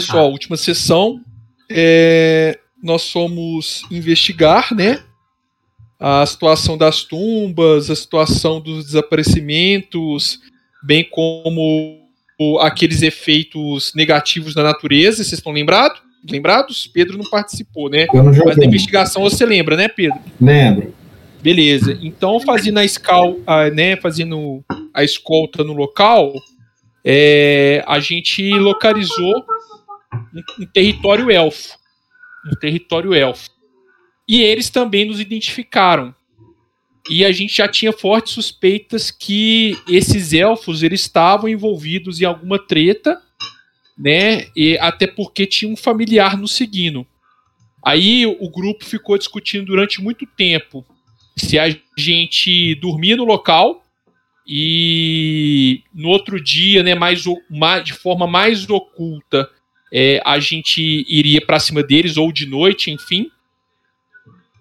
só, 0.00 0.20
a 0.20 0.26
última 0.26 0.56
sessão, 0.56 1.20
é, 1.70 2.58
nós 2.82 3.10
fomos 3.10 3.82
investigar, 3.90 4.74
né? 4.74 5.02
A 5.98 6.24
situação 6.26 6.76
das 6.76 7.02
tumbas, 7.02 7.90
a 7.90 7.96
situação 7.96 8.60
dos 8.60 8.84
desaparecimentos, 8.86 10.40
bem 10.82 11.02
como 11.04 12.06
aqueles 12.60 13.02
efeitos 13.02 13.92
negativos 13.94 14.54
na 14.54 14.62
natureza. 14.62 15.18
Vocês 15.18 15.32
estão 15.34 15.52
lembrados? 15.52 16.00
Lembrados? 16.28 16.86
Pedro 16.86 17.16
não 17.16 17.28
participou, 17.30 17.88
né? 17.88 18.06
Mas 18.44 18.56
da 18.56 18.64
investigação 18.64 19.22
você 19.22 19.46
lembra, 19.46 19.76
né, 19.76 19.88
Pedro? 19.88 20.20
Lembro. 20.40 20.94
Beleza. 21.40 21.98
Então, 22.02 22.40
fazendo 22.40 22.78
a, 22.78 22.84
escal, 22.84 23.36
a, 23.46 23.70
né, 23.70 23.96
fazendo 23.96 24.64
a 24.92 25.04
escolta 25.04 25.62
no 25.62 25.72
local, 25.72 26.32
é, 27.04 27.84
a 27.86 28.00
gente 28.00 28.50
localizou 28.50 29.44
um, 30.12 30.62
um 30.62 30.66
território 30.66 31.30
elfo. 31.30 31.76
Um 32.46 32.56
território 32.58 33.14
elfo. 33.14 33.50
E 34.28 34.42
eles 34.42 34.70
também 34.70 35.04
nos 35.04 35.20
identificaram. 35.20 36.14
E 37.08 37.24
a 37.24 37.30
gente 37.30 37.56
já 37.56 37.68
tinha 37.68 37.92
fortes 37.92 38.32
suspeitas 38.32 39.10
que 39.10 39.78
esses 39.88 40.32
elfos 40.32 40.82
eles 40.82 41.02
estavam 41.02 41.48
envolvidos 41.48 42.20
em 42.20 42.24
alguma 42.24 42.58
treta, 42.58 43.20
né? 43.96 44.48
E 44.56 44.76
até 44.78 45.06
porque 45.06 45.46
tinha 45.46 45.70
um 45.70 45.76
familiar 45.76 46.36
nos 46.36 46.52
seguindo. 46.52 47.06
Aí 47.84 48.26
o 48.26 48.50
grupo 48.50 48.84
ficou 48.84 49.16
discutindo 49.16 49.66
durante 49.66 50.02
muito 50.02 50.26
tempo 50.26 50.84
se 51.36 51.58
a 51.58 51.68
gente 51.96 52.74
dormia 52.76 53.16
no 53.16 53.24
local 53.24 53.84
e 54.46 55.82
no 55.92 56.08
outro 56.08 56.42
dia, 56.42 56.82
né, 56.82 56.94
mais, 56.94 57.24
mais 57.50 57.84
de 57.84 57.92
forma 57.92 58.26
mais 58.26 58.68
oculta, 58.70 59.50
é, 59.92 60.20
a 60.24 60.38
gente 60.38 60.80
iria 61.08 61.44
para 61.44 61.58
cima 61.58 61.82
deles 61.82 62.16
ou 62.16 62.32
de 62.32 62.46
noite, 62.46 62.90
enfim. 62.90 63.30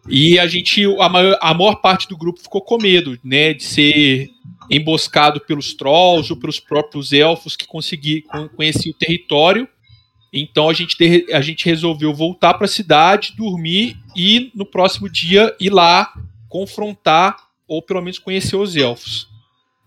E 0.07 0.37
a 0.37 0.45
gente, 0.45 0.83
a 0.99 1.09
maior, 1.09 1.37
a 1.41 1.53
maior 1.53 1.75
parte 1.75 2.07
do 2.07 2.17
grupo 2.17 2.39
ficou 2.39 2.61
com 2.61 2.77
medo, 2.77 3.17
né, 3.23 3.53
de 3.53 3.63
ser 3.63 4.29
emboscado 4.69 5.39
pelos 5.41 5.73
trolls 5.73 6.31
ou 6.31 6.39
pelos 6.39 6.59
próprios 6.59 7.11
elfos 7.11 7.55
que 7.55 7.65
conseguiam 7.65 8.47
conhecer 8.55 8.89
o 8.89 8.93
território. 8.93 9.67
Então 10.31 10.69
a 10.69 10.73
gente, 10.73 10.95
a 11.31 11.41
gente 11.41 11.65
resolveu 11.65 12.13
voltar 12.13 12.53
para 12.55 12.65
a 12.65 12.69
cidade, 12.69 13.33
dormir 13.35 13.97
e 14.15 14.51
no 14.53 14.65
próximo 14.65 15.09
dia 15.09 15.55
ir 15.59 15.69
lá 15.71 16.13
confrontar 16.49 17.37
ou 17.67 17.81
pelo 17.81 18.01
menos 18.01 18.19
conhecer 18.19 18.55
os 18.55 18.75
elfos. 18.75 19.27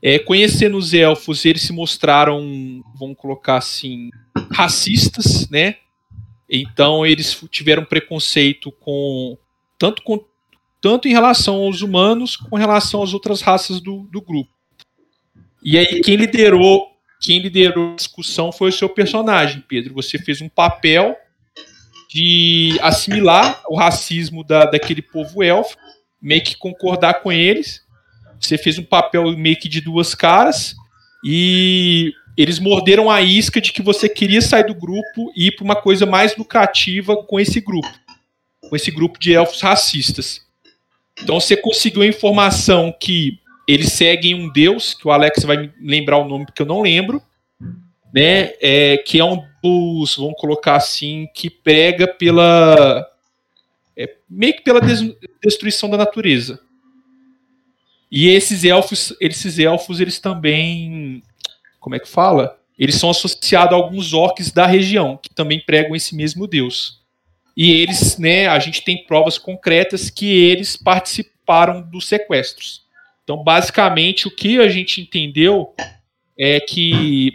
É, 0.00 0.18
conhecendo 0.18 0.76
os 0.76 0.94
elfos, 0.94 1.44
eles 1.44 1.62
se 1.62 1.72
mostraram, 1.72 2.82
vamos 2.98 3.16
colocar 3.16 3.56
assim, 3.56 4.10
racistas, 4.50 5.48
né? 5.50 5.76
Então 6.48 7.04
eles 7.04 7.38
tiveram 7.50 7.84
preconceito 7.84 8.72
com 8.72 9.36
tanto, 9.78 10.02
com 10.02 10.24
tanto 10.80 11.08
em 11.08 11.12
relação 11.12 11.56
aos 11.56 11.82
humanos, 11.82 12.36
com 12.36 12.56
relação 12.56 13.02
às 13.02 13.12
outras 13.12 13.42
raças 13.42 13.80
do, 13.80 14.08
do 14.10 14.22
grupo. 14.22 14.50
E 15.62 15.76
aí 15.76 16.00
quem 16.00 16.16
liderou, 16.16 16.86
quem 17.20 17.40
liderou 17.40 17.92
a 17.92 17.96
discussão 17.96 18.52
foi 18.52 18.70
o 18.70 18.72
seu 18.72 18.88
personagem, 18.88 19.62
Pedro. 19.68 19.94
Você 19.94 20.18
fez 20.18 20.40
um 20.40 20.48
papel 20.48 21.16
de 22.08 22.78
assimilar 22.80 23.62
o 23.68 23.76
racismo 23.76 24.42
da, 24.42 24.64
daquele 24.64 25.02
povo 25.02 25.42
élfico 25.42 25.82
meio 26.20 26.42
que 26.42 26.56
concordar 26.56 27.22
com 27.22 27.30
eles. 27.30 27.82
Você 28.40 28.58
fez 28.58 28.78
um 28.78 28.84
papel 28.84 29.36
meio 29.36 29.58
que 29.58 29.68
de 29.68 29.80
duas 29.80 30.14
caras 30.14 30.74
e 31.24 32.12
eles 32.36 32.58
morderam 32.58 33.10
a 33.10 33.20
isca 33.20 33.60
de 33.60 33.72
que 33.72 33.82
você 33.82 34.08
queria 34.08 34.40
sair 34.40 34.64
do 34.64 34.74
grupo 34.74 35.32
e 35.36 35.48
ir 35.48 35.56
para 35.56 35.64
uma 35.64 35.76
coisa 35.76 36.06
mais 36.06 36.36
lucrativa 36.36 37.16
com 37.16 37.40
esse 37.40 37.60
grupo, 37.60 37.88
com 38.60 38.76
esse 38.76 38.90
grupo 38.90 39.18
de 39.18 39.34
elfos 39.34 39.60
racistas. 39.60 40.46
Então 41.20 41.40
você 41.40 41.56
conseguiu 41.56 42.02
a 42.02 42.06
informação 42.06 42.94
que 42.98 43.40
eles 43.66 43.92
seguem 43.92 44.34
um 44.34 44.52
deus, 44.52 44.94
que 44.94 45.06
o 45.06 45.10
Alex 45.10 45.42
vai 45.42 45.72
lembrar 45.80 46.18
o 46.18 46.28
nome 46.28 46.46
porque 46.46 46.62
eu 46.62 46.66
não 46.66 46.80
lembro, 46.80 47.20
né? 48.14 48.52
É, 48.60 48.98
que 48.98 49.18
é 49.18 49.24
um 49.24 49.44
dos, 49.62 50.16
vamos 50.16 50.38
colocar 50.38 50.76
assim, 50.76 51.28
que 51.34 51.50
prega 51.50 52.06
pela 52.06 53.06
é, 53.96 54.14
meio 54.30 54.54
que 54.54 54.62
pela 54.62 54.80
des 54.80 55.00
destruição 55.42 55.90
da 55.90 55.96
natureza. 55.96 56.60
E 58.10 58.28
esses 58.28 58.64
elfos, 58.64 59.14
esses 59.20 59.58
elfos, 59.58 60.00
eles 60.00 60.18
também, 60.18 61.22
como 61.78 61.94
é 61.94 61.98
que 61.98 62.08
fala? 62.08 62.58
Eles 62.78 62.94
são 62.94 63.10
associados 63.10 63.72
a 63.72 63.76
alguns 63.76 64.12
orcs 64.12 64.50
da 64.50 64.66
região 64.66 65.18
que 65.20 65.30
também 65.30 65.60
pregam 65.60 65.94
esse 65.94 66.14
mesmo 66.14 66.46
deus. 66.46 67.00
E 67.56 67.72
eles, 67.72 68.18
né, 68.18 68.46
a 68.46 68.58
gente 68.58 68.82
tem 68.82 69.04
provas 69.04 69.36
concretas 69.36 70.08
que 70.10 70.26
eles 70.26 70.76
participaram 70.76 71.82
dos 71.82 72.06
sequestros. 72.06 72.82
Então, 73.24 73.42
basicamente, 73.42 74.28
o 74.28 74.30
que 74.34 74.58
a 74.58 74.68
gente 74.68 75.00
entendeu 75.00 75.74
é 76.38 76.60
que 76.60 77.32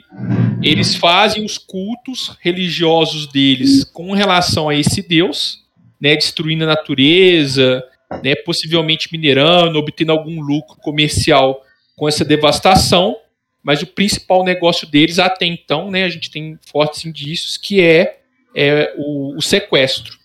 eles 0.62 0.96
fazem 0.96 1.44
os 1.44 1.58
cultos 1.58 2.36
religiosos 2.42 3.28
deles 3.28 3.84
com 3.84 4.14
relação 4.14 4.70
a 4.70 4.76
esse 4.76 5.02
deus 5.02 5.64
né, 6.04 6.18
destruindo 6.18 6.66
a 6.66 6.68
natureza, 6.68 7.82
né, 8.22 8.36
possivelmente 8.36 9.10
minerando, 9.12 9.80
obtendo 9.80 10.12
algum 10.12 10.42
lucro 10.42 10.76
comercial 10.78 11.64
com 11.96 12.08
essa 12.08 12.26
devastação, 12.26 13.18
mas 13.62 13.82
o 13.82 13.88
principal 13.88 14.44
negócio 14.44 14.88
deles 14.88 15.20
até 15.20 15.46
então, 15.46 15.90
né, 15.90 16.04
a 16.04 16.10
gente 16.10 16.30
tem 16.30 16.60
fortes 16.70 17.06
indícios 17.06 17.56
que 17.56 17.82
é, 17.82 18.20
é 18.56 18.94
o, 18.98 19.38
o 19.38 19.42
sequestro. 19.42 20.18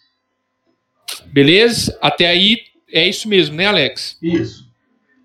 Beleza? 1.27 1.97
Até 2.01 2.27
aí 2.27 2.63
é 2.93 3.07
isso 3.07 3.29
mesmo, 3.29 3.55
né, 3.57 3.67
Alex? 3.67 4.19
Isso. 4.23 4.67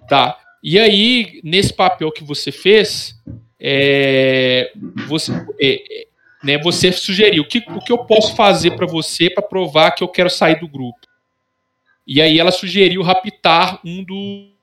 Tá. 0.08 0.38
E 0.62 0.80
aí, 0.80 1.42
nesse 1.44 1.74
papel 1.74 2.12
que 2.12 2.24
você 2.24 2.52
fez, 2.52 3.16
é, 3.60 4.72
você, 5.08 5.32
é, 5.62 6.08
né, 6.44 6.58
você 6.58 6.92
sugeriu 6.92 7.44
o 7.44 7.48
que, 7.48 7.60
o 7.68 7.80
que 7.80 7.92
eu 7.92 8.00
posso 8.00 8.36
fazer 8.36 8.72
para 8.72 8.86
você 8.86 9.30
para 9.30 9.42
provar 9.42 9.92
que 9.92 10.04
eu 10.04 10.08
quero 10.08 10.30
sair 10.30 10.60
do 10.60 10.68
grupo. 10.68 11.00
E 12.06 12.22
aí 12.22 12.40
ela 12.40 12.52
sugeriu 12.52 13.02
raptar 13.02 13.80
um 13.86 14.04
dos. 14.04 14.54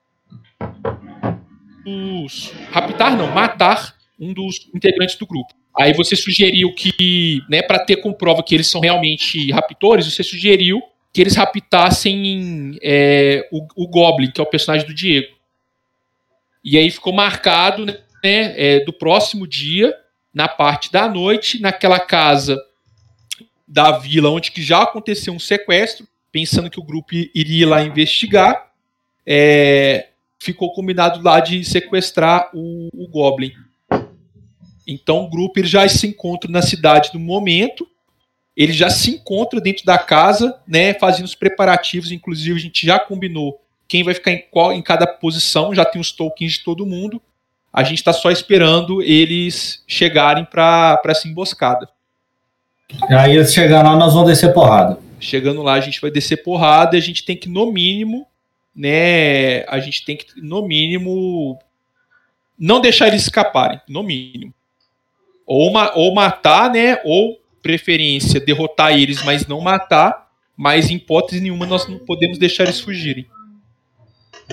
Raptar 2.70 3.16
não, 3.16 3.28
matar 3.28 3.96
um 4.18 4.32
dos 4.32 4.68
integrantes 4.74 5.16
do 5.16 5.26
grupo. 5.26 5.54
Aí 5.76 5.94
você 5.94 6.14
sugeriu 6.14 6.74
que, 6.74 7.40
né, 7.48 7.62
para 7.62 7.78
ter 7.78 7.96
como 7.96 8.14
prova 8.14 8.42
que 8.42 8.54
eles 8.54 8.66
são 8.66 8.80
realmente 8.80 9.50
raptores, 9.50 10.12
você 10.12 10.22
sugeriu 10.22 10.82
que 11.12 11.20
eles 11.20 11.34
raptassem 11.34 12.78
é, 12.82 13.48
o, 13.50 13.66
o 13.84 13.88
Goblin, 13.88 14.30
que 14.30 14.40
é 14.40 14.44
o 14.44 14.46
personagem 14.46 14.86
do 14.86 14.94
Diego. 14.94 15.34
E 16.62 16.76
aí 16.76 16.90
ficou 16.90 17.12
marcado 17.12 17.86
né, 17.86 17.98
é, 18.22 18.84
do 18.84 18.92
próximo 18.92 19.46
dia 19.46 19.96
na 20.32 20.46
parte 20.46 20.92
da 20.92 21.08
noite, 21.08 21.60
naquela 21.60 21.98
casa 21.98 22.56
da 23.66 23.92
vila 23.98 24.30
onde 24.30 24.52
que 24.52 24.62
já 24.62 24.82
aconteceu 24.82 25.32
um 25.32 25.38
sequestro, 25.38 26.06
pensando 26.32 26.70
que 26.70 26.80
o 26.80 26.84
grupo 26.84 27.14
iria 27.34 27.68
lá 27.68 27.82
investigar, 27.82 28.70
é, 29.26 30.08
ficou 30.38 30.72
combinado 30.72 31.22
lá 31.22 31.40
de 31.40 31.64
sequestrar 31.64 32.50
o, 32.54 32.88
o 32.92 33.08
Goblin. 33.08 33.52
Então 34.86 35.24
o 35.24 35.30
grupo 35.30 35.62
já 35.64 35.88
se 35.88 36.06
encontra 36.06 36.50
na 36.50 36.62
cidade 36.62 37.10
no 37.12 37.20
momento, 37.20 37.86
ele 38.56 38.72
já 38.72 38.90
se 38.90 39.12
encontra 39.12 39.60
dentro 39.60 39.84
da 39.84 39.98
casa, 39.98 40.58
né, 40.66 40.94
fazendo 40.94 41.26
os 41.26 41.34
preparativos, 41.34 42.10
inclusive 42.10 42.58
a 42.58 42.62
gente 42.62 42.86
já 42.86 42.98
combinou 42.98 43.60
quem 43.90 44.04
vai 44.04 44.14
ficar 44.14 44.30
em, 44.30 44.44
qual, 44.50 44.72
em 44.72 44.80
cada 44.80 45.04
posição, 45.04 45.74
já 45.74 45.84
tem 45.84 46.00
os 46.00 46.12
tokens 46.12 46.52
de 46.52 46.64
todo 46.64 46.86
mundo, 46.86 47.20
a 47.72 47.82
gente 47.82 47.98
está 47.98 48.12
só 48.12 48.30
esperando 48.30 49.02
eles 49.02 49.82
chegarem 49.86 50.44
para 50.44 51.00
essa 51.06 51.26
emboscada. 51.26 51.88
Aí 53.08 53.36
eles 53.36 53.52
chegando 53.52 53.86
lá, 53.86 53.96
nós 53.96 54.12
vamos 54.12 54.28
descer 54.28 54.52
porrada. 54.52 54.98
Chegando 55.20 55.62
lá, 55.62 55.74
a 55.74 55.80
gente 55.80 56.00
vai 56.00 56.10
descer 56.10 56.42
porrada 56.42 56.96
e 56.96 56.98
a 56.98 57.02
gente 57.02 57.24
tem 57.24 57.36
que, 57.36 57.48
no 57.48 57.70
mínimo, 57.70 58.26
né? 58.74 59.64
A 59.68 59.78
gente 59.78 60.04
tem 60.04 60.16
que, 60.16 60.40
no 60.40 60.66
mínimo, 60.66 61.58
não 62.58 62.80
deixar 62.80 63.08
eles 63.08 63.22
escaparem, 63.22 63.80
no 63.88 64.02
mínimo. 64.02 64.54
Ou, 65.46 65.70
ma 65.70 65.92
ou 65.94 66.14
matar, 66.14 66.70
né? 66.70 67.00
Ou, 67.04 67.40
preferência, 67.62 68.40
derrotar 68.40 68.92
eles, 68.92 69.22
mas 69.22 69.46
não 69.46 69.60
matar. 69.60 70.30
Mas, 70.56 70.90
em 70.90 70.96
hipótese 70.96 71.40
nenhuma, 71.40 71.66
nós 71.66 71.88
não 71.88 71.98
podemos 71.98 72.38
deixar 72.38 72.64
eles 72.64 72.80
fugirem. 72.80 73.26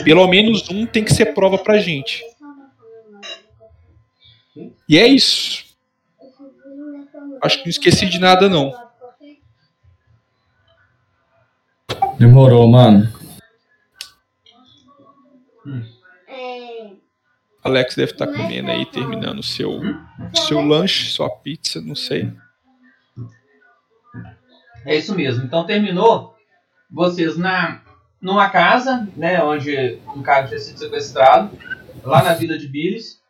Pelo 0.04 0.28
menos 0.28 0.70
um 0.70 0.86
tem 0.86 1.04
que 1.04 1.14
ser 1.14 1.34
prova 1.34 1.58
pra 1.58 1.80
gente. 1.80 2.24
E 4.88 4.98
é 4.98 5.08
isso. 5.08 5.66
Acho 7.42 7.58
que 7.60 7.66
não 7.66 7.70
esqueci 7.70 8.06
de 8.06 8.20
nada, 8.20 8.50
não. 8.50 8.87
Demorou, 12.20 12.68
mano. 12.68 13.12
Alex 17.64 17.96
deve 17.96 18.12
estar 18.14 18.28
tá 18.28 18.34
comendo 18.34 18.72
aí, 18.72 18.86
terminando 18.86 19.44
seu 19.44 19.82
seu 20.34 20.62
lanche, 20.62 21.10
sua 21.10 21.30
pizza, 21.30 21.82
não 21.82 21.96
sei. 21.96 22.32
É 24.86 24.96
isso 24.96 25.14
mesmo. 25.14 25.44
Então 25.44 25.66
terminou 25.66 26.34
vocês 26.90 27.38
na 27.38 27.82
numa 28.22 28.50
casa, 28.50 29.08
né, 29.16 29.44
onde 29.44 30.00
um 30.16 30.24
cara 30.24 30.48
tinha 30.48 30.60
sido 30.60 30.80
sequestrado, 30.80 31.52
lá 32.04 32.24
na 32.24 32.34
vila 32.34 32.58
de 32.58 32.68
Billis, 32.68 33.22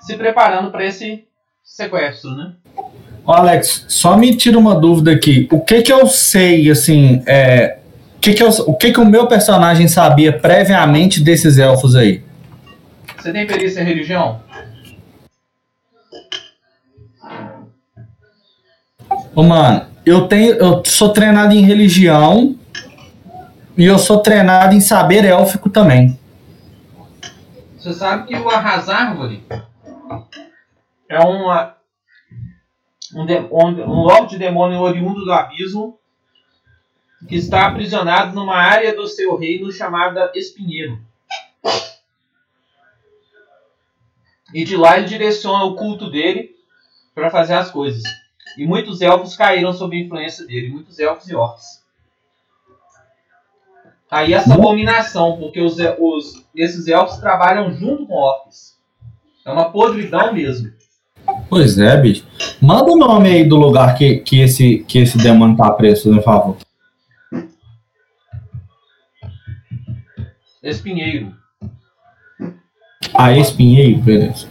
se 0.00 0.16
preparando 0.16 0.70
para 0.70 0.86
esse 0.86 1.26
sequestro, 1.62 2.30
né? 2.30 2.54
Ô 3.24 3.32
Alex, 3.32 3.84
só 3.88 4.16
me 4.16 4.34
tira 4.34 4.58
uma 4.58 4.74
dúvida 4.74 5.12
aqui. 5.12 5.46
O 5.52 5.60
que 5.60 5.82
que 5.82 5.92
eu 5.92 6.06
sei, 6.06 6.70
assim, 6.70 7.22
é, 7.26 7.79
o 7.79 7.79
que 8.20 8.34
que, 8.34 8.42
eu, 8.42 8.48
o 8.48 8.74
que 8.74 8.92
que 8.92 9.00
o 9.00 9.06
meu 9.06 9.26
personagem 9.26 9.88
sabia 9.88 10.38
previamente 10.38 11.22
desses 11.22 11.58
elfos 11.58 11.96
aí? 11.96 12.22
Você 13.16 13.32
tem 13.32 13.46
perícia 13.46 13.80
em 13.80 13.84
religião? 13.84 14.42
Ô, 19.34 19.42
mano, 19.42 19.86
eu 20.04 20.28
tenho, 20.28 20.54
eu 20.54 20.82
sou 20.84 21.10
treinado 21.10 21.54
em 21.54 21.62
religião 21.62 22.56
e 23.76 23.84
eu 23.84 23.98
sou 23.98 24.18
treinado 24.18 24.74
em 24.74 24.80
saber 24.80 25.24
élfico 25.24 25.70
também. 25.70 26.18
Você 27.78 27.94
sabe 27.94 28.26
que 28.26 28.36
o 28.36 28.50
Arrasárvore 28.50 29.42
é 31.08 31.18
uma, 31.20 31.74
um, 33.14 33.24
de, 33.24 33.38
um, 33.50 33.66
um 33.66 34.02
lobo 34.02 34.26
de 34.26 34.36
demônio 34.36 34.80
oriundo 34.80 35.24
do 35.24 35.32
abismo 35.32 35.99
que 37.28 37.36
está 37.36 37.66
aprisionado 37.66 38.34
numa 38.34 38.56
área 38.56 38.94
do 38.94 39.06
seu 39.06 39.36
reino 39.36 39.70
chamada 39.70 40.32
Espinheiro. 40.34 40.98
E 44.52 44.64
de 44.64 44.76
lá 44.76 44.98
ele 44.98 45.06
direciona 45.06 45.64
o 45.64 45.76
culto 45.76 46.10
dele 46.10 46.56
para 47.14 47.30
fazer 47.30 47.54
as 47.54 47.70
coisas. 47.70 48.02
E 48.56 48.66
muitos 48.66 49.00
elfos 49.00 49.36
caíram 49.36 49.72
sob 49.72 49.96
a 49.96 50.00
influência 50.00 50.46
dele, 50.46 50.70
muitos 50.70 50.98
elfos 50.98 51.28
e 51.28 51.34
orcs. 51.34 51.80
Aí 54.10 54.32
essa 54.32 54.54
abominação, 54.54 55.36
porque 55.38 55.60
os, 55.60 55.76
os, 55.98 56.44
esses 56.54 56.88
elfos 56.88 57.18
trabalham 57.18 57.72
junto 57.72 58.06
com 58.06 58.14
orcs. 58.14 58.76
É 59.46 59.52
uma 59.52 59.70
podridão 59.70 60.32
mesmo. 60.32 60.72
Pois 61.48 61.78
é, 61.78 61.96
bicho. 61.96 62.26
Manda 62.60 62.90
o 62.90 62.96
nome 62.96 63.28
aí 63.28 63.44
do 63.44 63.56
lugar 63.56 63.96
que, 63.96 64.16
que, 64.16 64.40
esse, 64.40 64.78
que 64.78 64.98
esse 64.98 65.16
demônio 65.16 65.56
tá 65.56 65.70
preso, 65.70 66.12
por 66.12 66.22
favor. 66.22 66.56
Espinheiro. 70.62 71.34
Ah, 73.14 73.32
Espinheiro, 73.32 73.98
beleza. 74.00 74.48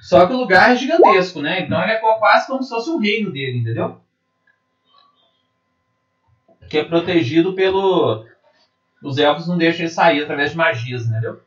Só 0.00 0.26
que 0.26 0.32
o 0.32 0.36
lugar 0.36 0.70
é 0.70 0.76
gigantesco, 0.76 1.40
né? 1.40 1.60
Então 1.60 1.82
ele 1.82 1.92
é 1.92 1.98
quase 1.98 2.46
como 2.46 2.62
se 2.62 2.68
fosse 2.68 2.90
um 2.90 2.98
reino 2.98 3.32
dele, 3.32 3.58
entendeu? 3.58 4.00
Que 6.68 6.78
é 6.78 6.84
protegido 6.84 7.54
pelo. 7.54 8.26
Os 9.02 9.18
elfos 9.18 9.46
não 9.46 9.58
deixam 9.58 9.80
ele 9.80 9.90
sair 9.90 10.22
através 10.22 10.52
de 10.52 10.56
magias, 10.56 11.06
entendeu? 11.06 11.40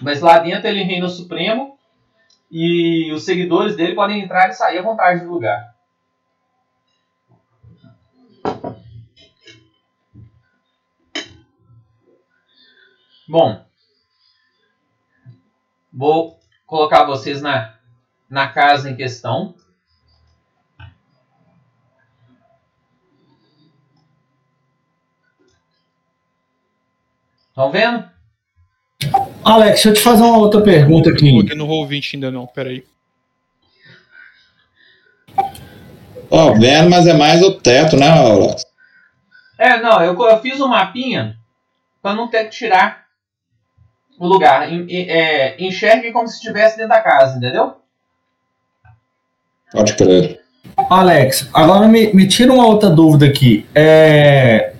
Mas 0.00 0.20
lá 0.20 0.38
dentro 0.38 0.68
ele 0.68 0.82
reina 0.82 1.06
o 1.06 1.08
supremo 1.08 1.78
e 2.50 3.12
os 3.12 3.24
seguidores 3.24 3.76
dele 3.76 3.94
podem 3.94 4.20
entrar 4.20 4.48
e 4.48 4.52
sair 4.52 4.78
à 4.78 4.82
vontade 4.82 5.24
do 5.24 5.30
lugar. 5.30 5.71
Bom, 13.32 13.64
vou 15.90 16.38
colocar 16.66 17.04
vocês 17.04 17.40
na, 17.40 17.72
na 18.28 18.46
casa 18.46 18.90
em 18.90 18.94
questão. 18.94 19.54
Estão 27.48 27.70
vendo? 27.70 28.06
Alex, 29.42 29.70
deixa 29.70 29.88
eu 29.88 29.94
te 29.94 30.00
fazer 30.02 30.24
uma 30.24 30.36
outra 30.36 30.60
pergunta 30.60 31.08
aqui. 31.08 31.24
Não 31.24 31.32
coloquei 31.32 31.56
no 31.56 31.66
Roll20 31.66 32.10
ainda 32.12 32.30
não, 32.30 32.46
peraí. 32.46 32.86
Ó, 36.30 36.50
oh, 36.50 36.54
vendo, 36.60 36.90
mas 36.90 37.06
é 37.06 37.14
mais 37.14 37.42
o 37.42 37.58
teto, 37.58 37.96
né, 37.96 38.10
Alex? 38.10 38.66
É, 39.56 39.80
não, 39.80 40.02
eu, 40.04 40.22
eu 40.22 40.40
fiz 40.42 40.60
um 40.60 40.68
mapinha 40.68 41.38
para 42.02 42.14
não 42.14 42.28
ter 42.28 42.44
que 42.44 42.50
tirar 42.50 43.01
o 44.22 44.28
lugar. 44.28 44.68
É, 44.88 45.56
enxergue 45.58 46.12
como 46.12 46.28
se 46.28 46.36
estivesse 46.36 46.76
dentro 46.76 46.90
da 46.90 47.00
casa, 47.00 47.36
entendeu? 47.36 47.74
Pode 49.72 49.94
crer. 49.94 50.40
Alex, 50.88 51.48
agora 51.52 51.88
me, 51.88 52.12
me 52.14 52.28
tira 52.28 52.52
uma 52.52 52.66
outra 52.66 52.88
dúvida 52.88 53.26
aqui. 53.26 53.66
É, 53.74 54.74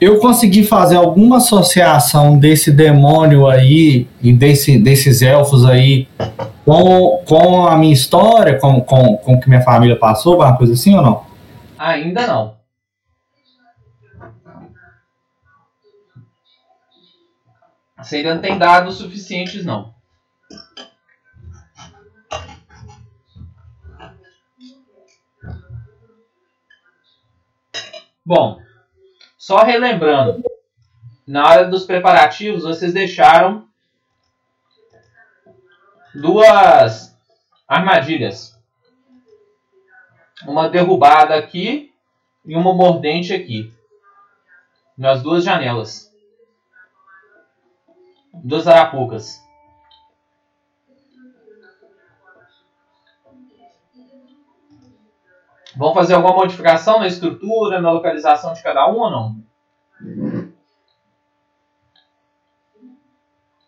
eu 0.00 0.20
consegui 0.20 0.62
fazer 0.62 0.96
alguma 0.96 1.38
associação 1.38 2.38
desse 2.38 2.70
demônio 2.70 3.48
aí 3.48 4.06
e 4.22 4.32
desse, 4.32 4.78
desses 4.78 5.20
elfos 5.20 5.64
aí 5.64 6.06
com, 6.64 7.24
com 7.26 7.66
a 7.66 7.76
minha 7.76 7.92
história, 7.92 8.56
com, 8.56 8.80
com, 8.80 9.16
com 9.16 9.34
o 9.34 9.40
que 9.40 9.48
minha 9.48 9.62
família 9.62 9.96
passou, 9.96 10.36
uma 10.36 10.56
coisa 10.56 10.74
assim 10.74 10.94
ou 10.94 11.02
não? 11.02 11.24
Ainda 11.76 12.26
não. 12.26 12.55
Você 18.06 18.18
ainda 18.18 18.36
não 18.36 18.40
tem 18.40 18.56
dados 18.56 18.98
suficientes, 18.98 19.64
não. 19.64 19.92
Bom, 28.24 28.62
só 29.36 29.64
relembrando, 29.64 30.44
na 31.26 31.48
hora 31.48 31.64
dos 31.64 31.84
preparativos 31.84 32.62
vocês 32.62 32.94
deixaram 32.94 33.66
duas 36.14 37.12
armadilhas. 37.66 38.56
Uma 40.46 40.68
derrubada 40.68 41.34
aqui 41.34 41.92
e 42.44 42.54
uma 42.54 42.72
mordente 42.72 43.34
aqui. 43.34 43.74
Nas 44.96 45.24
duas 45.24 45.42
janelas. 45.42 46.05
Duas 48.42 48.66
arapucas. 48.66 49.44
Vão 55.76 55.92
fazer 55.92 56.14
alguma 56.14 56.34
modificação 56.34 56.98
na 56.98 57.06
estrutura, 57.06 57.80
na 57.80 57.92
localização 57.92 58.54
de 58.54 58.62
cada 58.62 58.90
um 58.90 58.98
ou 58.98 59.10
não? 59.10 59.46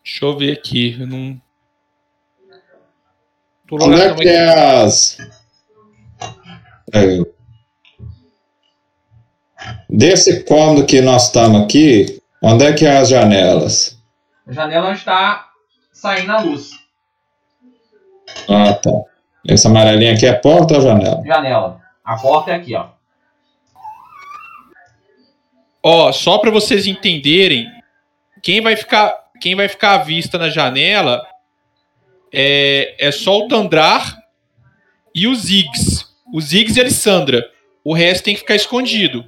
Deixa 0.03 0.25
eu 0.25 0.39
ver 0.39 0.53
aqui. 0.53 0.97
Eu 0.99 1.07
não. 1.07 1.41
Onde 3.71 4.01
é 4.01 4.15
que 4.15 4.29
é 4.29 4.83
as. 4.83 5.19
É. 6.95 7.19
Desse 9.91 10.45
cômodo 10.45 10.87
que 10.87 11.03
nós 11.03 11.27
estamos 11.27 11.63
aqui, 11.63 12.23
onde 12.43 12.65
é 12.65 12.73
que 12.73 12.87
é 12.87 12.97
as 12.97 13.11
janelas? 13.11 13.98
A 14.49 14.53
janela 14.53 14.93
está 14.93 15.51
saindo 15.93 16.33
a 16.33 16.41
luz. 16.41 16.71
Ah, 18.49 18.73
tá. 18.73 18.91
Essa 19.47 19.69
amarelinha 19.69 20.15
aqui 20.15 20.27
é 20.27 20.33
porta 20.33 20.75
ou 20.75 20.81
janela? 20.81 21.23
Janela. 21.25 21.81
A 22.03 22.17
porta 22.17 22.53
é 22.53 22.55
aqui, 22.55 22.75
ó. 22.75 22.89
Ó, 25.83 26.11
só 26.13 26.39
para 26.39 26.51
vocês 26.51 26.87
entenderem, 26.87 27.71
quem 28.43 28.63
vai 28.63 28.75
ficar, 28.75 29.15
quem 29.41 29.55
vai 29.55 29.69
ficar 29.69 29.95
à 29.95 29.99
vista 29.99 30.39
na 30.39 30.49
janela 30.49 31.27
é, 32.33 32.95
é 32.99 33.13
só 33.13 33.39
o 33.39 33.49
Tandrar 33.49 34.19
e 35.15 35.27
o 35.27 35.35
Ziggs. 35.35 36.07
O 36.33 36.41
Ziggs 36.41 36.77
e 36.77 36.81
a 36.81 36.85
Alessandra. 36.85 37.51
O 37.85 37.93
resto 37.93 38.25
tem 38.25 38.35
que 38.35 38.41
ficar 38.41 38.57
escondido. 38.57 39.25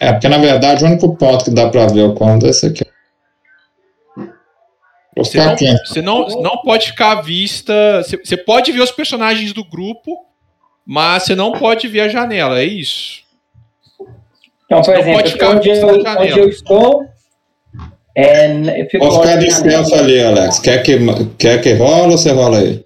É, 0.00 0.12
porque 0.12 0.28
na 0.28 0.38
verdade 0.38 0.82
o 0.82 0.86
único 0.86 1.14
ponto 1.14 1.44
que 1.44 1.50
dá 1.50 1.68
pra 1.68 1.86
ver 1.86 2.02
o 2.02 2.14
cômodo 2.14 2.46
é 2.46 2.50
esse 2.50 2.66
aqui. 2.66 2.84
Você 5.14 5.38
não, 5.38 5.56
você 5.56 6.02
não, 6.02 6.26
não 6.40 6.62
pode 6.62 6.86
ficar 6.86 7.18
à 7.18 7.20
vista. 7.20 8.02
Você, 8.02 8.16
você 8.16 8.36
pode 8.38 8.72
ver 8.72 8.80
os 8.80 8.90
personagens 8.90 9.52
do 9.52 9.62
grupo, 9.62 10.16
mas 10.86 11.24
você 11.24 11.34
não 11.34 11.52
pode 11.52 11.86
ver 11.86 12.00
a 12.00 12.08
janela, 12.08 12.58
é 12.58 12.64
isso. 12.64 13.20
Então, 14.64 14.80
por 14.80 14.96
exemplo, 14.96 15.20
onde 15.50 15.68
eu, 15.68 15.88
onde 15.88 16.38
eu 16.38 16.48
estou. 16.48 17.04
É, 18.14 18.86
eu 18.92 19.00
Vou 19.00 19.20
ficar 19.20 19.36
de 19.36 19.50
stealth 19.50 19.92
ali, 19.92 20.22
Alex. 20.22 20.58
Quer 20.60 20.82
que, 20.82 20.98
quer 21.36 21.60
que 21.60 21.74
rola 21.74 22.12
ou 22.12 22.18
você 22.18 22.32
rola 22.32 22.58
aí? 22.58 22.84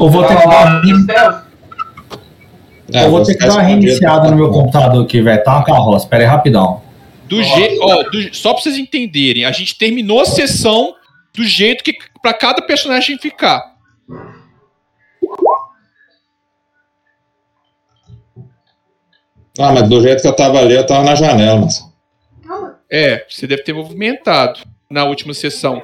Eu 0.00 0.08
vou 0.08 0.24
ter 0.24 0.36
que 0.38 1.06
dar, 1.06 1.41
é, 2.92 3.04
eu 3.04 3.10
vou 3.10 3.22
ter 3.22 3.34
que 3.34 3.46
dar 3.46 3.54
uma 3.54 3.62
reiniciada 3.62 4.30
no 4.30 4.36
meu 4.36 4.50
computador 4.50 5.04
aqui, 5.04 5.20
velho. 5.20 5.42
Tá 5.42 5.56
uma 5.56 5.64
carroça. 5.64 6.06
Pera 6.06 6.22
aí, 6.24 6.28
rapidão. 6.28 6.82
Do 7.26 7.42
jeito. 7.42 7.80
Só 8.32 8.52
pra 8.52 8.62
vocês 8.62 8.76
entenderem, 8.76 9.44
a 9.44 9.52
gente 9.52 9.76
terminou 9.76 10.20
a 10.20 10.26
sessão 10.26 10.94
do 11.34 11.44
jeito 11.44 11.82
que 11.82 11.96
para 12.20 12.34
cada 12.34 12.62
personagem 12.62 13.18
ficar. 13.18 13.72
Ah, 19.58 19.72
mas 19.72 19.88
do 19.88 20.00
jeito 20.00 20.22
que 20.22 20.28
eu 20.28 20.36
tava 20.36 20.58
ali, 20.58 20.74
eu 20.74 20.86
tava 20.86 21.04
na 21.04 21.14
janela, 21.14 21.60
mas. 21.60 21.90
É, 22.90 23.24
você 23.28 23.46
deve 23.46 23.62
ter 23.62 23.72
movimentado 23.72 24.60
na 24.90 25.04
última 25.04 25.32
sessão. 25.32 25.82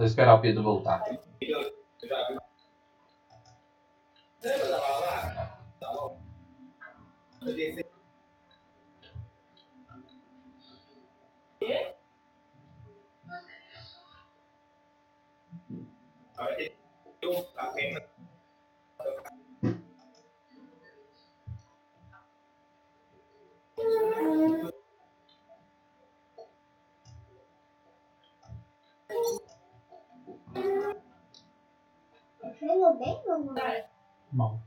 Só 0.00 0.06
esperar 0.06 0.34
o 0.36 0.40
Pedro 0.40 0.62
voltar. 0.62 1.04
Pegou 1.38 1.60
Bom. 34.32 34.60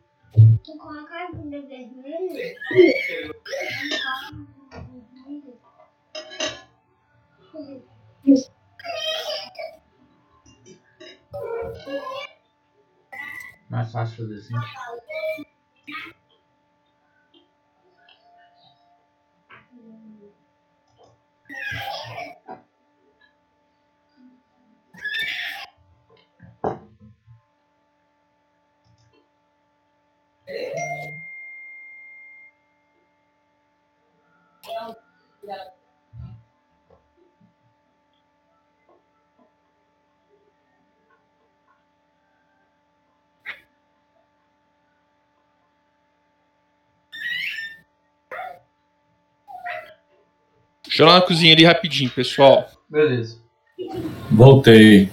Tu 0.63 0.77
coloca 0.77 1.13
a 1.13 1.27
agulha 1.27 1.61
vermelha. 1.61 2.55
Mais 13.69 13.91
fácil 13.91 14.17
fazer 14.17 14.35
assim. 14.37 14.53
Deixa 50.93 51.01
eu 51.01 51.07
ir 51.07 51.09
lá 51.09 51.15
na 51.15 51.25
cozinha 51.25 51.51
ali 51.51 51.65
rapidinho, 51.65 52.11
pessoal. 52.11 52.69
Beleza. 52.87 53.39
Voltei. 54.29 55.09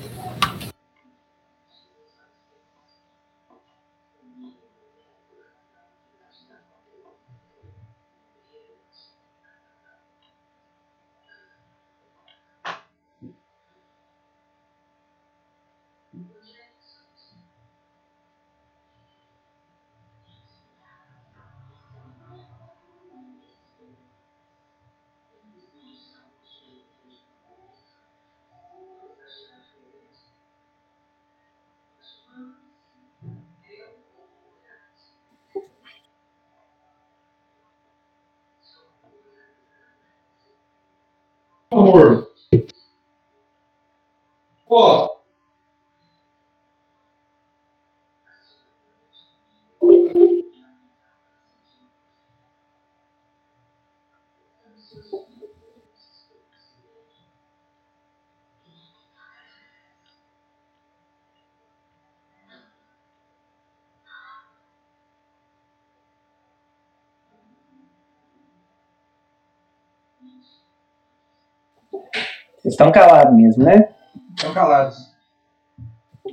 Estão 72.81 72.91
calados 72.91 73.37
mesmo, 73.37 73.63
né? 73.63 73.91
Estão 74.35 74.55
calados. 74.55 74.97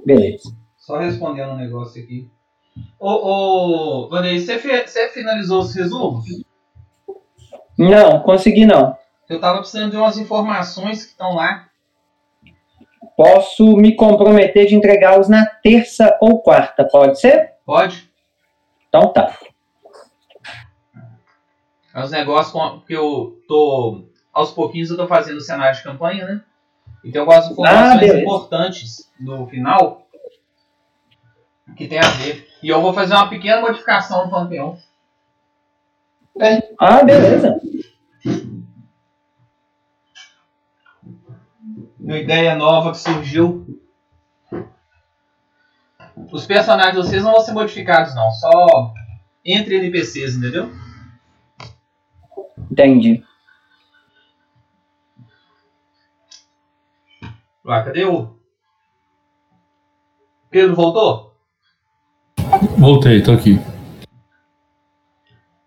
Beleza. 0.06 0.56
Só 0.77 0.98
respondendo 0.98 1.51
um 1.51 1.58
negócio 1.58 2.01
aqui. 2.01 2.32
Ô, 2.98 4.06
ô 4.06 4.10
Vanei, 4.10 4.39
você, 4.39 4.58
você 4.58 5.10
finalizou 5.10 5.60
os 5.60 5.75
resumos? 5.75 6.25
Não, 7.77 8.22
consegui 8.22 8.66
não. 8.66 8.98
Eu 9.27 9.42
tava 9.42 9.60
precisando 9.60 9.92
de 9.92 9.98
umas 9.98 10.18
informações 10.18 11.04
que 11.04 11.12
estão 11.12 11.36
lá. 11.36 11.68
Posso 13.18 13.75
me 13.75 13.96
comprometer 13.96 14.68
de 14.68 14.75
entregá-los 14.75 15.27
na 15.27 15.46
terça 15.46 16.18
ou 16.22 16.42
quarta, 16.42 16.86
pode 16.86 17.20
ser? 17.20 17.56
Pode? 17.66 18.10
Então 18.88 19.12
tá. 19.12 19.38
É 21.94 22.04
os 22.04 22.12
negócios 22.12 22.84
que 22.86 22.94
eu 22.94 23.42
tô. 23.48 24.07
Aos 24.38 24.51
pouquinhos 24.51 24.91
eu 24.91 24.98
tô 24.98 25.08
fazendo 25.08 25.38
o 25.38 25.41
cenário 25.41 25.75
de 25.75 25.82
campanha, 25.82 26.27
né? 26.27 26.41
E 27.03 27.12
tem 27.12 27.20
algumas 27.20 27.50
informações 27.50 28.00
beleza. 28.00 28.20
importantes 28.20 29.12
no 29.20 29.48
final 29.48 30.08
que 31.75 31.88
tem 31.88 31.98
a 31.98 32.08
ver. 32.08 32.48
E 32.62 32.70
eu 32.70 32.79
vou 32.79 32.94
fazer 32.94 33.15
uma 33.15 33.27
pequena 33.27 33.62
modificação 33.62 34.25
no 34.25 34.29
Panteão. 34.29 34.77
Ah, 36.77 37.03
beleza. 37.03 37.60
Uma 42.00 42.20
ideia 42.20 42.56
nova 42.56 42.91
que 42.91 43.00
surgiu. 43.00 43.82
Os 46.32 46.46
personagens 46.46 46.94
de 46.94 47.01
vocês 47.01 47.24
não 47.24 47.32
vão 47.32 47.41
ser 47.41 47.53
modificados, 47.53 48.13
não. 48.13 48.29
Só 48.29 48.94
entre 49.44 49.77
NPCs, 49.77 50.36
entendeu? 50.36 50.72
Entendi. 52.70 53.24
Lá, 57.68 57.84
cadê 57.84 58.06
o. 58.06 58.34
Pedro 60.50 60.74
voltou? 60.74 61.36
Voltei, 62.80 63.22
tô 63.22 63.34
aqui. 63.34 63.60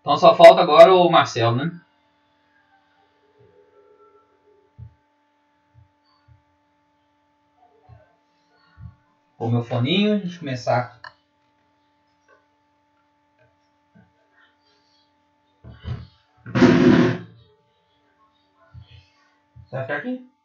Então 0.00 0.16
só 0.16 0.35
falta 0.35 0.62
agora 0.62 0.95
o 0.95 1.11
Marcelo, 1.11 1.57
né? 1.57 1.78
Pôr 9.37 9.50
meu 9.50 9.62
foninho, 9.62 10.21
deixa 10.21 10.37
eu 10.37 10.40
começar. 10.40 10.99
Você 19.66 19.76
vai 19.76 19.83
ficar 19.83 19.97
aqui? 19.99 20.39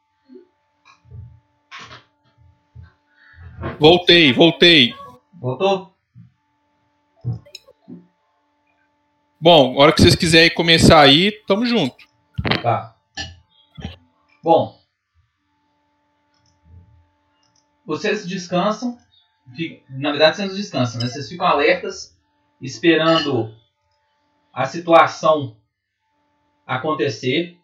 Voltei, 3.79 4.33
voltei. 4.33 4.93
Voltou? 5.33 5.95
Bom, 9.39 9.79
a 9.79 9.83
hora 9.83 9.93
que 9.93 10.01
vocês 10.01 10.15
quiserem 10.15 10.53
começar 10.53 10.99
aí, 11.01 11.31
tamo 11.45 11.65
junto. 11.65 11.95
Tá. 12.61 12.95
Bom. 14.43 14.79
Vocês 17.85 18.25
descansam 18.25 18.97
na 19.89 20.11
verdade, 20.11 20.37
vocês 20.37 20.49
não 20.49 20.55
descansam, 20.55 20.99
né? 20.99 21.07
Vocês 21.07 21.29
ficam 21.29 21.45
alertas, 21.45 22.17
esperando 22.59 23.53
a 24.51 24.65
situação 24.65 25.57
acontecer. 26.65 27.59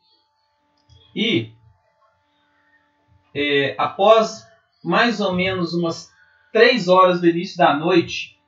E 1.16 1.54
é, 3.34 3.76
após 3.78 4.48
mais 4.84 5.20
ou 5.20 5.34
menos 5.34 5.74
umas 5.74 6.12
3 6.52 6.88
horas 6.88 7.22
do 7.22 7.28
início 7.28 7.58
da 7.58 7.76
noite, 7.76 8.40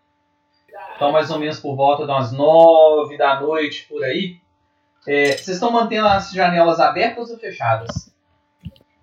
então 0.96 1.12
mais 1.12 1.30
ou 1.32 1.40
menos 1.40 1.60
por 1.60 1.76
volta 1.76 2.06
das 2.06 2.32
9 2.32 3.18
da 3.18 3.40
noite, 3.40 3.86
por 3.88 4.04
aí, 4.04 4.42
é, 5.08 5.26
vocês 5.28 5.50
estão 5.50 5.72
mantendo 5.72 6.08
as 6.08 6.32
janelas 6.32 6.80
abertas 6.80 7.30
ou 7.30 7.38
fechadas? 7.38 8.14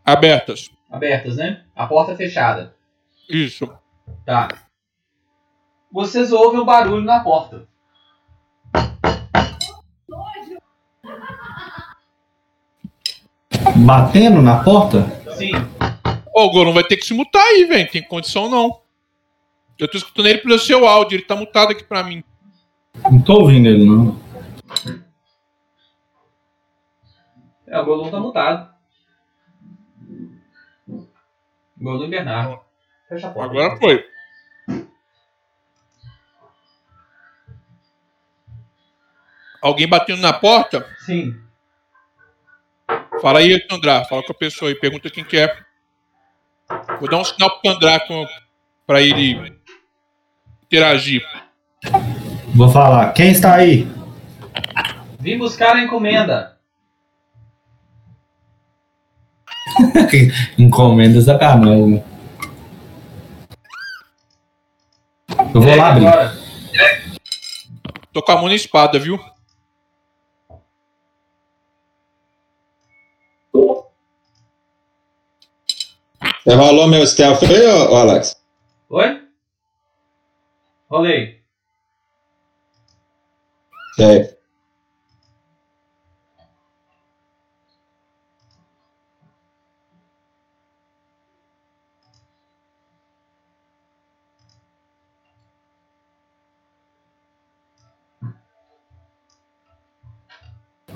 Abertas. 0.04 0.70
Abertas, 0.90 1.36
né? 1.36 1.62
A 1.76 1.86
porta 1.86 2.16
fechada. 2.16 2.74
Isso. 3.28 3.70
Tá. 4.24 4.48
Vocês 5.92 6.32
ouvem 6.32 6.60
o 6.60 6.64
barulho 6.64 7.04
na 7.04 7.20
porta. 7.20 7.68
Batendo 13.76 14.42
na 14.42 14.62
porta? 14.64 15.02
Sim. 15.36 15.52
Ô, 16.34 16.44
o 16.44 16.50
Goron 16.50 16.72
vai 16.72 16.84
ter 16.84 16.96
que 16.96 17.06
se 17.06 17.14
mutar 17.14 17.42
aí, 17.42 17.64
velho. 17.64 17.90
Tem 17.90 18.02
condição 18.02 18.48
não. 18.48 18.80
Eu 19.78 19.88
tô 19.90 19.96
escutando 19.96 20.26
ele 20.26 20.38
pelo 20.38 20.58
seu 20.58 20.86
áudio, 20.86 21.16
ele 21.16 21.24
tá 21.24 21.34
mutado 21.34 21.72
aqui 21.72 21.82
pra 21.82 22.02
mim. 22.02 22.22
Não 23.10 23.22
tô 23.22 23.40
ouvindo 23.40 23.66
ele, 23.66 23.84
não. 23.84 24.20
É, 27.66 27.78
o 27.78 27.84
Golum 27.84 28.10
tá 28.10 28.20
mutado. 28.20 28.74
Golum 31.78 32.04
e 32.04 32.10
Bernardo. 32.10 32.60
Fecha 33.08 33.28
a 33.28 33.30
porta. 33.30 33.50
Agora 33.50 33.76
foi. 33.78 34.04
Alguém 39.62 39.88
batendo 39.88 40.20
na 40.20 40.32
porta? 40.32 40.86
Sim. 41.00 41.38
Fala 43.20 43.38
aí, 43.38 43.66
Andrá. 43.70 44.04
Fala 44.04 44.22
com 44.22 44.32
a 44.32 44.36
pessoa 44.36 44.70
aí. 44.70 44.74
Pergunta 44.74 45.10
quem 45.10 45.24
quer. 45.24 45.69
Vou 47.00 47.08
dar 47.08 47.18
um 47.18 47.24
sinal 47.24 47.58
pro 47.60 47.70
Andrá 47.70 48.00
pra 48.86 49.00
ele 49.00 49.52
interagir. 50.64 51.22
Vou 52.54 52.68
falar. 52.70 53.12
Quem 53.12 53.30
está 53.30 53.54
aí? 53.54 53.88
Vim 55.18 55.38
buscar 55.38 55.76
a 55.76 55.82
encomenda. 55.82 56.56
Encomenda 60.58 61.20
sacanagem. 61.20 61.86
né? 61.96 62.04
Eu 65.54 65.60
vou 65.60 65.68
É, 65.68 65.76
lá 65.76 65.90
abrir. 65.90 66.06
agora. 66.06 66.38
Tô 68.12 68.22
com 68.22 68.32
a 68.32 68.36
mão 68.36 68.48
na 68.48 68.54
espada, 68.54 68.98
viu? 68.98 69.18
Você 76.44 76.54
rolou 76.54 76.88
meu 76.88 77.06
stealth 77.06 77.42
aí, 77.42 77.66
ô, 77.66 77.92
ô 77.92 77.96
Alex? 77.96 78.36
Oi? 78.88 79.22
Rolei. 80.88 81.40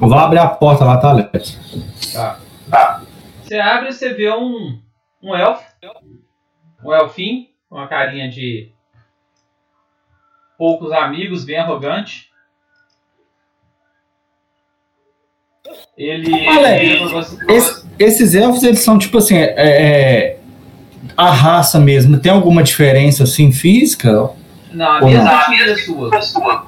Eu 0.01 0.09
vou 0.09 0.19
abrir 0.19 0.39
a 0.39 0.49
porta 0.49 0.85
lá, 0.85 0.97
tá, 0.97 1.11
Alex? 1.11 1.59
Tá. 2.71 3.03
Você 3.43 3.59
abre 3.59 3.91
e 3.91 3.93
você 3.93 4.15
vê 4.15 4.31
um, 4.33 4.83
um 5.25 5.35
elfo. 5.35 5.65
Um 6.85 6.93
elfinho, 6.93 7.47
com 7.69 7.77
uma 7.77 7.89
carinha 7.89 8.29
de 8.29 8.71
poucos 10.59 10.93
amigos, 10.93 11.45
bem 11.45 11.57
arrogante. 11.57 12.31
Ele. 15.97 16.33
Ele- 16.35 17.09
você- 17.09 17.37
Esse- 17.53 17.87
esses 17.99 18.35
elfos, 18.35 18.63
eles 18.63 18.81
são 18.81 18.99
tipo 18.99 19.17
assim, 19.19 19.37
é, 19.39 19.55
é, 19.57 20.41
a 21.17 21.31
raça 21.31 21.81
mesmo. 21.81 22.19
Tem 22.21 22.31
alguma 22.31 22.63
diferença 22.63 23.25
assim 23.25 23.51
física? 23.51 24.31
Não, 24.73 24.87
a 24.87 24.99
Ou 25.01 25.07
mesma 25.07 25.25
não? 25.25 25.41
etnia 25.41 25.77
sua. 25.79 26.67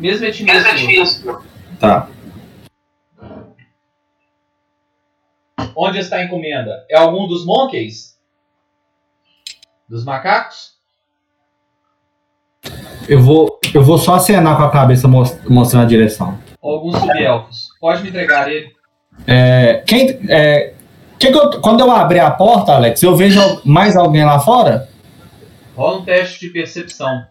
Mesma 0.00 0.26
etnia 0.26 1.04
sua. 1.06 1.42
Tá. 1.78 2.08
Onde 5.76 5.98
está 5.98 6.16
a 6.16 6.24
encomenda? 6.24 6.84
É 6.90 6.96
algum 6.96 7.26
dos 7.26 7.44
monkeys? 7.44 8.16
Dos 9.88 10.04
macacos? 10.04 10.72
Eu 13.08 13.20
vou, 13.20 13.58
eu 13.74 13.82
vou 13.82 13.98
só 13.98 14.14
acenar 14.14 14.56
com 14.56 14.62
a 14.62 14.70
cabeça 14.70 15.08
mos- 15.08 15.36
mostrando 15.48 15.84
a 15.84 15.88
direção. 15.88 16.38
Alguns 16.62 16.96
sub-elfos? 16.98 17.68
Pode 17.80 18.02
me 18.02 18.08
entregar 18.08 18.48
ele. 18.50 18.70
É, 19.26 19.82
quem, 19.86 20.20
é, 20.30 20.74
que 21.18 21.30
que 21.32 21.36
eu- 21.38 21.60
quando 21.60 21.80
eu 21.80 21.90
abrir 21.90 22.20
a 22.20 22.30
porta, 22.30 22.72
Alex, 22.72 23.02
eu 23.02 23.16
vejo 23.16 23.40
mais 23.64 23.96
alguém 23.96 24.24
lá 24.24 24.38
fora? 24.38 24.88
Rola 25.76 25.98
um 25.98 26.04
teste 26.04 26.40
de 26.46 26.52
percepção. 26.52 27.22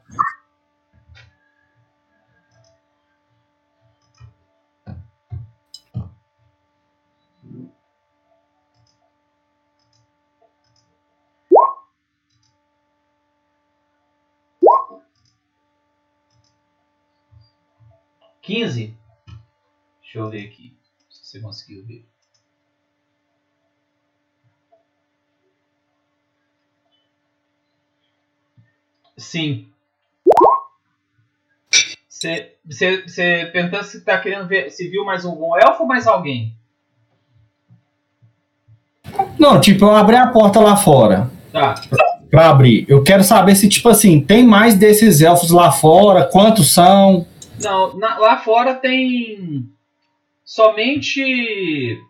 Quinze. 18.51 18.93
Deixa 20.01 20.19
eu 20.19 20.29
ver 20.29 20.45
aqui. 20.45 20.75
Se 21.09 21.25
você 21.25 21.39
conseguiu 21.39 21.85
ver. 21.85 22.05
Sim. 29.17 29.67
Você 32.09 32.55
você 32.65 33.49
perguntando 33.51 33.83
se 33.83 34.01
tá 34.01 34.19
querendo 34.19 34.47
ver 34.47 34.69
se 34.69 34.87
viu 34.87 35.03
mais 35.05 35.25
algum 35.25 35.55
elfo 35.57 35.83
ou 35.83 35.87
mais 35.87 36.05
alguém? 36.05 36.55
Não, 39.39 39.59
tipo, 39.59 39.85
eu 39.85 39.95
abri 39.95 40.15
a 40.15 40.27
porta 40.27 40.59
lá 40.59 40.75
fora 40.77 41.29
Tá. 41.51 41.75
pra 42.29 42.49
abrir. 42.49 42.85
Eu 42.87 43.03
quero 43.03 43.23
saber 43.23 43.55
se, 43.55 43.67
tipo 43.67 43.89
assim, 43.89 44.21
tem 44.21 44.45
mais 44.45 44.75
desses 44.75 45.21
elfos 45.21 45.49
lá 45.51 45.71
fora, 45.71 46.25
quantos 46.25 46.71
são? 46.71 47.25
Não, 47.63 47.97
na- 47.97 48.17
lá 48.17 48.37
fora 48.37 48.75
tem 48.75 49.69
somente 50.43 52.01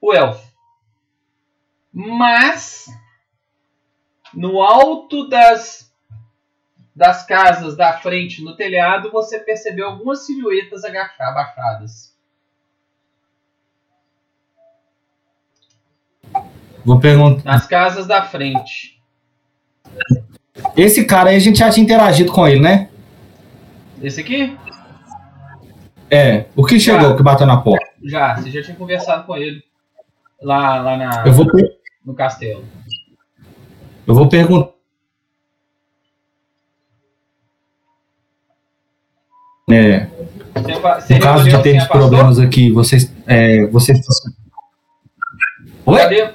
o 0.00 0.12
elfo. 0.12 0.50
Mas 1.92 2.86
no 4.34 4.62
alto 4.62 5.28
das 5.28 5.90
das 6.94 7.24
casas 7.24 7.74
da 7.74 7.94
frente 7.98 8.42
no 8.42 8.54
telhado 8.54 9.10
você 9.10 9.38
percebeu 9.38 9.86
algumas 9.88 10.26
silhuetas 10.26 10.82
abaixadas. 10.84 12.14
Vou 16.84 16.98
perguntar. 17.00 17.44
Nas 17.44 17.66
casas 17.66 18.06
da 18.06 18.24
frente. 18.24 19.00
Esse 20.76 21.04
cara 21.06 21.30
aí 21.30 21.36
a 21.36 21.40
gente 21.40 21.58
já 21.58 21.70
tinha 21.70 21.84
interagido 21.84 22.32
com 22.32 22.46
ele, 22.46 22.60
né? 22.60 22.90
Esse 24.02 24.20
aqui? 24.20 24.56
É. 26.10 26.46
O 26.56 26.64
que 26.64 26.78
chegou, 26.78 27.10
Já. 27.10 27.16
que 27.16 27.22
bateu 27.22 27.46
na 27.46 27.56
porta? 27.58 27.86
Já, 28.04 28.34
você 28.36 28.50
já 28.50 28.62
tinha 28.62 28.76
conversado 28.76 29.24
com 29.24 29.36
ele 29.36 29.62
lá, 30.42 30.80
lá 30.80 30.96
na, 30.96 31.26
Eu 31.26 31.32
vou, 31.32 31.46
per- 31.46 31.76
no 32.04 32.14
castelo. 32.14 32.64
eu 34.06 34.14
vou 34.14 34.28
perguntar. 34.28 34.72
É, 39.70 40.06
Você, 40.54 40.74
fa- 40.80 41.00
você 41.00 41.14
no 41.14 41.20
caso 41.20 41.44
de 41.44 41.62
termos 41.62 41.84
afastou? 41.84 42.08
problemas 42.08 42.38
aqui, 42.38 42.70
vocês. 42.72 43.10
É, 43.26 43.64
vocês. 43.68 43.98
Oi? 45.86 45.98
Cadê? 45.98 46.30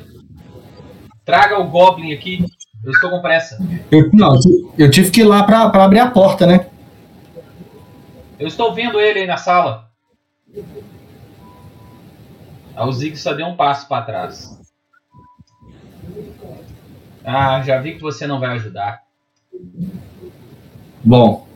Traga 1.24 1.60
o 1.60 1.68
Goblin 1.68 2.14
aqui. 2.14 2.44
Eu 2.84 2.92
estou 2.92 3.10
com 3.12 3.22
pressa. 3.22 3.58
Eu, 3.92 4.10
não, 4.14 4.34
eu 4.34 4.40
ti- 4.40 4.68
eu 4.78 4.90
tive 4.92 5.12
que 5.12 5.22
ir 5.22 5.26
lá 5.26 5.44
pra 5.44 5.64
abrir 5.84 6.00
a 6.00 6.10
porta, 6.10 6.48
né? 6.48 6.68
Eu 8.40 8.48
estou 8.48 8.74
vendo 8.74 9.00
ele 9.00 9.20
aí 9.20 9.28
na 9.28 9.38
sala. 9.38 9.90
O 12.76 12.92
Zig 12.92 13.18
só 13.18 13.34
deu 13.34 13.48
um 13.48 13.56
passo 13.56 13.88
para 13.88 14.06
trás. 14.06 14.62
Ah, 17.26 17.62
já 17.62 17.80
vi 17.80 17.96
que 17.96 18.02
você 18.02 18.28
não 18.28 18.40
vai 18.40 18.52
ajudar. 18.52 19.02
Bom. 21.04 21.48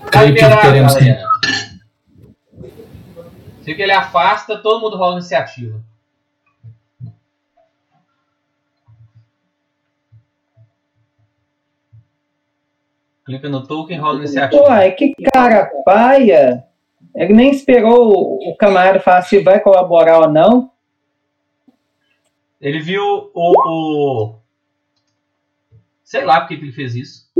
Tá 0.00 0.10
Creio 0.10 0.34
que 0.34 0.42
liberado, 0.42 0.62
teremos 0.62 0.94
que. 0.94 1.04
galera. 1.04 1.30
Se 3.62 3.74
que 3.74 3.82
ele 3.82 3.92
afasta, 3.92 4.58
todo 4.58 4.80
mundo 4.80 4.96
rola 4.96 5.18
iniciativa. 5.18 5.80
Clica 13.30 13.48
no 13.48 13.64
token 13.64 13.96
e 13.96 14.00
rola 14.00 14.18
iniciativa. 14.18 14.60
Uai, 14.60 14.90
que 14.90 15.14
cara 15.32 15.66
paia. 15.84 16.64
Ele 17.14 17.32
nem 17.32 17.52
esperou 17.52 18.40
o 18.42 18.56
camarada 18.56 18.98
falar 18.98 19.22
se 19.22 19.38
vai 19.38 19.60
colaborar 19.60 20.18
ou 20.22 20.28
não. 20.28 20.72
Ele 22.60 22.80
viu 22.80 23.30
o. 23.32 23.52
o... 23.68 24.34
Sei 26.02 26.24
lá 26.24 26.40
porque 26.40 26.56
que 26.56 26.64
ele 26.64 26.72
fez 26.72 26.96
isso. 26.96 27.30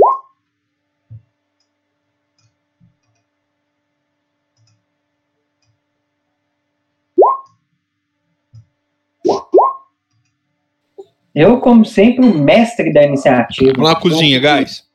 Eu, 11.35 11.59
como 11.59 11.83
sempre, 11.83 12.25
o 12.25 12.33
mestre 12.33 12.93
da 12.93 13.03
iniciativa. 13.03 13.73
Vamos 13.73 13.89
lá, 13.89 13.99
cozinha, 13.99 14.39
guys. 14.39 14.89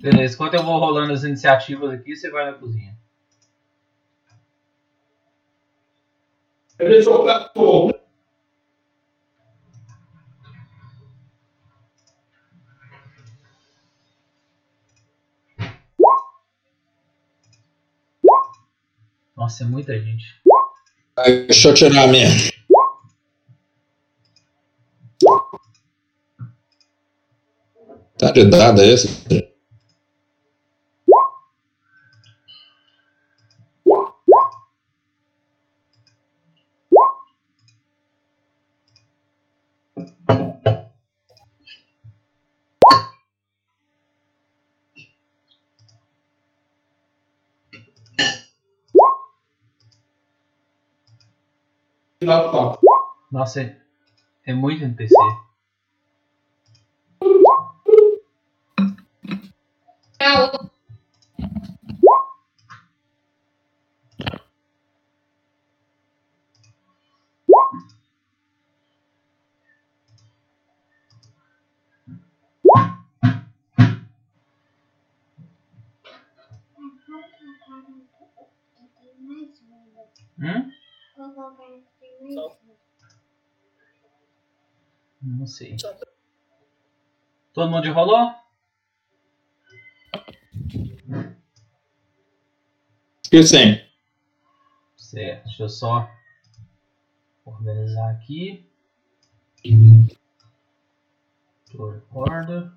Beleza, 0.00 0.34
enquanto 0.34 0.54
eu 0.54 0.64
vou 0.64 0.78
rolando 0.78 1.12
as 1.12 1.24
iniciativas 1.24 1.92
aqui, 1.92 2.16
você 2.16 2.30
vai 2.30 2.50
na 2.50 2.56
cozinha. 2.56 2.98
Nossa, 19.36 19.64
é 19.64 19.66
muita 19.66 19.98
gente. 19.98 20.24
Deixa 21.46 21.68
eu 21.68 21.74
tirar 21.74 22.04
a 22.04 22.06
minha. 22.06 22.28
Tá 28.16 28.30
de 28.30 28.44
dado 28.46 28.82
esse? 28.82 29.49
Nossa, 53.32 53.62
é, 53.62 53.76
é 54.44 54.52
muito 54.52 54.84
NPC. 54.84 55.14
Hum? 80.42 80.79
Não 85.22 85.46
sei. 85.46 85.76
Todo 87.52 87.70
mundo 87.70 87.92
rolou? 87.92 88.34
E 93.32 93.42
sim. 93.42 93.80
Certo, 94.96 95.44
deixa 95.44 95.62
eu 95.62 95.68
só 95.68 96.10
organizar 97.44 98.10
aqui. 98.10 98.66
Tour 101.70 102.02
order. 102.12 102.72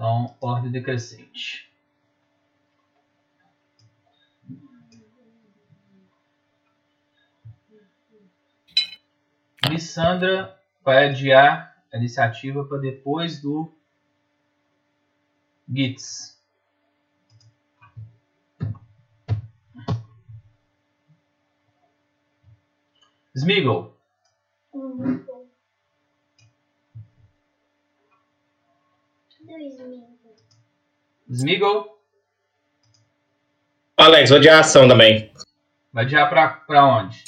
Então, 0.00 0.34
ordem 0.40 0.70
decrescente. 0.72 1.70
Lissandra 9.68 10.58
vai 10.82 11.10
adiar 11.10 11.84
a 11.92 11.98
iniciativa 11.98 12.64
para 12.64 12.78
depois 12.78 13.42
do 13.42 13.70
Gits. 15.68 16.42
Smeagol. 23.34 24.00
Smeagol 31.28 32.00
Alex, 34.00 34.30
vou 34.30 34.40
de 34.40 34.48
ação 34.48 34.88
também. 34.88 35.30
vai 35.92 36.04
adiar 36.04 36.28
pra, 36.30 36.48
pra 36.48 36.86
onde? 36.86 37.22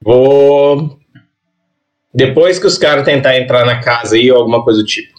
Vou. 0.00 0.98
Depois 2.14 2.58
que 2.58 2.66
os 2.66 2.78
caras 2.78 3.04
tentar 3.04 3.36
entrar 3.36 3.66
na 3.66 3.82
casa 3.82 4.16
aí 4.16 4.30
ou 4.32 4.38
alguma 4.38 4.64
coisa 4.64 4.80
do 4.80 4.86
tipo. 4.86 5.12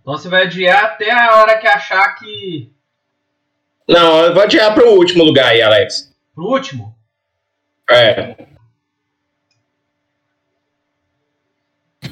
Então 0.00 0.18
você 0.18 0.28
vai 0.28 0.42
adiar 0.42 0.84
até 0.84 1.12
a 1.12 1.36
hora 1.36 1.56
que 1.56 1.68
achar 1.68 2.16
que. 2.16 2.72
Não, 3.88 4.24
eu 4.24 4.34
vou 4.34 4.42
adiar 4.42 4.74
pro 4.74 4.94
último 4.94 5.22
lugar 5.22 5.50
aí, 5.50 5.62
Alex. 5.62 6.12
Pro 6.34 6.44
último? 6.44 6.98
É. 7.88 8.34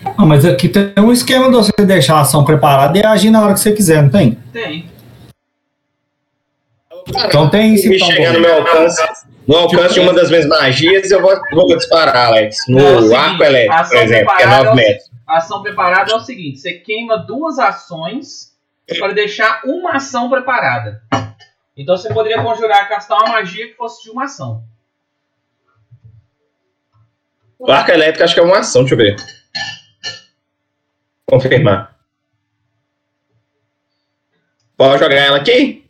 Ah, 0.05 0.27
mas 0.27 0.45
aqui 0.45 0.69
tem 0.69 0.93
um 0.99 1.12
esquema 1.12 1.47
de 1.47 1.57
você 1.57 1.73
deixar 1.85 2.17
a 2.17 2.21
ação 2.21 2.45
preparada 2.45 2.99
e 2.99 3.05
agir 3.05 3.31
na 3.31 3.43
hora 3.43 3.55
que 3.55 3.61
você 3.61 3.73
quiser, 3.73 4.03
não 4.03 4.11
tem? 4.11 4.38
Tem. 4.53 4.91
Então 7.09 7.49
tem 7.49 7.77
Se 7.77 7.88
esse 7.88 7.97
então, 7.97 8.09
chegar 8.09 8.33
no 8.33 8.41
meu 8.41 8.55
alcance, 8.59 9.03
no 9.47 9.57
alcance 9.57 9.95
de 9.95 10.01
uma 10.01 10.12
das 10.12 10.31
minhas 10.31 10.47
magias, 10.47 11.11
eu 11.11 11.21
vou, 11.21 11.35
vou 11.53 11.77
disparar, 11.77 12.29
Alex. 12.29 12.57
No 12.69 12.79
Não, 12.79 12.87
é 12.87 12.93
o 12.93 13.01
seguinte, 13.01 13.15
arco 13.17 13.43
elétrico, 13.43 13.75
ação 13.75 13.88
por 13.88 14.05
exemplo, 14.05 14.12
que 14.12 14.43
é 14.43 14.47
preparada 14.47 14.65
9 14.65 14.69
é 14.69 14.87
metros. 14.87 15.11
A 15.27 15.37
ação 15.38 15.62
preparada 15.62 16.12
é 16.12 16.15
o 16.15 16.21
seguinte: 16.21 16.61
você 16.61 16.73
queima 16.75 17.19
duas 17.19 17.59
ações 17.59 18.53
para 18.99 19.12
deixar 19.12 19.62
uma 19.65 19.93
ação 19.93 20.29
preparada. 20.29 21.03
Então 21.77 21.97
você 21.97 22.12
poderia 22.12 22.43
conjurar, 22.43 22.88
castar 22.88 23.19
uma 23.19 23.33
magia 23.33 23.67
que 23.69 23.75
fosse 23.75 24.03
de 24.03 24.11
uma 24.11 24.25
ação. 24.25 24.62
O 27.59 27.71
arco 27.71 27.91
elétrico 27.91 28.25
acho 28.25 28.35
que 28.35 28.41
é 28.41 28.43
uma 28.43 28.59
ação, 28.59 28.83
deixa 28.83 28.95
eu 28.95 28.99
ver. 28.99 29.41
Confirmar. 31.33 31.97
Pode 34.77 35.03
jogar 35.03 35.16
ela 35.16 35.38
aqui? 35.38 35.83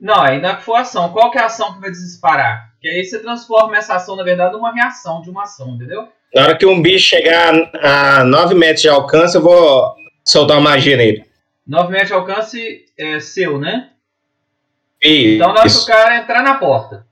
Não, 0.00 0.20
ainda 0.20 0.56
que 0.56 0.64
for 0.64 0.74
ação. 0.74 1.12
Qual 1.12 1.30
que 1.30 1.38
é 1.38 1.42
a 1.42 1.46
ação 1.46 1.74
que 1.74 1.80
vai 1.80 1.92
disparar? 1.92 2.74
Que 2.80 2.88
aí 2.88 3.04
você 3.04 3.20
transforma 3.20 3.76
essa 3.76 3.94
ação, 3.94 4.16
na 4.16 4.24
verdade, 4.24 4.54
numa 4.54 4.74
reação 4.74 5.22
de 5.22 5.30
uma 5.30 5.44
ação, 5.44 5.76
entendeu? 5.76 6.08
Na 6.34 6.42
hora 6.42 6.58
que 6.58 6.66
um 6.66 6.82
bicho 6.82 7.10
chegar 7.10 7.54
a 7.80 8.24
9 8.24 8.56
metros 8.56 8.82
de 8.82 8.88
alcance, 8.88 9.36
eu 9.36 9.42
vou 9.42 9.94
soltar 10.24 10.56
uma 10.56 10.70
magia 10.70 10.96
nele. 10.96 11.24
9 11.64 11.92
metros 11.92 12.08
de 12.08 12.14
alcance 12.14 12.86
é 12.98 13.20
seu, 13.20 13.56
né? 13.56 13.90
Isso. 15.00 15.36
Então 15.36 15.52
na 15.52 15.60
hora 15.60 15.70
que 15.70 15.76
o 15.76 15.86
cara 15.86 16.16
entrar 16.16 16.42
na 16.42 16.56
porta. 16.56 17.06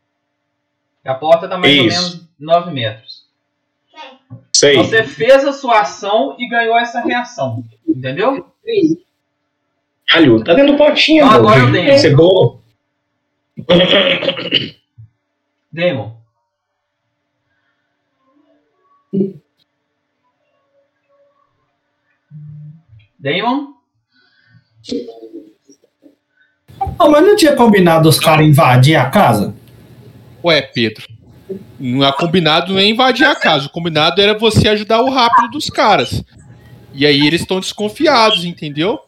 A 1.04 1.14
porta 1.14 1.46
tá 1.46 1.56
mais 1.56 1.72
Isso. 1.72 1.82
ou 1.82 2.10
menos 2.10 2.28
9 2.36 2.72
metros. 2.72 3.11
Sei. 4.62 4.74
Então 4.74 4.84
você 4.84 5.02
fez 5.02 5.44
a 5.44 5.52
sua 5.52 5.80
ação 5.80 6.36
e 6.38 6.48
ganhou 6.48 6.78
essa 6.78 7.00
reação. 7.00 7.64
Entendeu? 7.84 8.46
Alho, 10.12 10.44
tá 10.44 10.54
dentro 10.54 10.74
do 10.74 10.78
potinho, 10.78 11.24
Ah, 11.24 11.34
amor. 11.34 11.52
agora 11.52 11.60
eu 11.62 11.72
tenho. 11.72 11.98
Cebola. 11.98 12.60
Demon. 15.72 16.16
Damon? 23.18 23.74
Ah, 26.98 27.08
mas 27.08 27.22
não 27.24 27.36
tinha 27.36 27.54
combinado 27.54 28.08
os 28.08 28.18
caras 28.18 28.46
invadir 28.46 28.96
a 28.96 29.08
casa? 29.08 29.54
Ué, 30.44 30.60
Pedro. 30.62 31.06
Não 31.78 32.04
é 32.04 32.12
combinado 32.12 32.74
nem 32.74 32.92
invadir 32.92 33.26
a 33.26 33.34
casa. 33.34 33.66
O 33.66 33.70
combinado 33.70 34.20
era 34.20 34.36
você 34.36 34.68
ajudar 34.68 35.02
o 35.02 35.10
rápido 35.10 35.50
dos 35.50 35.68
caras. 35.68 36.22
E 36.94 37.06
aí 37.06 37.26
eles 37.26 37.40
estão 37.40 37.60
desconfiados, 37.60 38.44
entendeu? 38.44 39.00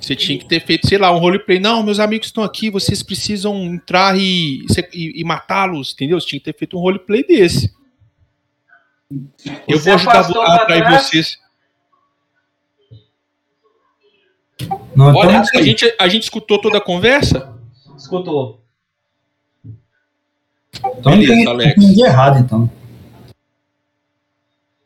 Você 0.00 0.14
tinha 0.14 0.38
que 0.38 0.44
ter 0.44 0.60
feito, 0.64 0.86
sei 0.86 0.98
lá, 0.98 1.10
um 1.10 1.18
roleplay. 1.18 1.58
Não, 1.58 1.82
meus 1.82 1.98
amigos 1.98 2.26
estão 2.26 2.44
aqui, 2.44 2.68
vocês 2.68 3.02
precisam 3.02 3.56
entrar 3.64 4.18
e, 4.18 4.66
e, 4.92 5.20
e 5.20 5.24
matá-los, 5.24 5.94
entendeu? 5.94 6.20
Você 6.20 6.26
tinha 6.26 6.40
que 6.40 6.44
ter 6.44 6.58
feito 6.58 6.76
um 6.76 6.80
roleplay 6.80 7.24
desse. 7.26 7.72
Eu 9.66 9.78
Você 9.78 9.84
vou 9.84 9.94
ajudar 9.94 10.20
a 10.20 10.24
pra 10.24 10.54
atrair 10.56 11.00
vocês. 11.00 11.38
Não, 14.94 15.10
então 15.10 15.16
Olha, 15.16 15.44
sei. 15.44 15.60
a 15.60 15.62
gente, 15.64 15.96
a 15.98 16.08
gente 16.08 16.22
escutou 16.24 16.60
toda 16.60 16.78
a 16.78 16.80
conversa? 16.80 17.58
Escutou. 17.96 18.63
Então 20.78 21.12
Beleza, 21.12 21.32
tem, 21.32 21.46
Alex. 21.46 21.74
tem 21.74 21.94
de 21.94 22.04
errado, 22.04 22.38
então. 22.38 22.70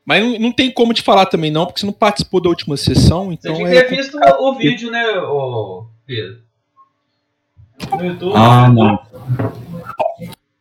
Mas 0.05 0.23
não, 0.25 0.39
não 0.39 0.53
tem 0.53 0.71
como 0.71 0.95
te 0.95 1.03
falar 1.03 1.27
também, 1.27 1.51
não, 1.51 1.67
porque 1.67 1.81
você 1.81 1.87
não 1.87 1.93
participou 1.93 2.41
da 2.41 2.49
última 2.49 2.77
sessão, 2.77 3.27
Você 3.27 3.33
então 3.35 3.55
tinha 3.57 3.69
é. 3.69 3.83
que 3.83 3.89
ter 3.91 3.97
visto 3.97 4.19
o, 4.19 4.49
o 4.51 4.55
vídeo, 4.55 4.91
né, 4.91 5.05
Pedro? 6.07 6.39
No 7.97 8.05
YouTube. 8.05 8.33
Ah, 8.35 8.69
não. 8.69 8.99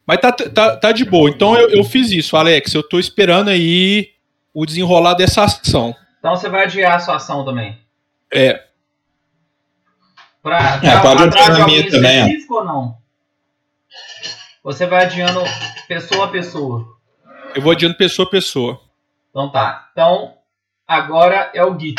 Mas 0.05 0.19
tá, 0.19 0.31
tá, 0.31 0.77
tá 0.77 0.91
de 0.91 1.03
boa. 1.03 1.29
Então 1.29 1.55
eu, 1.57 1.69
eu 1.69 1.83
fiz 1.83 2.11
isso, 2.11 2.35
Alex. 2.37 2.73
Eu 2.73 2.83
tô 2.83 2.99
esperando 2.99 3.49
aí 3.49 4.09
o 4.53 4.65
desenrolar 4.65 5.13
dessa 5.15 5.43
ação. 5.43 5.95
Então 6.19 6.35
você 6.35 6.49
vai 6.49 6.63
adiar 6.63 6.95
a 6.95 6.99
sua 6.99 7.15
ação 7.15 7.43
também. 7.43 7.77
É. 8.33 8.63
Pra, 10.41 10.79
É, 10.83 10.99
pode 11.01 11.23
atrás 11.23 11.49
adiar 11.49 11.55
de 11.55 11.61
a 11.61 11.63
alguém 11.63 11.79
minha 11.79 11.91
também, 11.91 12.45
ou 12.49 12.65
não? 12.65 12.97
Você 14.67 14.85
vai 14.85 15.05
adiando 15.05 15.39
pessoa 15.87 16.25
a 16.25 16.27
pessoa. 16.27 16.97
Eu 17.55 17.61
vou 17.61 17.71
adiando 17.71 17.95
pessoa 17.95 18.27
a 18.27 18.31
pessoa. 18.31 18.81
Então 19.29 19.49
tá. 19.49 19.87
Então, 19.93 20.37
agora 20.85 21.49
é 21.53 21.63
o 21.63 21.79
Git. 21.79 21.95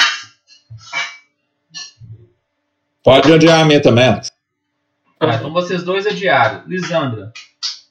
Pode 3.03 3.33
adiar 3.33 3.61
a 3.61 3.65
minha 3.65 3.81
também. 3.81 4.21
Tá, 5.19 5.37
então 5.37 5.51
vocês 5.51 5.83
dois 5.83 6.07
adiaram. 6.07 6.65
Lisandra 6.67 7.33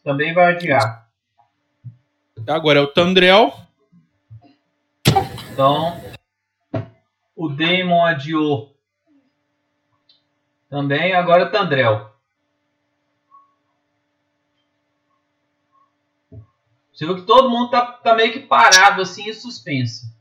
também 0.04 0.32
vai 0.32 0.54
adiar. 0.54 1.10
Agora 2.48 2.78
é 2.78 2.82
o 2.84 2.94
Tandrel. 2.94 3.60
Então, 5.54 6.00
o 7.36 7.50
Damon 7.50 8.06
adiou. 8.06 8.78
Também, 10.70 11.16
agora 11.16 11.46
o 11.46 11.50
Tandrel. 11.50 12.07
Você 16.98 17.06
viu 17.06 17.16
que 17.16 17.28
todo 17.28 17.48
mundo 17.48 17.70
tá, 17.70 17.86
tá 17.86 18.16
meio 18.16 18.34
que 18.34 18.40
parado 18.40 19.04
assim 19.04 19.30
em 19.30 19.34
suspense. 19.34 20.12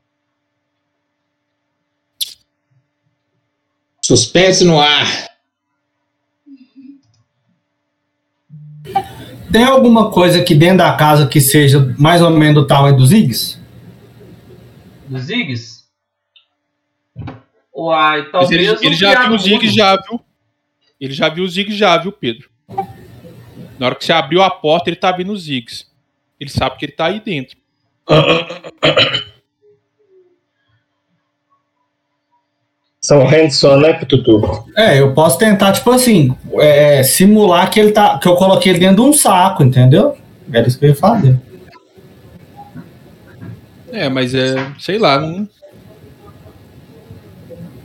Suspense 4.04 4.62
no 4.62 4.78
ar. 4.78 5.06
Tem 9.50 9.64
alguma 9.64 10.10
coisa 10.10 10.42
aqui 10.42 10.54
dentro 10.54 10.76
da 10.76 10.94
casa 10.94 11.26
que 11.26 11.40
seja 11.40 11.94
mais 11.98 12.20
ou 12.20 12.28
menos 12.28 12.62
do 12.62 12.66
tamanho 12.66 12.94
dos 12.94 13.08
Ziggs? 13.08 13.58
Dos 15.08 15.22
Ziggs? 15.22 15.86
Uai, 17.74 18.30
talvez 18.30 18.50
ele, 18.50 18.86
ele 18.86 18.94
já 18.94 19.22
viu 19.22 19.34
o 19.34 19.38
Zig 19.38 19.68
já, 19.70 19.96
viu? 19.96 20.20
Ele 21.00 21.14
já 21.14 21.30
viu 21.30 21.44
o 21.44 21.48
Zig 21.48 21.74
já, 21.74 21.96
viu, 21.96 22.12
Pedro? 22.12 22.50
Na 23.78 23.86
hora 23.86 23.94
que 23.94 24.04
você 24.04 24.12
abriu 24.12 24.42
a 24.42 24.50
porta, 24.50 24.90
ele 24.90 24.96
tá 24.96 25.10
vendo 25.10 25.32
os 25.32 25.44
Zigs. 25.44 25.95
Ele 26.38 26.50
sabe 26.50 26.76
que 26.76 26.84
ele 26.84 26.92
tá 26.92 27.06
aí 27.06 27.20
dentro. 27.20 27.56
São 33.00 33.22
Henderson, 33.22 33.76
né, 33.76 33.92
Tutu? 33.92 34.64
É, 34.76 35.00
eu 35.00 35.14
posso 35.14 35.38
tentar, 35.38 35.72
tipo 35.72 35.90
assim, 35.92 36.36
é, 36.54 37.04
simular 37.04 37.70
que 37.70 37.78
ele 37.78 37.92
tá. 37.92 38.18
que 38.18 38.26
eu 38.26 38.34
coloquei 38.34 38.72
ele 38.72 38.80
dentro 38.80 38.96
de 38.96 39.02
um 39.02 39.12
saco, 39.12 39.62
entendeu? 39.62 40.16
Era 40.52 40.66
isso 40.66 40.76
que 40.76 40.86
eu 40.86 40.88
ia 40.90 40.94
fazer. 40.96 41.40
É, 43.92 44.08
mas 44.08 44.34
é. 44.34 44.56
Sei 44.78 44.98
lá, 44.98 45.20
não. 45.20 45.48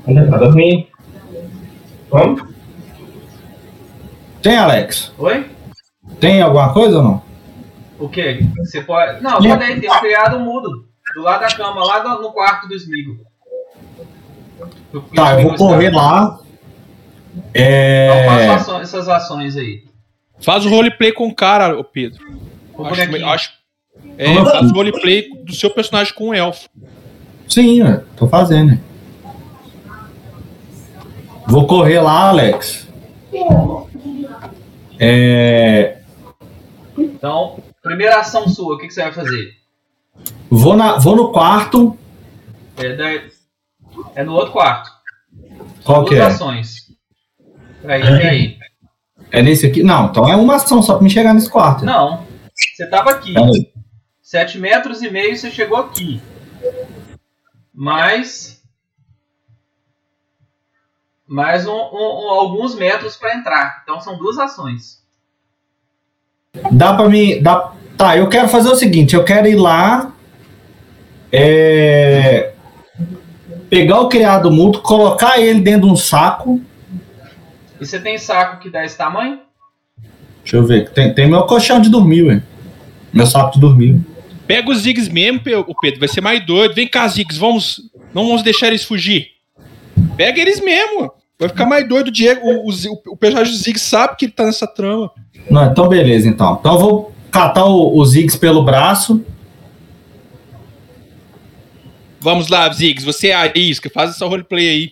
Não 0.07 0.21
é 0.23 0.25
nada 0.25 0.49
ruim. 0.49 0.87
Vamos? 2.09 2.41
Tem, 4.41 4.57
Alex? 4.57 5.13
Oi? 5.19 5.45
Tem 6.19 6.41
alguma 6.41 6.73
coisa 6.73 6.97
ou 6.97 7.03
não? 7.03 7.30
O 8.01 8.09
quê? 8.09 8.39
Você 8.57 8.81
pode. 8.81 9.21
Não, 9.21 9.37
pode 9.37 9.63
aí, 9.63 9.79
tem 9.79 9.89
um 9.91 9.99
criado 9.99 10.39
mudo. 10.39 10.87
Do 11.15 11.21
lado 11.21 11.41
da 11.41 11.47
cama, 11.55 11.83
lá 11.85 12.03
no 12.19 12.31
quarto 12.31 12.67
do 12.67 12.73
Smigo. 12.75 13.17
Tá, 15.15 15.39
eu 15.39 15.47
vou 15.49 15.55
correr 15.55 15.89
lá. 15.91 16.39
Então 17.49 17.53
É. 17.53 18.47
faça 18.47 18.71
aço- 18.71 18.81
essas 18.81 19.09
ações 19.09 19.55
aí. 19.57 19.83
Faz 20.39 20.65
o 20.65 20.69
roleplay 20.69 21.11
com 21.11 21.27
o 21.27 21.35
cara, 21.35 21.77
ô 21.77 21.83
Pedro. 21.83 22.23
O 22.75 22.85
Acho, 22.85 22.95
bonequinho. 22.95 23.27
acho, 23.29 23.51
é, 24.17 24.33
faz 24.45 24.71
o 24.71 24.73
roleplay 24.73 25.29
do 25.43 25.53
seu 25.53 25.69
personagem 25.69 26.13
com 26.13 26.29
o 26.29 26.33
elfo. 26.33 26.67
Sim, 27.47 27.83
ué, 27.83 28.01
tô 28.15 28.27
fazendo. 28.27 28.79
Vou 31.47 31.67
correr 31.67 31.99
lá, 31.99 32.29
Alex. 32.29 32.87
É. 34.99 35.97
Então, 36.97 37.59
primeira 37.81 38.19
ação 38.19 38.47
sua, 38.47 38.75
o 38.75 38.77
que, 38.77 38.87
que 38.87 38.93
você 38.93 39.03
vai 39.03 39.13
fazer? 39.13 39.53
Vou, 40.49 40.75
na, 40.75 40.97
vou 40.97 41.15
no 41.15 41.31
quarto. 41.31 41.97
É, 42.77 42.95
da- 42.95 43.29
é 44.15 44.23
no 44.23 44.33
outro 44.33 44.51
quarto. 44.51 44.89
Qual 45.83 46.05
que 46.05 46.15
é? 46.15 46.21
ações. 46.21 46.75
Peraí, 47.81 48.01
peraí. 48.01 48.59
É 49.31 49.41
nesse 49.41 49.65
aqui? 49.65 49.81
Não, 49.83 50.07
então 50.07 50.27
é 50.27 50.35
uma 50.35 50.55
ação 50.55 50.81
só 50.81 50.95
pra 50.95 51.03
me 51.03 51.09
chegar 51.09 51.33
nesse 51.33 51.49
quarto. 51.49 51.85
Não, 51.85 52.25
você 52.75 52.85
tava 52.87 53.11
aqui. 53.11 53.33
Peraí. 53.33 53.71
Sete 54.21 54.57
metros 54.59 55.01
e 55.01 55.09
meio 55.09 55.35
você 55.35 55.49
chegou 55.49 55.77
aqui. 55.77 56.21
Mais. 57.73 58.61
Mais 61.27 61.65
um- 61.65 61.71
um- 61.71 62.25
um- 62.25 62.29
alguns 62.29 62.75
metros 62.75 63.15
para 63.15 63.35
entrar. 63.35 63.79
Então 63.83 63.99
são 64.01 64.17
duas 64.17 64.37
ações. 64.37 65.00
Dá 66.71 66.93
pra 66.93 67.07
me. 67.07 67.39
Dá, 67.39 67.71
tá, 67.97 68.17
eu 68.17 68.27
quero 68.27 68.47
fazer 68.49 68.69
o 68.69 68.75
seguinte: 68.75 69.15
eu 69.15 69.23
quero 69.23 69.47
ir 69.47 69.55
lá. 69.55 70.13
É, 71.31 72.51
pegar 73.69 74.01
o 74.01 74.09
criado 74.09 74.51
mútuo, 74.51 74.81
colocar 74.81 75.39
ele 75.39 75.61
dentro 75.61 75.87
de 75.87 75.93
um 75.93 75.95
saco. 75.95 76.61
E 77.79 77.85
você 77.85 77.99
tem 77.99 78.17
saco 78.17 78.61
que 78.61 78.69
dá 78.69 78.83
esse 78.83 78.97
tamanho? 78.97 79.39
Deixa 80.43 80.57
eu 80.57 80.65
ver. 80.65 80.89
Tem, 80.91 81.13
tem 81.13 81.29
meu 81.29 81.43
colchão 81.43 81.79
de 81.79 81.89
dormir, 81.89 82.23
ué. 82.23 82.43
Meu 83.13 83.25
saco 83.25 83.53
de 83.53 83.59
dormir. 83.59 83.99
Pega 84.45 84.69
os 84.69 84.79
Ziggs 84.79 85.09
mesmo, 85.09 85.39
Pedro. 85.39 85.99
Vai 85.99 86.09
ser 86.09 86.19
mais 86.19 86.45
doido. 86.45 86.73
Vem 86.73 86.87
cá, 86.87 87.07
Ziggs. 87.07 87.39
Vamos. 87.39 87.81
Não 88.13 88.27
vamos 88.27 88.43
deixar 88.43 88.67
eles 88.67 88.83
fugir. 88.83 89.27
Pega 90.17 90.41
eles 90.41 90.59
mesmo. 90.59 91.13
Vai 91.41 91.49
ficar 91.49 91.65
mais 91.65 91.89
doido. 91.89 92.09
O 92.09 92.11
Diego, 92.11 92.39
o, 92.47 92.69
o, 92.69 93.13
o 93.13 93.17
personagem 93.17 93.51
do 93.51 93.57
Ziggs 93.57 93.83
sabe 93.83 94.15
que 94.15 94.25
ele 94.25 94.31
tá 94.31 94.45
nessa 94.45 94.67
trama. 94.67 95.09
Não, 95.49 95.65
então 95.65 95.87
beleza, 95.89 96.27
então. 96.27 96.55
Então 96.59 96.73
eu 96.73 96.79
vou 96.79 97.11
catar 97.31 97.65
o, 97.65 97.97
o 97.97 98.05
Ziggs 98.05 98.37
pelo 98.37 98.63
braço. 98.63 99.25
Vamos 102.19 102.47
lá, 102.47 102.71
Ziggs. 102.71 103.03
Você 103.03 103.29
é 103.29 103.33
a 103.33 103.51
isca. 103.55 103.89
Faz 103.89 104.11
essa 104.11 104.23
roleplay 104.27 104.69
aí. 104.69 104.91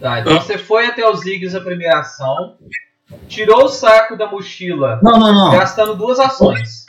Tá, 0.00 0.20
então 0.20 0.40
você 0.40 0.56
foi 0.56 0.86
até 0.86 1.04
os 1.08 1.18
Ziggs 1.22 1.56
a 1.56 1.60
primeira 1.60 1.98
ação. 1.98 2.54
Tirou 3.26 3.64
o 3.64 3.68
saco 3.68 4.16
da 4.16 4.30
mochila, 4.30 5.00
Não, 5.02 5.18
não, 5.18 5.34
não. 5.34 5.50
gastando 5.50 5.96
duas 5.96 6.20
ações. 6.20 6.84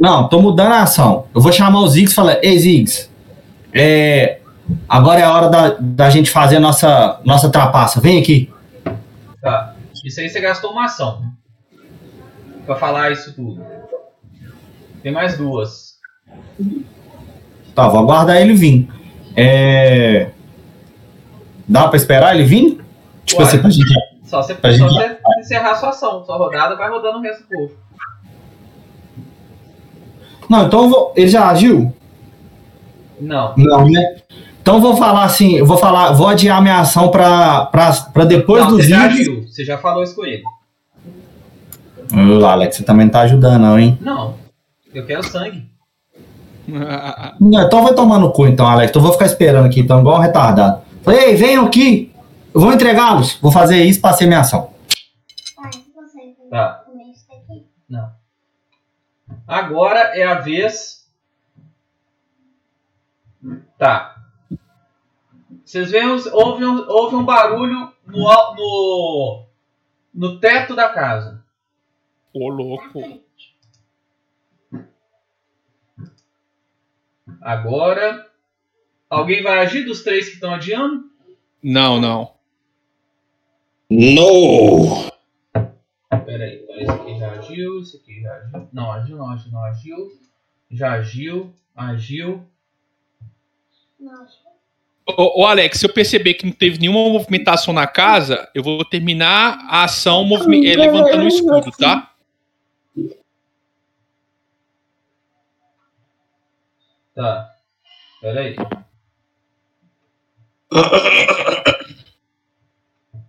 Não, 0.00 0.28
tô 0.30 0.40
mudando 0.40 0.72
a 0.72 0.82
ação. 0.82 1.26
Eu 1.34 1.42
vou 1.42 1.52
chamar 1.52 1.80
o 1.80 1.88
Ziggs 1.88 2.12
e 2.12 2.14
falar: 2.14 2.38
Ei, 2.42 2.58
Ziggs, 2.58 3.10
é, 3.70 4.40
agora 4.88 5.20
é 5.20 5.24
a 5.24 5.32
hora 5.32 5.48
da, 5.48 5.76
da 5.80 6.10
gente 6.10 6.30
fazer 6.30 6.56
a 6.56 6.60
nossa, 6.60 7.20
nossa 7.24 7.48
trapaça. 7.50 8.00
Vem 8.00 8.20
aqui. 8.20 8.52
Tá. 9.40 9.74
Isso 10.04 10.20
aí 10.20 10.28
você 10.28 10.40
gastou 10.40 10.72
uma 10.72 10.84
ação. 10.84 11.22
Pra 12.66 12.76
falar 12.76 13.10
isso 13.12 13.34
tudo. 13.34 13.64
Tem 15.02 15.12
mais 15.12 15.36
duas. 15.36 15.94
Tá, 17.74 17.88
vou 17.88 18.00
aguardar 18.00 18.36
ele 18.36 18.54
vir. 18.54 18.88
É, 19.36 20.30
Dá 21.68 21.88
pra 21.88 21.96
esperar 21.96 22.34
ele 22.34 22.44
vir? 22.44 22.80
Tipo 23.24 23.42
assim, 23.42 23.58
pra 23.58 23.70
gente. 23.70 23.84
Só 24.24 24.42
você, 24.42 24.54
Pra 24.54 24.70
só 24.70 24.88
gente- 24.88 24.94
você 24.94 25.18
encerrar 25.40 25.72
a 25.72 25.74
sua 25.76 25.88
ação. 25.90 26.24
Sua 26.24 26.36
rodada 26.36 26.76
vai 26.76 26.88
rodando 26.90 27.18
o 27.18 27.22
resto 27.22 27.42
do 27.44 27.48
povo. 27.48 27.72
Não, 30.48 30.66
então 30.66 30.84
eu 30.84 30.88
vou. 30.90 31.12
Ele 31.16 31.28
já 31.28 31.48
agiu? 31.48 31.94
Não. 33.20 33.54
Não, 33.56 33.88
né? 33.88 34.16
Então 34.64 34.80
vou 34.80 34.96
falar 34.96 35.24
assim, 35.24 35.62
vou 35.62 35.76
falar, 35.76 36.12
vou 36.12 36.26
adiar 36.26 36.62
minha 36.62 36.78
ação 36.78 37.10
pra 37.10 37.68
depois 38.26 38.62
não, 38.64 38.70
dos 38.70 38.84
você 38.84 38.88
já 38.88 39.04
agiu. 39.04 39.42
Você 39.46 39.62
já 39.62 39.76
falou 39.76 40.02
isso 40.02 40.14
com 40.14 40.24
ele. 40.24 40.42
Ô, 42.40 42.46
Alex, 42.46 42.76
você 42.76 42.82
também 42.82 43.04
não 43.04 43.12
tá 43.12 43.20
ajudando, 43.20 43.60
não, 43.60 43.78
hein? 43.78 43.98
Não. 44.00 44.38
Eu 44.94 45.04
quero 45.04 45.22
sangue. 45.22 45.68
Não, 46.66 47.60
então 47.66 47.84
vai 47.84 47.92
tomar 47.92 48.18
no 48.18 48.32
cu, 48.32 48.46
então, 48.46 48.66
Alex. 48.66 48.88
Então 48.88 49.00
eu 49.00 49.04
vou 49.04 49.12
ficar 49.12 49.26
esperando 49.26 49.66
aqui, 49.66 49.80
então, 49.80 50.00
igual 50.00 50.16
um 50.16 50.22
retardado. 50.22 50.80
Falei, 51.02 51.24
Ei, 51.26 51.36
venham 51.36 51.66
aqui. 51.66 52.10
Eu 52.54 52.62
vou 52.62 52.72
entregá-los. 52.72 53.38
Vou 53.42 53.52
fazer 53.52 53.84
isso 53.84 54.00
ser 54.14 54.24
minha 54.24 54.40
ação. 54.40 54.70
Pai, 55.56 55.70
você 55.94 56.20
Tá. 56.48 56.84
daqui? 57.28 57.66
Não. 57.86 58.08
Agora 59.46 60.16
é 60.16 60.24
a 60.24 60.36
vez. 60.40 61.04
Tá. 63.78 64.13
Vocês 65.74 65.90
veem, 65.90 66.06
houve 66.06 66.64
um, 66.64 66.88
houve 66.88 67.16
um 67.16 67.24
barulho 67.24 67.92
no, 68.06 68.54
no, 68.54 69.46
no 70.14 70.38
teto 70.38 70.72
da 70.76 70.88
casa. 70.88 71.44
Ô, 72.32 72.48
louco. 72.48 73.20
Agora. 77.40 78.30
Alguém 79.10 79.42
vai 79.42 79.58
agir 79.58 79.84
dos 79.84 80.04
três 80.04 80.28
que 80.28 80.34
estão 80.34 80.54
adiando? 80.54 81.10
Não, 81.60 82.00
não. 82.00 82.36
No! 83.90 85.10
Pera 86.24 86.44
aí, 86.44 86.62
então 86.62 86.76
esse 86.76 86.90
aqui 86.92 87.18
já 87.18 87.32
agiu, 87.32 87.80
esse 87.80 87.96
aqui 87.96 88.20
já 88.20 88.32
agiu. 88.32 88.68
Não, 88.72 88.92
agiu, 88.92 89.16
não, 89.16 89.30
agiu, 89.30 89.50
não, 89.50 89.64
agiu. 89.64 90.18
Já 90.70 90.92
agiu, 90.92 91.52
agiu. 91.74 92.46
Nossa. 93.98 94.43
Ô, 95.06 95.42
ô, 95.42 95.46
Alex, 95.46 95.78
se 95.78 95.86
eu 95.86 95.92
perceber 95.92 96.34
que 96.34 96.46
não 96.46 96.52
teve 96.52 96.78
nenhuma 96.78 97.10
movimentação 97.10 97.74
na 97.74 97.86
casa, 97.86 98.48
eu 98.54 98.62
vou 98.62 98.82
terminar 98.84 99.58
a 99.68 99.84
ação 99.84 100.26
eh, 100.32 100.76
levantando 100.76 101.24
o 101.24 101.28
escudo, 101.28 101.70
tá? 101.72 102.10
Tá. 107.14 107.54
Pera 108.20 108.40
aí. 108.40 108.56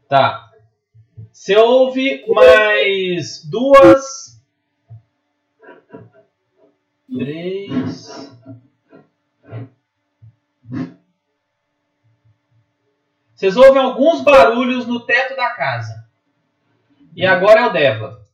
Tá. 0.07 0.51
Você 1.31 1.55
ouve 1.57 2.23
mais 2.29 3.43
duas. 3.43 4.41
Três. 7.07 8.35
Vocês 13.35 13.57
ouvem 13.57 13.81
alguns 13.81 14.21
barulhos 14.21 14.87
no 14.87 15.01
teto 15.01 15.35
da 15.35 15.49
casa. 15.49 16.05
E 17.13 17.25
agora 17.25 17.61
é 17.61 17.65
o 17.65 17.73
Deva. 17.73 18.25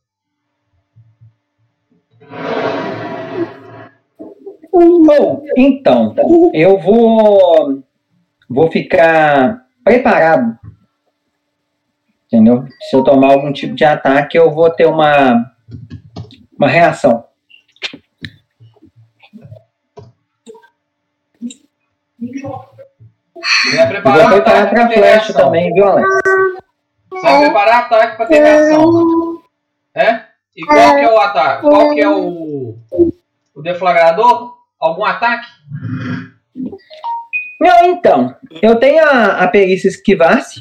Bom, 4.72 5.44
então, 5.56 6.14
eu 6.54 6.78
vou 6.78 7.82
vou 8.48 8.70
ficar 8.70 9.66
preparado. 9.84 10.58
Entendeu? 12.26 12.66
Se 12.88 12.96
eu 12.96 13.02
tomar 13.02 13.32
algum 13.32 13.52
tipo 13.52 13.74
de 13.74 13.84
ataque, 13.84 14.38
eu 14.38 14.50
vou 14.50 14.70
ter 14.70 14.86
uma 14.86 15.52
uma 16.56 16.68
reação. 16.68 17.24
Vai 23.74 23.84
E 23.84 23.88
preparar 23.88 24.28
vou 24.28 24.42
preparar 24.42 24.88
ter 24.88 24.94
flecha 24.94 25.32
também, 25.32 25.72
viu, 25.74 25.86
Alex? 25.86 26.08
Você 27.10 27.22
vai 27.22 27.40
preparar 27.40 27.78
ataque 27.80 28.16
pra 28.16 28.26
ter 28.26 28.42
reação. 28.42 29.42
É? 29.94 30.22
E 30.56 30.64
qual 30.64 30.94
que 30.94 31.00
é 31.00 31.12
o 31.12 31.18
ataque? 31.18 31.62
Qual 31.62 31.90
que 31.94 32.00
é 32.00 32.08
o, 32.08 32.76
o 33.54 33.62
deflagrador? 33.62 34.54
Algum 34.78 35.04
ataque? 35.04 35.46
Não, 37.60 37.84
então, 37.84 38.34
eu 38.60 38.76
tenho 38.76 39.04
a, 39.04 39.44
a 39.44 39.48
perícia 39.48 39.88
esquivar-se, 39.88 40.60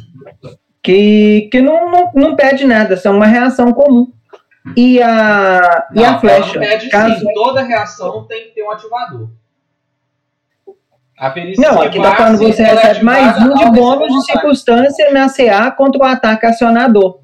que, 0.84 1.50
que 1.52 1.60
não, 1.60 1.90
não, 1.90 2.12
não 2.14 2.36
pede 2.36 2.66
nada, 2.66 2.96
são 2.96 3.16
uma 3.16 3.26
reação 3.26 3.74
comum. 3.74 4.12
E 4.78 5.02
a, 5.02 5.88
e 5.92 5.96
Não, 5.96 6.04
a 6.04 6.08
ela 6.08 6.20
flecha, 6.20 6.60
não 6.60 6.68
pede 6.68 6.90
caso... 6.90 7.20
sim. 7.20 7.34
Toda 7.34 7.64
reação 7.64 8.26
tem 8.28 8.46
que 8.46 8.56
ter 8.56 8.64
um 8.64 8.72
ativador. 8.72 9.30
A 11.22 11.30
perícia 11.30 11.62
Não, 11.72 11.80
aqui 11.80 12.02
tá 12.02 12.16
falando 12.16 12.40
que 12.40 12.52
você 12.52 12.64
é 12.64 12.74
recebe 12.74 13.06
mais 13.06 13.38
um 13.38 13.54
de 13.54 13.66
bônus 13.80 14.12
de 14.12 14.26
circunstância 14.26 15.12
na 15.12 15.32
CA 15.32 15.70
contra 15.70 16.02
o 16.02 16.04
ataque 16.04 16.48
acionador. 16.48 17.20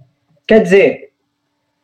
Quer 0.47 0.61
dizer, 0.61 1.07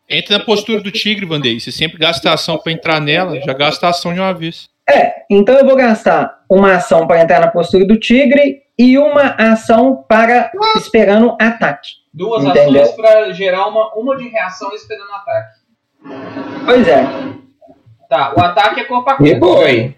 Entra 0.07 0.37
na 0.37 0.43
postura 0.43 0.79
do 0.79 0.91
tigre, 0.91 1.25
Vandei. 1.25 1.59
Você 1.59 1.71
sempre 1.71 1.97
gasta 1.97 2.29
a 2.29 2.33
ação 2.35 2.59
pra 2.59 2.71
entrar 2.71 2.99
nela, 3.01 3.41
já 3.41 3.51
gasta 3.53 3.87
a 3.87 3.89
ação 3.89 4.13
de 4.13 4.19
uma 4.19 4.31
vez. 4.31 4.69
é, 4.87 5.23
então 5.27 5.55
eu 5.55 5.65
vou 5.65 5.75
gastar 5.75 6.43
uma 6.47 6.75
ação 6.75 7.07
para 7.07 7.19
entrar 7.23 7.39
na 7.39 7.47
postura 7.47 7.83
do 7.87 7.97
tigre 7.99 8.61
e 8.77 8.95
uma 8.99 9.29
ação 9.39 10.05
para 10.07 10.51
esperando 10.77 11.35
ataque. 11.41 11.89
Duas 12.13 12.43
Entendeu? 12.43 12.83
ações 12.83 12.95
pra 12.95 13.31
gerar 13.31 13.65
uma, 13.67 13.91
uma 13.95 14.15
de 14.15 14.27
reação 14.29 14.71
esperando 14.75 15.09
ataque. 15.13 15.57
Pois 16.63 16.87
é. 16.87 17.03
Tá, 18.07 18.33
o 18.37 18.39
ataque 18.39 18.81
é 18.81 18.83
corpo 18.83 19.09
a 19.09 19.13
E 19.19 19.39
corpo. 19.39 19.61
foi. 19.63 19.95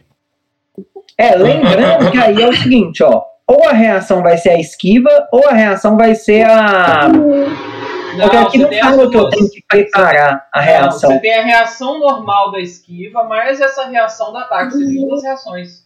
É, 1.17 1.35
lembrando 1.35 2.11
que 2.11 2.17
aí 2.17 2.41
é 2.41 2.47
o 2.47 2.53
seguinte, 2.55 3.03
ó. 3.03 3.23
Ou 3.47 3.67
a 3.67 3.73
reação 3.73 4.23
vai 4.23 4.37
ser 4.37 4.49
a 4.49 4.59
esquiva, 4.59 5.09
ou 5.31 5.47
a 5.47 5.53
reação 5.53 5.95
vai 5.95 6.15
ser 6.15 6.45
a. 6.45 7.09
Porque 8.19 8.37
aqui 8.37 8.57
você 8.59 8.81
não 8.81 8.89
fala 8.89 9.09
que 9.11 9.17
eu 9.17 9.29
tenho 9.29 9.49
que 9.51 9.63
preparar 9.67 10.47
a 10.53 10.59
Não, 10.59 10.65
reação. 10.65 11.11
você 11.11 11.19
tem 11.19 11.35
a 11.35 11.43
reação 11.43 11.99
normal 11.99 12.51
da 12.51 12.59
esquiva, 12.59 13.23
mais 13.25 13.59
essa 13.61 13.85
reação 13.87 14.31
do 14.31 14.37
ataque. 14.37 14.71
Você 14.73 14.85
tem 14.85 15.07
duas 15.07 15.21
reações. 15.23 15.85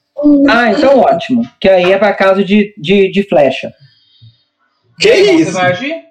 Ah, 0.49 0.71
então 0.71 0.99
ótimo. 0.99 1.43
Que 1.59 1.69
aí 1.69 1.91
é 1.91 1.97
para 1.97 2.13
caso 2.13 2.43
de, 2.43 2.73
de, 2.77 3.11
de 3.11 3.23
flecha. 3.23 3.73
Que 4.99 5.09
Damon, 5.09 5.39
isso? 5.39 5.51
Você 5.51 5.57
vai 5.57 5.71
agir? 5.71 6.03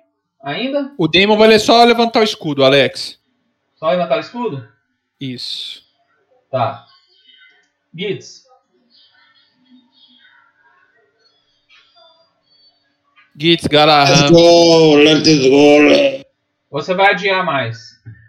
Ainda? 0.43 0.93
O 0.99 1.07
Demon 1.07 1.37
vai 1.37 1.59
só 1.59 1.85
levantar 1.85 2.21
o 2.21 2.25
escudo, 2.25 2.65
Alex. 2.65 3.19
Só 3.77 3.91
levantar 3.91 4.17
o 4.17 4.21
escudo? 4.21 4.67
Isso. 5.21 5.83
Tá. 6.51 6.85
Gitz. 7.95 8.48
Gitz, 13.41 13.63
Let's 13.65 13.69
Garahan. 13.69 14.31
go, 14.33 14.95
let's 14.97 15.29
go. 15.49 16.25
Você 16.71 16.95
vai 16.95 17.13
adiar 17.13 17.45
mais. 17.45 17.79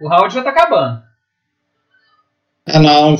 O 0.02 0.08
round 0.08 0.34
já 0.34 0.44
tá 0.44 0.50
acabando. 0.52 1.02
Ah, 2.68 2.80
não. 2.80 3.16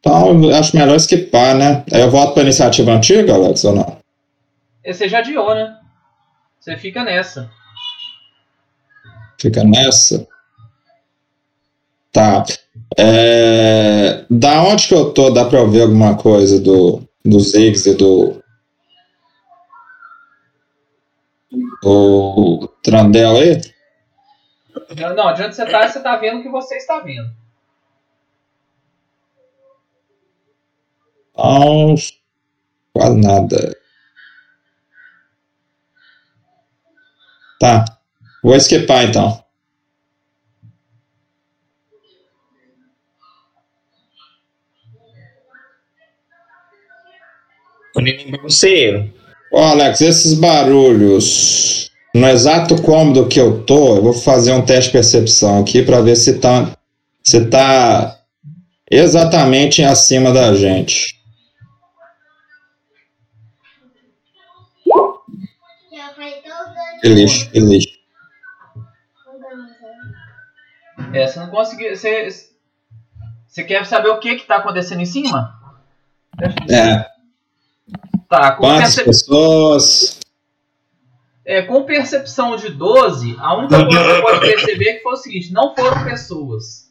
Então, 0.00 0.50
acho 0.50 0.76
melhor 0.76 0.96
esquipar, 0.96 1.56
né? 1.56 1.84
Aí 1.92 2.00
eu 2.00 2.10
volto 2.10 2.34
pra 2.34 2.42
iniciativa 2.44 2.92
antiga, 2.92 3.34
Alex, 3.34 3.64
ou 3.64 3.74
não? 3.74 3.98
E 4.84 4.92
Você 4.94 5.08
já 5.08 5.18
adiou, 5.18 5.54
né? 5.54 5.76
Você 6.60 6.76
fica 6.76 7.04
nessa. 7.04 7.50
Fica 9.40 9.62
nessa. 9.64 10.26
Tá. 12.12 12.44
É, 12.96 14.24
Da 14.30 14.62
onde 14.62 14.88
que 14.88 14.94
eu 14.94 15.12
tô? 15.12 15.30
Dá 15.30 15.44
pra 15.44 15.58
eu 15.58 15.70
ver 15.70 15.82
alguma 15.82 16.16
coisa 16.16 16.58
do, 16.60 17.02
do 17.24 17.38
Ziggs 17.38 17.88
e 17.88 17.94
do. 17.94 18.42
Do 21.82 22.68
Trandel 22.82 23.36
aí? 23.36 23.60
Não, 24.96 25.34
de 25.34 25.42
onde 25.42 25.54
você 25.54 25.66
tá, 25.66 25.88
você 25.88 26.00
tá 26.00 26.16
vendo 26.16 26.40
o 26.40 26.42
que 26.42 26.48
você 26.48 26.76
está 26.76 27.00
vendo. 27.00 27.30
Não, 31.36 31.94
quase 32.92 33.20
nada. 33.20 33.76
Tá. 37.60 37.84
Vou 38.42 38.56
esquipar 38.56 39.04
então. 39.04 39.44
O 47.94 48.00
neném 48.00 48.30
bagunceiro. 48.30 49.17
Ô 49.50 49.58
Alex, 49.58 50.00
esses 50.00 50.34
barulhos. 50.34 51.90
No 52.14 52.26
exato 52.26 52.80
cômodo 52.82 53.28
que 53.28 53.38
eu 53.38 53.64
tô, 53.64 53.96
eu 53.96 54.02
vou 54.02 54.12
fazer 54.12 54.52
um 54.52 54.64
teste 54.64 54.86
de 54.86 54.92
percepção 54.92 55.60
aqui 55.60 55.82
pra 55.82 56.00
ver 56.00 56.16
se 56.16 56.38
tá, 56.38 56.76
se 57.22 57.46
tá 57.46 58.18
exatamente 58.90 59.82
acima 59.82 60.32
da 60.32 60.54
gente. 60.54 61.18
Que 67.00 67.08
lixo, 67.08 67.50
que 67.50 67.60
lixo. 67.60 67.98
É, 71.12 71.26
você 71.26 71.38
não 71.38 71.50
conseguiu. 71.50 71.94
Você, 71.94 72.28
você 73.46 73.64
quer 73.64 73.86
saber 73.86 74.08
o 74.08 74.18
que 74.18 74.36
que 74.36 74.46
tá 74.46 74.56
acontecendo 74.56 75.00
em 75.00 75.06
cima? 75.06 75.54
É. 76.68 77.17
Tá, 78.28 78.52
com, 78.52 78.76
percep- 78.76 79.04
pessoas? 79.06 80.20
é, 81.44 81.62
com 81.62 81.82
percepção 81.84 82.56
de 82.56 82.68
12, 82.70 83.36
a 83.38 83.56
única 83.56 83.76
coisa 83.86 83.98
que 83.98 84.04
você 84.14 84.20
pode 84.22 84.40
perceber 84.40 84.88
é 84.90 84.92
que 84.94 85.02
foi 85.02 85.12
o 85.12 85.16
seguinte: 85.16 85.52
não 85.52 85.74
foram 85.74 86.04
pessoas. 86.04 86.88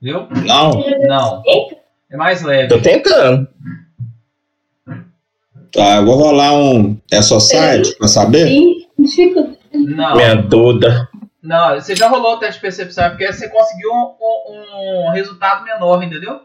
Viu? 0.00 0.26
Não. 0.46 0.70
Não. 1.08 1.42
É 2.10 2.16
mais 2.16 2.42
leve. 2.42 2.68
Tô 2.68 2.80
tentando. 2.80 3.48
Tá, 5.72 5.96
eu 5.96 6.04
vou 6.04 6.16
rolar 6.16 6.52
um. 6.52 7.00
É 7.10 7.22
só 7.22 7.40
site 7.40 7.96
pra 7.96 8.06
saber? 8.06 8.48
Não. 9.72 10.14
Minha 10.16 10.36
Duda. 10.36 11.08
Não, 11.42 11.74
você 11.74 11.94
já 11.96 12.08
rolou 12.08 12.34
o 12.34 12.38
teste 12.38 12.54
de 12.54 12.60
percepção, 12.62 13.04
é 13.04 13.10
porque 13.10 13.30
você 13.32 13.48
conseguiu 13.48 13.90
um, 13.92 14.14
um- 14.48 15.06
um 15.08 15.10
resultado 15.10 15.62
menor, 15.64 16.02
entendeu? 16.02 16.40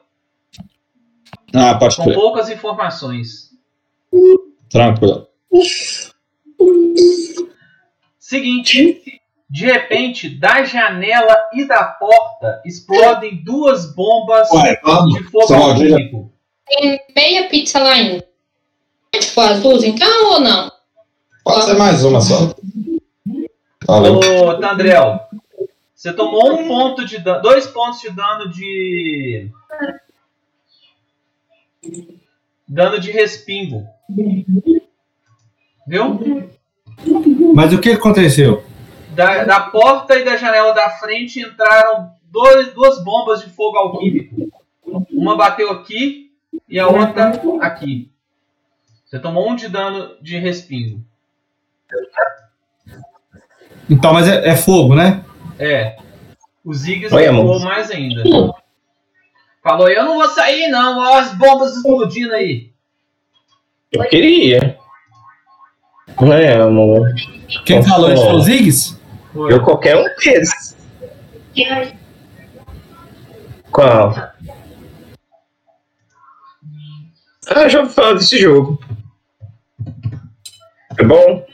Ah, 1.53 1.75
pode 1.75 1.95
Com 1.95 2.03
crer. 2.03 2.15
poucas 2.15 2.49
informações. 2.49 3.49
Tranquilo. 4.69 5.27
Seguinte, 8.19 9.01
de 9.49 9.65
repente, 9.65 10.29
da 10.29 10.63
janela 10.63 11.35
e 11.53 11.65
da 11.67 11.83
porta 11.83 12.61
explodem 12.65 13.43
duas 13.43 13.93
bombas 13.95 14.49
Ué, 14.51 14.79
vamos. 14.83 15.15
de 15.15 15.23
fogo 15.25 15.47
Só, 15.47 15.55
alquímico. 15.55 16.31
Tem 16.67 16.99
meia 17.15 17.49
pizza 17.49 17.79
lá 17.79 17.93
ainda. 17.93 18.27
É 19.11 19.17
tipo 19.17 19.41
as 19.41 19.59
duas, 19.61 19.83
então, 19.83 20.33
ou 20.33 20.39
não? 20.39 20.71
Pode 21.43 21.65
ser 21.65 21.73
mais 21.73 22.03
uma 22.03 22.21
só. 22.21 22.53
Valeu. 23.87 24.19
Ô, 24.19 24.53
Tandrel, 24.59 25.19
você 25.95 26.13
tomou 26.13 26.53
um 26.53 26.67
ponto 26.67 27.03
de 27.05 27.17
dano, 27.17 27.41
dois 27.41 27.65
pontos 27.65 28.01
de 28.01 28.11
dano 28.11 28.49
de. 28.51 29.49
Dano 32.67 32.99
de 32.99 33.11
respingo. 33.11 33.85
Viu? 35.87 36.19
Mas 37.55 37.73
o 37.73 37.79
que 37.79 37.91
aconteceu? 37.91 38.63
Da, 39.11 39.43
da 39.43 39.59
porta 39.61 40.17
e 40.17 40.23
da 40.23 40.37
janela 40.37 40.73
da 40.73 40.89
frente 40.91 41.39
entraram 41.39 42.11
dois, 42.23 42.73
duas 42.73 43.03
bombas 43.03 43.41
de 43.41 43.49
fogo 43.49 43.77
alquímico. 43.77 44.35
Uma 45.11 45.35
bateu 45.35 45.71
aqui 45.71 46.31
e 46.67 46.79
a 46.79 46.87
outra 46.87 47.31
aqui. 47.61 48.11
Você 49.05 49.19
tomou 49.19 49.49
um 49.49 49.55
de 49.55 49.67
dano 49.67 50.15
de 50.21 50.37
respingo. 50.37 51.03
Então, 53.89 54.13
mas 54.13 54.27
é, 54.27 54.49
é 54.49 54.55
fogo, 54.55 54.93
né? 54.93 55.25
É. 55.57 55.97
O 56.63 56.73
Ziggs 56.73 57.13
recuou 57.13 57.55
amor. 57.55 57.63
mais 57.63 57.89
ainda. 57.89 58.23
Falou, 59.61 59.89
eu 59.89 60.05
não 60.05 60.15
vou 60.15 60.29
sair 60.29 60.67
não, 60.69 60.99
ó 60.99 61.17
as 61.17 61.37
bombas 61.37 61.75
explodindo 61.75 62.33
aí. 62.33 62.71
Eu 63.91 64.03
queria. 64.07 64.77
É, 66.33 66.61
amor. 66.61 67.13
Quem 67.65 67.81
falou 67.83 68.11
isso 68.11 68.23
foi 68.23 68.33
o. 68.33 68.41
Ziggs? 68.41 68.99
Eu 69.33 69.63
qualquer 69.63 69.95
um 69.95 70.03
desses. 70.15 70.77
Qual? 73.71 74.13
Ah, 77.47 77.67
já 77.67 77.79
ouvi 77.79 77.93
falar 77.93 78.13
desse 78.13 78.37
jogo. 78.37 78.79
É 80.97 81.03
bom? 81.03 81.45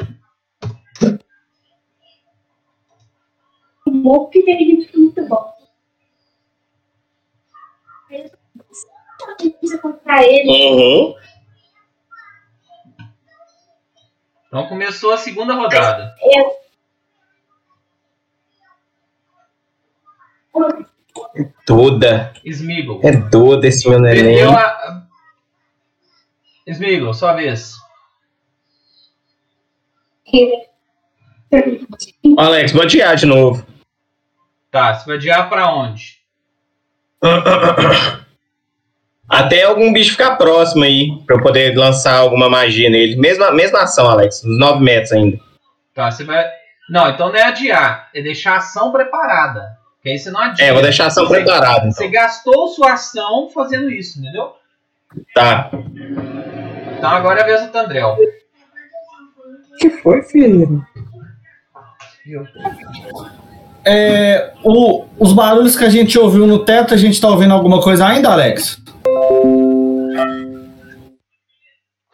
O 3.85 3.91
bom 3.91 4.25
que 4.27 4.39
ele 4.39 4.85
fica 4.85 4.97
muito 4.97 5.27
bom. 5.27 5.54
Eu 9.61 9.79
comprar 9.79 10.23
ele. 10.23 10.49
Uhum. 10.49 11.15
Então 14.47 14.67
começou 14.67 15.11
a 15.13 15.17
segunda 15.17 15.53
rodada. 15.53 16.15
Duda. 21.67 22.33
Smeagol. 22.45 23.01
É 23.03 23.11
Duda 23.11 23.67
esse 23.67 23.89
meu 23.89 23.99
neném. 23.99 24.23
Perdeu 24.23 24.51
a. 24.51 25.07
Smeagol, 26.67 27.13
sua 27.13 27.33
vez. 27.33 27.75
Alex, 32.37 32.71
vou 32.71 32.81
adiar 32.83 33.15
de 33.15 33.25
novo. 33.25 33.65
Tá, 34.71 34.93
você 34.93 35.05
vai 35.05 35.17
adiar 35.17 35.49
pra 35.49 35.73
onde? 35.73 36.19
Até 39.27 39.63
algum 39.63 39.91
bicho 39.91 40.11
ficar 40.11 40.35
próximo 40.35 40.83
aí, 40.83 41.09
pra 41.25 41.35
eu 41.37 41.41
poder 41.41 41.75
lançar 41.75 42.15
alguma 42.17 42.49
magia 42.49 42.89
nele. 42.89 43.15
Mesma, 43.15 43.51
mesma 43.51 43.81
ação, 43.83 44.07
Alex. 44.09 44.43
Uns 44.45 44.59
9 44.59 44.83
metros 44.83 45.11
ainda. 45.13 45.37
Tá, 45.95 46.11
você 46.11 46.23
vai. 46.23 46.45
Não, 46.89 47.09
então 47.09 47.29
não 47.29 47.35
é 47.35 47.43
adiar, 47.43 48.09
é 48.13 48.21
deixar 48.21 48.53
a 48.53 48.57
ação 48.57 48.91
preparada. 48.91 49.75
Que 50.03 50.09
aí 50.09 50.19
você 50.19 50.29
não 50.29 50.39
adia. 50.39 50.63
É, 50.63 50.71
vou 50.71 50.83
deixar 50.83 51.05
a 51.05 51.07
ação 51.07 51.25
Você- 51.25 51.35
preparada. 51.41 51.91
Você 51.91 52.05
Então. 52.05 52.21
gastou 52.21 52.67
sua 52.67 52.93
ação 52.93 53.49
fazendo 53.51 53.89
isso, 53.89 54.19
entendeu? 54.19 54.51
Tá. 55.33 55.71
Então 56.97 57.09
agora 57.09 57.39
é 57.39 57.43
a 57.43 57.45
vez 57.47 57.61
do 57.61 57.69
Tandrel. 57.71 58.15
que 59.79 59.89
foi, 59.89 60.21
filho? 60.21 60.85
É, 63.83 64.51
o- 64.63 65.05
os 65.19 65.33
barulhos 65.33 65.75
que 65.75 65.83
a 65.83 65.89
gente 65.89 66.17
ouviu 66.17 66.47
no 66.47 66.59
teto, 66.65 66.93
a 66.93 66.97
gente 66.97 67.19
tá 67.19 67.27
ouvindo 67.27 67.53
alguma 67.53 67.81
coisa 67.81 68.05
ainda, 68.07 68.29
Alex? 68.31 68.81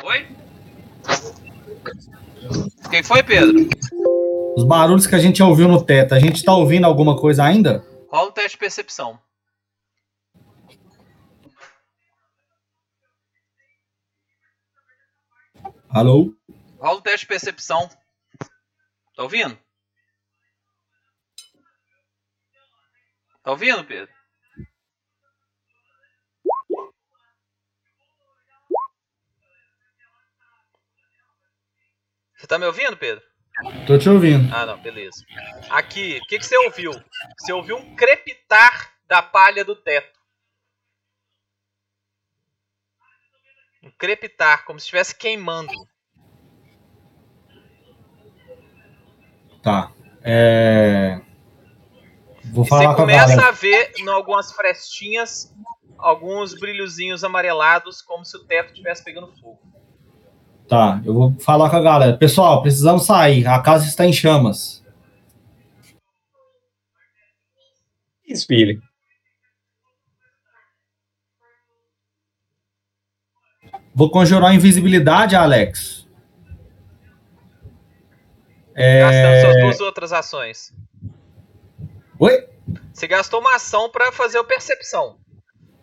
Oi? 0.04 0.28
Quem 2.92 3.02
foi, 3.02 3.24
Pedro? 3.24 3.70
Os 4.56 4.64
barulhos 4.64 5.08
que 5.08 5.16
a 5.16 5.20
gente 5.20 5.42
ouviu 5.42 5.68
no 5.68 5.84
teto, 5.84 6.14
a 6.14 6.20
gente 6.20 6.44
tá 6.44 6.54
ouvindo 6.54 6.86
alguma 6.86 7.18
coisa 7.18 7.44
ainda? 7.44 7.84
Rola 8.08 8.30
o 8.30 8.32
teste 8.32 8.52
de 8.52 8.58
percepção. 8.60 9.20
Alô? 15.90 16.36
Rola 16.80 17.00
o 17.00 17.02
teste 17.02 17.22
de 17.22 17.28
percepção. 17.28 17.90
Tá 19.16 19.24
ouvindo? 19.24 19.58
Tá 23.44 23.52
ouvindo, 23.52 23.84
Pedro? 23.86 24.22
Você 32.41 32.41
tá 32.52 32.60
me 32.60 32.66
ouvindo, 32.66 32.98
Pedro? 32.98 33.24
Tô 33.88 33.98
te 33.98 34.10
ouvindo. 34.10 34.54
Ah, 34.54 34.66
não, 34.66 34.78
beleza. 34.78 35.26
Aqui, 35.70 36.20
o 36.22 36.28
que, 36.28 36.38
que 36.38 36.46
você 36.46 36.58
ouviu? 36.66 36.92
Você 37.40 37.54
ouviu 37.54 37.78
um 37.78 37.96
crepitar 37.96 38.94
da 39.08 39.22
palha 39.22 39.64
do 39.64 39.74
teto. 39.74 40.20
Um 43.82 43.90
crepitar, 43.92 44.66
como 44.66 44.80
se 44.80 44.84
estivesse 44.84 45.16
queimando. 45.16 45.72
Tá. 49.64 49.92
É... 50.22 51.22
Vou 52.46 52.66
E 52.66 52.68
você 52.68 52.70
falar 52.70 52.86
com 52.88 52.92
a 52.92 52.96
começa 52.96 53.28
galera. 53.28 53.48
a 53.48 53.52
ver 53.52 53.94
em 53.98 54.10
algumas 54.10 54.52
frestinhas 54.52 55.56
alguns 55.98 56.54
brilhozinhos 56.56 57.24
amarelados, 57.24 58.02
como 58.02 58.26
se 58.26 58.36
o 58.36 58.44
teto 58.44 58.72
estivesse 58.72 59.04
pegando 59.04 59.32
fogo. 59.40 59.71
Tá, 60.68 61.02
eu 61.06 61.14
vou 61.14 61.36
falar 61.40 61.70
com 61.70 61.76
a 61.76 61.82
galera. 61.82 62.18
Pessoal, 62.18 62.62
precisamos 62.62 63.06
sair. 63.06 63.46
A 63.46 63.62
casa 63.62 63.86
está 63.86 64.06
em 64.06 64.14
chamas. 64.14 64.82
Filho. 68.48 68.82
Vou 73.94 74.10
conjurar 74.10 74.56
invisibilidade, 74.56 75.36
Alex. 75.36 76.08
Gastando 78.74 79.34
É... 79.34 79.42
suas 79.42 79.62
duas 79.62 79.82
outras 79.82 80.14
ações. 80.14 80.74
Oi? 82.18 82.48
Você 82.94 83.06
gastou 83.08 83.42
uma 83.42 83.56
ação 83.56 83.90
pra 83.90 84.12
fazer 84.14 84.38
a 84.38 84.44
percepção. 84.44 85.20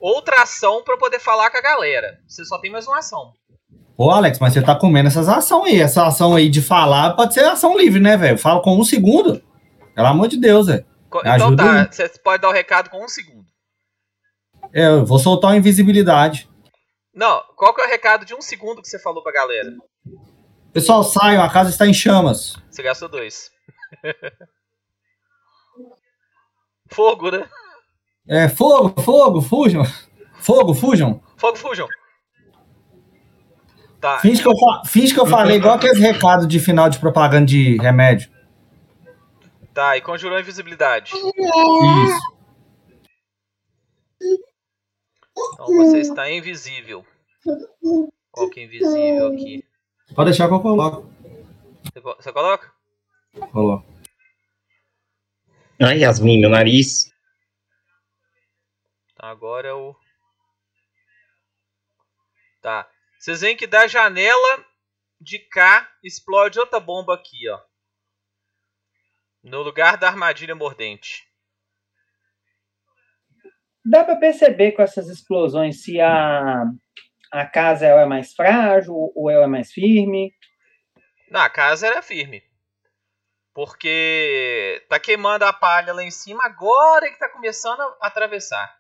Outra 0.01 0.43
ação 0.43 0.83
pra 0.83 0.97
poder 0.97 1.19
falar 1.19 1.51
com 1.51 1.59
a 1.59 1.63
galera. 1.63 2.19
Você 2.27 2.45
só 2.47 2.59
tem 2.59 2.71
mais 2.71 2.87
uma 2.87 2.99
ação. 2.99 3.35
Ô, 4.01 4.13
Alex, 4.13 4.39
mas 4.39 4.53
você 4.53 4.63
tá 4.63 4.77
comendo 4.77 5.09
essas 5.09 5.29
ações 5.29 5.73
aí. 5.73 5.81
Essa 5.81 6.07
ação 6.07 6.37
aí 6.37 6.49
de 6.49 6.63
falar 6.63 7.17
pode 7.17 7.35
ser 7.35 7.45
ação 7.45 7.77
livre, 7.77 7.99
né, 7.99 8.17
velho? 8.17 8.39
Fala 8.39 8.63
com 8.63 8.79
um 8.79 8.85
segundo. 8.85 9.43
Pelo 9.93 10.07
amor 10.07 10.29
de 10.29 10.37
Deus, 10.37 10.69
velho. 10.69 10.87
Então 11.09 11.21
ajuda 11.25 11.65
tá, 11.65 11.81
aí. 11.81 11.89
você 11.91 12.09
pode 12.23 12.41
dar 12.41 12.49
o 12.49 12.53
recado 12.53 12.91
com 12.91 13.05
um 13.05 13.09
segundo. 13.09 13.45
É, 14.73 14.87
eu 14.87 15.05
vou 15.05 15.19
soltar 15.19 15.51
uma 15.51 15.57
invisibilidade. 15.57 16.49
Não, 17.13 17.43
qual 17.57 17.75
que 17.75 17.81
é 17.81 17.87
o 17.87 17.89
recado 17.89 18.25
de 18.25 18.37
um 18.37 18.41
segundo 18.41 18.81
que 18.81 18.87
você 18.87 19.01
falou 19.01 19.21
pra 19.21 19.33
galera? 19.33 19.75
Pessoal, 20.73 21.03
saiam, 21.03 21.43
a 21.43 21.51
casa 21.51 21.71
está 21.71 21.85
em 21.85 21.93
chamas. 21.93 22.55
Você 22.71 22.85
gastou 22.85 23.09
dois. 23.09 23.51
Fogo, 26.87 27.33
né? 27.33 27.49
É, 28.29 28.49
fogo, 28.49 29.01
fogo, 29.03 29.43
fujam. 29.43 29.83
Fogo, 30.39 30.73
fujam. 30.75 31.21
Fogo 31.37 31.57
Fusion. 31.57 31.89
Tá. 34.01 34.19
Finge 34.21 34.41
que 34.43 34.49
eu, 34.49 34.57
fa- 34.57 34.83
finge 34.87 35.13
que 35.13 35.19
eu 35.21 35.27
falei 35.27 35.57
igual 35.57 35.75
aqueles 35.75 35.99
recados 35.99 36.47
de 36.47 36.61
final 36.61 36.89
de 36.89 36.99
propaganda 37.01 37.47
de 37.47 37.77
remédio. 37.79 38.31
Tá, 39.75 39.97
e 39.97 40.01
conjurou 40.01 40.39
invisibilidade. 40.39 41.13
Isso. 41.15 42.39
Então 45.55 45.67
você 45.67 45.99
está 46.01 46.31
invisível. 46.31 47.05
Qual 48.31 48.51
que 48.51 48.61
é 48.61 48.65
invisível 48.65 49.29
aqui? 49.33 49.65
Pode 50.15 50.31
deixar 50.31 50.49
que 50.49 50.55
eu 50.55 50.61
coloco. 50.61 51.09
Você, 51.85 52.01
você 52.01 52.33
coloca? 52.33 52.73
Coloco. 53.53 53.87
Ai, 55.81 55.99
Yasmin, 55.99 56.41
meu 56.41 56.51
nariz. 56.51 57.11
Tá, 59.17 59.29
agora 59.29 59.69
é 59.69 59.73
o. 59.73 59.95
Tá. 62.61 62.89
Vocês 63.19 63.41
veem 63.41 63.57
que 63.57 63.67
da 63.67 63.87
janela 63.87 64.65
de 65.21 65.39
cá 65.39 65.91
explode 66.05 66.59
outra 66.59 66.79
bomba 66.79 67.15
aqui, 67.15 67.49
ó. 67.49 67.61
No 69.43 69.63
lugar 69.63 69.97
da 69.97 70.07
armadilha 70.07 70.55
mordente. 70.55 71.27
Dá 73.85 74.05
pra 74.05 74.17
perceber 74.17 74.73
com 74.73 74.83
essas 74.83 75.09
explosões 75.09 75.83
se 75.83 76.01
a, 76.01 76.65
a 77.33 77.47
casa 77.47 77.87
ela 77.87 78.03
é 78.03 78.07
mais 78.07 78.35
frágil 78.35 78.95
ou 79.15 79.31
ela 79.31 79.45
é 79.45 79.49
mais 79.49 79.73
firme. 79.73 80.33
Na 81.31 81.45
a 81.45 81.51
casa 81.51 81.87
era 81.87 82.03
firme. 82.03 82.43
Porque 83.53 84.85
tá 84.89 85.01
queimando 85.01 85.45
a 85.45 85.53
palha 85.53 85.93
lá 85.93 86.03
em 86.03 86.11
cima, 86.11 86.45
agora 86.45 87.11
que 87.11 87.19
tá 87.19 87.29
começando 87.29 87.81
a 87.81 88.07
atravessar. 88.07 88.78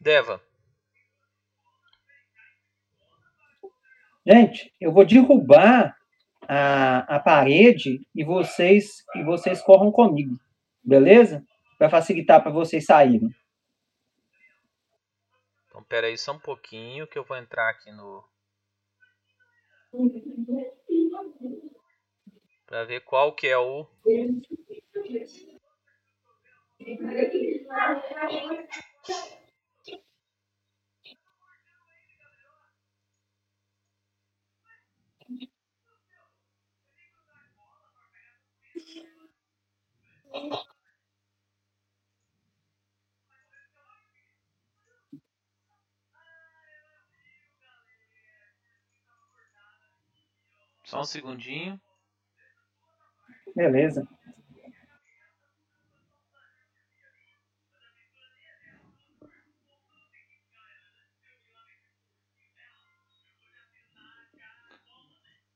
Deva, 0.00 0.42
Gente, 4.26 4.70
eu 4.78 4.92
vou 4.92 5.06
derrubar 5.06 5.96
a, 6.46 7.16
a 7.16 7.18
parede 7.18 8.06
e 8.14 8.22
vocês 8.22 9.02
e 9.16 9.24
vocês 9.24 9.62
corram 9.62 9.90
comigo, 9.90 10.38
beleza? 10.84 11.42
Para 11.78 11.88
facilitar 11.88 12.42
para 12.42 12.52
vocês 12.52 12.84
saírem. 12.84 13.30
então 15.66 15.82
pera 15.82 16.08
aí 16.08 16.18
só 16.18 16.32
um 16.32 16.38
pouquinho 16.38 17.06
que 17.06 17.18
eu 17.18 17.24
vou 17.24 17.38
entrar 17.38 17.70
aqui 17.70 17.90
no. 17.90 18.22
Pra 22.68 22.84
ver 22.84 23.00
qual 23.00 23.32
que 23.32 23.46
é 23.46 23.56
o. 23.56 23.86
Só 50.84 51.00
um 51.00 51.04
segundinho. 51.04 51.80
Beleza. 53.58 54.06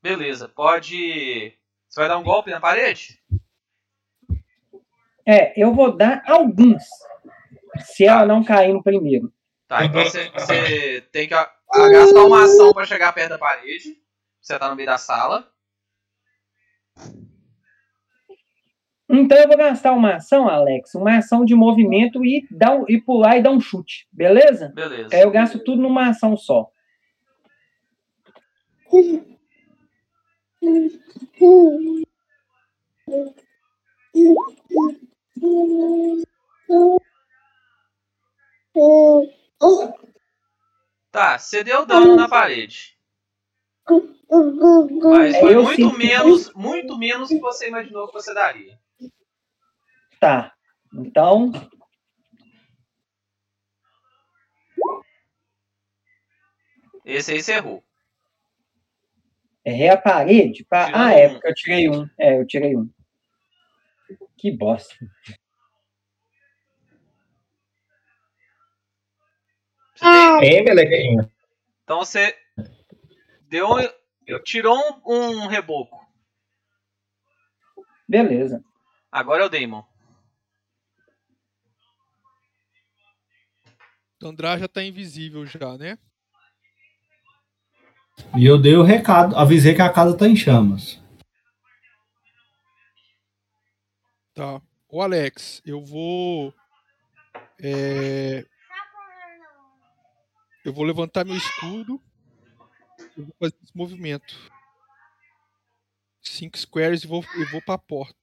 Beleza, 0.03 0.48
pode. 0.48 1.57
Você 1.88 2.00
vai 2.00 2.09
dar 2.09 2.18
um 2.18 2.24
golpe 2.24 2.50
na 2.50 2.59
parede? 2.59 3.22
É, 5.24 5.53
eu 5.62 5.72
vou 5.72 5.96
dar 5.96 6.24
alguns. 6.26 6.82
Se 7.84 8.05
ela 8.05 8.26
não 8.26 8.42
cair 8.42 8.72
no 8.72 8.82
primeiro. 8.82 9.32
Tá, 9.68 9.84
então 9.84 10.03
você, 10.03 10.28
você 10.30 11.03
tem 11.12 11.28
que 11.28 11.34
gastar 11.34 12.24
uma 12.24 12.42
ação 12.46 12.72
pra 12.72 12.84
chegar 12.84 13.12
perto 13.12 13.30
da 13.30 13.38
parede. 13.38 13.96
Você 14.40 14.59
tá 14.59 14.68
no 14.68 14.74
meio 14.74 14.88
da 14.88 14.98
sala. 14.98 15.48
Então 19.12 19.36
eu 19.36 19.46
vou 19.46 19.56
gastar 19.58 19.92
uma 19.92 20.14
ação, 20.16 20.48
Alex, 20.48 20.94
uma 20.94 21.18
ação 21.18 21.44
de 21.44 21.54
movimento 21.54 22.24
e, 22.24 22.46
dar, 22.50 22.82
e 22.88 22.98
pular 23.00 23.36
e 23.36 23.42
dar 23.42 23.50
um 23.50 23.60
chute, 23.60 24.08
beleza? 24.10 24.72
Beleza. 24.74 25.14
Aí 25.14 25.20
eu 25.20 25.30
gasto 25.30 25.58
tudo 25.62 25.82
numa 25.82 26.08
ação 26.08 26.34
só. 26.36 26.68
Tá, 41.10 41.38
você 41.38 41.62
deu 41.62 41.84
dano 41.84 42.16
na 42.16 42.28
parede. 42.28 42.96
Mas 45.10 45.36
foi 45.38 45.54
eu 45.54 45.62
muito 45.62 45.76
sinto- 45.82 45.98
menos, 45.98 46.54
muito 46.54 46.98
menos 46.98 47.28
que 47.28 47.38
você 47.38 47.68
imaginou 47.68 48.06
que 48.06 48.14
você 48.14 48.32
daria. 48.32 48.78
Tá. 50.22 50.54
Então, 50.94 51.50
Esse 57.04 57.32
aí 57.32 57.42
você 57.42 57.54
errou. 57.54 57.84
errei 59.64 59.88
a 59.88 59.96
parede. 59.96 60.62
Tirou 60.64 60.68
Ah, 60.94 61.12
é, 61.12 61.26
um. 61.26 61.32
porque 61.32 61.48
eu 61.48 61.54
tirei 61.54 61.88
um. 61.90 62.08
É, 62.18 62.38
eu 62.38 62.46
tirei 62.46 62.76
um. 62.76 62.88
Que 64.36 64.56
bosta. 64.56 64.94
Você 69.94 70.04
tem- 70.40 70.48
Hein, 70.58 70.64
Belequinha? 70.64 71.32
Então 71.84 71.98
você 71.98 72.36
deu 73.48 73.68
um, 73.68 74.42
tirou 74.44 74.76
um, 75.06 75.44
um 75.44 75.46
reboco. 75.48 76.00
Beleza. 78.08 78.62
Agora 79.10 79.42
é 79.42 79.46
o 79.46 79.48
Damon. 79.48 79.84
Tandrá 84.22 84.56
já 84.56 84.68
tá 84.68 84.84
invisível 84.84 85.44
já, 85.44 85.76
né? 85.76 85.98
E 88.38 88.46
eu 88.46 88.56
dei 88.56 88.76
o 88.76 88.84
recado, 88.84 89.34
avisei 89.36 89.74
que 89.74 89.82
a 89.82 89.92
casa 89.92 90.16
tá 90.16 90.28
em 90.28 90.36
chamas. 90.36 91.02
Tá. 94.32 94.62
Ô 94.88 95.02
Alex, 95.02 95.60
eu 95.66 95.84
vou. 95.84 96.54
é, 97.60 98.46
Eu 100.64 100.72
vou 100.72 100.84
levantar 100.84 101.24
meu 101.24 101.36
escudo. 101.36 102.00
Eu 103.16 103.24
vou 103.24 103.34
fazer 103.40 103.56
esse 103.60 103.76
movimento. 103.76 104.52
Cinco 106.20 106.56
squares 106.56 107.02
e 107.02 107.08
vou, 107.08 107.24
eu 107.34 107.50
vou 107.50 107.60
pra 107.60 107.76
porta. 107.76 108.21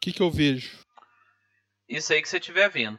Que, 0.00 0.12
que 0.12 0.22
eu 0.22 0.30
vejo? 0.30 0.78
Isso 1.88 2.12
aí 2.12 2.22
que 2.22 2.28
você 2.28 2.38
estiver 2.38 2.68
vendo. 2.70 2.98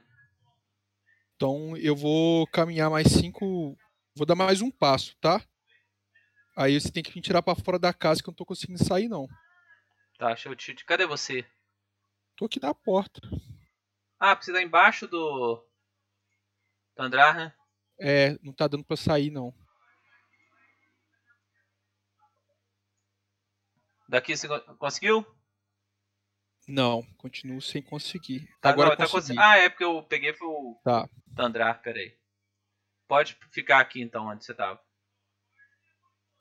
Então 1.35 1.75
eu 1.77 1.95
vou 1.95 2.45
caminhar 2.47 2.89
mais 2.89 3.07
cinco. 3.07 3.75
Vou 4.15 4.25
dar 4.25 4.35
mais 4.35 4.61
um 4.61 4.69
passo, 4.69 5.15
tá? 5.19 5.43
Aí 6.55 6.79
você 6.79 6.91
tem 6.91 7.01
que 7.01 7.15
me 7.15 7.21
tirar 7.21 7.41
pra 7.41 7.55
fora 7.55 7.79
da 7.79 7.93
casa 7.93 8.21
que 8.21 8.29
eu 8.29 8.31
não 8.31 8.35
tô 8.35 8.45
conseguindo 8.45 8.83
sair, 8.83 9.07
não. 9.07 9.27
Tá, 10.19 10.27
deixa 10.27 10.49
eu 10.49 10.55
te. 10.55 10.75
Cadê 10.85 11.05
você? 11.07 11.45
Tô 12.35 12.45
aqui 12.45 12.59
na 12.61 12.73
porta. 12.73 13.21
Ah, 14.19 14.35
porque 14.35 14.45
você 14.45 14.53
tá 14.53 14.61
embaixo 14.61 15.07
do. 15.07 15.65
Tandrar, 16.95 17.35
né? 17.35 17.53
É, 17.99 18.37
não 18.43 18.53
tá 18.53 18.67
dando 18.67 18.83
pra 18.83 18.97
sair, 18.97 19.31
não. 19.31 19.53
Daqui 24.09 24.35
você 24.35 24.47
con- 24.47 24.75
conseguiu? 24.77 25.25
Não, 26.71 27.03
continuo 27.17 27.61
sem 27.61 27.81
conseguir. 27.81 28.47
Tá, 28.61 28.69
Agora 28.69 28.91
não, 28.91 28.95
tá 28.95 29.07
consegui. 29.07 29.37
Ah, 29.37 29.57
é 29.57 29.67
porque 29.69 29.83
eu 29.83 30.01
peguei 30.03 30.31
foi 30.33 30.47
o 30.47 30.79
Tá. 30.83 31.09
Tandrar, 31.35 31.81
peraí. 31.81 32.15
Pode 33.09 33.37
ficar 33.51 33.79
aqui 33.81 34.01
então, 34.01 34.27
onde 34.27 34.45
você 34.45 34.53
tava. 34.53 34.79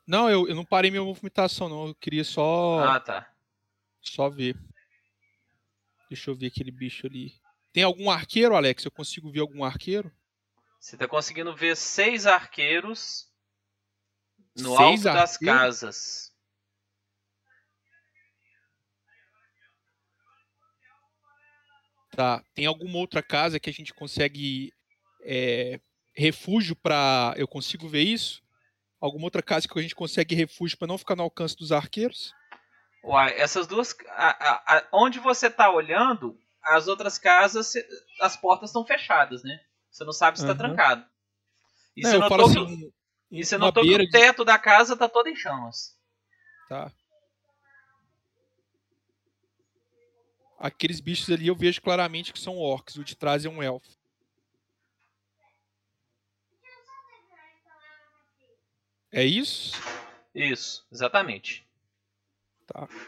Não, 0.07 0.31
eu, 0.31 0.49
eu 0.49 0.55
não 0.55 0.65
parei 0.65 0.89
minha 0.89 1.03
movimentação, 1.03 1.69
não. 1.69 1.89
Eu 1.89 1.95
queria 1.97 2.23
só, 2.23 2.79
Ah, 2.85 3.01
tá. 3.01 3.29
só 4.01 4.29
ver. 4.29 4.57
Deixa 6.09 6.31
eu 6.31 6.35
ver 6.37 6.47
aquele 6.47 6.71
bicho 6.71 7.09
ali. 7.09 7.35
Tem 7.73 7.83
algum 7.83 8.09
arqueiro, 8.09 8.55
Alex? 8.55 8.85
Eu 8.85 8.91
consigo 8.93 9.31
ver 9.33 9.41
algum 9.41 9.65
arqueiro? 9.65 10.13
Você 10.79 10.97
tá 10.97 11.09
conseguindo 11.09 11.55
ver 11.57 11.77
seis 11.77 12.25
arqueiros 12.25 13.29
no 14.57 14.77
Seis 14.77 15.05
alto 15.07 15.19
das 15.19 15.37
casas. 15.37 16.30
Tá. 22.11 22.43
Tem 22.55 22.67
alguma 22.67 22.99
outra 22.99 23.23
casa 23.23 23.61
que 23.61 23.71
a 23.71 23.73
gente 23.73 23.95
consegue 23.95 24.73
é, 25.25 25.81
refúgio 26.15 26.75
pra. 26.77 27.35
Eu 27.37 27.47
consigo 27.47 27.89
ver 27.89 28.03
isso? 28.03 28.43
Alguma 29.01 29.25
outra 29.25 29.43
casa 29.43 29.67
que 29.67 29.79
a 29.79 29.83
gente 29.83 29.95
consegue 29.95 30.35
refúgio 30.35 30.77
pra 30.77 30.87
não 30.89 30.99
ficar 30.99 31.17
no 31.17 31.23
alcance 31.23 31.57
dos 31.57 31.73
arqueiros? 31.73 32.33
Uai, 33.03 33.33
essas 33.39 33.67
duas. 33.67 33.97
a- 34.11 34.51
a- 34.51 34.77
a- 34.79 34.89
onde 34.93 35.19
você 35.19 35.49
tá 35.49 35.71
olhando, 35.73 36.39
as 36.63 36.87
outras 36.89 37.17
casas, 37.19 37.73
as 38.21 38.37
portas 38.37 38.71
estão 38.71 38.85
fechadas, 38.85 39.43
né? 39.43 39.59
Você 39.91 40.05
não 40.05 40.13
sabe 40.13 40.39
se 40.39 40.45
tá 40.45 40.51
Aham. 40.53 40.59
trancado. 40.59 41.05
E 41.97 42.03
Não, 42.03 42.11
você 42.11 42.19
notou, 42.19 42.39
que, 42.53 42.59
assim, 42.59 42.93
e 43.31 43.45
você 43.45 43.59
notou 43.59 43.83
que 43.83 43.95
o 43.95 43.99
de- 43.99 44.11
teto 44.11 44.45
da 44.45 44.59
casa 44.59 44.97
tá 44.97 45.09
todo 45.09 45.29
em 45.29 45.35
chamas. 45.37 45.97
Tá. 46.69 46.93
Aqueles 50.63 51.01
bichos 51.01 51.31
ali 51.31 51.47
eu 51.47 51.57
vejo 51.57 51.81
claramente 51.81 52.35
que 52.35 52.39
são 52.39 52.59
orcs. 52.59 52.97
O 52.97 53.03
de 53.03 53.17
trás 53.17 53.47
é 53.47 53.49
um 53.49 53.63
elfo. 53.63 53.89
É 59.11 59.25
isso? 59.25 59.73
Isso, 60.35 60.87
exatamente. 60.93 61.67
Tá. 62.67 62.87
Deixa 62.87 63.07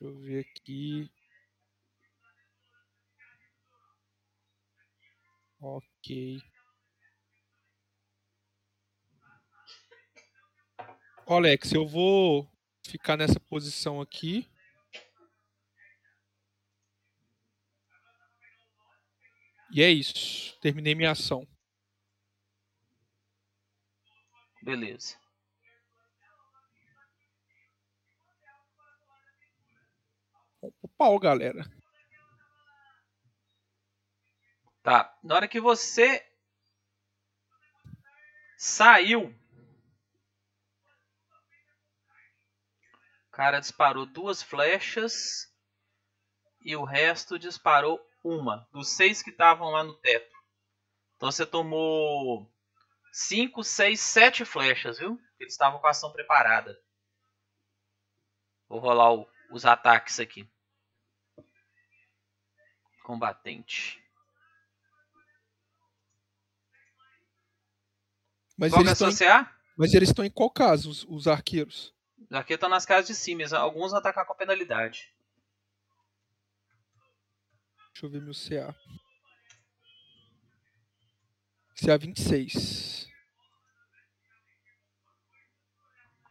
eu 0.00 0.14
ver 0.20 0.46
aqui. 0.46 1.10
Ok. 5.60 6.40
Alex, 11.26 11.72
eu 11.72 11.84
vou 11.84 12.48
ficar 12.84 13.16
nessa 13.16 13.40
posição 13.40 14.00
aqui. 14.00 14.48
E 19.70 19.82
é 19.82 19.90
isso. 19.90 20.58
Terminei 20.60 20.94
minha 20.94 21.10
ação. 21.10 21.46
Beleza. 24.62 25.16
Vamos 30.60 30.76
pro 30.80 30.88
pau, 30.96 31.18
galera. 31.18 31.64
Tá. 34.82 35.16
Na 35.22 35.34
hora 35.34 35.48
que 35.48 35.60
você 35.60 36.26
saiu, 38.56 39.34
o 43.26 43.30
cara 43.30 43.60
disparou 43.60 44.06
duas 44.06 44.42
flechas 44.42 45.52
e 46.62 46.74
o 46.74 46.84
resto 46.84 47.38
disparou 47.38 48.07
uma 48.28 48.68
dos 48.72 48.88
seis 48.88 49.22
que 49.22 49.30
estavam 49.30 49.70
lá 49.70 49.82
no 49.82 49.94
teto. 49.94 50.36
Então 51.16 51.30
você 51.30 51.44
tomou 51.46 52.50
cinco, 53.12 53.64
seis, 53.64 54.00
sete 54.00 54.44
flechas, 54.44 54.98
viu? 54.98 55.18
Eles 55.40 55.52
estavam 55.54 55.80
com 55.80 55.86
a 55.86 55.90
ação 55.90 56.12
preparada. 56.12 56.78
Vou 58.68 58.78
rolar 58.80 59.12
o- 59.14 59.28
os 59.50 59.64
ataques 59.64 60.20
aqui. 60.20 60.48
Combatente. 63.04 64.02
Mas 68.56 68.72
Qual 68.72 68.82
eles, 68.82 69.00
estão 69.00 69.08
em, 69.08 69.46
mas 69.76 69.94
eles 69.94 70.08
estão 70.08 70.24
em 70.24 70.30
qual 70.30 70.50
caso, 70.50 70.90
os, 70.90 71.04
os 71.08 71.28
arqueiros? 71.28 71.94
Os 72.18 72.32
arqueiros 72.32 72.58
estão 72.58 72.68
nas 72.68 72.84
casas 72.84 73.06
de 73.06 73.14
cima, 73.14 73.44
alguns 73.56 73.92
vão 73.92 74.00
atacar 74.00 74.26
com 74.26 74.34
penalidade. 74.34 75.12
Deixa 78.00 78.06
eu 78.06 78.10
ver 78.10 78.22
meu 78.22 78.32
CA. 78.32 78.72
CA 81.74 81.98
26. 81.98 83.08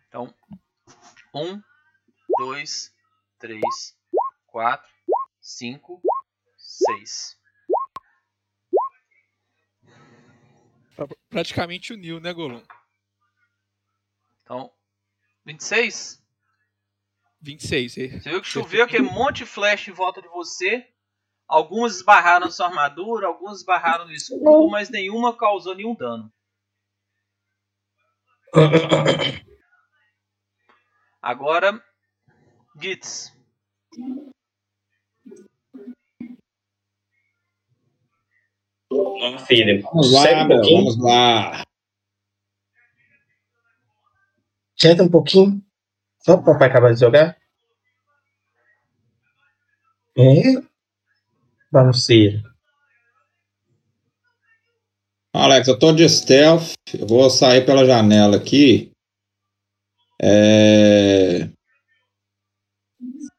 Então, 0.07 0.33
um, 1.35 1.61
dois, 2.37 2.95
três, 3.37 3.99
quatro, 4.45 4.89
cinco, 5.41 6.01
seis. 6.57 7.37
Pra- 10.95 11.07
Praticamente 11.29 11.91
uniu, 11.91 12.21
né, 12.21 12.31
Golum? 12.31 12.65
Então, 14.43 14.73
26. 15.43 16.23
26. 17.41 17.97
é. 17.97 18.07
Você 18.21 18.29
viu 18.29 18.41
que 18.41 18.47
choveu 18.47 18.85
aquele 18.85 19.03
monte 19.11 19.39
de 19.39 19.45
flash 19.45 19.89
em 19.89 19.91
volta 19.91 20.21
de 20.21 20.29
você. 20.29 20.93
Algumas 21.47 21.95
esbarraram 21.95 22.47
na 22.47 22.51
sua 22.51 22.67
armadura, 22.67 23.27
algumas 23.27 23.59
esbarraram 23.59 24.05
no 24.05 24.11
escudo, 24.11 24.69
mas 24.69 24.89
nenhuma 24.89 25.35
causou 25.35 25.73
nenhum 25.73 25.95
dano. 25.95 26.31
Agora, 31.21 31.81
Gitz. 32.81 33.33
Ó, 38.91 39.37
filho. 39.39 39.81
Vamos 39.83 40.11
lá, 40.13 40.43
um 40.43 40.47
meu, 40.47 40.61
vamos 40.61 40.97
lá. 41.01 41.63
Senta 44.77 45.03
um 45.03 45.09
pouquinho. 45.09 45.61
Só 46.19 46.35
o 46.35 46.43
papai 46.43 46.67
acabar 46.67 46.93
de 46.93 46.99
jogar. 46.99 47.37
É. 50.17 50.66
Vamos 51.71 52.05
ser. 52.05 52.41
Alex, 55.33 55.67
eu 55.67 55.77
tô 55.77 55.91
de 55.93 56.07
stealth. 56.09 56.73
Eu 56.97 57.05
vou 57.07 57.29
sair 57.29 57.65
pela 57.65 57.85
janela 57.85 58.37
aqui. 58.37 58.91
É... 60.21 61.49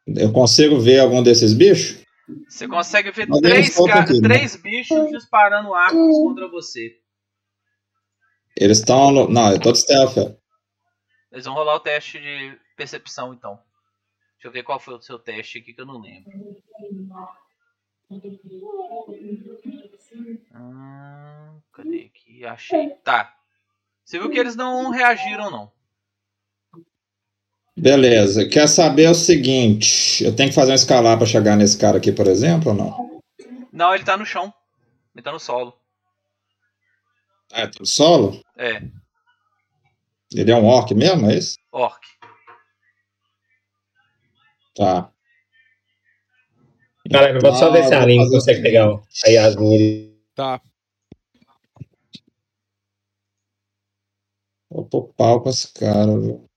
Eu 0.07 0.33
consigo 0.33 0.79
ver 0.79 1.01
algum 1.01 1.23
desses 1.23 1.53
bichos? 1.53 2.03
Você 2.49 2.69
consegue 2.69 3.11
ver 3.11 3.27
Mas 3.29 3.41
três, 3.41 3.77
ca- 3.77 4.01
aqui, 4.01 4.21
né? 4.21 4.29
três 4.29 4.57
bichos 4.57 5.09
disparando 5.11 5.75
arcos 5.75 6.17
contra 6.19 6.49
você. 6.49 6.97
Eles 8.57 8.79
estão. 8.79 9.11
No... 9.11 9.29
Não, 9.29 9.53
eu 9.53 9.61
tô 9.61 9.73
de 9.73 9.79
stealth. 9.79 10.17
ó. 10.19 10.35
Eles 11.33 11.45
vão 11.47 11.55
rolar 11.55 11.77
o 11.77 11.81
teste 11.81 12.19
de 12.21 12.59
percepção, 12.77 13.33
então. 13.35 13.55
Deixa 14.35 14.49
eu 14.49 14.53
ver 14.53 14.63
qual 14.63 14.79
foi 14.79 14.95
o 14.95 15.01
seu 15.01 15.19
teste 15.19 15.59
aqui 15.59 15.73
que 15.73 15.81
eu 15.81 15.87
não 15.87 16.01
lembro. 16.01 16.31
Hum, 20.55 21.61
cadê 21.73 22.11
aqui? 22.15 22.45
Achei. 22.45 22.91
Tá. 23.05 23.35
Você 24.05 24.19
viu 24.19 24.31
que 24.31 24.39
eles 24.39 24.57
não 24.57 24.91
reagiram, 24.91 25.51
não. 25.51 25.73
Beleza. 27.77 28.49
Quer 28.49 28.67
saber 28.69 29.09
o 29.09 29.15
seguinte? 29.15 30.25
Eu 30.25 30.35
tenho 30.35 30.49
que 30.49 30.55
fazer 30.55 30.73
um 30.73 30.75
escalar 30.75 31.17
pra 31.17 31.27
chegar 31.27 31.57
nesse 31.57 31.79
cara 31.79 31.99
aqui, 31.99 32.11
por 32.11 32.27
exemplo, 32.27 32.71
ou 32.71 32.75
não? 32.77 33.21
Não, 33.73 33.95
ele 33.95 34.05
tá 34.05 34.17
no 34.17 34.27
chão. 34.27 34.53
Ele 35.15 35.23
tá 35.23 35.31
no 35.31 35.39
solo. 35.39 35.79
Ah, 37.53 37.63
é 37.63 37.67
tudo 37.67 37.87
solo? 37.87 38.43
É, 38.57 38.83
Ele 40.35 40.51
é 40.51 40.57
um 40.57 40.67
orc 40.67 40.93
mesmo, 40.95 41.31
é 41.31 41.35
isso? 41.37 41.57
orc. 41.73 42.01
Tá. 44.75 45.11
Galera, 47.11 47.39
vou 47.41 47.55
só 47.55 47.71
ver 47.71 47.85
se 47.85 47.95
a 47.95 48.03
Aline 48.03 48.29
consegue 48.31 48.61
pegar 48.63 48.87
a 49.25 49.29
Yasmin. 49.29 50.15
Tá. 50.35 50.61
Vou 54.71 54.85
pro 54.85 55.09
pau 55.17 55.41
com 55.41 55.49
esse 55.49 55.73
cara, 55.73 56.19
viu? 56.19 56.49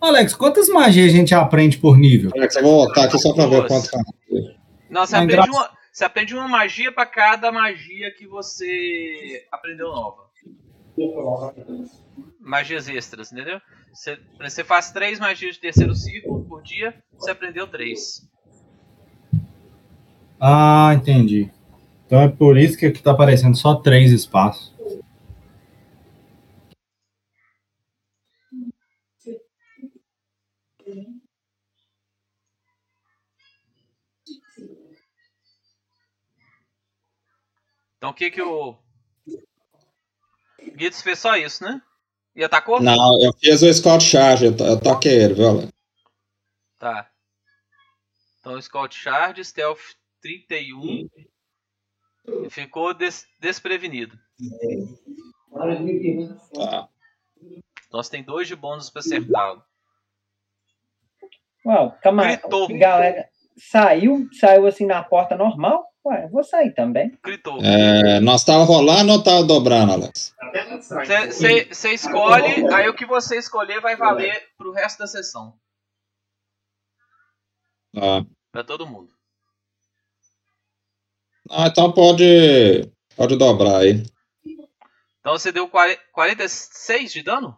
Alex, 0.00 0.34
quantas 0.34 0.68
magias 0.68 1.12
a 1.12 1.16
gente 1.16 1.34
aprende 1.34 1.78
por 1.78 1.96
nível? 1.98 2.30
Alex, 2.36 2.56
eu 2.56 2.62
vou 2.62 2.84
voltar 2.84 3.04
aqui 3.04 3.18
só 3.18 3.32
pra 3.34 3.46
ver 3.46 3.66
tá. 3.66 3.74
Não, 4.90 5.06
você 5.06 5.16
Ah, 5.16 5.22
aprende, 5.22 5.50
uma, 5.50 5.70
você 5.92 6.04
aprende 6.04 6.34
uma 6.34 6.48
magia 6.48 6.92
pra 6.92 7.06
cada 7.06 7.52
magia 7.52 8.10
que 8.16 8.26
você 8.26 9.46
aprendeu 9.52 9.88
nova. 9.88 10.26
Magias 12.40 12.88
extras, 12.88 13.32
entendeu? 13.32 13.60
Você, 13.96 14.20
você 14.38 14.62
faz 14.62 14.92
três 14.92 15.18
magias 15.18 15.54
de 15.54 15.60
terceiro 15.62 15.94
ciclo 15.94 16.44
por 16.44 16.62
dia, 16.62 17.02
você 17.14 17.30
aprendeu 17.30 17.66
três. 17.66 18.28
Ah, 20.38 20.92
entendi. 20.94 21.50
Então 22.04 22.20
é 22.20 22.28
por 22.28 22.58
isso 22.58 22.76
que 22.76 22.84
aqui 22.84 23.02
tá 23.02 23.12
aparecendo 23.12 23.56
só 23.56 23.74
três 23.76 24.12
espaços. 24.12 24.70
Então 37.96 38.10
o 38.10 38.14
que 38.14 38.30
que 38.30 38.42
o. 38.42 38.76
Gitz 40.78 41.00
fez 41.00 41.18
só 41.18 41.34
isso, 41.34 41.64
né? 41.64 41.80
E 42.36 42.44
atacou? 42.44 42.80
Não, 42.82 43.22
eu 43.24 43.32
fiz 43.32 43.62
o 43.62 43.72
Scott 43.72 44.04
Charge, 44.04 44.44
eu, 44.46 44.56
to- 44.56 44.64
eu 44.64 44.78
toquei 44.78 45.22
ele, 45.24 45.34
viu? 45.34 45.68
Tá. 46.78 47.10
Então 48.40 48.60
Scout 48.60 48.94
Charge, 48.94 49.42
Stealth 49.44 49.80
31. 50.20 51.08
E 52.44 52.50
ficou 52.50 52.92
des- 52.92 53.26
desprevenido. 53.40 54.18
Tá. 56.54 56.88
Então 57.88 58.02
você 58.02 58.10
tem 58.10 58.22
dois 58.22 58.46
de 58.46 58.54
bônus 58.54 58.90
pra 58.90 59.00
acertá-lo. 59.00 59.62
Uau, 61.64 61.96
camarada. 62.02 62.36
Gritou. 62.42 62.68
Galera, 62.78 63.28
saiu, 63.56 64.28
saiu 64.38 64.66
assim 64.66 64.84
na 64.86 65.02
porta 65.02 65.36
normal. 65.36 65.86
Ué, 66.06 66.22
eu 66.22 66.28
vou 66.28 66.44
sair 66.44 66.72
também. 66.72 67.18
Gritou. 67.20 67.58
É, 67.60 68.20
nós 68.20 68.44
tava 68.44 68.62
rolando 68.62 69.12
ou 69.12 69.24
tava 69.24 69.42
dobrando, 69.42 69.92
Alex? 69.92 70.32
Você 71.68 71.92
escolhe, 71.92 72.72
aí 72.72 72.88
o 72.88 72.94
que 72.94 73.04
você 73.04 73.36
escolher 73.36 73.80
vai 73.80 73.96
valer 73.96 74.40
pro 74.56 74.70
resto 74.70 75.00
da 75.00 75.08
sessão. 75.08 75.58
Tá. 77.92 78.24
Pra 78.52 78.62
todo 78.62 78.86
mundo. 78.86 79.10
Ah, 81.50 81.66
então 81.66 81.90
pode, 81.90 82.88
pode 83.16 83.36
dobrar 83.36 83.78
aí. 83.78 84.04
Então 85.18 85.32
você 85.32 85.50
deu 85.50 85.68
40 85.68 86.00
46 86.12 87.12
de 87.12 87.22
dano? 87.24 87.56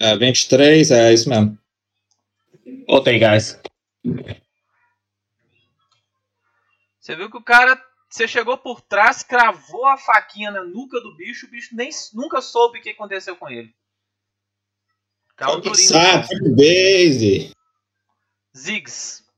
É, 0.00 0.16
23, 0.16 0.90
é 0.90 1.12
isso 1.12 1.28
mesmo. 1.28 1.56
Voltei, 2.88 3.20
guys. 3.20 3.56
Você 7.04 7.14
viu 7.14 7.30
que 7.30 7.36
o 7.36 7.42
cara. 7.42 7.78
Você 8.08 8.26
chegou 8.26 8.56
por 8.56 8.80
trás, 8.80 9.22
cravou 9.22 9.86
a 9.86 9.98
faquinha 9.98 10.50
na 10.50 10.62
nuca 10.62 11.00
do 11.00 11.16
bicho, 11.16 11.46
o 11.46 11.50
bicho 11.50 11.74
nem 11.74 11.90
nunca 12.14 12.40
soube 12.40 12.78
o 12.78 12.82
que 12.82 12.90
aconteceu 12.90 13.36
com 13.36 13.50
ele. 13.50 13.74
Caiu 15.36 15.60
durinho. 15.60 15.90
Base. 16.56 17.52
Ziggs. 18.56 19.28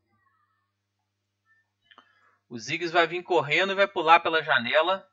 O 2.48 2.58
Ziggs 2.58 2.92
vai 2.92 3.06
vir 3.06 3.22
correndo 3.22 3.72
e 3.72 3.76
vai 3.76 3.88
pular 3.88 4.20
pela 4.20 4.42
janela. 4.42 5.08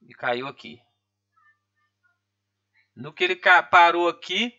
E 0.00 0.14
caiu 0.14 0.46
aqui. 0.46 0.80
No 2.94 3.12
que 3.12 3.24
ele 3.24 3.36
parou 3.70 4.08
aqui, 4.08 4.58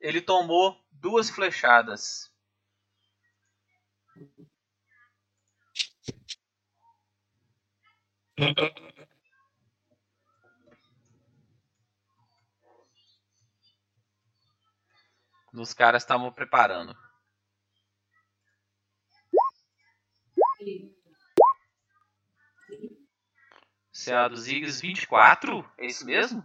ele 0.00 0.22
tomou 0.22 0.82
duas 0.90 1.28
flechadas. 1.28 2.29
Os 15.52 15.74
caras 15.74 16.02
estavam 16.02 16.32
preparando. 16.32 16.96
CA 23.92 24.28
dos 24.28 24.40
Ziggs 24.42 24.80
24? 24.80 25.70
É 25.78 25.86
isso 25.86 26.06
mesmo? 26.06 26.42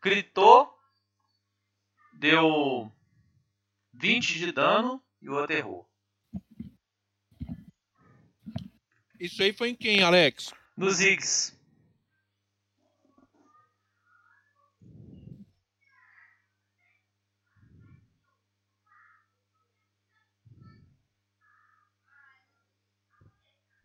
Gritou, 0.00 0.72
deu 2.12 2.92
20 3.92 4.38
de 4.38 4.52
dano 4.52 5.02
e 5.20 5.28
o 5.28 5.34
outro 5.34 5.56
errou. 5.56 5.90
Isso 9.26 9.42
aí 9.42 9.52
foi 9.52 9.70
em 9.70 9.74
quem, 9.74 10.04
Alex? 10.04 10.54
Nos 10.76 10.98
Ziggs. 10.98 11.52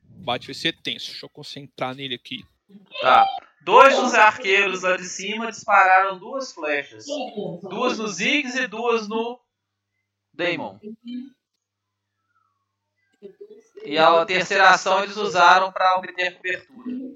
Bate 0.03 0.45
vai 0.45 0.53
ser 0.53 0.79
tenso. 0.83 1.07
Deixa 1.07 1.25
eu 1.25 1.29
concentrar 1.29 1.95
nele 1.95 2.13
aqui. 2.13 2.45
Tá. 3.01 3.25
Dois 3.63 3.95
dos 3.95 4.13
arqueiros 4.13 4.83
lá 4.83 4.95
de 4.95 5.05
cima 5.05 5.49
dispararam 5.49 6.19
duas 6.19 6.53
flechas. 6.53 7.07
Duas 7.63 7.97
no 7.97 8.07
Ziggs 8.07 8.59
e 8.59 8.67
duas 8.67 9.07
no 9.07 9.41
Daemon. 10.31 10.77
E 13.84 13.97
a 13.97 14.25
terceira 14.25 14.69
ação 14.69 15.03
eles 15.03 15.17
usaram 15.17 15.71
para 15.71 15.97
obter 15.97 16.36
cobertura. 16.36 17.15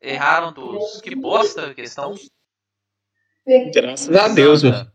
Erraram 0.00 0.52
todos. 0.52 1.00
Que 1.00 1.14
bosta 1.14 1.70
a 1.70 1.74
questão. 1.74 2.14
Graças 3.72 4.14
a 4.14 4.28
Deus, 4.28 4.62
mano. 4.62 4.90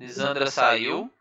Sandra, 0.00 0.06
Lisandra 0.06 0.50
saiu. 0.50 1.12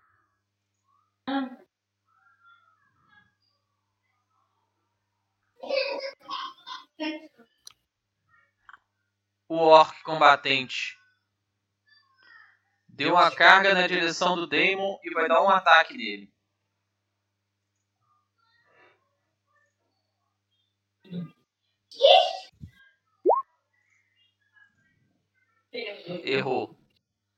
O 9.48 9.56
orc 9.56 10.02
combatente 10.04 10.98
deu 12.88 13.14
uma 13.14 13.32
carga 13.32 13.74
na 13.74 13.88
direção 13.88 14.36
do 14.36 14.48
Daemon 14.48 15.00
e 15.04 15.10
vai 15.14 15.28
dar 15.28 15.42
um 15.42 15.50
ataque 15.50 15.98
nele. 15.98 16.32
Errou. 26.24 26.79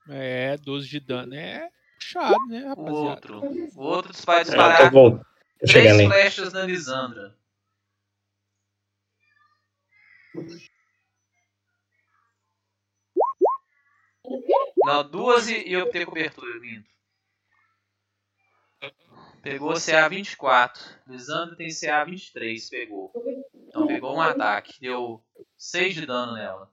É, 0.09 0.57
12 0.57 0.87
de 0.87 0.99
dano. 0.99 1.33
É 1.33 1.69
puxado, 2.01 2.47
né, 2.47 2.63
O 2.65 2.69
rapaziada? 2.69 2.97
outro. 2.97 3.41
O 3.75 3.81
outro 3.81 4.13
vai 4.25 4.37
É, 4.37 4.41
eu 4.41 4.45
tô, 4.45 4.49
disparar 4.49 4.91
tô 4.91 5.19
três 5.59 6.01
flechas 6.01 6.53
na 6.53 6.63
Lisandra. 6.63 7.37
Não, 14.83 15.09
duas 15.09 15.47
e, 15.47 15.67
e 15.67 15.77
obter 15.77 16.05
cobertura, 16.05 16.59
minto. 16.59 16.89
Pegou 19.41 19.73
CA 19.79 20.07
24. 20.07 20.81
Lisandra 21.07 21.55
tem 21.55 21.69
CA 21.69 22.03
23, 22.03 22.69
pegou. 22.69 23.11
Então 23.67 23.87
pegou 23.87 24.15
um 24.15 24.21
ataque. 24.21 24.79
Deu 24.79 25.23
6 25.57 25.95
de 25.95 26.05
dano 26.05 26.33
nela. 26.33 26.71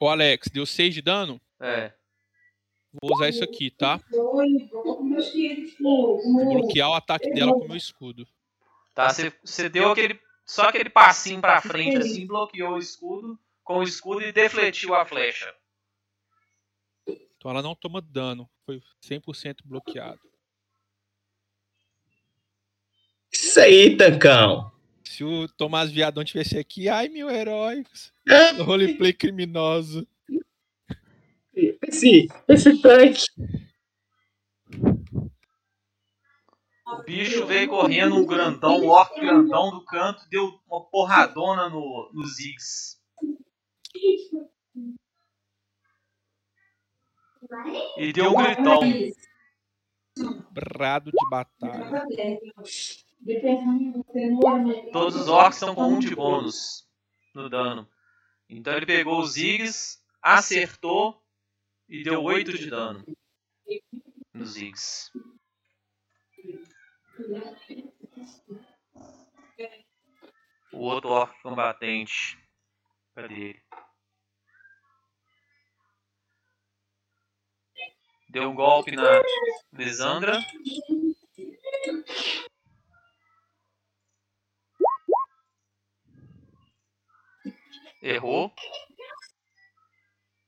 Ô, 0.00 0.08
Alex, 0.08 0.48
deu 0.52 0.64
6 0.64 0.94
de 0.94 1.02
dano? 1.02 1.40
É. 1.60 1.92
Vou 3.02 3.14
usar 3.16 3.28
isso 3.28 3.44
aqui, 3.44 3.70
tá? 3.70 4.00
Vou 4.10 4.36
bloquear 6.60 6.90
o 6.90 6.94
ataque 6.94 7.30
dela 7.30 7.52
com 7.52 7.64
o 7.64 7.68
meu 7.68 7.76
escudo. 7.76 8.26
Tá, 8.94 9.10
você- 9.12 9.68
deu 9.68 9.90
aquele. 9.92 10.18
Só 10.44 10.62
aquele 10.62 10.88
passinho 10.88 11.40
pra 11.42 11.60
frente 11.60 11.98
assim, 11.98 12.26
bloqueou 12.26 12.74
o 12.74 12.78
escudo 12.78 13.38
com 13.62 13.80
o 13.80 13.82
escudo 13.82 14.22
e 14.22 14.32
defletiu 14.32 14.94
a 14.94 15.04
flecha. 15.04 15.54
Então 17.06 17.50
ela 17.50 17.60
não 17.62 17.74
toma 17.74 18.00
dano. 18.00 18.48
Foi 18.64 18.82
100% 19.04 19.56
bloqueado. 19.66 20.18
Isso 23.30 23.60
aí, 23.60 23.94
Tancão. 23.96 24.72
Se 25.08 25.24
o 25.24 25.48
Tomás 25.48 25.90
Viadão 25.90 26.22
tivesse 26.22 26.58
aqui, 26.58 26.86
ai 26.86 27.08
meu 27.08 27.30
herói. 27.30 27.82
É, 28.28 28.50
Roleplay 28.62 29.12
criminoso. 29.14 30.06
Esse, 31.54 32.28
esse 32.46 32.82
tanque. 32.82 33.24
O 36.86 37.02
bicho 37.04 37.46
veio 37.46 37.68
correndo, 37.68 38.16
um 38.16 38.26
grandão, 38.26 38.82
um 38.82 38.88
orc 38.88 39.18
grandão 39.18 39.70
do 39.70 39.84
canto, 39.86 40.28
deu 40.28 40.60
uma 40.70 40.84
porradona 40.84 41.70
no, 41.70 42.10
no 42.12 42.26
Ziggs. 42.26 42.98
E 47.96 48.12
deu 48.12 48.30
um 48.30 48.36
gritão. 48.36 48.80
Brado 50.52 51.10
de 51.10 51.30
batalha. 51.30 52.04
Todos 54.92 55.16
os 55.16 55.28
orcs 55.28 55.56
estão 55.56 55.74
com 55.74 55.82
um 55.82 55.98
de 55.98 56.14
bônus 56.14 56.88
no 57.34 57.50
dano. 57.50 57.88
Então 58.48 58.74
ele 58.74 58.86
pegou 58.86 59.20
os 59.20 59.32
Ziggs, 59.32 59.98
acertou 60.22 61.22
e 61.88 62.02
deu 62.02 62.22
8 62.22 62.56
de 62.56 62.70
dano 62.70 63.04
nos 64.32 64.52
Ziggs. 64.52 65.10
O 70.72 70.78
outro 70.78 71.10
orc 71.10 71.42
combatente. 71.42 72.38
Cadê 73.14 73.34
ele? 73.34 73.62
Deu 78.30 78.50
um 78.50 78.54
golpe 78.54 78.94
na 78.94 79.22
Lisandra. 79.72 80.38
Errou. 88.00 88.52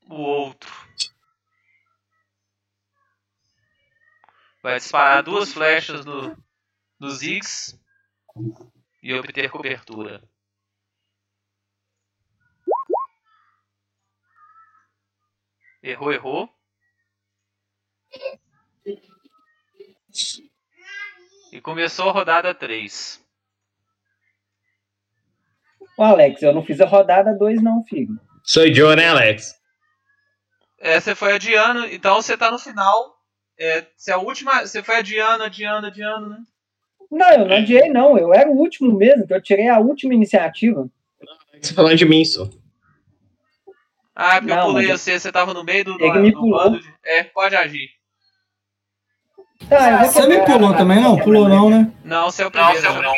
O 0.07 0.15
outro. 0.15 0.69
Vai 4.61 4.77
disparar 4.77 5.23
duas 5.23 5.51
flechas 5.51 6.05
do, 6.05 6.37
do 6.99 7.09
Ziggs 7.09 7.79
e 9.01 9.13
obter 9.13 9.49
cobertura. 9.49 10.21
Errou, 15.81 16.13
errou. 16.13 16.49
E 21.51 21.59
começou 21.59 22.09
a 22.09 22.11
rodada 22.11 22.53
3. 22.53 23.25
Ô, 26.01 26.03
Alex, 26.03 26.41
eu 26.41 26.51
não 26.51 26.65
fiz 26.65 26.81
a 26.81 26.87
rodada 26.87 27.31
2 27.31 27.61
não, 27.61 27.83
filho. 27.83 28.19
Sou 28.43 28.65
eu, 28.65 28.95
né, 28.95 29.09
Alex? 29.09 29.53
É, 30.79 30.99
você 30.99 31.13
foi 31.13 31.33
adiando, 31.33 31.85
então 31.85 32.15
você 32.15 32.35
tá 32.35 32.49
no 32.49 32.57
final. 32.57 33.17
É, 33.55 33.85
você, 33.95 34.09
é 34.09 34.15
a 34.15 34.17
última, 34.17 34.65
você 34.65 34.81
foi 34.81 34.95
adiando, 34.95 35.43
adiando, 35.43 35.85
adiando, 35.85 36.29
né? 36.29 36.37
Não, 37.11 37.29
eu 37.29 37.45
não 37.45 37.55
adiei, 37.55 37.87
não. 37.89 38.17
Eu 38.17 38.33
era 38.33 38.49
o 38.49 38.57
último 38.57 38.91
mesmo, 38.97 39.27
que 39.27 39.33
eu 39.35 39.39
tirei 39.43 39.69
a 39.69 39.77
última 39.77 40.15
iniciativa. 40.15 40.89
Você 41.61 41.71
falando 41.71 41.97
de 41.97 42.05
mim, 42.05 42.25
só. 42.25 42.49
Ah, 44.15 44.39
porque 44.39 44.53
eu 44.53 44.55
Não, 44.55 44.65
pulei 44.71 44.87
mas 44.87 45.01
você, 45.01 45.19
você 45.19 45.31
tava 45.31 45.53
no 45.53 45.63
meio 45.63 45.85
do, 45.85 46.01
Ele 46.03 46.13
do, 46.13 46.19
me 46.19 46.31
pulou. 46.31 46.63
bando 46.63 46.79
de... 46.79 46.91
É, 47.03 47.25
pode 47.25 47.55
agir. 47.55 47.89
Tá, 49.69 49.91
eu 49.91 49.97
vou 49.99 50.07
Você 50.07 50.27
me 50.27 50.45
pulou 50.45 50.75
também, 50.75 50.99
não? 50.99 51.19
Pulou 51.19 51.47
não, 51.47 51.69
né? 51.69 51.93
Não, 52.03 52.31
você 52.31 52.41
é 52.41 52.47
o 52.47 52.49
primeiro. 52.49 52.81
Não, 52.81 53.13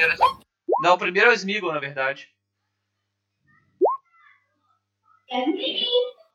não 0.81 0.93
o 0.95 0.97
primeiro 0.97 1.29
é 1.29 1.31
o 1.31 1.33
Smeagol, 1.33 1.71
na 1.71 1.79
verdade. 1.79 2.32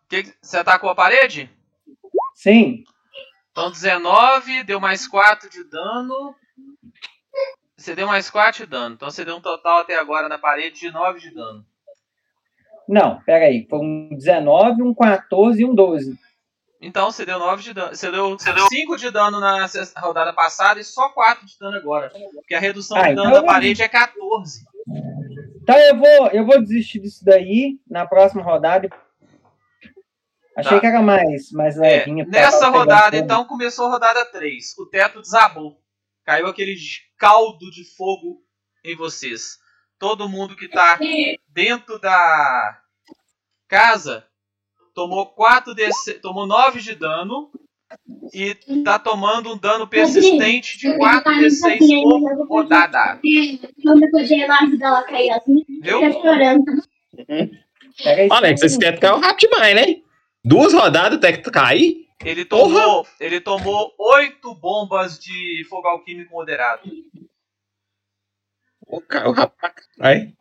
Que 0.08 0.34
você 0.40 0.58
atacou 0.58 0.90
a 0.90 0.94
parede? 0.94 1.50
Sim. 2.34 2.84
Então 3.50 3.70
19, 3.70 4.64
deu 4.64 4.80
mais 4.80 5.06
4 5.06 5.50
de 5.50 5.64
dano. 5.64 6.34
Você 7.76 7.94
deu 7.94 8.06
mais 8.06 8.30
4 8.30 8.64
de 8.64 8.70
dano. 8.70 8.94
Então 8.94 9.10
você 9.10 9.24
deu 9.24 9.36
um 9.36 9.40
total 9.40 9.80
até 9.80 9.98
agora 9.98 10.28
na 10.28 10.38
parede 10.38 10.80
de 10.80 10.90
9 10.90 11.20
de 11.20 11.32
dano. 11.34 11.64
Não, 12.88 13.20
peraí. 13.22 13.66
Foi 13.68 13.78
um 13.80 14.08
19, 14.12 14.82
um 14.82 14.94
14 14.94 15.60
e 15.60 15.64
um 15.64 15.74
12. 15.74 16.18
Então 16.80 17.10
você 17.10 17.26
deu 17.26 17.38
9 17.38 17.62
de 17.62 17.74
dano. 17.74 17.94
Você 17.94 18.10
deu, 18.10 18.30
você 18.38 18.52
deu 18.52 18.66
5 18.66 18.96
de 18.96 19.10
dano 19.10 19.40
na 19.40 19.66
rodada 19.98 20.32
passada 20.32 20.80
e 20.80 20.84
só 20.84 21.08
4 21.10 21.44
de 21.44 21.58
dano 21.58 21.76
agora. 21.76 22.10
Porque 22.34 22.54
a 22.54 22.60
redução 22.60 22.96
Ah, 22.96 23.08
de 23.08 23.14
dano 23.14 23.30
então 23.30 23.42
da 23.42 23.46
parede 23.46 23.82
é 23.82 23.88
14. 23.88 24.64
Então 25.68 25.78
eu 25.80 25.98
vou, 25.98 26.28
eu 26.28 26.46
vou 26.46 26.58
desistir 26.62 26.98
disso 26.98 27.22
daí 27.22 27.78
na 27.86 28.06
próxima 28.06 28.42
rodada. 28.42 28.88
Achei 30.56 30.72
Tá. 30.72 30.80
que 30.80 30.86
era 30.86 31.02
mais, 31.02 31.52
mais 31.52 31.76
É, 31.76 31.98
levinha. 31.98 32.24
nessa 32.24 32.70
rodada, 32.70 33.18
então, 33.18 33.44
começou 33.44 33.84
a 33.86 33.90
rodada 33.90 34.24
3. 34.24 34.78
O 34.78 34.86
teto 34.86 35.20
desabou. 35.20 35.78
Caiu 36.24 36.46
aquele 36.46 36.74
caldo 37.18 37.70
de 37.70 37.84
fogo 37.96 38.42
em 38.82 38.96
vocês. 38.96 39.58
Todo 39.98 40.26
mundo 40.26 40.56
que 40.56 40.68
tá 40.68 40.98
dentro 41.48 41.98
da 41.98 42.80
casa 43.68 44.26
tomou 44.94 45.26
4 45.34 45.74
DC, 45.74 46.14
tomou 46.14 46.46
9 46.46 46.80
de 46.80 46.94
dano 46.94 47.50
e 48.34 48.54
tá 48.84 48.98
tomando 48.98 49.52
um 49.52 49.58
dano 49.58 49.86
persistente 49.86 50.78
de 50.78 50.96
4 50.96 51.32
D6 51.34 51.78
por 52.02 52.46
rodada. 52.48 53.18
Assim, 55.36 55.64
Viu? 55.82 56.00
tá 56.00 56.12
chorando. 56.12 56.64
Peraí, 58.02 58.28
Alex, 58.30 58.62
um 58.62 58.66
esse 58.66 58.78
teto 58.78 59.00
caiu 59.00 59.18
rápido 59.18 59.50
demais, 59.50 59.74
né? 59.74 59.96
Duas 60.44 60.72
rodadas 60.72 61.18
o 61.18 61.20
teto 61.20 61.50
cair? 61.50 62.06
Ele 62.24 62.44
tomou, 62.44 63.06
ele 63.20 63.40
tomou 63.40 63.92
8 63.98 64.54
bombas 64.56 65.18
de 65.18 65.64
fogo 65.70 65.86
alquímico 65.88 66.32
moderado. 66.32 66.82
Aí. 70.00 70.32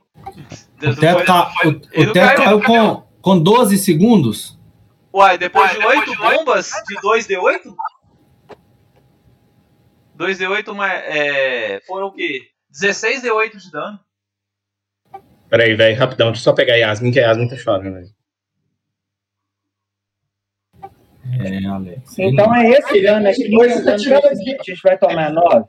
O 0.81 0.95
teto, 0.95 1.25
ca- 1.25 1.51
o- 1.65 1.81
ele 1.91 2.09
o 2.09 2.13
teto 2.13 2.35
caiu, 2.35 2.61
caiu 2.61 2.61
com, 2.63 3.03
com 3.21 3.39
12 3.39 3.77
segundos. 3.77 4.56
Uai, 5.17 5.35
depois 5.35 5.71
de 5.71 5.83
8 5.83 6.15
bombas 6.15 6.71
de 6.87 6.95
2D8? 6.97 7.75
2D8 10.15 10.75
mais, 10.75 11.01
é, 11.05 11.81
foram 11.87 12.07
o 12.07 12.11
quê? 12.11 12.51
16D8 12.71 13.57
de 13.57 13.71
dano. 13.71 13.99
Peraí, 15.49 15.73
velho, 15.73 15.97
rapidão. 15.97 16.27
Deixa 16.27 16.41
eu 16.41 16.43
só 16.43 16.53
pegar 16.53 16.75
a 16.75 16.77
Yasmin, 16.77 17.11
que 17.11 17.19
a 17.19 17.29
Yasmin 17.29 17.47
tá 17.47 17.55
chorando. 17.55 17.93
velho. 17.95 18.15
É, 21.39 21.65
Alex. 21.65 22.19
Então 22.19 22.55
é 22.55 22.69
esse 22.69 23.01
dano 23.01 23.27
aqui. 23.27 23.55
o 23.55 23.83
dano 23.83 23.99
que 24.43 24.53
a 24.53 24.63
gente 24.63 24.81
vai 24.83 24.99
tomar 24.99 25.31
9. 25.31 25.65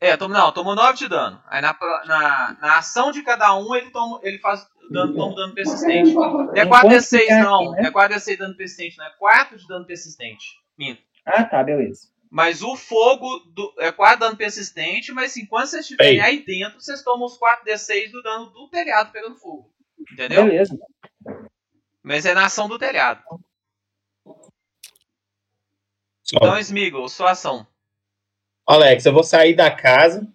É, 0.00 0.16
tom, 0.16 0.28
não, 0.28 0.52
tomou 0.52 0.76
9 0.76 0.96
de 0.96 1.08
dano. 1.08 1.42
Aí 1.48 1.60
na, 1.60 1.76
na, 2.06 2.56
na 2.60 2.78
ação 2.78 3.10
de 3.10 3.22
cada 3.22 3.52
um 3.56 3.74
ele, 3.74 3.90
toma, 3.90 4.20
ele 4.22 4.38
faz 4.38 4.64
dano, 4.90 5.14
toma 5.14 5.34
dano 5.34 5.54
persistente. 5.54 6.12
Não 6.14 6.54
é 6.54 6.64
Não 6.64 6.70
4D6 6.70 7.20
ficar 7.20 7.44
não, 7.44 7.72
aqui, 7.72 7.82
né? 7.82 7.88
é 7.88 7.92
4D6 7.92 8.38
dano 8.38 8.56
persistente, 8.56 8.98
não 8.98 9.06
é 9.06 9.10
4 9.18 9.58
de 9.58 9.66
dano 9.66 9.84
persistente. 9.84 10.46
Minto. 10.78 11.02
Ah, 11.24 11.44
tá, 11.44 11.62
beleza. 11.62 12.08
Mas 12.30 12.62
o 12.62 12.76
fogo 12.76 13.38
do, 13.54 13.74
é 13.78 13.90
4 13.90 14.20
dano 14.20 14.36
persistente, 14.36 15.12
mas 15.12 15.36
enquanto 15.36 15.68
vocês 15.68 15.82
estiverem 15.82 16.20
aí 16.20 16.44
dentro, 16.44 16.80
vocês 16.80 17.02
tomam 17.02 17.26
os 17.26 17.38
4D6 17.38 18.10
do 18.10 18.22
dano 18.22 18.46
do 18.50 18.68
telhado 18.68 19.12
pegando 19.12 19.36
fogo. 19.36 19.72
Entendeu? 20.12 20.44
Beleza. 20.44 20.78
Mas 22.02 22.26
é 22.26 22.34
na 22.34 22.46
ação 22.46 22.68
do 22.68 22.78
telhado. 22.78 23.22
Só. 26.22 26.36
Então, 26.36 26.58
Smeagol, 26.58 27.08
sua 27.08 27.30
ação. 27.30 27.66
Alex, 28.66 29.06
eu 29.06 29.14
vou 29.14 29.24
sair 29.24 29.54
da 29.54 29.70
casa. 29.70 30.30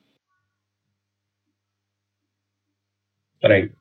Peraí. 3.40 3.72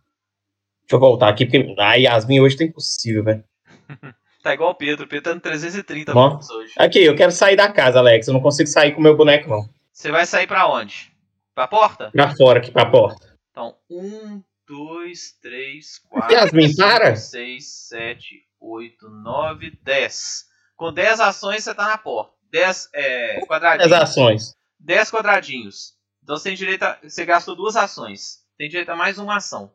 Deixa 0.93 0.97
eu 0.97 1.01
voltar 1.01 1.28
aqui, 1.30 1.47
porque 1.47 1.74
a 1.78 1.95
Yasmin 1.95 2.40
hoje 2.40 2.57
tá 2.57 2.64
impossível, 2.64 3.24
velho. 3.24 3.45
Tá 4.43 4.53
igual 4.53 4.70
o 4.70 4.74
Pedro. 4.74 5.05
O 5.05 5.09
Pedro 5.09 5.30
tá 5.30 5.34
no 5.36 5.40
330 5.40 6.12
Bom. 6.12 6.36
hoje. 6.36 6.72
Aqui, 6.76 6.99
eu 6.99 7.14
quero 7.14 7.30
sair 7.30 7.55
da 7.55 7.72
casa, 7.72 8.01
Alex. 8.01 8.26
Eu 8.26 8.34
não 8.34 8.40
consigo 8.40 8.68
sair 8.68 8.90
com 8.90 8.99
o 8.99 9.03
meu 9.03 9.16
boneco, 9.16 9.49
não. 9.49 9.68
Você 9.93 10.11
vai 10.11 10.26
sair 10.26 10.49
pra 10.49 10.66
onde? 10.66 11.12
Pra 11.55 11.68
porta? 11.68 12.11
Pra 12.11 12.34
fora, 12.34 12.59
aqui 12.59 12.72
pra 12.72 12.90
porta. 12.90 13.38
Então, 13.53 13.76
1, 13.88 14.43
2, 14.66 15.38
3, 15.40 15.99
4, 16.11 16.34
Yasmin, 16.34 16.74
para. 16.74 17.14
6, 17.14 17.64
7, 17.88 18.43
8, 18.61 19.09
9, 19.09 19.78
10. 19.80 20.45
Com 20.74 20.93
10 20.93 21.20
ações 21.20 21.62
você 21.62 21.72
tá 21.72 21.86
na 21.86 21.99
porta. 21.99 22.32
10 22.51 22.88
é, 22.93 23.47
quadradinhos. 23.47 23.93
ações. 23.93 24.55
10 24.80 25.09
quadradinhos. 25.12 25.93
Então 26.24 26.36
você 26.36 26.49
tem 26.49 26.57
direito 26.57 26.82
a, 26.82 26.99
Você 27.01 27.24
gastou 27.24 27.55
duas 27.55 27.76
ações. 27.76 28.38
Tem 28.59 28.68
direito 28.68 28.90
a 28.90 28.97
mais 28.97 29.18
uma 29.18 29.36
ação. 29.36 29.70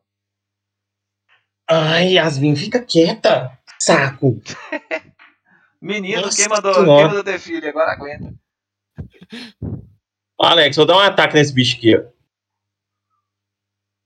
Ai, 1.69 2.13
Yasmin, 2.13 2.55
fica 2.55 2.83
quieta. 2.83 3.57
Saco. 3.79 4.41
Menino, 5.81 6.23
Nossa 6.23 6.37
quem 6.37 6.47
mandou, 6.47 6.73
Senhora. 6.73 6.97
quem 6.97 7.07
mandou 7.07 7.23
ter 7.23 7.39
filho? 7.39 7.69
Agora 7.69 7.91
aguenta. 7.91 8.33
Alex, 10.39 10.75
vou 10.75 10.85
dar 10.85 10.97
um 10.97 10.99
ataque 10.99 11.35
nesse 11.35 11.53
bicho 11.53 11.77
aqui, 11.77 11.95
ó. 11.95 12.03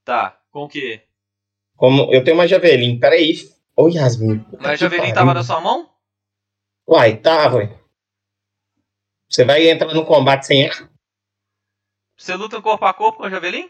Tá, 0.03 0.41
com 0.51 0.63
o 0.63 0.67
quê? 0.69 1.03
Como 1.75 2.13
eu 2.13 2.23
tenho 2.23 2.37
uma 2.37 2.47
javelin. 2.47 2.99
Peraí. 2.99 3.33
Ô, 3.75 3.87
Yasmin. 3.87 4.45
Mas 4.59 4.71
a 4.71 4.75
javelin 4.75 5.01
pariu. 5.01 5.15
tava 5.15 5.33
na 5.33 5.43
sua 5.43 5.61
mão? 5.61 5.89
Uai, 6.87 7.17
tá, 7.17 7.53
ué. 7.53 7.77
Você 9.29 9.45
vai 9.45 9.69
entrar 9.69 9.93
no 9.93 10.05
combate 10.05 10.45
sem 10.45 10.67
ar? 10.67 10.89
Você 12.17 12.35
luta 12.35 12.61
corpo 12.61 12.85
a 12.85 12.93
corpo 12.93 13.19
com 13.19 13.23
a 13.23 13.29
javelin? 13.29 13.69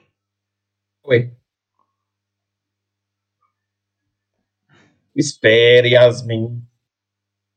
Oi. 1.04 1.32
Espere, 5.16 5.89
Yasmin. 5.89 6.66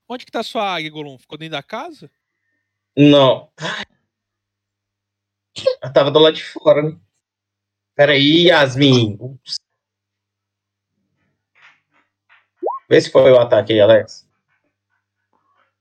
Onde 0.08 0.26
que 0.26 0.32
tá 0.32 0.42
sua 0.42 0.74
águia, 0.74 0.90
Golum? 0.90 1.18
Ficou 1.18 1.38
dentro 1.38 1.52
da 1.52 1.62
casa? 1.62 2.10
Não. 2.96 3.50
Ela 5.82 5.92
tava 5.92 6.10
do 6.10 6.18
lado 6.18 6.34
de 6.34 6.44
fora, 6.44 6.82
né? 6.82 6.98
Peraí, 7.94 8.48
Yasmin. 8.48 9.16
Ups. 9.20 9.56
Vê 12.88 13.00
se 13.00 13.10
foi 13.10 13.30
o 13.30 13.38
ataque 13.38 13.72
aí, 13.72 13.80
Alex. 13.80 14.28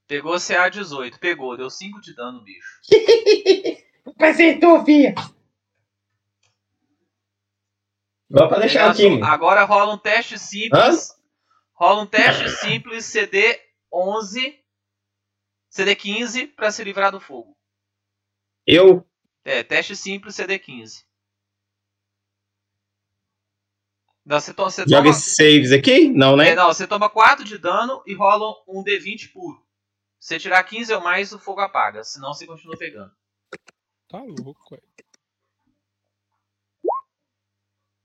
Pegou 0.08 0.36
CA18. 0.36 1.18
Pegou, 1.20 1.58
deu 1.58 1.70
5 1.70 2.02
de 2.02 2.16
dano, 2.16 2.44
bicho. 2.44 2.80
Acertou, 4.20 4.86
filha. 4.86 5.16
Dá 8.30 8.48
pra 8.48 8.60
deixar 8.60 8.90
aqui. 8.90 9.22
Agora 9.22 9.64
rola 9.64 9.94
um 9.94 9.98
teste 9.98 10.40
simples. 10.40 11.16
Rola 11.74 12.04
um 12.04 12.08
teste 12.08 12.50
simples 12.50 13.06
CD 13.06 13.60
11, 13.92 14.60
CD 15.70 15.96
15 15.96 16.48
pra 16.48 16.72
se 16.72 16.84
livrar 16.84 17.12
do 17.12 17.20
fogo. 17.20 17.58
Eu. 18.66 19.06
É, 19.44 19.64
teste 19.64 19.96
simples 19.96 20.36
CD 20.36 20.60
15. 20.60 21.06
Não, 24.26 24.40
você, 24.40 24.54
to 24.54 24.64
você 24.64 24.82
Joga 24.84 25.10
toma, 25.10 25.14
saves 25.14 25.74
aqui? 25.74 26.08
Não, 26.10 26.38
né? 26.38 26.50
é, 26.50 26.56
não, 26.56 26.68
você 26.68 26.88
toma 26.88 27.10
4 27.10 27.44
de 27.44 27.58
dano 27.58 28.02
e 28.08 28.14
rola 28.14 28.56
um 28.68 28.82
D20 28.82 29.34
puro. 29.34 29.62
Se 30.18 30.30
você 30.30 30.40
tirar 30.40 30.64
15 30.64 30.94
ou 30.94 31.02
mais, 31.02 31.34
o 31.34 31.40
fogo 31.40 31.60
apaga. 31.60 32.04
Senão 32.06 32.34
você 32.34 32.46
continua 32.46 32.78
pegando. 32.78 33.12
Tá 34.08 34.20
louco, 34.20 34.74
ué. 34.74 34.80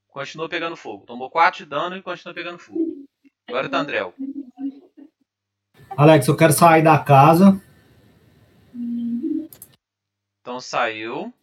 Continua 0.09 0.49
pegando 0.49 0.75
fogo. 0.75 1.05
Tomou 1.05 1.29
4 1.29 1.63
de 1.63 1.69
dano 1.69 1.95
e 1.95 2.01
continua 2.01 2.33
pegando 2.33 2.59
fogo. 2.59 2.98
Agora 3.49 3.65
é 3.65 3.67
o 3.67 3.71
Tandrel. 3.71 4.13
Alex, 5.97 6.27
eu 6.27 6.35
quero 6.35 6.53
sair 6.53 6.83
da 6.83 6.99
casa. 6.99 7.59
Então 10.39 10.61
saiu. 10.61 11.33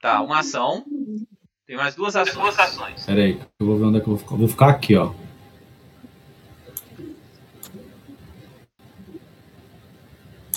Tá, 0.00 0.20
uma 0.20 0.40
ação. 0.40 0.84
Tem 1.64 1.76
mais 1.76 1.94
duas 1.94 2.16
ações. 2.16 3.06
Pera 3.06 3.22
aí, 3.22 3.40
eu 3.60 3.66
vou 3.66 3.78
ver 3.78 3.84
onde 3.84 3.98
é 3.98 4.00
que 4.00 4.08
eu 4.08 4.16
vou 4.16 4.18
ficar. 4.18 4.34
Eu 4.34 4.38
vou 4.38 4.48
ficar 4.48 4.68
aqui, 4.68 4.96
ó. 4.96 5.14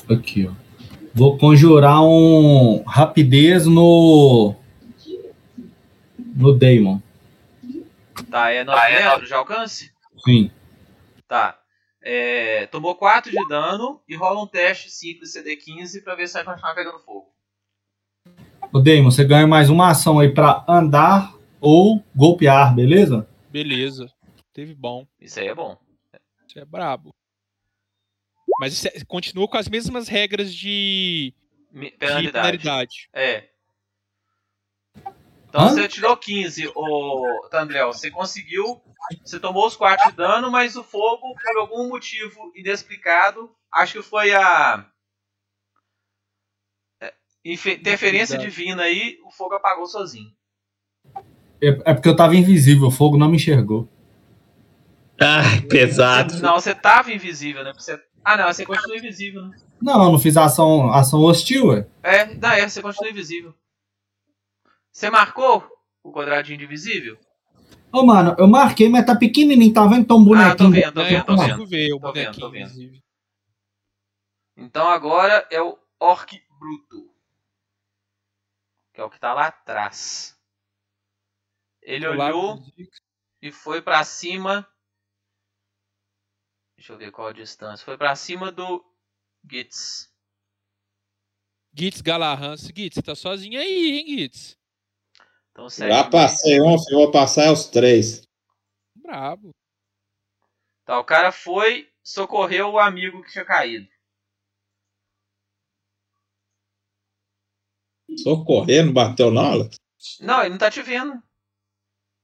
Aqui, 0.09 0.47
ó. 0.47 0.53
Vou 1.13 1.37
conjurar 1.37 2.01
um 2.03 2.81
rapidez 2.87 3.67
no. 3.67 4.55
No 6.35 6.57
Daemon. 6.57 7.02
Tá, 8.29 8.49
é 8.51 8.63
9 8.63 8.91
metros 8.91 9.27
de 9.27 9.33
alcance? 9.33 9.91
Sim. 10.23 10.51
Tá. 11.27 11.59
É, 12.01 12.67
tomou 12.67 12.95
4 12.95 13.31
de 13.31 13.47
dano 13.47 14.01
e 14.07 14.15
rola 14.15 14.41
um 14.43 14.47
teste 14.47 14.89
simples 14.89 15.33
CD15 15.35 16.03
pra 16.03 16.15
ver 16.15 16.27
se 16.27 16.33
vai 16.33 16.43
continuar 16.43 16.75
pegando 16.75 16.99
fogo. 16.99 17.33
Ô 18.71 18.79
Daemon, 18.79 19.09
você 19.11 19.23
ganha 19.23 19.47
mais 19.47 19.69
uma 19.69 19.89
ação 19.89 20.19
aí 20.19 20.33
pra 20.33 20.65
andar 20.67 21.33
ou 21.61 22.03
golpear, 22.15 22.73
beleza? 22.75 23.27
Beleza. 23.49 24.11
Teve 24.51 24.73
bom. 24.75 25.07
Isso 25.19 25.39
aí 25.39 25.47
é 25.47 25.55
bom. 25.55 25.77
Isso 26.47 26.59
é 26.59 26.65
brabo. 26.65 27.15
Mas 28.59 28.73
isso 28.73 28.87
é- 28.87 29.03
continua 29.07 29.47
com 29.47 29.57
as 29.57 29.67
mesmas 29.69 30.07
regras 30.07 30.53
de, 30.53 31.33
Mi- 31.71 31.89
de 31.91 31.97
Penalidade. 31.97 32.31
penalidade. 32.33 33.09
É. 33.13 33.49
Então 35.53 35.67
Hã? 35.67 35.69
você 35.69 35.87
tirou 35.87 36.17
15, 36.17 36.71
ô 36.73 37.47
Tandrel. 37.51 37.93
Você 37.93 38.09
conseguiu. 38.09 38.81
Você 39.23 39.39
tomou 39.39 39.67
os 39.67 39.75
4 39.75 40.09
de 40.09 40.17
dano, 40.17 40.49
mas 40.49 40.75
o 40.75 40.83
fogo, 40.83 41.35
por 41.35 41.57
algum 41.59 41.89
motivo 41.89 42.51
inexplicado, 42.55 43.51
acho 43.71 43.93
que 43.93 44.01
foi 44.01 44.33
a. 44.33 44.83
é, 46.99 47.13
Interferência 47.45 48.35
divina 48.35 48.81
aí, 48.81 49.19
o 49.23 49.29
fogo 49.29 49.53
apagou 49.53 49.85
sozinho. 49.85 50.31
É, 51.61 51.67
é 51.85 51.93
porque 51.93 52.09
eu 52.09 52.15
tava 52.15 52.35
invisível, 52.35 52.87
o 52.87 52.91
fogo 52.91 53.15
não 53.15 53.29
me 53.29 53.35
enxergou. 53.35 53.87
Ai, 55.21 55.61
pesado. 55.69 56.39
Não, 56.39 56.55
você 56.55 56.73
tava 56.73 57.13
invisível, 57.13 57.63
né? 57.63 57.73
Você... 57.77 58.01
Ah, 58.25 58.37
não, 58.37 58.51
você 58.51 58.65
continua 58.65 58.97
invisível, 58.97 59.43
né? 59.43 59.55
Não, 59.79 60.05
eu 60.05 60.11
não 60.13 60.19
fiz 60.19 60.35
ação, 60.35 60.91
ação 60.91 61.21
hostil, 61.21 61.67
ué. 61.67 61.85
É, 62.01 62.25
não, 62.33 62.49
é, 62.49 62.67
você 62.67 62.81
continua 62.81 63.11
invisível. 63.11 63.53
Você 64.93 65.09
marcou 65.09 65.67
o 66.03 66.11
quadradinho 66.13 66.59
de 66.59 66.65
invisível? 66.65 67.19
Ô, 67.91 68.03
mano, 68.05 68.35
eu 68.37 68.47
marquei, 68.47 68.87
mas 68.89 69.05
tá 69.05 69.15
pequenininho, 69.15 69.73
tá 69.73 69.85
vendo? 69.87 70.05
Tão 70.07 70.17
Ah, 70.21 70.55
bonequinho. 70.55 70.57
tô 70.57 70.69
vendo, 70.69 70.93
tô 70.93 71.03
vendo, 71.03 71.25
tô 71.25 71.35
vendo. 71.35 71.37
consigo 71.49 71.65
ver 71.65 71.93
o 71.93 71.99
Tô 71.99 72.13
vendo, 72.13 72.39
tô 72.39 72.49
vendo. 72.51 72.65
invisível. 72.65 73.01
Então 74.55 74.87
agora 74.87 75.47
é 75.51 75.59
o 75.61 75.77
Orc 75.99 76.39
Bruto. 76.59 77.11
Que 78.93 79.01
é 79.01 79.03
o 79.03 79.09
que 79.09 79.19
tá 79.19 79.33
lá 79.33 79.47
atrás. 79.47 80.37
Ele 81.81 82.07
lado 82.07 82.37
olhou 82.37 82.63
e 83.41 83.51
foi 83.51 83.81
pra 83.81 84.03
cima. 84.03 84.67
Deixa 86.77 86.93
eu 86.93 86.97
ver 86.97 87.11
qual 87.11 87.27
a 87.29 87.33
distância. 87.33 87.83
Foi 87.83 87.97
pra 87.97 88.15
cima 88.15 88.51
do 88.51 88.83
Gitz. 89.49 90.11
Gitz 91.75 92.01
Galahans. 92.01 92.61
Gitz, 92.75 92.95
você 92.95 93.01
tá 93.01 93.15
sozinho 93.15 93.59
aí, 93.59 93.97
hein, 93.99 94.17
Gitz? 94.19 94.57
Então 95.53 95.69
segue. 95.69 95.93
Já 95.93 96.09
passei 96.09 96.59
um, 96.59 96.77
filho, 96.79 96.97
vou 96.97 97.11
passar 97.11 97.53
os 97.53 97.67
três. 97.67 98.27
Brabo. 98.95 99.51
Tá, 100.83 100.99
o 100.99 101.03
cara 101.05 101.31
foi, 101.31 101.89
socorreu 102.03 102.71
o 102.71 102.79
amigo 102.79 103.21
que 103.23 103.31
tinha 103.31 103.45
caído. 103.45 103.87
Socorrer, 108.17 108.83
não 108.85 108.93
bateu 108.93 109.31
não, 109.31 109.45
Alex? 109.45 109.77
Não, 110.19 110.41
ele 110.41 110.49
não 110.49 110.57
tá 110.57 110.69
te 110.71 110.81
vendo. 110.81 111.21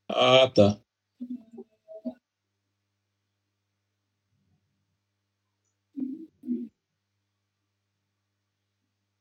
Ah, 0.09 0.49
tá. 0.49 0.81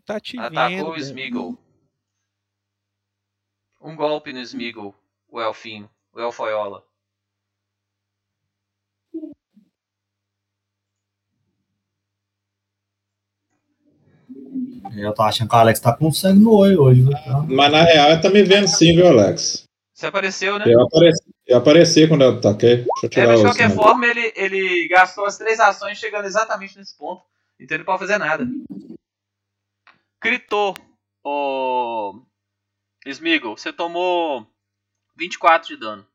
Tá 0.04 0.18
te 0.18 0.38
Atacou 0.38 0.70
vendo. 0.70 0.90
o 0.92 0.96
Smeagol. 0.96 1.67
Um 3.88 3.96
golpe 3.96 4.34
no 4.34 4.40
Smeagol, 4.40 4.94
o 5.30 5.40
Elfinho, 5.40 5.88
o 6.12 6.20
Elfoiola. 6.20 6.84
Eu 14.94 15.14
tô 15.14 15.22
achando 15.22 15.48
que 15.48 15.54
o 15.54 15.58
Alex 15.58 15.80
tá 15.80 15.96
com 15.96 16.12
sangue 16.12 16.40
no 16.44 16.52
olho 16.52 16.82
hoje? 16.82 17.10
Tá? 17.10 17.46
Mas 17.48 17.72
na 17.72 17.82
real, 17.82 18.10
ele 18.10 18.20
tá 18.20 18.28
me 18.28 18.42
vendo 18.42 18.68
sim, 18.68 18.94
viu, 18.94 19.08
Alex? 19.08 19.64
Você 19.94 20.06
apareceu, 20.06 20.58
né? 20.58 20.66
Eu 20.68 20.82
apareci, 20.82 21.24
eu 21.46 21.56
apareci 21.56 22.06
quando 22.06 22.24
eu 22.24 22.36
ataquei. 22.36 22.86
Deixa 23.00 23.20
eu 23.20 23.22
É, 23.22 23.26
mas 23.26 23.38
de 23.38 23.46
qualquer 23.46 23.70
sinal. 23.70 23.84
forma, 23.84 24.06
ele, 24.06 24.34
ele 24.36 24.88
gastou 24.88 25.24
as 25.24 25.38
três 25.38 25.58
ações 25.58 25.96
chegando 25.96 26.26
exatamente 26.26 26.76
nesse 26.76 26.94
ponto. 26.94 27.22
Então 27.58 27.74
ele 27.74 27.84
não 27.84 27.86
pode 27.86 28.00
fazer 28.00 28.18
nada. 28.18 28.46
Critou, 30.20 30.74
o 31.24 32.27
Smeagol. 33.06 33.56
Você 33.56 33.72
tomou 33.72 34.46
24 35.16 35.68
de 35.68 35.76
dano. 35.76 36.06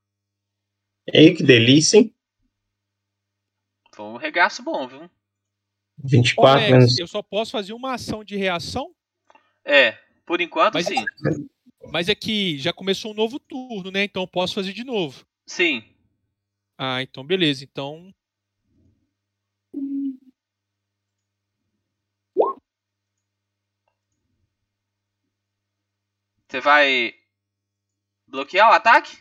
Ei, 1.12 1.34
que 1.36 1.44
delícia, 1.44 1.98
hein? 1.98 2.14
Foi 3.94 4.06
um 4.06 4.18
regaço 4.18 4.64
bom, 4.64 4.88
viu? 4.88 5.10
24 6.04 6.60
Alex, 6.60 6.72
menos. 6.72 7.00
eu 7.00 7.08
só 7.08 7.22
posso 7.22 7.52
fazer 7.52 7.74
uma 7.74 7.94
ação 7.94 8.24
de 8.24 8.36
reação, 8.36 8.94
É, 9.66 9.92
por 10.26 10.42
enquanto 10.42 10.74
Mas- 10.74 10.88
sim. 10.88 11.06
mas 11.92 12.10
é 12.10 12.16
que 12.16 12.58
já 12.58 12.74
começou 12.74 13.12
um 13.12 13.16
novo 13.16 13.40
turno, 13.40 13.92
né? 13.92 14.04
Então 14.04 14.24
eu 14.24 14.28
posso 14.28 14.56
fazer 14.56 14.74
de 14.74 14.84
novo. 14.84 15.26
Sim. 15.48 15.84
Ah, 16.78 17.02
então 17.02 17.24
beleza. 17.24 17.64
Então. 17.64 18.14
Você 26.54 26.62
vai 26.62 27.16
bloquear 28.28 28.70
o 28.70 28.74
ataque? 28.74 29.18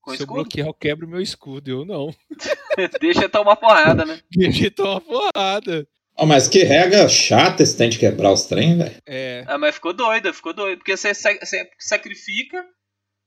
Com 0.00 0.10
se 0.10 0.16
eu 0.16 0.24
escudo? 0.24 0.34
bloquear, 0.42 0.66
eu 0.66 0.74
quebro 0.74 1.06
meu 1.06 1.20
escudo. 1.20 1.70
Eu 1.70 1.84
não. 1.84 2.12
Deixa 3.00 3.28
tomar 3.28 3.54
porrada, 3.54 4.04
né? 4.04 4.20
Deixa 4.28 4.64
eu 4.64 4.74
tomar 4.74 5.00
porrada. 5.00 5.86
Ó, 6.16 6.26
mas 6.26 6.48
que 6.48 6.64
regra 6.64 7.08
chata 7.08 7.62
esse 7.62 7.78
tem 7.78 7.88
de 7.88 8.00
quebrar 8.00 8.32
os 8.32 8.46
trem, 8.46 8.78
velho. 8.78 9.00
É. 9.06 9.44
Ah, 9.46 9.58
mas 9.58 9.76
ficou 9.76 9.92
doida, 9.92 10.32
ficou 10.32 10.52
doido. 10.52 10.78
Porque 10.78 10.96
você, 10.96 11.14
você 11.14 11.70
sacrifica 11.78 12.66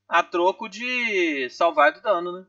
a 0.10 0.22
troco 0.22 0.68
de 0.68 1.50
salvar 1.50 1.94
do 1.94 2.02
dano, 2.02 2.34
né? 2.34 2.46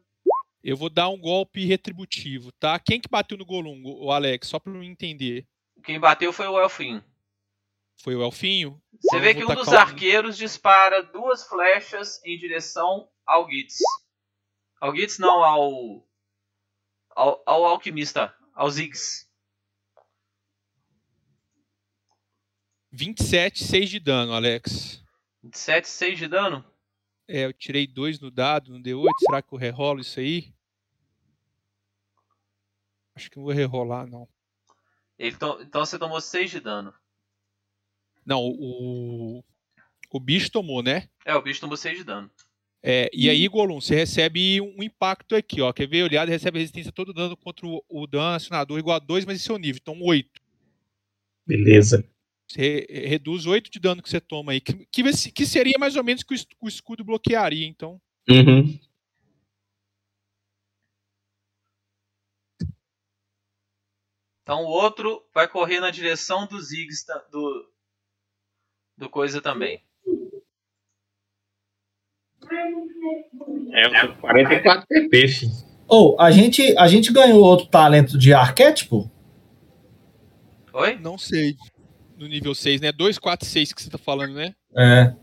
Eu 0.61 0.76
vou 0.76 0.90
dar 0.90 1.09
um 1.09 1.20
golpe 1.20 1.64
retributivo, 1.64 2.50
tá? 2.59 2.80
Quem 2.80 3.00
que 3.00 3.09
bateu 3.09 3.38
no 3.38 3.46
Golum, 3.46 3.80
o 3.84 4.11
Alex? 4.11 4.48
Só 4.48 4.59
pra 4.59 4.72
eu 4.72 4.82
entender. 4.82 5.46
Quem 5.84 6.00
bateu 6.00 6.32
foi 6.32 6.48
o 6.48 6.61
Elfinho. 6.61 7.00
Foi 8.03 8.14
o 8.14 8.22
Elfinho? 8.22 8.80
Você 9.01 9.18
vê 9.20 9.34
que 9.34 9.44
um 9.44 9.55
dos 9.55 9.68
arqueiros 9.68 10.36
dispara 10.36 11.03
duas 11.03 11.44
flechas 11.47 12.20
em 12.24 12.38
direção 12.38 13.09
ao 13.24 13.49
Gitz. 13.51 13.78
Ao 14.80 14.94
Gitz 14.94 15.18
não, 15.18 15.42
ao. 15.42 16.07
Ao, 17.11 17.42
ao 17.47 17.64
alquimista, 17.64 18.34
ao 18.55 18.70
Ziggs. 18.70 19.26
27, 22.92 23.64
6 23.64 23.90
de 23.90 24.01
dano, 24.01 24.32
Alex. 24.32 25.03
27, 25.42 25.88
6 25.88 26.18
de 26.18 26.28
dano? 26.28 26.64
É, 27.28 27.44
eu 27.44 27.53
tirei 27.53 27.86
2 27.86 28.20
no 28.20 28.30
dado, 28.30 28.70
no 28.72 28.78
D8. 28.82 29.09
Será 29.18 29.42
que 29.42 29.53
eu 29.53 29.59
rerolo 29.59 30.01
isso 30.01 30.20
aí? 30.20 30.55
Acho 33.14 33.30
que 33.30 33.36
não 33.36 33.44
vou 33.44 33.53
rerolar, 33.53 34.07
não. 34.07 34.28
Ele 35.18 35.36
to- 35.36 35.59
Então 35.62 35.84
você 35.84 35.99
tomou 35.99 36.20
6 36.20 36.51
de 36.51 36.61
dano. 36.61 36.94
Não, 38.26 38.42
o. 38.44 39.42
O 40.10 40.20
bicho 40.20 40.50
tomou, 40.50 40.82
né? 40.82 41.08
É, 41.24 41.34
o 41.34 41.42
bicho 41.42 41.60
tomou 41.60 41.76
6 41.76 41.98
de 41.98 42.04
dano. 42.04 42.30
É, 42.82 43.10
e 43.12 43.28
aí, 43.28 43.46
Golum, 43.48 43.80
você 43.80 43.94
recebe 43.94 44.60
um 44.60 44.82
impacto 44.82 45.34
aqui, 45.34 45.60
ó. 45.60 45.72
Quer 45.72 45.86
ver? 45.88 46.02
O 46.02 46.06
aliado 46.06 46.30
recebe 46.30 46.58
resistência 46.58 46.90
a 46.90 46.92
todo 46.92 47.12
dano 47.12 47.36
contra 47.36 47.66
o, 47.66 47.84
o 47.88 48.06
dano 48.06 48.34
acionador 48.36 48.78
igual 48.78 48.96
a 48.96 49.00
2, 49.00 49.24
mas 49.24 49.40
esse 49.40 49.50
é 49.50 49.54
o 49.54 49.58
nível. 49.58 49.80
Então, 49.82 50.00
8. 50.00 50.40
Beleza. 51.46 52.08
Você 52.48 52.86
re- 52.88 53.06
reduz 53.08 53.46
8 53.46 53.70
de 53.70 53.80
dano 53.80 54.00
que 54.02 54.08
você 54.08 54.20
toma 54.20 54.52
aí. 54.52 54.60
Que, 54.60 54.86
que, 54.86 55.02
que 55.32 55.44
seria 55.46 55.76
mais 55.78 55.96
ou 55.96 56.04
menos 56.04 56.22
que 56.22 56.32
o 56.32 56.36
es- 56.36 56.46
o 56.60 56.68
escudo 56.68 57.04
bloquearia, 57.04 57.66
então. 57.66 58.00
Uhum. 58.28 58.78
Então 64.42 64.62
o 64.62 64.68
outro 64.68 65.26
vai 65.34 65.48
correr 65.48 65.80
na 65.80 65.90
direção 65.90 66.46
do 66.46 66.60
Ziggs 66.60 67.04
ta- 67.04 67.18
do 67.30 67.68
do 68.97 69.09
coisa 69.11 69.40
também. 69.40 69.82
É, 73.72 73.86
eu 73.86 74.09
tô 74.09 74.14
com 74.14 74.20
44 74.22 74.86
PP, 74.86 75.28
filho. 75.28 75.53
Ou, 75.88 76.20
a 76.20 76.30
gente, 76.30 76.76
a 76.78 76.88
gente 76.88 77.12
ganhou 77.12 77.40
outro 77.42 77.66
talento 77.66 78.18
de 78.18 78.32
arquétipo? 78.32 79.11
Oi? 80.72 80.97
Não 80.99 81.16
sei. 81.18 81.57
No 82.16 82.26
nível 82.26 82.55
6, 82.55 82.80
né? 82.80 82.92
2, 82.92 83.18
4, 83.18 83.47
6 83.47 83.72
que 83.72 83.82
você 83.82 83.90
tá 83.90 83.99
falando, 83.99 84.34
né? 84.34 84.55
É. 84.76 85.14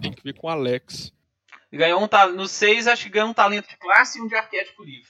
Tem 0.00 0.12
que 0.12 0.22
ver 0.22 0.34
com 0.34 0.46
o 0.46 0.50
Alex. 0.50 1.12
Ganhou 1.72 2.02
um 2.02 2.08
ta- 2.08 2.26
no 2.28 2.46
6 2.48 2.86
acho 2.86 3.04
que 3.04 3.10
ganhou 3.10 3.28
um 3.28 3.34
talento 3.34 3.68
de 3.68 3.76
classe 3.76 4.18
e 4.18 4.22
um 4.22 4.26
de 4.28 4.34
arquétipo 4.34 4.82
livre. 4.84 5.08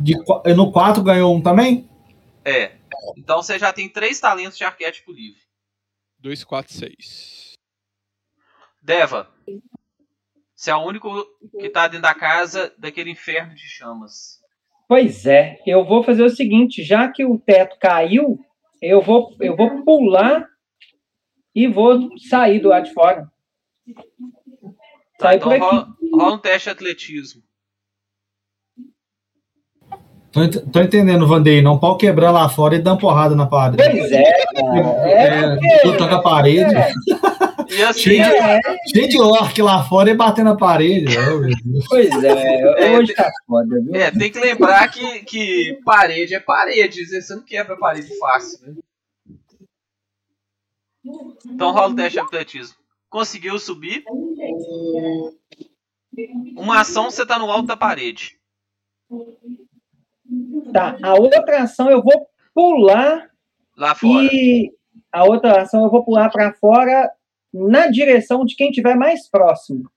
De, 0.00 0.14
qua- 0.24 0.42
no 0.54 0.72
4 0.72 1.02
ganhou 1.02 1.34
um 1.34 1.40
também? 1.42 1.88
É. 2.44 2.72
Então 3.16 3.42
você 3.42 3.58
já 3.58 3.72
tem 3.72 3.88
três 3.88 4.18
talentos 4.20 4.56
de 4.56 4.64
arquétipo 4.64 5.12
livre. 5.12 5.40
2, 6.24 6.42
4, 6.42 6.72
6. 6.72 7.52
Deva. 8.80 9.30
Você 10.54 10.70
é 10.70 10.74
o 10.74 10.86
único 10.86 11.10
que 11.60 11.68
tá 11.68 11.86
dentro 11.86 12.00
da 12.00 12.14
casa 12.14 12.74
daquele 12.78 13.10
inferno 13.10 13.54
de 13.54 13.68
chamas. 13.68 14.40
Pois 14.88 15.26
é, 15.26 15.60
eu 15.66 15.84
vou 15.84 16.02
fazer 16.02 16.22
o 16.22 16.30
seguinte, 16.30 16.82
já 16.82 17.12
que 17.12 17.26
o 17.26 17.38
teto 17.38 17.76
caiu, 17.78 18.38
eu 18.80 19.02
vou, 19.02 19.36
eu 19.38 19.54
vou 19.54 19.84
pular 19.84 20.48
e 21.54 21.66
vou 21.68 22.08
sair 22.18 22.58
do 22.58 22.70
lado 22.70 22.86
de 22.86 22.94
fora. 22.94 23.30
Tá, 25.18 25.28
Sair 25.28 25.36
então 25.36 25.48
por 25.50 25.56
aqui. 25.56 25.60
rola, 25.60 25.96
rola 26.10 26.34
um 26.36 26.38
teste 26.38 26.70
de 26.70 26.72
atletismo. 26.72 27.42
Tô, 30.34 30.42
ent- 30.42 30.70
tô 30.72 30.80
entendendo, 30.80 31.26
Vandei. 31.28 31.62
Não 31.62 31.78
pode 31.78 31.98
quebrar 31.98 32.32
lá 32.32 32.48
fora 32.48 32.74
e 32.74 32.78
dar 32.80 32.92
uma 32.92 32.98
porrada 32.98 33.36
na 33.36 33.46
parede. 33.46 33.76
Pois 33.82 34.12
é, 34.12 34.44
cara. 34.54 35.08
É 35.08 35.88
É, 35.88 35.96
toca 35.96 36.16
a 36.16 36.22
parede. 36.22 36.74
E 37.70 37.82
assim, 37.82 38.00
Cheio 38.00 38.24
de, 38.24 38.36
É, 38.36 38.60
cheio 38.92 39.08
de 39.08 39.20
orc 39.20 39.62
lá 39.62 39.84
fora 39.84 40.10
e 40.10 40.14
bater 40.14 40.44
na 40.44 40.56
parede. 40.56 41.16
Oh, 41.16 41.88
pois 41.88 42.10
é, 42.24 42.98
hoje 42.98 43.14
tá 43.14 43.30
foda, 43.46 43.80
viu? 43.80 43.94
é, 43.94 44.10
tem 44.10 44.30
que 44.30 44.38
lembrar 44.40 44.88
que, 44.88 45.20
que 45.20 45.78
parede 45.84 46.34
é 46.34 46.40
parede. 46.40 47.06
Você 47.06 47.34
não 47.34 47.42
quebra 47.42 47.76
parede 47.76 48.16
fácil, 48.18 48.58
né? 48.66 48.74
Então 51.46 51.72
rola 51.72 51.92
o 51.92 51.96
teste 51.96 52.12
de 52.12 52.18
atletismo. 52.20 52.76
Conseguiu 53.08 53.58
subir. 53.58 54.04
Uma 56.56 56.80
ação 56.80 57.10
você 57.10 57.24
tá 57.24 57.38
no 57.38 57.50
alto 57.50 57.66
da 57.66 57.76
parede. 57.76 58.36
Tá, 60.72 60.96
a 61.02 61.14
outra 61.14 61.62
ação 61.62 61.90
eu 61.90 62.02
vou 62.02 62.28
pular 62.54 63.30
Lá 63.76 63.94
fora. 63.94 64.28
e 64.32 64.72
a 65.12 65.24
outra 65.24 65.62
ação 65.62 65.84
eu 65.84 65.90
vou 65.90 66.04
pular 66.04 66.30
pra 66.30 66.52
fora 66.54 67.12
na 67.52 67.86
direção 67.88 68.44
de 68.44 68.56
quem 68.56 68.70
estiver 68.70 68.96
mais 68.96 69.28
próximo. 69.28 69.90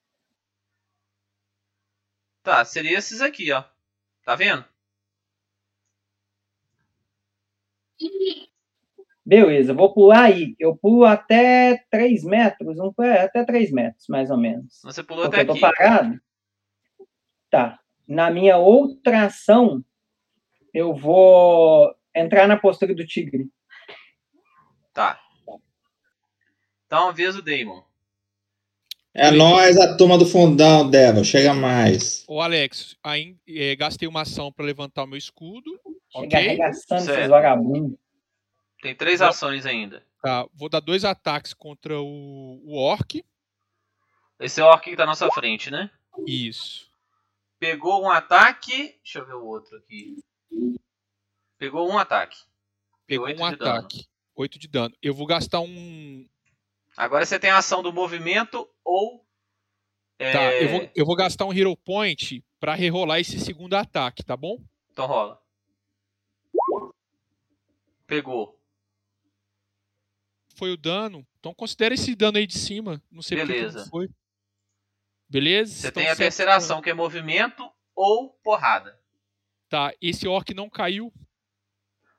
Tá, 2.44 2.64
seria 2.64 2.98
esses 2.98 3.22
aqui, 3.22 3.52
ó. 3.52 3.64
Tá 4.24 4.36
vendo? 4.36 4.64
Beleza, 9.26 9.74
vou 9.74 9.94
pular 9.94 10.24
aí. 10.26 10.56
Eu 10.58 10.76
pulo 10.78 11.04
até 11.04 11.84
3 11.90 12.24
metros, 12.24 12.78
não 12.78 12.94
é, 13.04 13.24
até 13.24 13.44
3 13.44 13.72
metros, 13.72 14.06
mais 14.08 14.32
ou 14.32 14.38
menos. 14.38 14.80
Você 14.84 15.04
pulou 15.04 15.24
Porque 15.26 15.42
até 15.42 15.52
eu 15.52 15.56
tô 15.60 15.66
aqui. 15.66 15.78
parado. 15.78 16.20
Tá. 17.50 17.80
Na 18.08 18.32
minha 18.32 18.58
outra 18.58 19.26
ação, 19.26 19.84
eu 20.78 20.94
vou 20.94 21.92
entrar 22.16 22.48
na 22.48 22.56
postura 22.56 22.94
do 22.94 23.04
tigre. 23.04 23.50
Tá. 24.94 25.20
Então 26.86 27.10
avisa 27.10 27.40
o 27.40 27.42
Damon. 27.42 27.84
É 29.12 29.32
nós, 29.32 29.76
a 29.78 29.98
turma 29.98 30.20
do 30.20 30.28
fundão, 30.28 30.88
Devil. 30.88 31.24
Chega 31.24 31.52
mais. 31.52 32.24
Ô, 32.28 32.40
Alex, 32.40 32.96
aí, 33.04 33.36
é, 33.48 33.76
gastei 33.76 34.08
uma 34.08 34.22
ação 34.22 34.52
pra 34.52 34.64
levantar 34.64 35.04
o 35.04 35.08
meu 35.08 35.18
escudo. 35.18 35.80
Chega 36.12 36.26
Ok? 36.28 36.38
arregaçando 36.38 37.02
Certo. 37.02 37.18
esses 37.18 37.30
vagabundos. 37.30 37.98
Tem 38.80 38.94
três 38.94 39.20
ações 39.20 39.66
ainda. 39.66 40.06
Tá, 40.22 40.46
vou 40.54 40.70
dar 40.70 40.80
dois 40.80 41.04
ataques 41.04 41.56
contra 41.56 42.00
o, 42.00 42.62
o 42.64 42.78
Orc. 42.78 43.26
Esse 44.40 44.62
é 44.62 44.64
o 44.64 44.68
orc 44.68 44.84
que 44.88 44.96
tá 44.96 45.04
na 45.04 45.14
nossa 45.14 45.28
frente, 45.32 45.72
né? 45.72 45.90
Isso. 46.28 46.88
Pegou 47.60 48.04
um 48.04 48.12
ataque. 48.12 48.96
Deixa 49.04 49.18
eu 49.18 49.26
ver 49.26 49.34
o 49.34 49.46
outro 49.46 49.76
aqui. 49.78 50.24
Pegou 51.58 51.90
um 51.90 51.98
ataque. 51.98 52.38
Pegou 53.06 53.28
um 53.28 53.32
de 53.34 53.38
dano. 53.38 53.54
ataque. 53.80 54.06
8 54.36 54.60
de 54.60 54.68
dano. 54.68 54.96
Eu 55.02 55.14
vou 55.14 55.26
gastar 55.26 55.60
um. 55.62 56.28
Agora 56.96 57.26
você 57.26 57.40
tem 57.40 57.50
a 57.50 57.58
ação 57.58 57.82
do 57.82 57.92
movimento 57.92 58.70
ou. 58.84 59.26
é, 60.20 60.32
Tá, 60.32 60.54
eu 60.56 60.70
vou, 60.70 60.92
eu 60.96 61.06
vou 61.06 61.16
gastar 61.16 61.46
um 61.46 61.54
Hero 61.54 61.76
Point 61.78 62.44
pra 62.60 62.76
rerolar 62.76 63.20
esse 63.20 63.40
segundo 63.40 63.74
ataque, 63.76 64.24
tá 64.24 64.38
bom? 64.38 64.58
Então 64.92 65.06
rola. 65.06 65.42
Pegou. 68.06 68.58
Foi 70.56 70.72
o 70.72 70.78
dano. 70.78 71.26
Então 71.40 71.54
considera 71.54 71.94
esse 71.94 72.16
dano 72.16 72.38
aí 72.38 72.48
de 72.48 72.58
cima. 72.58 73.02
Não 73.12 73.22
sei 73.22 73.38
que 73.38 73.46
que 73.46 73.52
Beleza. 73.54 73.80
não 73.80 73.88
foi. 73.88 74.10
Beleza? 75.30 75.74
Você 75.74 75.88
Então, 75.90 76.02
tem 76.04 76.12
a 76.12 76.16
terceira 76.16 76.56
ação, 76.56 76.82
que 76.82 76.90
é 76.90 76.94
movimento 76.94 77.70
ou 77.94 78.30
porrada. 78.44 78.97
Tá, 79.70 79.94
esse 80.02 80.28
Orc 80.28 80.54
não 80.54 80.70
caiu. 80.70 81.12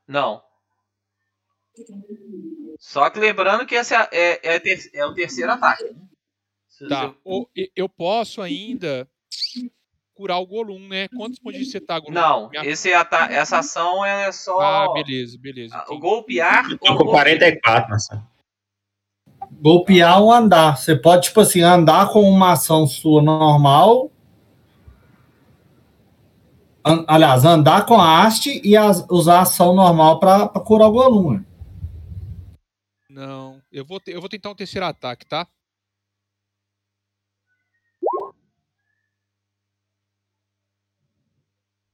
Não. 0.06 0.42
Só 2.78 3.08
que 3.10 3.18
lembrando 3.18 3.66
que 3.66 3.74
esse 3.74 3.94
é, 3.94 4.08
é, 4.12 4.54
é 4.54 4.60
ter- 4.60 4.90
é 4.94 5.04
o 5.06 5.14
terceiro 5.14 5.52
ataque. 5.52 5.84
né? 5.84 5.94
Tá. 6.88 7.06
você- 7.08 7.14
Ou 7.24 7.50
e- 7.56 7.70
eu 7.74 7.88
posso 7.88 8.40
ainda 8.40 9.08
curar 10.14 10.38
o 10.38 10.46
Golum, 10.46 10.86
né? 10.88 11.08
Quantos 11.08 11.38
pontos 11.40 11.68
você 11.70 11.80
tá, 11.80 11.98
Golum? 11.98 12.12
Não, 12.14 12.48
Minha- 12.50 12.64
esse 12.66 12.92
ata- 12.92 13.26
essa 13.32 13.58
ação 13.58 14.04
é 14.04 14.30
só 14.30 14.60
Ah, 14.60 14.92
beleza, 14.92 15.36
beleza. 15.40 15.74
ah, 15.76 15.80
o 15.80 15.84
entendi. 15.94 16.00
golpear 16.00 16.64
Tô 16.68 16.72
ou 16.72 16.78
com 16.78 16.86
movimento. 17.04 17.10
44, 17.10 17.90
Marcelo. 17.90 18.22
Golpear 19.52 20.20
ou 20.22 20.30
andar. 20.32 20.76
Você 20.76 20.94
pode, 20.94 21.24
tipo 21.28 21.40
assim, 21.40 21.62
andar 21.62 22.12
com 22.12 22.20
uma 22.22 22.52
ação 22.52 22.86
sua 22.86 23.20
normal. 23.22 24.12
An- 26.84 27.04
aliás, 27.08 27.44
andar 27.44 27.84
com 27.86 28.00
a 28.00 28.22
haste 28.24 28.60
e 28.64 28.76
as- 28.76 29.04
usar 29.10 29.38
a 29.38 29.42
ação 29.42 29.74
normal 29.74 30.18
pra, 30.20 30.48
pra 30.48 30.60
curar 30.60 30.88
o 30.88 30.92
Golum. 30.92 31.38
né? 31.38 31.44
Não, 33.10 33.60
eu 33.72 33.84
vou, 33.84 33.98
te- 34.00 34.10
eu 34.12 34.20
vou 34.20 34.28
tentar 34.28 34.50
um 34.50 34.54
terceiro 34.54 34.86
ataque, 34.86 35.26
tá? 35.26 35.46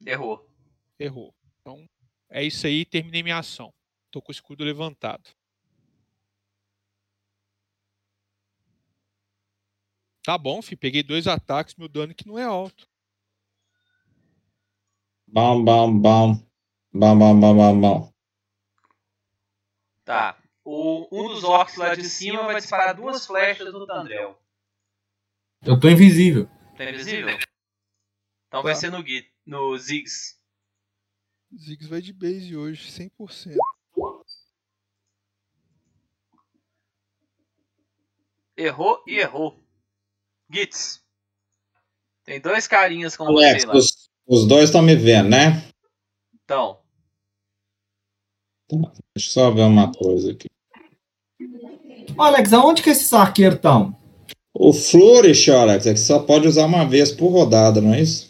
Errou. 0.07 0.49
Errou. 0.99 1.35
Então, 1.61 1.89
é 2.31 2.43
isso 2.45 2.67
aí, 2.67 2.85
terminei 2.85 3.23
minha 3.23 3.39
ação. 3.39 3.73
Tô 4.11 4.21
com 4.21 4.31
o 4.31 4.35
escudo 4.35 4.65
levantado. 4.65 5.31
Tá 10.23 10.39
bom, 10.39 10.63
fi, 10.63 10.75
peguei 10.77 11.03
dois 11.03 11.27
ataques, 11.27 11.75
meu 11.75 11.89
dano 11.89 12.15
que 12.15 12.27
não 12.27 12.39
é 12.39 12.45
alto. 12.45 12.89
Bom, 15.35 15.65
bom, 15.65 15.99
bom. 15.99 16.35
Bom, 16.93 17.19
bom, 17.19 17.41
bom, 17.41 17.57
bom, 17.57 17.81
bom. 17.81 18.13
Tá. 20.05 20.41
O, 20.65 21.09
um 21.11 21.27
dos 21.27 21.43
orcs 21.43 21.75
lá 21.75 21.93
de 21.93 22.05
cima 22.05 22.45
vai 22.45 22.55
disparar 22.55 22.95
duas 22.95 23.27
flechas 23.27 23.73
no 23.73 23.85
Tandrel. 23.85 24.41
Eu 25.63 25.81
tô 25.81 25.89
invisível. 25.89 26.49
Tá 26.77 26.85
invisível? 26.89 27.37
Então 28.47 28.63
vai 28.63 28.75
Tá. 28.75 28.79
ser 28.79 28.93
no, 28.93 29.03
Gui, 29.03 29.29
no 29.45 29.77
Ziggs. 29.77 30.39
Ziggs 31.53 31.89
vai 31.89 32.01
de 32.01 32.13
base 32.13 32.57
hoje, 32.57 32.89
100%. 32.93 33.57
Errou 38.57 39.03
e 39.05 39.19
errou. 39.19 39.61
Gitz. 40.49 41.03
Tem 42.23 42.41
dois 42.41 42.69
carinhas 42.69 43.17
com 43.17 43.25
Alex, 43.25 43.65
você 43.65 43.67
lá. 43.67 43.75
Os, 44.27 44.47
dois 44.47 44.65
estão 44.65 44.83
me 44.83 44.95
vendo, 44.97 45.29
né? 45.31 45.63
Então, 46.45 46.79
Deixa 48.69 49.29
eu 49.29 49.33
só 49.33 49.51
ver 49.51 49.63
uma 49.63 49.93
coisa 49.93 50.33
aqui. 50.33 50.49
Ô, 52.17 52.23
Alex, 52.23 52.53
aonde 52.53 52.83
que 52.83 52.91
esses 52.91 53.13
arqueiros 53.13 53.57
estão? 53.57 53.97
O 54.53 54.73
Flourish, 54.73 55.51
Alex, 55.51 55.87
é 55.87 55.93
que 55.93 56.01
só 56.01 56.21
pode 56.21 56.49
usar 56.49 56.65
uma 56.67 56.85
vez 56.85 57.13
por 57.13 57.29
rodada, 57.29 57.81
não 57.81 57.95
é 57.95 58.01
isso? 58.01 58.29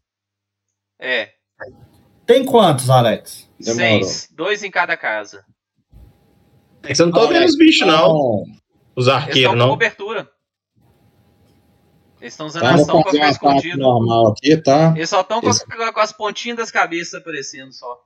é. 1.00 1.32
Tem 2.26 2.42
quantos, 2.44 2.88
Alex? 2.88 3.50
Demorou. 3.60 4.02
Seis. 4.02 4.28
Dois 4.32 4.62
em 4.62 4.70
cada 4.70 4.96
casa. 4.96 5.44
É 6.82 6.88
que 6.88 6.94
você 6.94 7.04
não 7.04 7.12
tô 7.12 7.28
vendo 7.28 7.44
os 7.44 7.56
bichos, 7.56 7.86
não. 7.86 8.44
Os 8.96 9.06
Eles 9.06 9.08
arqueiros, 9.08 9.36
estão 9.38 9.52
com 9.52 9.58
não. 9.58 9.68
cobertura. 9.68 10.30
Eles 12.24 12.32
estão 12.32 12.46
usando 12.46 12.62
Tá, 12.62 12.70
a 12.70 12.74
ação 12.76 13.02
pra 13.02 13.12
ficar 13.12 13.30
escondido. 13.30 13.76
normal 13.76 14.28
aqui, 14.28 14.56
tá? 14.56 14.94
Eles 14.96 15.10
só 15.10 15.20
estão 15.20 15.42
com, 15.42 15.50
Esse- 15.50 15.66
com 15.66 16.00
as 16.00 16.10
pontinhas 16.10 16.56
das 16.56 16.70
cabeças 16.70 17.12
aparecendo 17.20 17.70
só. 17.70 18.02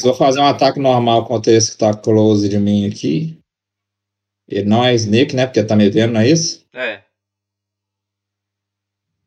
Vou 0.00 0.14
fazer 0.14 0.38
um 0.38 0.46
ataque 0.46 0.78
normal 0.78 1.26
contra 1.26 1.52
esse 1.52 1.72
que 1.72 1.78
tá 1.78 1.92
close 1.92 2.48
de 2.48 2.56
mim 2.56 2.86
aqui. 2.88 3.36
Ele 4.48 4.68
não 4.68 4.84
é 4.84 4.94
sneak, 4.94 5.34
né? 5.34 5.44
Porque 5.46 5.64
tá 5.64 5.74
me 5.74 5.90
vendo, 5.90 6.12
não 6.12 6.20
é 6.20 6.28
isso? 6.28 6.64
É. 6.72 7.02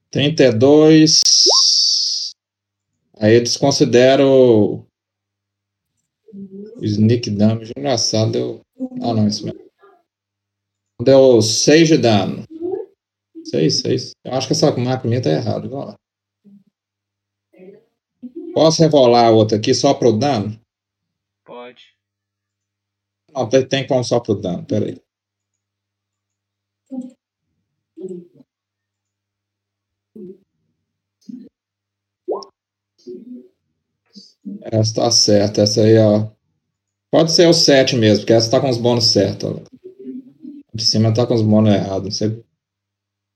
32. 0.09 1.21
Aí 3.19 3.35
eu 3.35 3.43
desconsidero 3.43 4.87
o 6.77 6.83
sneak 6.83 7.29
damage. 7.31 7.73
Engraçado, 7.77 8.31
deu. 8.31 8.61
Ah, 9.01 9.13
não, 9.13 9.27
isso 9.27 9.45
mesmo. 9.45 9.64
Deu 11.01 11.41
6 11.41 11.87
de 11.87 11.97
dano. 11.97 12.43
6, 13.43 13.81
6. 13.81 14.11
Eu 14.23 14.33
acho 14.33 14.47
que 14.47 14.53
essa 14.53 14.75
marca 14.75 15.07
minha 15.07 15.21
tá 15.21 15.29
errada. 15.29 15.67
Vamos 15.67 15.87
lá. 15.87 15.95
Posso 18.53 18.81
revolar 18.81 19.25
a 19.25 19.31
outra 19.31 19.57
aqui 19.57 19.73
só 19.73 19.93
pro 19.93 20.17
dano? 20.17 20.57
Pode. 21.43 21.93
Não, 23.33 23.49
tem, 23.49 23.67
tem 23.67 23.85
como 23.85 24.03
só 24.03 24.19
pro 24.19 24.33
dano, 24.33 24.65
peraí. 24.65 24.97
Essa 34.61 34.95
tá 34.95 35.11
certa, 35.11 35.61
essa 35.61 35.81
aí, 35.81 35.97
ó. 35.97 36.29
Pode 37.11 37.31
ser 37.31 37.47
o 37.47 37.53
7 37.53 37.97
mesmo, 37.97 38.19
porque 38.19 38.33
essa 38.33 38.49
tá 38.49 38.61
com 38.61 38.69
os 38.69 38.77
bônus 38.77 39.05
certos. 39.05 39.49
ó. 39.49 39.84
De 40.75 40.83
cima 40.83 41.13
tá 41.13 41.25
com 41.25 41.33
os 41.33 41.41
bônus 41.41 41.73
errados. 41.73 42.17
sei. 42.17 42.43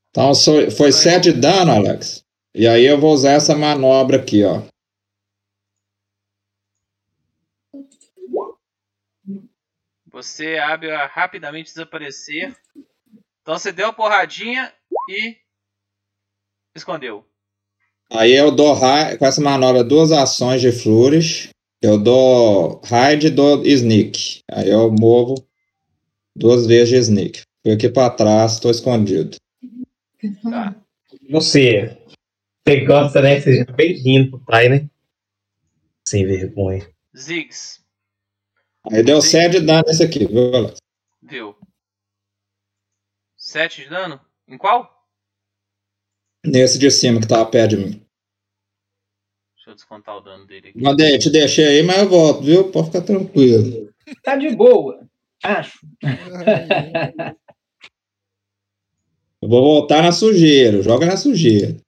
Então 0.09 0.33
foi 0.75 0.91
7 0.91 1.31
de 1.31 1.39
dano, 1.39 1.71
Alex. 1.71 2.25
E 2.53 2.67
aí 2.67 2.85
eu 2.85 2.99
vou 2.99 3.13
usar 3.13 3.31
essa 3.31 3.55
manobra 3.55 4.17
aqui, 4.17 4.43
ó. 4.43 4.61
Você 10.11 10.57
abre 10.57 10.91
a 10.91 11.05
rapidamente 11.05 11.69
desaparecer. 11.69 12.53
Então 13.41 13.57
você 13.57 13.71
deu 13.71 13.87
a 13.87 13.93
porradinha 13.93 14.73
e 15.07 15.37
escondeu. 16.75 17.25
Aí 18.11 18.33
eu 18.33 18.51
dou 18.51 18.77
com 18.77 19.25
essa 19.25 19.39
manobra 19.39 19.81
duas 19.81 20.11
ações 20.11 20.59
de 20.59 20.73
flourish. 20.73 21.51
Eu 21.81 21.97
dou 21.97 22.81
hide 22.83 23.27
e 23.27 23.29
dou 23.29 23.65
sneak. 23.65 24.41
Aí 24.51 24.69
eu 24.69 24.91
movo 24.91 25.48
duas 26.39 26.65
vezes 26.65 26.89
de 26.89 26.95
sneak. 26.95 27.41
Fui 27.61 27.73
aqui 27.73 27.89
pra 27.89 28.09
trás, 28.09 28.59
tô 28.59 28.71
escondido. 28.71 29.37
Tá. 30.49 30.75
Você. 31.29 31.97
Você 32.65 32.85
gosta, 32.85 33.21
né? 33.21 33.39
Você 33.39 33.57
já 33.57 33.71
bem 33.73 33.93
lindo 34.01 34.31
pro 34.31 34.45
pai, 34.45 34.69
né? 34.69 34.89
Sem 36.07 36.25
vergonha. 36.25 36.89
Ziggs, 37.15 37.79
Aí 38.91 39.03
deu 39.03 39.21
Sim. 39.21 39.31
7 39.31 39.59
de 39.59 39.65
dano 39.65 39.83
nesse 39.85 40.03
aqui, 40.03 40.25
viu, 40.25 40.55
Alex? 40.55 40.77
viu? 41.21 41.55
7 43.35 43.83
de 43.83 43.89
dano? 43.89 44.21
Em 44.47 44.57
qual? 44.57 45.05
Nesse 46.45 46.79
de 46.79 46.89
cima 46.89 47.19
que 47.19 47.27
tava 47.27 47.49
perto 47.49 47.71
de 47.71 47.77
mim. 47.77 48.05
Deixa 49.55 49.71
eu 49.71 49.75
descontar 49.75 50.17
o 50.17 50.21
dano 50.21 50.47
dele 50.47 50.69
aqui. 50.69 50.81
Mandei, 50.81 51.17
te 51.17 51.29
deixei 51.29 51.65
aí, 51.65 51.83
mas 51.83 51.97
eu 51.97 52.09
volto, 52.09 52.43
viu? 52.43 52.71
Pode 52.71 52.87
ficar 52.87 53.01
tranquilo. 53.01 53.91
Tá 54.23 54.35
de 54.35 54.55
boa. 54.55 55.09
Acho. 55.43 55.79
Eu 59.41 59.47
vou 59.47 59.61
voltar 59.61 60.03
na 60.03 60.11
sujeira, 60.11 60.81
joga 60.81 61.05
na 61.05 61.15
sujeira. 61.15 61.81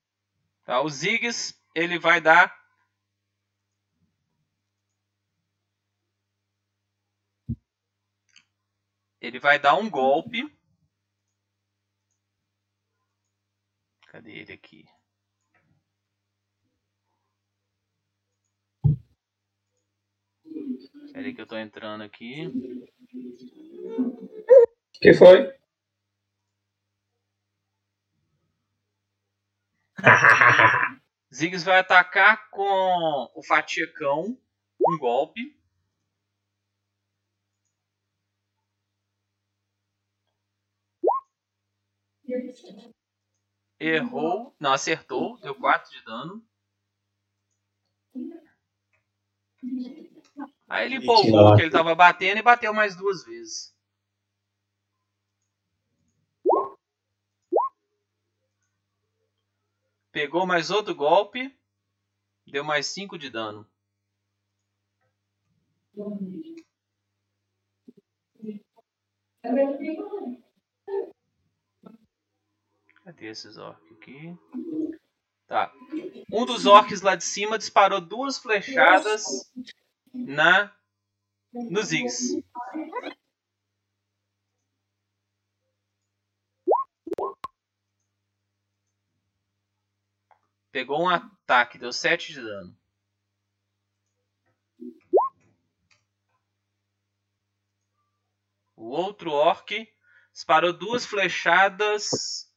Tá, 0.64 0.82
o 0.82 0.90
Ziggs, 0.90 1.54
ele 1.76 2.00
vai 2.00 2.22
dar. 2.22 2.50
Ele 9.20 9.38
vai 9.38 9.60
dar 9.60 9.76
um 9.76 9.90
golpe. 9.90 10.50
Cadê 14.08 14.32
ele 14.32 14.54
aqui? 14.54 14.86
Espera 21.06 21.28
aí 21.28 21.34
que 21.34 21.42
eu 21.42 21.48
tô 21.48 21.58
entrando 21.58 22.02
aqui. 22.04 22.50
Que 25.02 25.14
foi? 25.14 25.52
Ziggs 31.34 31.64
vai 31.66 31.80
atacar 31.80 32.50
com 32.50 33.32
o 33.36 33.44
Fatiecão. 33.44 34.38
Um 34.88 34.98
golpe. 34.98 35.56
Errou. 43.80 44.56
Não, 44.60 44.74
acertou. 44.74 45.38
Deu 45.40 45.54
4 45.56 45.92
de 45.92 46.06
dano. 46.06 46.46
Aí 50.72 50.86
ele 50.86 51.04
empolgou 51.04 51.54
que 51.58 51.64
ele 51.64 51.70
tava 51.70 51.94
batendo 51.94 52.38
e 52.38 52.42
bateu 52.42 52.74
mais 52.74 52.96
duas 52.96 53.26
vezes. 53.26 53.76
Pegou 60.14 60.48
mais 60.48 60.72
outro 60.72 60.96
golpe. 60.96 61.54
Deu 62.48 62.64
mais 62.64 62.88
5 62.88 63.18
de 63.18 63.30
dano. 63.30 63.70
Cadê 73.04 73.26
esses 73.26 73.58
orcs 73.58 73.92
aqui? 73.92 74.38
Tá. 75.48 75.70
Um 76.32 76.46
dos 76.46 76.66
orcs 76.66 77.02
lá 77.02 77.18
de 77.18 77.26
cima 77.26 77.58
disparou 77.58 78.00
duas 78.00 78.38
flechadas 78.38 79.52
na 80.14 80.76
no 81.54 81.82
Ziggs. 81.84 82.44
Pegou 90.72 91.02
um 91.02 91.10
ataque, 91.10 91.78
deu 91.78 91.92
7 91.92 92.32
de 92.32 92.42
dano. 92.42 92.78
O 98.78 98.86
outro 98.86 99.32
orc 99.32 99.88
disparou 100.34 100.74
duas 100.74 101.06
flechadas 101.06 102.50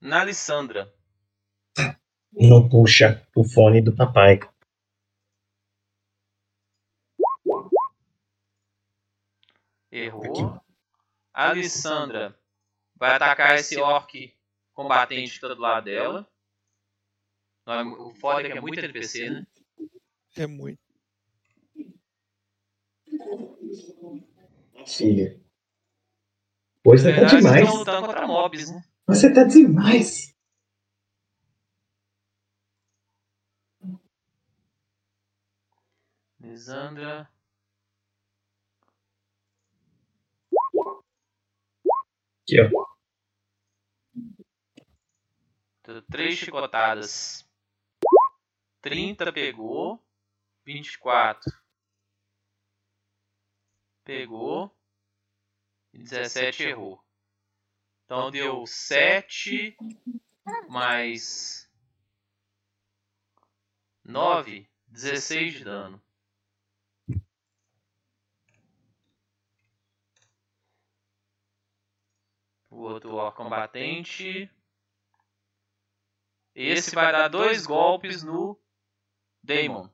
na 0.00 0.24
Lissandra. 0.24 0.92
Não 2.32 2.68
puxa 2.68 3.26
o 3.34 3.44
fone 3.44 3.80
do 3.80 3.94
papai. 3.94 4.40
Errou. 9.94 10.60
A 11.32 11.50
Alessandra 11.50 12.36
vai 12.96 13.14
atacar 13.14 13.54
esse 13.54 13.76
orc 13.78 14.36
combatente 14.72 15.34
que 15.34 15.40
tá 15.40 15.54
do 15.54 15.60
lado 15.60 15.84
dela. 15.84 16.28
Não, 17.64 18.08
O 18.08 18.14
foda 18.14 18.40
é 18.40 18.50
que 18.50 18.58
é 18.58 18.60
muito 18.60 18.78
NPC, 18.80 19.30
né? 19.30 19.46
É 20.36 20.48
muito. 20.48 20.82
Filha. 24.84 25.40
Na 26.84 26.92
você 26.92 27.14
tá 27.14 27.24
demais. 27.26 27.68
estão 27.72 28.02
contra 28.02 28.26
mobs, 28.26 28.70
né? 28.70 28.84
Você 29.06 29.32
tá 29.32 29.44
demais. 29.44 30.34
Lisandra. 36.40 37.32
Aqui, 42.44 42.60
ó. 42.60 42.68
Três 46.10 46.38
chicotadas. 46.38 47.48
30 48.82 49.32
pegou. 49.32 49.98
24. 50.66 51.50
Pegou. 54.04 54.70
E 55.94 55.98
17 55.98 56.64
errou. 56.64 57.02
Então 58.04 58.30
deu 58.30 58.66
7 58.66 59.74
mais 60.68 61.70
9, 64.04 64.68
16 64.88 65.54
de 65.54 65.64
dano. 65.64 66.03
Outro 72.84 73.16
ó, 73.16 73.30
combatente. 73.32 74.50
Esse 76.54 76.94
vai 76.94 77.10
dar 77.12 77.28
dois 77.28 77.66
golpes 77.66 78.22
no 78.22 78.58
Daemon. 79.42 79.88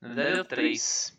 Na 0.00 0.08
verdade 0.08 0.36
deu 0.36 0.44
3. 0.44 1.18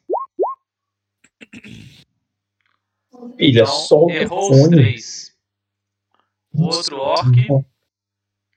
Filha, 3.38 3.62
Então, 3.62 3.66
solta 3.66 4.14
o 4.14 4.18
errou 4.18 4.52
os 4.52 4.68
três. 4.70 5.38
O 6.54 6.64
outro 6.66 6.98
orc 6.98 7.48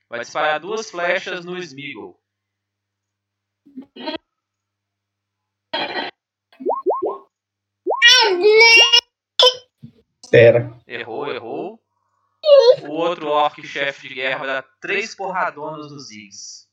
vai 0.08 0.20
disparar 0.20 0.60
duas 0.60 0.90
flechas 0.90 1.44
no 1.44 1.58
Smeagol. 1.58 2.20
Espera. 10.22 10.80
Errou, 10.86 11.30
errou. 11.32 11.82
O 12.82 12.88
outro 12.88 13.28
orc 13.28 13.66
chefe 13.66 14.08
de 14.08 14.14
guerra 14.14 14.38
vai 14.38 14.46
dar 14.48 14.62
três 14.80 15.14
porradonas 15.14 15.90
nos 15.90 16.08
Ziggs. 16.08 16.68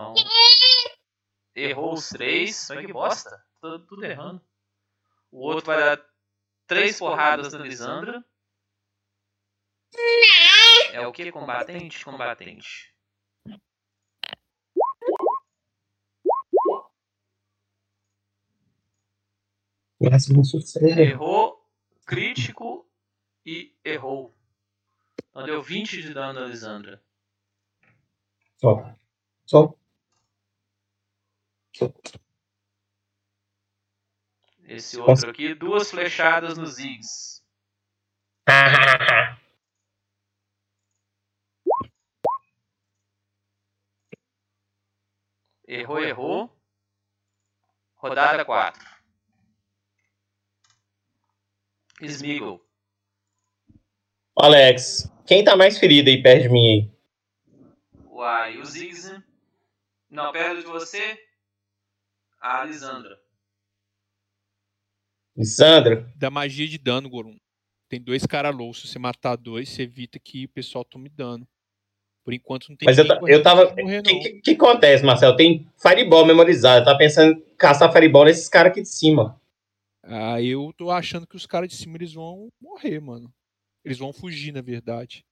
Então. 0.00 0.14
Errou 1.54 1.92
os 1.92 2.08
três. 2.08 2.70
Olha 2.70 2.86
que 2.86 2.92
bosta. 2.92 3.44
Tudo, 3.60 3.86
tudo 3.86 4.04
errando. 4.04 4.42
O 5.30 5.40
outro 5.40 5.66
vai 5.66 5.78
dar 5.78 6.04
três 6.66 6.98
porradas 6.98 7.52
na 7.52 7.60
Lisandra. 7.60 8.24
É 10.92 11.06
o 11.06 11.12
que? 11.12 11.30
Combatente? 11.30 12.04
Combatente. 12.04 12.94
Errou, 20.98 21.62
crítico 22.06 22.90
e 23.44 23.76
errou. 23.84 24.34
Então 25.28 25.44
deu 25.44 25.62
20 25.62 26.00
de 26.00 26.14
dano 26.14 26.40
na 26.40 26.46
Lisandra. 26.46 27.04
Só. 28.56 28.96
Só. 29.44 29.79
Esse 34.64 34.98
outro 34.98 35.30
aqui, 35.30 35.54
duas 35.54 35.90
flechadas 35.90 36.56
nos 36.56 36.74
Ziggs. 36.74 37.42
Errou, 45.70 46.00
errou. 46.00 46.50
Rodada 47.94 48.44
4. 48.44 48.84
Smeagol. 52.02 52.60
Alex, 54.34 55.08
quem 55.24 55.44
tá 55.44 55.56
mais 55.56 55.78
ferido 55.78 56.10
aí 56.10 56.20
perto 56.20 56.42
de 56.42 56.48
mim 56.48 56.66
aí? 56.66 56.90
Uai, 58.06 58.58
o 58.58 58.64
Ziggs. 58.64 59.22
Não, 60.10 60.32
perto 60.32 60.60
de 60.60 60.66
você. 60.66 61.29
A 62.40 62.64
Lisandra. 62.64 63.20
Sandra? 65.42 66.10
Da 66.16 66.30
magia 66.30 66.66
de 66.66 66.78
dano, 66.78 67.08
Gorum. 67.08 67.36
Tem 67.88 68.00
dois 68.00 68.24
caras 68.24 68.54
loucos. 68.54 68.82
Se 68.82 68.88
você 68.88 68.98
matar 68.98 69.36
dois, 69.36 69.68
você 69.68 69.82
evita 69.82 70.18
que 70.18 70.44
o 70.44 70.48
pessoal 70.48 70.84
tome 70.84 71.08
dano. 71.08 71.46
Por 72.24 72.34
enquanto 72.34 72.68
não 72.68 72.76
tem 72.76 72.86
Mas 72.86 72.98
eu, 72.98 73.04
eu 73.26 73.42
tava. 73.42 73.64
O 73.64 73.74
que, 73.74 74.02
que, 74.02 74.40
que 74.40 74.50
acontece, 74.52 75.04
Marcelo? 75.04 75.36
Tem 75.36 75.66
Fireball 75.76 76.26
memorizado. 76.26 76.80
Eu 76.80 76.84
tava 76.84 76.98
pensando 76.98 77.32
em 77.32 77.54
caçar 77.56 77.92
Fireball 77.92 78.24
nesses 78.24 78.48
caras 78.48 78.72
aqui 78.72 78.82
de 78.82 78.88
cima. 78.88 79.40
Ah, 80.02 80.40
eu 80.40 80.72
tô 80.76 80.90
achando 80.90 81.26
que 81.26 81.36
os 81.36 81.46
caras 81.46 81.68
de 81.68 81.76
cima 81.76 81.96
eles 81.96 82.12
vão 82.12 82.48
morrer, 82.60 83.00
mano. 83.00 83.32
Eles 83.84 83.98
vão 83.98 84.12
fugir, 84.12 84.52
na 84.52 84.60
verdade. 84.60 85.24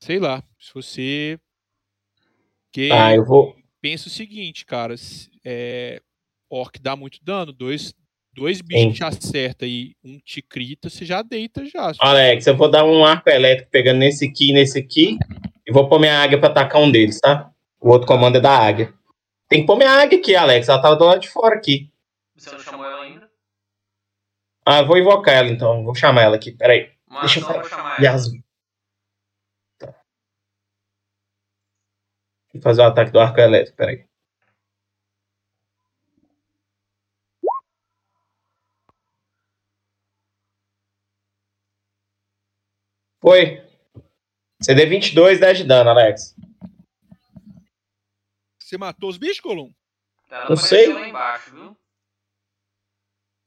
Sei 0.00 0.18
lá. 0.18 0.42
Se 0.58 0.72
você. 0.72 1.38
Que 2.72 2.90
Ah, 2.92 3.14
eu 3.14 3.24
vou. 3.24 3.56
Pensa 3.84 4.08
o 4.08 4.10
seguinte, 4.10 4.64
cara. 4.64 4.96
se- 4.96 5.28
É, 5.44 6.00
orc 6.48 6.78
dá 6.80 6.96
muito 6.96 7.18
dano. 7.22 7.52
Dois, 7.52 7.92
dois 8.32 8.62
bichos 8.62 8.94
te 8.96 9.04
acerta 9.04 9.66
e 9.66 9.94
um 10.02 10.18
te 10.20 10.40
crita, 10.40 10.88
você 10.88 11.04
já 11.04 11.20
deita 11.20 11.66
já. 11.66 11.92
Alex, 12.00 12.46
eu 12.46 12.56
vou 12.56 12.70
dar 12.70 12.82
um 12.86 13.04
arco 13.04 13.28
elétrico 13.28 13.70
pegando 13.70 13.98
nesse 13.98 14.26
aqui 14.26 14.50
e 14.50 14.52
nesse 14.54 14.78
aqui. 14.78 15.18
E 15.66 15.70
vou 15.72 15.86
pôr 15.86 15.98
minha 16.00 16.18
águia 16.18 16.40
pra 16.40 16.48
atacar 16.48 16.80
um 16.80 16.90
deles, 16.90 17.20
tá? 17.20 17.52
O 17.78 17.90
outro 17.90 18.08
comando 18.08 18.38
é 18.38 18.40
da 18.40 18.56
águia. 18.56 18.94
Tem 19.50 19.60
que 19.60 19.66
pôr 19.66 19.76
minha 19.76 19.90
águia 19.90 20.18
aqui, 20.18 20.34
Alex. 20.34 20.66
Ela 20.66 20.80
tava 20.80 20.96
do 20.96 21.04
lado 21.04 21.20
de 21.20 21.28
fora 21.28 21.54
aqui. 21.54 21.90
Você 22.34 22.50
não 22.52 22.60
chamou 22.60 22.86
ela 22.86 23.02
ainda? 23.04 23.30
Ah, 24.66 24.78
eu 24.80 24.86
vou 24.86 24.96
invocar 24.96 25.34
ela 25.34 25.50
então. 25.50 25.84
Vou 25.84 25.94
chamar 25.94 26.22
ela 26.22 26.36
aqui. 26.36 26.52
Peraí. 26.52 26.90
Uma 27.06 27.20
Deixa 27.20 27.40
eu 27.40 27.64
chamar 27.68 27.96
ela. 27.98 28.02
Yasmin. 28.02 28.42
Tá. 29.78 29.94
Eu 32.54 32.60
fazer 32.60 32.82
o 32.82 32.84
ataque 32.84 33.10
do 33.10 33.18
arco 33.18 33.40
elétrico. 33.40 33.76
Peraí. 33.76 34.06
Foi. 43.20 43.62
CD 44.62 44.86
22, 44.86 45.40
10 45.40 45.58
de 45.58 45.64
dano, 45.64 45.90
Alex. 45.90 46.36
Você 48.58 48.78
matou 48.78 49.10
os 49.10 49.18
bichos, 49.18 49.40
Colum? 49.40 49.72
Eu 50.30 50.36
apareceu 50.36 50.58
sei. 50.68 50.92
lá 50.92 51.08
embaixo, 51.08 51.50
viu? 51.50 51.76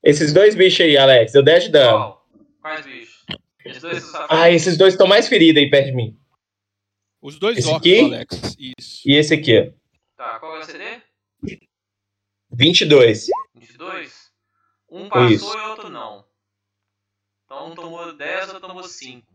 Esses 0.03 0.33
dois 0.33 0.55
bichos 0.55 0.81
aí, 0.81 0.97
Alex, 0.97 1.31
deu 1.31 1.43
10 1.43 1.63
de 1.65 1.71
dano. 1.71 1.97
Qual? 1.97 2.27
Quais 2.61 2.85
bichos? 2.85 3.25
Esses 3.65 3.81
dois 3.81 4.03
são 4.03 4.27
Ah, 4.29 4.49
esses 4.49 4.77
dois 4.77 4.93
estão 4.93 5.07
mais 5.07 5.27
feridos 5.27 5.61
aí 5.61 5.69
perto 5.69 5.87
de 5.87 5.93
mim. 5.93 6.19
Os 7.27 7.37
dois 7.37 7.57
Esse 7.57 7.67
orcs, 7.67 7.81
aqui? 7.81 7.99
Alex. 7.99 8.55
Isso. 8.57 9.09
E 9.09 9.13
esse 9.13 9.33
aqui, 9.33 9.59
ó. 9.59 9.73
Tá, 10.15 10.39
qual 10.39 10.55
é 10.55 10.59
o 10.59 10.63
CD? 10.63 11.01
22. 12.49 13.27
22? 13.53 14.31
Um 14.89 15.09
passou 15.09 15.29
Isso. 15.29 15.57
e 15.57 15.61
outro 15.63 15.89
não. 15.89 16.25
Então 17.43 17.69
um 17.69 17.75
tomou 17.75 18.15
10, 18.15 18.53
outro 18.53 18.65
tomou 18.65 18.81
5. 18.81 19.27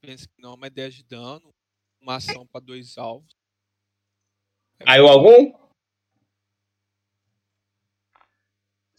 Pensa 0.00 0.28
que 0.28 0.40
não, 0.40 0.56
mas 0.56 0.70
10 0.70 0.94
de 0.94 1.02
dano. 1.02 1.52
Uma 2.00 2.18
ação 2.18 2.46
pra 2.46 2.60
dois 2.60 2.96
alvos. 2.96 3.34
Caiu 4.78 5.08
algum? 5.08 5.52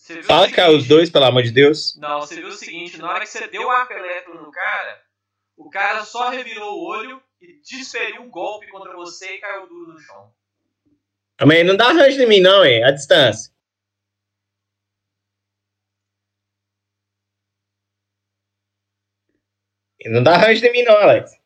Você 0.07 0.13
viu 0.13 0.23
Fala 0.23 0.47
que 0.47 0.53
caiu 0.53 0.77
os 0.77 0.87
dois, 0.87 1.09
pelo 1.09 1.25
amor 1.25 1.43
de 1.43 1.51
Deus. 1.51 1.97
Não, 1.97 2.21
você 2.21 2.37
viu 2.37 2.47
o 2.47 2.53
seguinte, 2.53 2.97
na 2.97 3.09
hora 3.09 3.19
que 3.19 3.25
você 3.25 3.45
deu 3.49 3.63
o 3.63 3.69
arco 3.69 3.91
elétrico 3.91 4.37
no 4.37 4.49
cara, 4.49 5.03
o 5.57 5.69
cara 5.69 6.05
só 6.05 6.29
revirou 6.29 6.77
o 6.77 6.87
olho 6.87 7.21
e 7.41 7.59
desferiu 7.59 8.21
um 8.21 8.29
golpe 8.29 8.71
contra 8.71 8.95
você 8.95 9.35
e 9.35 9.39
caiu 9.39 9.67
duro 9.67 9.91
no 9.91 9.99
chão. 9.99 10.33
Mas 11.45 11.65
não 11.65 11.75
dá 11.75 11.87
arranjo 11.87 12.21
em 12.21 12.25
mim, 12.25 12.39
não, 12.39 12.63
hein? 12.63 12.85
A 12.85 12.91
distância. 12.91 13.51
Não 20.05 20.23
dá 20.23 20.35
arranjo 20.35 20.65
em 20.65 20.71
mim, 20.71 20.83
não, 20.83 20.95
Alex. 20.95 21.37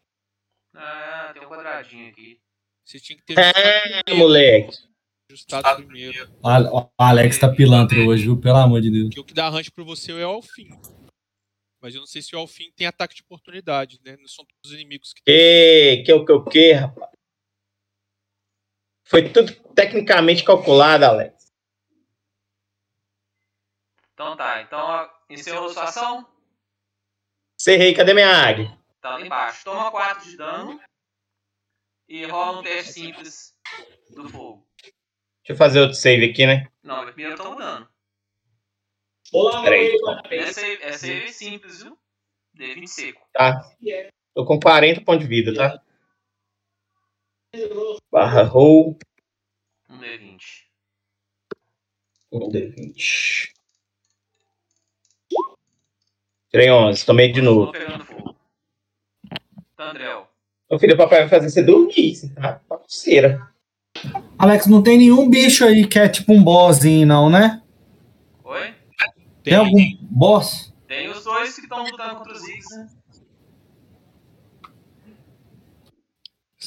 Ah, 0.75 1.31
tem 1.33 1.43
um 1.43 1.49
quadradinho 1.49 2.11
aqui. 2.11 2.39
Você 2.85 2.99
tinha 2.99 3.17
que 3.17 3.23
ter 3.23 3.39
É, 3.39 4.13
moleque. 4.13 4.90
Ajustado 5.33 5.83
primeiro. 5.85 6.31
O 6.43 6.47
Ale- 6.47 6.67
o 6.69 6.89
Alex 6.97 7.37
tá 7.39 7.49
pilantra 7.53 7.97
hoje, 7.99 8.23
viu? 8.23 8.39
Pelo 8.39 8.57
amor 8.57 8.81
de 8.81 8.91
Deus. 8.91 9.05
Porque 9.05 9.19
o 9.19 9.23
que 9.25 9.33
dá 9.33 9.49
range 9.49 9.71
pra 9.71 9.83
você 9.83 10.11
é 10.11 10.27
o 10.27 10.41
fim. 10.41 10.69
Mas 11.81 11.95
eu 11.95 12.01
não 12.01 12.07
sei 12.07 12.21
se 12.21 12.35
o 12.35 12.39
Alfim 12.39 12.71
tem 12.73 12.85
ataque 12.85 13.15
de 13.15 13.23
oportunidade, 13.23 13.99
né? 14.05 14.15
Não 14.17 14.27
são 14.27 14.45
todos 14.45 14.71
os 14.71 14.73
inimigos 14.73 15.13
que 15.13 15.23
Que, 15.23 16.03
que 16.05 16.13
o 16.13 16.23
que 16.25 16.31
o 16.31 16.43
que, 16.45 16.73
rapaz? 16.73 17.11
Foi 19.07 19.27
tudo 19.31 19.51
tecnicamente 19.73 20.43
calculado, 20.43 21.05
Alex. 21.05 21.51
Então 24.13 24.37
tá, 24.37 24.61
então 24.61 25.09
encerrou 25.29 25.69
a 25.69 25.73
sua 25.73 25.83
ação? 25.85 26.27
Cerrei, 27.59 27.93
cadê 27.95 28.13
minha 28.13 28.29
águia? 28.29 28.77
Tá 29.01 29.17
lá 29.17 29.21
embaixo. 29.25 29.63
Toma 29.63 29.89
4 29.89 30.29
de 30.29 30.37
dano. 30.37 30.79
E 32.07 32.25
rola 32.25 32.59
um 32.59 32.63
teste 32.63 32.93
simples 32.93 33.55
do 34.13 34.29
fogo. 34.29 34.67
Deixa 35.51 35.63
eu 35.63 35.67
fazer 35.67 35.81
outro 35.81 35.95
save 35.95 36.29
aqui, 36.29 36.45
né? 36.45 36.67
Não, 36.81 37.03
mas 37.03 37.13
primeiro 37.13 37.35
toma 37.35 37.55
o 37.55 37.59
dano. 37.59 37.87
Peraí. 39.63 39.97
É 40.29 40.53
save, 40.53 40.83
é 40.83 40.91
save 40.93 41.33
simples, 41.33 41.83
viu? 41.83 41.97
D20 42.57 42.87
seco. 42.87 43.21
Tá. 43.33 43.61
Tô 44.33 44.45
com 44.45 44.57
40 44.57 45.01
pontos 45.01 45.27
de 45.27 45.27
vida, 45.27 45.53
tá? 45.53 45.81
Barra 48.09 48.43
roll. 48.43 48.97
Um 49.89 49.99
D20. 49.99 50.41
Um 52.31 52.49
D20. 52.49 53.51
Tirei 56.49 56.71
11, 56.71 57.05
tomei 57.05 57.31
de 57.31 57.41
novo. 57.41 57.65
Tô 57.65 57.71
pegando 57.73 58.05
fogo. 58.05 58.35
Tandrel. 59.75 60.29
Meu 60.69 60.79
filho, 60.79 60.93
o 60.93 60.97
papai 60.97 61.19
vai 61.21 61.29
fazer 61.29 61.49
você 61.49 61.61
dormir, 61.61 62.15
você 62.15 62.33
tá 62.33 62.61
parceira. 62.69 63.51
Alex, 64.37 64.67
não 64.67 64.81
tem 64.81 64.97
nenhum 64.97 65.29
bicho 65.29 65.63
aí 65.65 65.87
que 65.87 65.99
é 65.99 66.09
tipo 66.09 66.33
um 66.33 66.43
bossinho, 66.43 67.05
não, 67.05 67.29
né? 67.29 67.61
Oi? 68.43 68.73
Tem, 69.43 69.55
algum 69.55 69.79
boss? 70.01 70.73
Tem 70.87 71.09
os 71.09 71.23
dois 71.23 71.55
que 71.55 71.61
estão 71.61 71.83
lutando 71.83 72.15
contra 72.15 72.33
os 72.33 72.41
Ziggs, 72.41 72.75
né? 72.75 72.89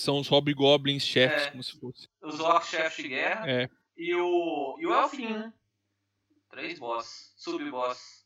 são 0.05 0.19
os 0.19 0.29
Hobgoblins 0.29 1.03
chefes, 1.03 1.47
É. 1.47 1.51
como 1.51 1.63
se 1.63 1.79
fosse. 1.79 2.09
Os 2.23 2.39
orcs 2.41 2.69
chefes 2.69 3.03
de 3.03 3.09
guerra. 3.09 3.51
É. 3.51 3.71
E 3.97 4.15
o. 4.15 4.77
E 4.79 4.87
o 4.87 4.93
Elfin, 4.93 5.33
né? 5.33 5.53
Três 6.51 6.79
boss. 6.79 7.33
Sub-boss. 7.37 8.25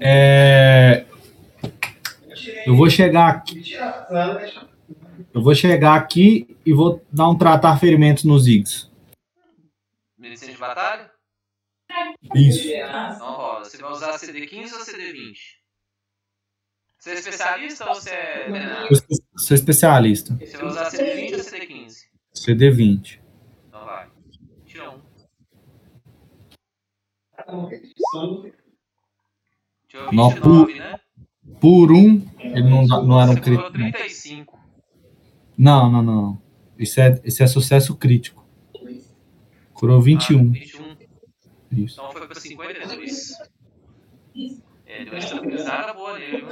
É... 0.00 1.06
Eu 2.66 2.76
vou 2.76 2.88
chegar 2.90 3.28
aqui. 3.28 3.74
Eu 5.32 5.42
vou 5.42 5.54
chegar 5.54 5.94
aqui 5.94 6.56
e 6.64 6.72
vou 6.72 7.04
dar 7.12 7.28
um 7.28 7.36
tratar 7.38 7.78
ferimentos 7.78 8.24
nos 8.24 8.44
Ziggs. 8.44 8.90
Medicina 10.18 10.52
de 10.52 10.58
batalha? 10.58 11.10
Isso. 12.34 12.68
Então 12.68 13.34
rola. 13.34 13.64
Você 13.64 13.76
vai 13.78 13.92
usar 13.92 14.12
CD15 14.18 14.72
ou 14.72 14.80
CD20? 14.80 15.36
Você 16.98 17.10
é 17.10 17.14
especialista 17.14 17.88
ou 17.88 17.94
você 17.94 18.10
é. 18.10 18.86
Eu 18.90 18.96
sou- 19.36 19.54
especialista. 19.56 20.34
Você 20.36 20.56
vai 20.56 20.66
usar 20.66 20.90
CD20 20.90 21.32
ou 21.34 21.38
CD15? 21.40 21.94
CD20. 22.34 23.20
Então 23.68 23.84
vai. 23.84 24.10
Tira 24.66 24.90
um. 24.90 25.02
Tirou 29.88 30.12
Não, 30.12 30.30
29, 30.30 30.78
né? 30.78 31.00
Por 31.64 31.90
um, 31.92 32.20
ele 32.40 32.68
não, 32.68 32.84
não 32.84 33.18
era 33.18 33.30
um 33.30 33.36
crítico. 33.36 33.78
não. 33.78 33.90
35. 33.90 34.60
Não, 35.56 35.90
não, 35.90 36.02
não. 36.02 36.42
Isso 36.78 37.00
é, 37.00 37.18
isso 37.24 37.42
é 37.42 37.46
sucesso 37.46 37.96
crítico. 37.96 38.44
Curou 39.72 39.98
21. 39.98 40.50
21. 40.50 40.96
Isso. 41.72 41.98
Então 41.98 42.12
foi 42.12 42.26
pra 42.26 42.38
52. 42.38 43.32
É, 44.84 45.04
deu 45.04 45.14
uma 45.14 45.18
estabilizada 45.18 45.94
boa 45.94 46.18
nele? 46.18 46.44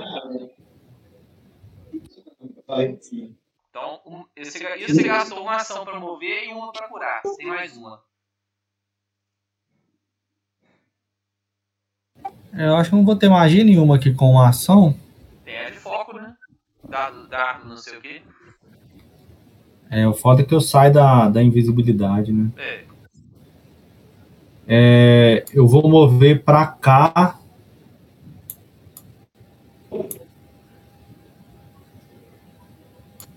Então, 3.69 4.01
um, 4.07 4.25
esse, 4.35 4.65
esse 4.65 5.03
gastou 5.03 5.43
uma 5.43 5.57
ação 5.57 5.85
pra 5.85 6.01
mover 6.01 6.49
e 6.49 6.55
uma 6.55 6.73
pra 6.73 6.89
curar. 6.89 7.21
Tem 7.37 7.49
mais 7.49 7.77
uma. 7.77 8.03
É, 12.55 12.67
Eu 12.67 12.77
acho 12.77 12.89
que 12.89 12.97
não 12.97 13.05
vou 13.05 13.15
ter 13.15 13.29
magia 13.29 13.63
nenhuma 13.63 13.97
aqui 13.97 14.15
com 14.15 14.31
uma 14.31 14.49
ação. 14.49 15.02
Tem 15.53 15.67
a 15.67 15.69
de 15.69 15.79
foco, 15.79 16.15
né? 16.15 16.35
Dado, 16.89 17.29
dado, 17.29 17.69
não 17.69 17.77
sei 17.77 17.99
o 17.99 18.01
que. 18.01 18.23
É, 19.91 20.09
o 20.09 20.15
foda 20.15 20.41
é 20.41 20.45
que 20.47 20.55
eu 20.55 20.63
saio 20.63 20.95
da, 20.95 21.29
da 21.29 21.43
invisibilidade, 21.43 22.33
né? 22.33 22.51
É. 22.57 22.85
É, 24.67 25.45
eu 25.53 25.69
vou 25.69 25.87
mover 25.91 26.43
pra 26.43 26.67
cá. 26.67 27.39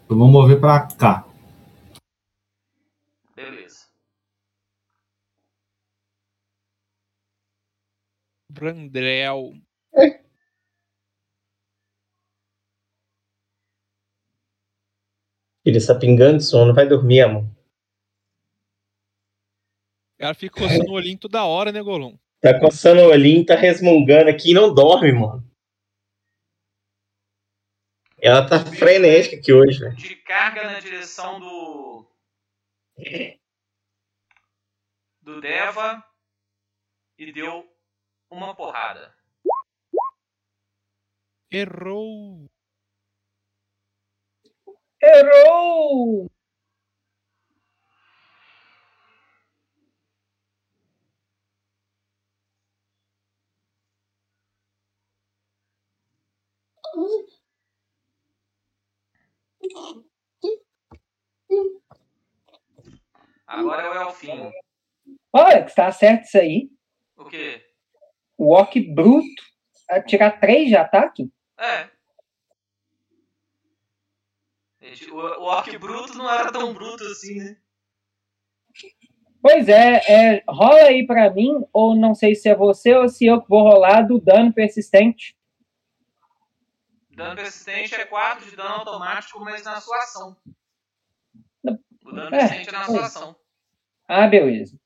Eu 0.08 0.18
vou 0.18 0.30
mover 0.30 0.58
pra 0.58 0.88
cá. 0.88 1.28
Beleza. 3.36 3.88
Brandrel. 8.50 9.52
Filho, 15.66 15.78
está 15.78 15.98
pingando 15.98 16.38
de 16.38 16.44
sono, 16.44 16.76
vai 16.76 16.88
dormir, 16.88 17.22
amor. 17.22 17.44
O 20.14 20.20
cara 20.20 20.36
fica 20.36 20.62
coçando 20.62 20.92
o 20.92 20.94
olhinho 20.94 21.18
toda 21.18 21.44
hora, 21.44 21.72
né, 21.72 21.82
Golum? 21.82 22.16
Tá 22.40 22.60
coçando 22.60 23.02
o 23.02 23.08
olhinho, 23.08 23.44
tá 23.44 23.56
resmungando 23.56 24.30
aqui 24.30 24.52
e 24.52 24.54
não 24.54 24.72
dorme, 24.72 25.12
mano. 25.12 25.44
Ela 28.22 28.48
tá 28.48 28.64
frenética 28.64 29.38
aqui 29.38 29.52
hoje, 29.52 29.80
velho. 29.80 29.96
De 29.96 30.16
carga 30.18 30.66
na 30.66 30.80
direção 30.80 31.40
do. 31.40 32.08
Do 35.20 35.42
Deva. 35.42 36.06
E 37.18 37.32
deu 37.32 37.68
uma 38.30 38.54
porrada. 38.54 39.16
Errou. 41.50 42.46
Errou! 45.06 46.32
Agora 63.46 63.84
é 63.84 63.90
o 63.90 64.02
Elfinho. 64.02 64.52
Olha, 65.32 65.64
que 65.64 65.76
tá 65.76 65.92
certo 65.92 66.24
isso 66.24 66.38
aí. 66.38 66.70
O 67.16 67.26
quê? 67.26 67.64
O 68.38 68.52
Orc 68.54 68.80
bruto. 68.80 69.44
Tirar 70.08 70.40
3 70.40 70.68
de 70.68 70.76
ataque? 70.76 71.32
É. 71.60 71.95
Gente, 74.86 75.10
O, 75.10 75.18
o 75.18 75.44
Orc 75.44 75.78
bruto 75.80 76.16
não 76.16 76.30
era 76.30 76.52
tão 76.52 76.72
bruto 76.74 77.04
assim, 77.06 77.40
né? 77.40 77.58
Pois 79.42 79.68
é, 79.68 80.02
é, 80.08 80.44
rola 80.48 80.84
aí 80.84 81.06
pra 81.06 81.30
mim, 81.30 81.66
ou 81.74 81.96
não 81.96 82.14
sei 82.14 82.36
se 82.36 82.50
é 82.50 82.56
você 82.56 82.96
ou 82.96 83.10
se 83.10 83.26
eu 83.26 83.42
que 83.42 83.50
vou 83.50 83.64
rolar 83.64 84.02
do 84.02 84.20
dano 84.20 84.54
persistente. 84.54 85.36
Dano 87.10 87.36
persistente 87.36 87.96
é 87.96 88.06
4 88.06 88.50
de 88.50 88.56
dano 88.56 88.76
automático, 88.76 89.40
mas 89.40 89.64
na 89.64 89.80
sua 89.82 89.98
ação. 89.98 90.38
O 92.04 92.12
dano 92.12 92.36
É, 92.36 92.40
persistente 92.40 92.70
é 92.70 92.72
na 92.72 92.86
sua 92.86 93.06
ação. 93.06 93.36
Ah, 94.08 94.28
beleza. 94.28 94.80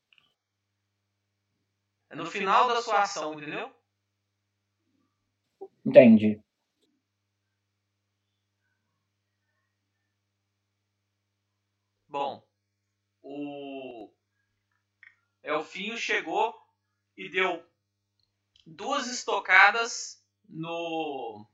É 2.09 2.15
no 2.15 2.25
final 2.25 2.67
da 2.67 2.81
sua 2.81 3.01
ação, 3.01 3.33
entendeu? 3.33 3.69
Entendi. 5.85 6.41
Bom, 12.09 12.43
o 13.21 14.11
Elfinho 15.43 15.97
chegou 15.97 16.55
e 17.15 17.29
deu 17.29 17.63
duas 18.65 19.07
estocadas 19.07 20.23
no 20.47 21.45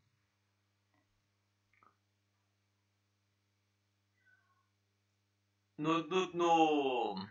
no 5.78 6.08
no, 6.08 6.32
no, 6.34 7.28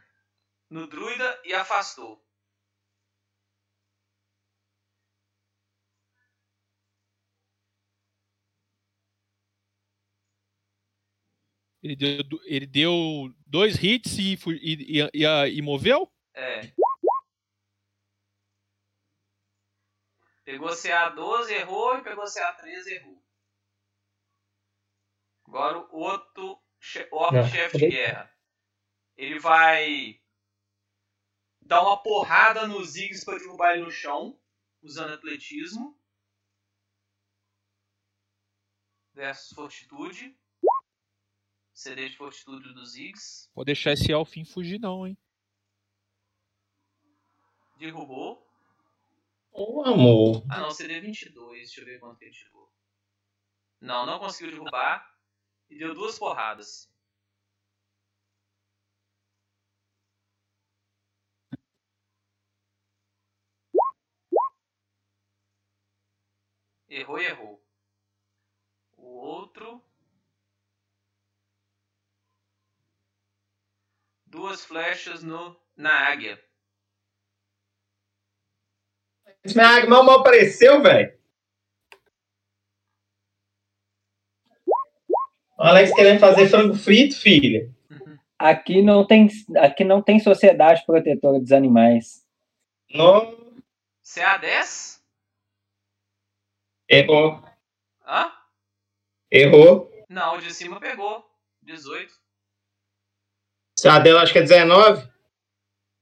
no 0.70 0.86
druida 0.86 1.40
e 1.44 1.54
afastou. 1.54 2.23
Ele 11.84 11.94
deu, 11.94 12.40
ele 12.44 12.66
deu 12.66 13.34
dois 13.46 13.76
hits 13.76 14.16
e, 14.16 14.32
e, 14.32 15.02
e, 15.02 15.10
e, 15.12 15.58
e 15.58 15.60
moveu? 15.60 16.10
É. 16.32 16.72
Pegou 20.42 20.70
CA12, 20.70 21.50
errou, 21.50 21.98
e 21.98 22.02
pegou 22.02 22.24
CA13, 22.24 22.86
errou. 22.86 23.22
Agora 25.46 25.78
o 25.92 25.98
outro 25.98 26.58
chefe 27.50 27.76
de 27.76 27.88
guerra. 27.88 28.34
Ele 29.14 29.38
vai 29.38 30.18
dar 31.60 31.82
uma 31.82 32.02
porrada 32.02 32.66
nos 32.66 32.92
Ziggs 32.92 33.26
para 33.26 33.38
derrubar 33.38 33.74
ele 33.74 33.84
no 33.84 33.90
chão, 33.90 34.40
usando 34.82 35.12
atletismo. 35.12 36.00
Versus 39.12 39.52
fortitude. 39.54 40.34
CD 41.84 42.08
de 42.08 42.16
fortitude 42.16 42.72
dos 42.72 42.92
Ziggs. 42.92 43.50
Vou 43.54 43.62
deixar 43.62 43.92
esse 43.92 44.10
Elfim 44.10 44.42
fugir, 44.42 44.80
não, 44.80 45.06
hein? 45.06 45.18
Derrubou. 47.76 48.42
Ô, 49.52 49.82
amor. 49.84 50.42
Ah 50.48 50.60
não, 50.60 50.70
CD 50.70 50.98
22. 51.00 51.58
Deixa 51.58 51.82
eu 51.82 51.84
ver 51.84 52.00
quanto 52.00 52.18
que 52.18 52.24
ele 52.24 52.32
chegou. 52.32 52.72
Não, 53.82 54.06
não 54.06 54.18
conseguiu 54.18 54.52
derrubar. 54.52 55.14
E 55.68 55.76
deu 55.76 55.94
duas 55.94 56.18
porradas. 56.18 56.90
Errou 66.88 67.20
e 67.20 67.26
errou. 67.26 67.62
O 68.96 69.04
outro. 69.04 69.84
Duas 74.34 74.64
flechas 74.64 75.22
no, 75.22 75.56
na 75.76 76.08
águia. 76.08 76.42
Minha 79.46 79.68
águia 79.68 79.88
mal, 79.88 80.02
mal 80.02 80.18
apareceu, 80.18 80.82
velho. 80.82 81.16
Alex 85.56 85.94
querendo 85.94 86.18
fazer 86.18 86.48
frango 86.48 86.74
frito, 86.74 87.16
filha. 87.16 87.72
Aqui 88.36 88.82
não 88.82 89.06
tem, 89.06 89.28
aqui 89.56 89.84
não 89.84 90.02
tem 90.02 90.18
sociedade 90.18 90.84
protetora 90.84 91.38
dos 91.38 91.52
animais. 91.52 92.26
Não. 92.90 93.38
CA10? 94.04 95.00
Errou. 96.88 97.40
Hã? 98.04 98.32
Errou. 99.30 99.92
Não, 100.08 100.34
o 100.34 100.40
de 100.40 100.52
cima 100.52 100.80
pegou. 100.80 101.24
18. 101.62 102.23
A 103.88 103.98
dela 103.98 104.22
acho 104.22 104.32
que 104.32 104.38
é 104.38 104.42
19. 104.42 105.08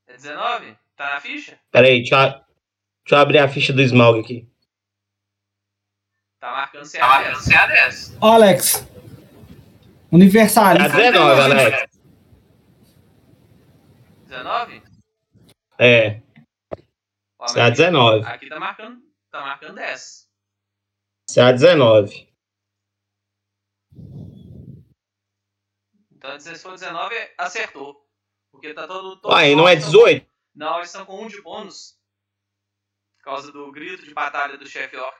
É 0.07 0.13
19? 0.15 0.77
Tá 0.97 1.15
na 1.15 1.21
ficha? 1.21 1.59
Peraí, 1.71 1.99
deixa, 1.99 2.15
eu, 2.15 2.31
deixa 2.31 2.45
eu 3.11 3.19
abrir 3.19 3.39
a 3.39 3.49
ficha 3.49 3.73
do 3.73 3.83
Smaug 3.83 4.21
aqui. 4.21 4.49
Tá 6.39 6.53
marcando 6.53 6.85
CA10. 6.85 6.99
Tá 6.99 7.09
marcando 7.09 7.39
CA10. 7.39 8.09
Tá 8.09 8.15
é. 8.15 8.19
Ó, 8.21 8.35
Alex. 8.35 8.89
Universalista. 10.11 10.91
Tá 10.91 10.97
19, 10.97 11.41
Alex. 11.41 11.93
19? 14.27 14.83
É. 15.79 16.23
CA19. 17.41 18.27
Aqui 18.27 18.49
tá 18.49 18.61
marcando, 18.61 19.03
tá 19.31 19.41
marcando 19.41 19.75
10. 19.75 20.29
CA19. 21.31 22.32
Então 26.23 26.39
se 26.39 26.55
for 26.57 26.73
19, 26.75 27.17
acertou. 27.37 28.07
Porque 28.53 28.73
tá 28.73 28.87
todo. 28.87 29.17
todo 29.21 29.35
Ué, 29.35 29.57
não 29.57 29.67
é 29.67 29.75
estão- 29.75 29.91
18? 29.91 30.27
Não, 30.55 30.77
eles 30.77 30.89
estão 30.89 31.05
com 31.05 31.21
1 31.25 31.27
de 31.27 31.43
bônus. 31.43 31.99
Por 33.19 33.25
causa 33.25 33.51
do 33.51 33.73
grito 33.73 34.05
de 34.05 34.15
batalha 34.15 34.57
do 34.57 34.69
chefe 34.69 34.97
orc. 34.97 35.19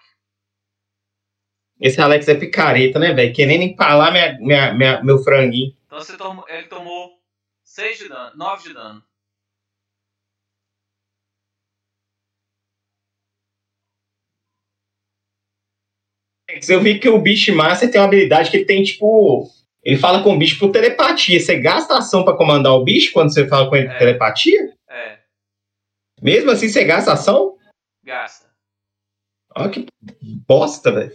Esse 1.81 2.01
Alex 2.01 2.29
é 2.29 2.35
picareta, 2.37 3.01
né, 3.01 3.13
velho? 3.13 3.35
Querendo 3.35 3.63
empalar 3.63 4.13
minha, 4.13 4.39
minha, 4.39 4.73
minha- 4.75 5.03
meu 5.03 5.19
franguinho. 5.25 5.77
Então 5.87 5.99
você 5.99 6.17
tomou, 6.17 6.49
ele 6.49 6.69
tomou 6.69 7.21
6 7.65 7.99
de 7.99 8.09
dano, 8.09 8.37
9 8.37 8.63
de 8.69 8.75
dano. 8.75 9.05
Eu 16.69 16.81
vi 16.83 16.99
que 16.99 17.09
o 17.09 17.19
Beast 17.21 17.49
Master 17.49 17.91
tem 17.91 18.01
uma 18.01 18.07
habilidade 18.07 18.51
que 18.51 18.57
ele 18.59 18.65
tem, 18.67 18.83
tipo. 18.83 19.51
Ele 19.83 19.99
fala 19.99 20.23
com 20.23 20.35
o 20.35 20.39
bicho 20.39 20.59
por 20.59 20.71
telepatia. 20.71 21.41
Você 21.41 21.59
gasta 21.61 21.99
ação 21.99 22.25
pra 22.25 22.37
comandar 22.37 22.73
o 22.73 22.85
bicho 22.85 23.13
quando 23.13 23.33
você 23.33 23.49
fala 23.49 23.69
com 23.69 23.75
ele 23.77 23.89
por 23.89 23.95
É. 23.97 23.99
telepatia? 23.99 24.79
É, 24.89 25.23
Mesmo 26.21 26.51
assim, 26.53 26.69
você 26.69 26.85
gasta 26.85 27.13
ação? 27.13 27.59
gasta. 28.03 28.53
Olha 29.57 29.71
que 29.71 29.87
bosta, 30.47 30.93
velho. 30.93 31.13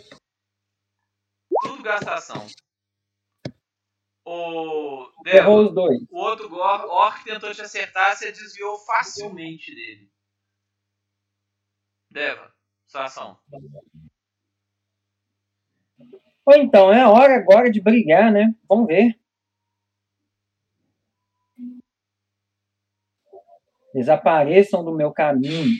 Tudo 1.63 1.81
gasta 1.81 2.13
ação. 2.13 2.45
O. 4.25 5.09
Deva, 5.23 5.49
os 5.49 5.73
dois. 5.73 6.01
o 6.09 6.17
outro 6.17 6.53
orc 6.53 7.23
tentou 7.23 7.53
te 7.53 7.61
acertar, 7.61 8.15
você 8.15 8.31
desviou 8.31 8.77
facilmente 8.79 9.73
dele. 9.73 10.11
Deva, 12.11 12.53
sua 12.87 13.05
ação. 13.05 13.39
Ou 16.47 16.55
então, 16.55 16.93
é 16.93 17.01
a 17.01 17.09
hora 17.09 17.35
agora 17.35 17.69
de 17.69 17.81
brigar, 17.81 18.31
né? 18.31 18.55
Vamos 18.69 18.87
ver. 18.87 19.19
Desapareçam 23.93 24.81
do 24.81 24.95
meu 24.95 25.11
caminho. 25.11 25.77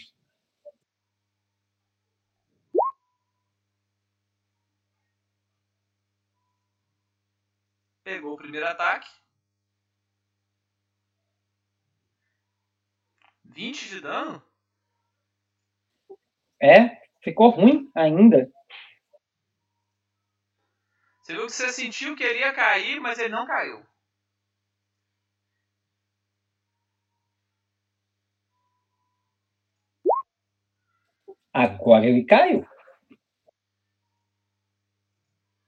Pegou 8.04 8.34
o 8.34 8.38
primeiro 8.38 8.68
ataque. 8.68 9.08
20 13.46 13.88
de 13.88 14.02
dano? 14.02 14.44
É, 16.62 17.08
ficou 17.22 17.52
ruim 17.52 17.90
ainda. 17.96 18.52
Você 21.28 21.34
viu 21.34 21.46
que 21.48 21.52
você 21.52 21.74
sentiu 21.74 22.16
que 22.16 22.24
ele 22.24 22.40
ia 22.40 22.54
cair, 22.54 23.02
mas 23.02 23.20
ele 23.20 23.36
não 23.36 23.46
caiu. 23.46 23.86
Agora 31.52 32.06
ele 32.06 32.24
caiu. 32.24 32.66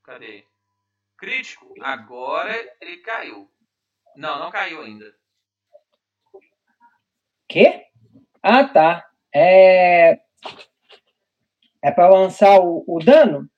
Cadê? 0.02 0.48
Crítico. 1.18 1.74
Agora 1.82 2.56
ele 2.80 3.02
caiu. 3.02 3.52
Não, 4.16 4.40
não 4.40 4.50
caiu 4.50 4.82
ainda. 4.82 5.14
Quê? 7.50 7.86
Ah, 8.42 8.64
tá. 8.66 9.12
É. 9.36 10.22
É 11.84 11.92
pra 11.92 12.08
lançar 12.08 12.62
o, 12.62 12.86
o 12.88 13.00
dano? 13.00 13.52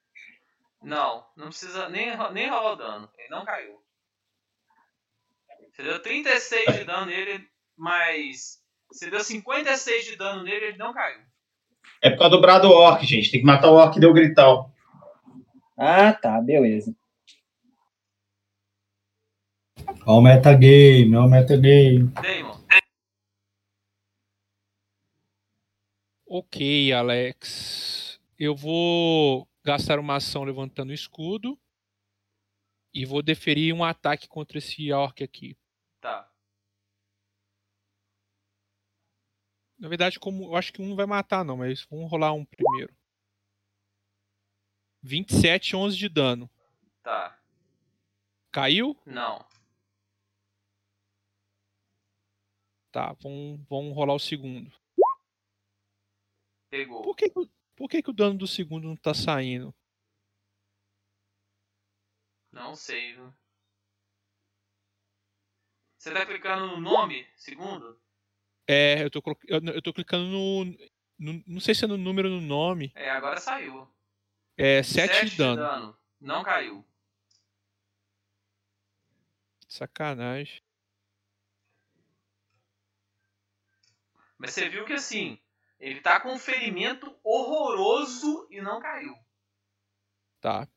Não, 0.81 1.23
não 1.37 1.47
precisa 1.49 1.87
nem, 1.89 2.07
nem 2.33 2.49
rolar 2.49 2.73
o 2.73 2.75
dano. 2.75 3.09
Ele 3.17 3.29
não 3.29 3.45
caiu. 3.45 3.79
Você 5.71 5.83
deu 5.83 6.01
36 6.01 6.77
de 6.77 6.83
dano 6.83 7.05
nele, 7.05 7.47
mas. 7.77 8.59
Você 8.91 9.09
deu 9.09 9.23
56 9.23 10.05
de 10.05 10.15
dano 10.17 10.43
nele 10.43 10.65
ele 10.65 10.77
não 10.77 10.93
caiu. 10.93 11.21
É 12.01 12.09
por 12.09 12.19
causa 12.19 12.35
do 12.35 12.41
brado 12.41 12.69
orc, 12.69 13.05
gente. 13.05 13.31
Tem 13.31 13.39
que 13.39 13.45
matar 13.45 13.69
o 13.69 13.75
orc 13.75 13.95
e 13.95 14.01
deu 14.01 14.13
grital. 14.13 14.73
Ah, 15.77 16.13
tá, 16.13 16.41
beleza. 16.41 16.95
Ó 20.05 20.19
o 20.19 20.21
metagame, 20.21 21.15
ó 21.15 21.25
o 21.25 21.29
metagame. 21.29 22.07
Damon. 22.09 22.59
Ok, 26.27 26.93
Alex. 26.93 28.19
Eu 28.37 28.55
vou 28.55 29.47
gastar 29.63 29.99
uma 29.99 30.15
ação 30.15 30.43
levantando 30.43 30.89
o 30.89 30.93
escudo. 30.93 31.59
E 32.93 33.05
vou 33.05 33.21
deferir 33.21 33.73
um 33.73 33.83
ataque 33.83 34.27
contra 34.27 34.57
esse 34.57 34.91
orc 34.91 35.23
aqui. 35.23 35.57
Tá. 36.01 36.29
Na 39.79 39.87
verdade, 39.87 40.19
como 40.19 40.43
eu 40.43 40.55
acho 40.55 40.73
que 40.73 40.81
um 40.81 40.89
não 40.89 40.95
vai 40.95 41.05
matar, 41.05 41.43
não, 41.43 41.57
mas 41.57 41.85
vamos 41.89 42.11
rolar 42.11 42.33
um 42.33 42.45
primeiro. 42.45 42.93
27, 45.01 45.75
11 45.75 45.97
de 45.97 46.09
dano. 46.09 46.49
Tá. 47.01 47.41
Caiu? 48.51 48.95
Não. 49.05 49.43
Tá, 52.91 53.13
vamos, 53.13 53.59
vamos 53.69 53.95
rolar 53.95 54.13
o 54.13 54.19
segundo. 54.19 54.71
Pegou. 56.69 57.01
Por 57.01 57.15
que, 57.15 57.31
por 57.75 57.89
que, 57.89 58.01
que 58.01 58.09
o 58.09 58.13
dano 58.13 58.37
do 58.37 58.47
segundo 58.47 58.87
não 58.87 58.95
tá 58.95 59.13
saindo? 59.13 59.73
Não 62.51 62.75
sei, 62.75 63.13
viu? 63.13 63.33
Você 65.97 66.11
tá 66.11 66.25
clicando 66.25 66.67
no 66.67 66.81
nome? 66.81 67.27
Segundo? 67.35 67.99
É, 68.67 69.03
eu 69.03 69.09
tô, 69.11 69.21
eu, 69.47 69.81
tô 69.81 69.93
clicando 69.93 70.25
no, 70.25 70.65
no- 71.19 71.43
Não 71.45 71.59
sei 71.59 71.75
se 71.75 71.85
é 71.85 71.87
no 71.87 71.97
número 71.97 72.29
ou 72.31 72.41
no 72.41 72.47
nome. 72.47 72.91
É, 72.95 73.09
agora 73.11 73.39
saiu. 73.39 73.87
É 74.57 74.83
7 74.83 75.13
Sete 75.13 75.29
de 75.31 75.37
dano. 75.37 75.97
Não 76.19 76.43
caiu. 76.43 76.85
Sacanagem. 79.67 80.61
Mas 84.37 84.53
você 84.53 84.67
viu 84.67 84.85
que 84.85 84.93
assim, 84.93 85.39
ele 85.81 85.99
tá 85.99 86.19
com 86.19 86.31
um 86.33 86.39
ferimento 86.39 87.13
horroroso 87.23 88.47
e 88.49 88.61
não 88.61 88.79
caiu. 88.79 89.13
Tá. 90.39 90.67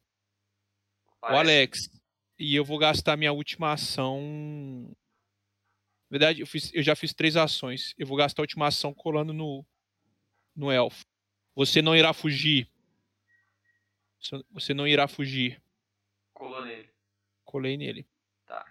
O 1.06 1.20
Parece- 1.20 1.40
Alex. 1.40 1.90
E 2.38 2.56
eu 2.56 2.64
vou 2.64 2.78
gastar 2.78 3.16
minha 3.16 3.32
última 3.32 3.72
ação. 3.72 4.90
Na 6.10 6.18
verdade, 6.18 6.40
eu, 6.40 6.46
fiz- 6.46 6.72
eu 6.74 6.82
já 6.82 6.96
fiz 6.96 7.14
três 7.14 7.36
ações. 7.36 7.94
Eu 7.96 8.06
vou 8.06 8.16
gastar 8.16 8.42
a 8.42 8.44
última 8.44 8.66
ação 8.66 8.92
colando 8.92 9.32
no, 9.32 9.64
no 10.56 10.70
elfo. 10.72 11.04
Você 11.54 11.80
não 11.80 11.94
irá 11.94 12.12
fugir. 12.12 12.68
Você- 14.20 14.44
Você 14.50 14.74
não 14.74 14.86
irá 14.88 15.06
fugir. 15.06 15.62
Colou 16.32 16.64
nele. 16.64 16.90
Colei 17.44 17.76
nele. 17.76 18.06
Tá. 18.46 18.66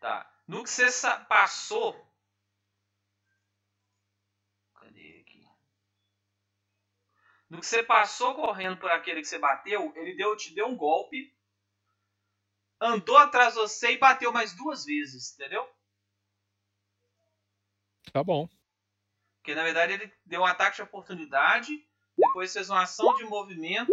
Tá. 0.00 0.35
No 0.46 0.62
que 0.62 0.70
você 0.70 0.86
passou. 1.28 1.94
Cadê 4.74 5.20
aqui? 5.20 5.44
No 7.50 7.60
que 7.60 7.66
você 7.66 7.82
passou 7.82 8.34
correndo 8.34 8.78
por 8.78 8.90
aquele 8.90 9.20
que 9.20 9.26
você 9.26 9.38
bateu, 9.38 9.92
ele 9.96 10.14
deu, 10.14 10.36
te 10.36 10.54
deu 10.54 10.68
um 10.68 10.76
golpe. 10.76 11.34
Andou 12.80 13.16
atrás 13.16 13.54
de 13.54 13.60
você 13.60 13.92
e 13.92 13.98
bateu 13.98 14.32
mais 14.32 14.54
duas 14.54 14.84
vezes, 14.84 15.32
entendeu? 15.34 15.68
Tá 18.12 18.22
bom. 18.22 18.48
Porque 19.38 19.54
na 19.54 19.64
verdade 19.64 19.94
ele 19.94 20.12
deu 20.24 20.42
um 20.42 20.46
ataque 20.46 20.76
de 20.76 20.82
oportunidade, 20.82 21.72
depois 22.16 22.52
fez 22.52 22.70
uma 22.70 22.82
ação 22.82 23.14
de 23.14 23.24
movimento, 23.24 23.90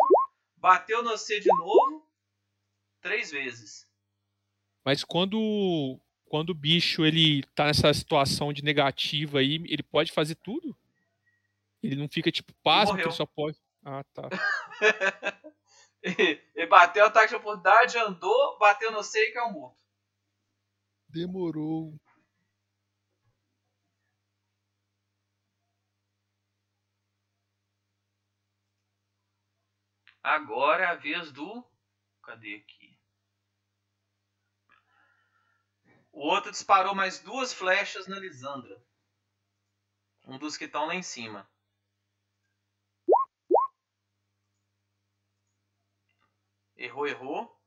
bateu 0.58 1.02
no 1.02 1.12
você 1.12 1.40
de 1.40 1.50
novo, 1.50 2.08
três 3.02 3.32
vezes. 3.32 3.88
Mas 4.84 5.04
quando 5.04 6.00
quando 6.34 6.50
o 6.50 6.56
bicho 6.56 7.06
ele 7.06 7.44
tá 7.54 7.66
nessa 7.66 7.94
situação 7.94 8.52
de 8.52 8.64
negativa 8.64 9.38
aí, 9.38 9.64
ele 9.68 9.84
pode 9.84 10.12
fazer 10.12 10.34
tudo? 10.34 10.76
Ele 11.84 11.96
não 11.96 12.10
fica 12.10 12.32
tipo 12.32 12.52
morreu. 12.66 13.06
ele 13.06 13.12
só 13.12 13.24
pode. 13.24 13.62
Ah, 13.86 14.04
tá. 14.06 14.30
ele 16.02 16.42
bateu 16.66 17.06
ataque 17.06 17.30
de 17.30 17.36
oportunidade, 17.36 18.00
andou, 18.00 18.58
bateu 18.58 18.92
no 18.92 18.98
você 18.98 19.30
e 19.30 19.32
caiu 19.32 19.52
morto. 19.52 19.78
Demorou. 21.08 21.94
Agora 30.24 30.86
é 30.86 30.88
a 30.88 30.96
vez 30.96 31.32
do. 31.32 31.64
Cadê 32.24 32.56
aqui? 32.56 32.83
O 36.14 36.28
outro 36.28 36.52
disparou 36.52 36.94
mais 36.94 37.20
duas 37.20 37.52
flechas 37.52 38.06
na 38.08 38.20
Lisandra. 38.20 38.80
Um 40.26 40.38
dos 40.38 40.56
que 40.56 40.66
estão 40.66 40.86
lá 40.86 40.94
em 40.94 41.02
cima. 41.02 41.50
Errou, 46.78 47.08
errou. 47.08 47.62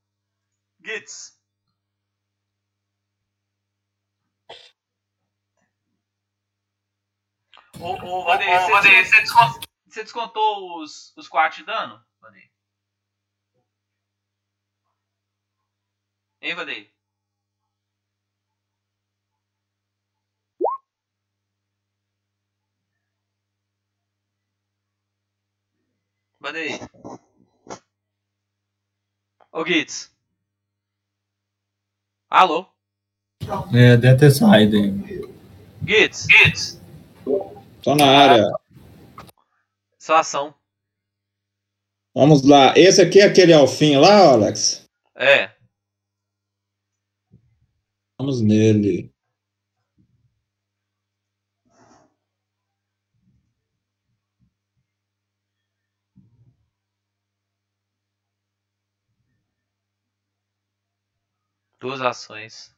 Gitz. 0.81 1.37
Ô, 7.81 7.93
ô, 7.95 8.25
você, 8.25 9.05
você 9.05 9.21
descontou, 9.21 9.61
você 9.87 10.03
descontou 10.05 10.81
os, 10.81 11.15
os 11.17 11.29
4 11.29 11.59
de 11.59 11.67
dano? 11.67 12.07
Vandeir? 12.21 12.51
Hein, 16.41 16.55
Vandeir? 26.47 26.79
Vandeir? 27.03 27.81
Ô, 29.51 29.67
Gitz. 29.67 30.15
Alô? 32.31 32.67
É, 33.75 33.97
deve 33.97 34.17
ter 34.17 34.31
saído 34.31 34.77
aí. 34.77 34.93
Gitz? 35.85 36.27
Gitz? 36.31 36.81
Tô 37.83 37.97
na 37.97 38.07
área. 38.07 38.45
Sua 39.99 40.21
ação. 40.21 40.55
Vamos 42.15 42.47
lá. 42.47 42.75
Esse 42.77 43.03
aqui 43.03 43.19
é 43.19 43.25
aquele 43.25 43.53
alfinho 43.53 44.01
lá, 44.01 44.31
Alex? 44.31 44.89
É. 45.17 45.51
Vamos 48.21 48.41
nele. 48.41 49.13
Duas 61.81 62.01
ações. 62.01 62.75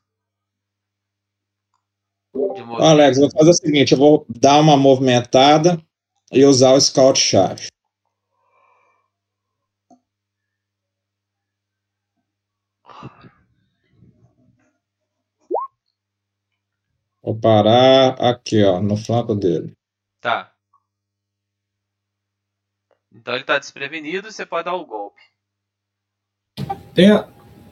Alex, 2.80 3.18
vou 3.18 3.30
fazer 3.30 3.50
o 3.50 3.54
seguinte: 3.54 3.92
eu 3.92 3.98
vou 3.98 4.26
dar 4.28 4.60
uma 4.60 4.76
movimentada 4.76 5.80
e 6.32 6.44
usar 6.44 6.72
o 6.72 6.80
Scout 6.80 7.18
Charge. 7.18 7.68
Vou 17.22 17.38
parar 17.38 18.14
aqui, 18.22 18.64
ó, 18.64 18.80
no 18.80 18.96
flanco 18.96 19.34
dele. 19.34 19.76
Tá. 20.20 20.54
Então 23.12 23.34
ele 23.34 23.44
tá 23.44 23.58
desprevenido 23.58 24.28
e 24.28 24.32
você 24.32 24.46
pode 24.46 24.64
dar 24.64 24.74
o 24.74 24.86
golpe. 24.86 25.20
Tem, 26.94 27.10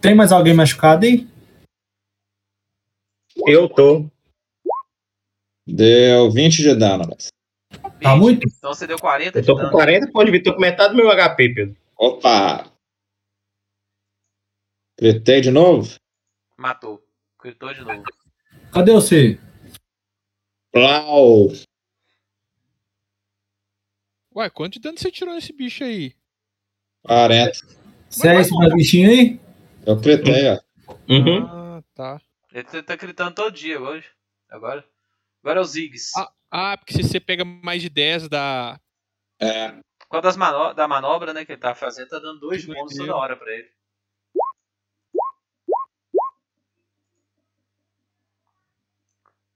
tem 0.01 0.15
mais 0.15 0.33
alguém 0.33 0.55
machucado 0.55 1.07
aí? 1.07 1.27
Eu 3.47 3.69
tô. 3.69 4.07
Deu 5.67 6.31
20 6.31 6.57
de 6.63 6.75
dano, 6.75 7.05
Alex. 7.05 7.29
Tá 8.01 8.15
muito? 8.17 8.47
Então 8.47 8.73
você 8.73 8.87
deu 8.87 8.99
40 8.99 9.39
Eu 9.39 9.43
de 9.43 9.47
tô 9.47 9.55
com 9.55 9.63
dano. 9.63 9.73
40 9.73 10.13
pontos 10.13 10.27
de 10.27 10.33
vida, 10.33 10.45
tô 10.45 10.55
com 10.55 10.61
metade 10.61 10.95
do 10.95 10.97
meu 10.97 11.09
HP, 11.11 11.55
Pedro. 11.55 11.77
Opa! 11.97 12.71
Gritei 14.99 15.41
de 15.41 15.51
novo? 15.51 15.95
Matou. 16.57 17.03
Gritou 17.43 17.73
de 17.75 17.81
novo. 17.83 18.03
Cadê 18.73 18.93
você? 18.93 19.39
Plau! 20.73 21.49
Ué, 24.35 24.51
quanto 24.51 24.75
de 24.75 24.81
dano 24.81 24.99
você 24.99 25.11
tirou 25.11 25.35
nesse 25.35 25.53
bicho 25.53 25.83
aí? 25.85 26.15
40. 27.03 27.53
Você 28.11 28.29
é 28.29 28.41
esse 28.41 28.51
bichinho 28.75 29.11
aí? 29.11 29.41
Eu 29.87 29.95
gritei, 29.95 30.51
ó. 30.51 30.59
Uhum. 31.09 31.47
Ah, 31.47 31.83
tá. 31.95 32.21
Ele 32.53 32.65
tá, 32.65 32.83
tá 32.83 32.97
gritando 32.97 33.35
todo 33.37 33.53
dia 33.53 33.81
hoje. 33.81 34.11
Agora. 34.51 34.85
Agora 35.41 35.61
é 35.61 35.63
o 35.63 35.65
Ziggs. 35.65 36.11
Ah, 36.17 36.33
ah, 36.51 36.77
porque 36.77 36.93
se 36.93 37.05
você 37.05 37.21
pega 37.21 37.45
mais 37.45 37.81
de 37.81 37.89
10 37.89 38.29
da. 38.29 38.81
É. 39.41 39.79
Qual 40.09 40.21
das 40.21 40.37
mano 40.37 40.75
da 40.75 40.89
manobra 40.89 41.33
né, 41.33 41.45
que 41.45 41.53
ele 41.53 41.61
tá 41.61 41.73
fazendo, 41.73 42.09
tá 42.09 42.19
dando 42.19 42.41
dois 42.41 42.65
bônus 42.65 42.95
mil. 42.95 43.07
toda 43.07 43.17
hora 43.17 43.37
pra 43.37 43.53
ele. 43.53 43.71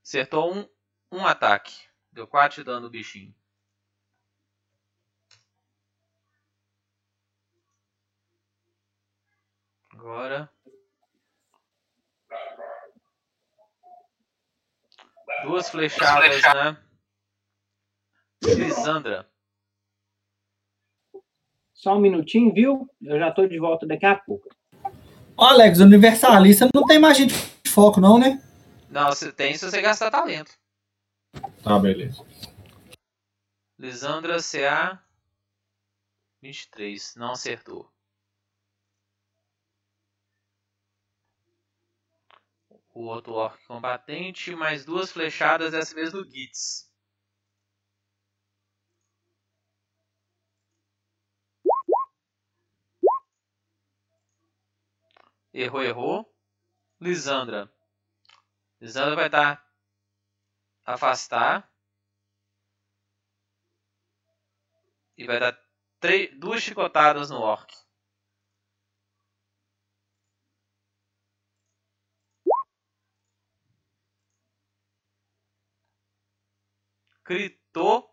Acertou 0.04 0.54
um, 0.54 0.68
um 1.10 1.26
ataque. 1.26 1.74
Deu 2.12 2.26
4 2.26 2.60
de 2.60 2.64
dano 2.64 2.82
no 2.82 2.90
bichinho. 2.90 3.34
Agora. 10.00 10.50
Duas 15.42 15.68
flechadas, 15.68 16.40
né? 16.42 16.82
Lisandra. 18.42 19.30
Só 21.74 21.96
um 21.96 22.00
minutinho, 22.00 22.50
viu? 22.54 22.88
Eu 23.02 23.18
já 23.18 23.30
tô 23.30 23.46
de 23.46 23.58
volta 23.58 23.86
daqui 23.86 24.06
a 24.06 24.16
pouco. 24.16 24.48
Ó, 25.36 25.44
Alex, 25.44 25.80
universalista 25.80 26.66
não 26.74 26.86
tem 26.86 26.98
magia 26.98 27.26
de 27.26 27.34
foco, 27.70 28.00
não, 28.00 28.18
né? 28.18 28.42
Não, 28.88 29.08
você 29.08 29.30
tem 29.30 29.54
se 29.54 29.70
você 29.70 29.82
gastar 29.82 30.10
talento. 30.10 30.58
Tá, 31.62 31.78
beleza. 31.78 32.24
Lisandra 33.78 34.38
CA 34.38 34.98
23. 36.40 37.16
Não 37.16 37.32
acertou. 37.32 37.92
O 43.00 43.04
outro 43.06 43.32
orc 43.32 43.64
combatente, 43.66 44.54
mais 44.54 44.84
duas 44.84 45.10
flechadas, 45.10 45.72
dessa 45.72 45.94
vez 45.94 46.12
no 46.12 46.22
Gitz. 46.22 46.86
Errou, 55.54 55.82
errou. 55.82 56.34
Lisandra. 57.00 57.72
Lisandra 58.78 59.16
vai 59.16 59.30
dar 59.30 59.66
afastar. 60.84 61.72
E 65.16 65.24
vai 65.24 65.40
dar 65.40 65.58
duas 66.38 66.62
chicotadas 66.62 67.30
no 67.30 67.40
orc. 67.40 67.74
Critou. 77.30 78.12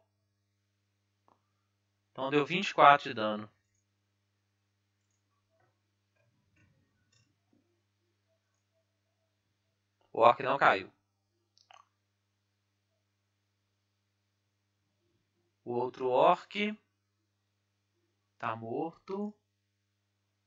Então 2.11 2.29
deu 2.29 2.45
24 2.45 3.09
de 3.09 3.15
dano. 3.15 3.51
O 10.13 10.19
orc 10.19 10.43
não 10.43 10.55
caiu. 10.55 10.93
O 15.65 15.71
outro 15.71 16.09
orc 16.09 16.79
tá 18.37 18.55
morto. 18.55 19.33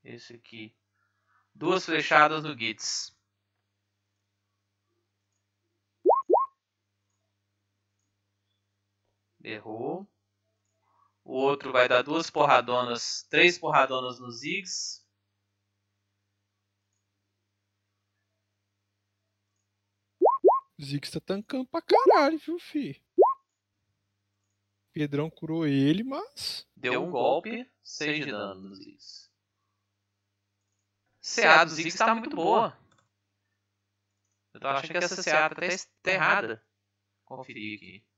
Esse 0.05 0.35
aqui. 0.35 0.73
Duas 1.53 1.87
flechadas 1.87 2.45
no 2.45 2.57
Gitz. 2.57 3.20
Errou. 9.43 10.09
O 11.25 11.35
outro 11.35 11.73
vai 11.73 11.89
dar 11.89 12.03
duas 12.03 12.31
porradonas, 12.31 13.23
três 13.31 13.59
porradonas 13.59 14.19
no 14.19 14.31
Ziggs. 14.31 15.05
O 20.79 20.83
Ziggs 20.83 21.13
tá 21.13 21.21
tancando 21.21 21.67
pra 21.67 21.83
caralho, 21.83 22.39
viu, 22.39 22.59
fi? 22.59 23.03
Pedrão 24.93 25.31
curou 25.31 25.67
ele, 25.67 26.03
mas. 26.03 26.67
Deu 26.75 27.05
um 27.05 27.11
golpe, 27.11 27.71
6 27.83 28.25
de 28.25 28.31
dano 28.31 28.69
no 28.69 28.75
Ziggs. 28.75 29.31
CA 31.23 31.65
do 31.65 31.71
Ziggs 31.71 31.97
tá 31.97 32.15
muito 32.15 32.35
boa. 32.35 32.77
Eu 34.53 34.61
tô 34.61 34.67
achando 34.67 34.91
que 34.91 34.97
essa 34.97 35.23
CA 35.23 35.49
tá 35.49 35.57
até 35.57 35.77
tá 36.03 36.11
errada. 36.11 36.67
Conferir 37.25 37.77
aqui. 37.77 38.10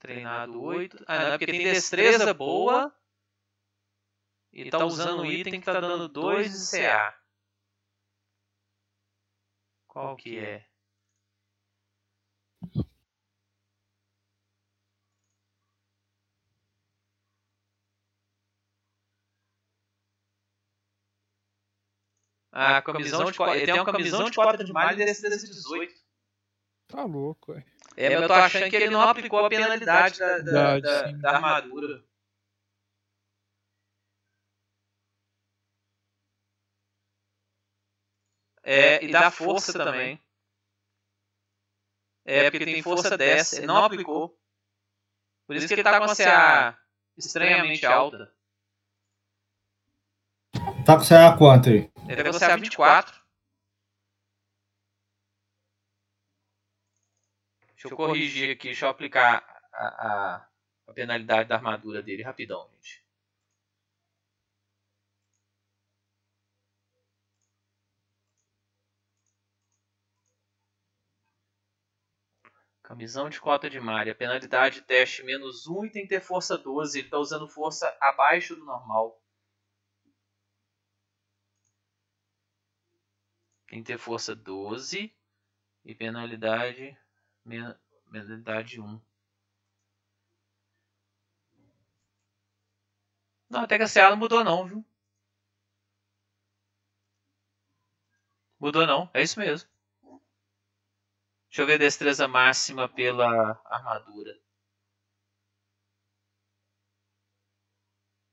Treinado 0.00 0.62
8. 0.62 1.04
Ah, 1.06 1.18
não, 1.18 1.26
é 1.26 1.30
porque 1.32 1.46
tem 1.46 1.62
destreza 1.62 2.32
boa. 2.32 2.92
E 4.50 4.68
tá 4.68 4.84
usando 4.84 5.20
um 5.20 5.26
item 5.26 5.60
que 5.60 5.66
tá 5.66 5.78
dando 5.78 6.08
2 6.08 6.50
de 6.50 6.78
CA. 6.78 7.14
Qual 9.86 10.16
que 10.16 10.38
é? 10.38 10.66
A 22.52 22.82
camisão 22.82 23.30
de 23.30 23.42
Ele 23.42 23.66
tem 23.66 23.74
uma 23.74 23.84
camisão 23.84 24.24
de 24.24 24.36
cota 24.36 24.64
de 24.64 24.72
malha 24.72 25.02
e 25.02 25.06
destreza 25.06 25.46
18. 25.46 25.94
Tá 26.88 27.04
louco, 27.04 27.52
ué. 27.52 27.69
É, 27.96 28.08
mas 28.10 28.22
eu 28.22 28.28
tô 28.28 28.34
achando 28.34 28.70
que 28.70 28.76
ele 28.76 28.90
não 28.90 29.02
aplicou 29.02 29.44
a 29.44 29.48
penalidade 29.48 30.18
da, 30.18 30.38
da, 30.38 30.80
da, 30.80 31.12
da 31.12 31.30
armadura. 31.30 32.02
É, 38.62 39.02
e 39.04 39.10
dá 39.10 39.30
força 39.30 39.72
também. 39.72 40.20
É, 42.24 42.50
porque 42.50 42.64
tem 42.64 42.82
força 42.82 43.16
10. 43.16 43.54
Ele 43.54 43.66
não 43.66 43.84
aplicou. 43.84 44.38
Por 45.46 45.56
isso 45.56 45.66
que 45.66 45.74
ele 45.74 45.82
tá 45.82 45.98
com 45.98 46.04
a 46.04 46.14
CA 46.14 46.78
estranhamente 47.16 47.84
alta. 47.84 48.32
Tá 50.84 50.96
com 50.96 51.04
CA 51.04 51.36
quanto 51.36 51.68
aí? 51.68 51.90
Ele 52.08 52.22
tá 52.22 52.30
com 52.30 52.38
CA 52.38 52.56
24. 52.56 53.19
Deixa 57.82 57.94
eu 57.94 57.96
corrigir 57.96 58.50
aqui, 58.50 58.64
deixa 58.68 58.84
eu 58.84 58.90
aplicar 58.90 59.42
a, 59.72 59.86
a, 59.86 60.48
a 60.86 60.92
penalidade 60.92 61.48
da 61.48 61.54
armadura 61.54 62.02
dele 62.02 62.22
rapidão, 62.22 62.68
gente. 62.74 63.02
Camisão 72.82 73.30
de 73.30 73.40
cota 73.40 73.70
de 73.70 73.80
malha. 73.80 74.14
Penalidade 74.14 74.82
teste 74.82 75.22
menos 75.22 75.66
1 75.66 75.86
e 75.86 75.90
tem 75.90 76.02
que 76.02 76.08
ter 76.08 76.20
força 76.20 76.58
12. 76.58 76.98
Ele 76.98 77.06
está 77.06 77.16
usando 77.18 77.48
força 77.48 77.96
abaixo 77.98 78.54
do 78.56 78.64
normal. 78.66 79.18
Tem 83.68 83.82
que 83.82 83.86
ter 83.86 83.98
força 83.98 84.34
12 84.36 85.10
e 85.82 85.94
penalidade 85.94 86.99
Mentalidade 87.44 88.80
1. 88.80 89.00
Não, 93.50 93.60
até 93.62 93.76
que 93.76 93.84
a 93.84 93.88
CA 93.88 94.10
não 94.10 94.16
mudou 94.16 94.42
não, 94.44 94.66
viu? 94.66 94.84
Mudou 98.60 98.86
não, 98.86 99.10
é 99.12 99.22
isso 99.22 99.40
mesmo. 99.40 99.68
Deixa 101.48 101.62
eu 101.62 101.66
ver 101.66 101.74
a 101.74 101.78
destreza 101.78 102.28
máxima 102.28 102.88
pela 102.88 103.60
armadura. 103.64 104.38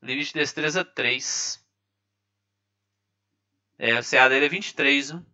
Limite 0.02 0.34
de 0.34 0.40
destreza 0.40 0.86
3. 0.86 1.66
É, 3.80 3.92
a 3.98 4.04
CA 4.04 4.30
dele 4.30 4.46
é 4.46 4.50
23, 4.50 5.12
viu? 5.12 5.26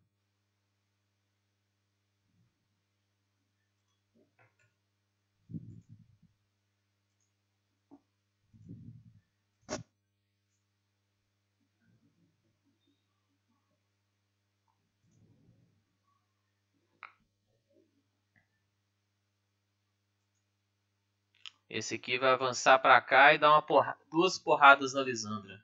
Esse 21.73 21.95
aqui 21.95 22.19
vai 22.19 22.29
avançar 22.29 22.77
para 22.77 23.01
cá 23.01 23.33
e 23.33 23.39
dar 23.39 23.49
uma 23.49 23.61
porra... 23.63 23.97
duas 24.11 24.37
porradas 24.37 24.93
na 24.93 25.01
Lisandra. 25.01 25.59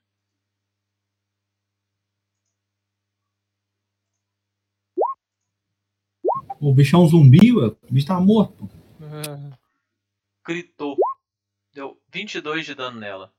O 6.60 6.74
bicho 6.74 6.96
é 6.96 7.00
um 7.00 7.08
zumbi, 7.08 7.54
ué. 7.54 7.68
o 7.68 7.78
bicho 7.92 8.08
tá 8.08 8.20
morto. 8.20 8.68
É. 9.00 9.60
Gritou. 10.44 10.98
Deu 11.72 12.02
22 12.12 12.66
de 12.66 12.74
dano 12.74 13.00
nela. 13.00 13.32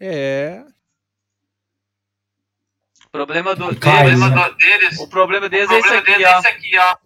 É. 0.00 0.66
O 3.06 3.10
problema 3.12 3.54
do, 3.54 3.78
Cai, 3.78 4.06
deles, 4.06 4.18
né? 4.18 4.50
deles, 4.58 4.98
o 4.98 5.08
problema 5.08 5.48
deles 5.48 5.70
é 5.70 5.78
esse 5.78 5.94
aqui, 5.94 6.24
ó. 6.24 6.38
aqui, 6.38 6.78
ó. 6.78 6.96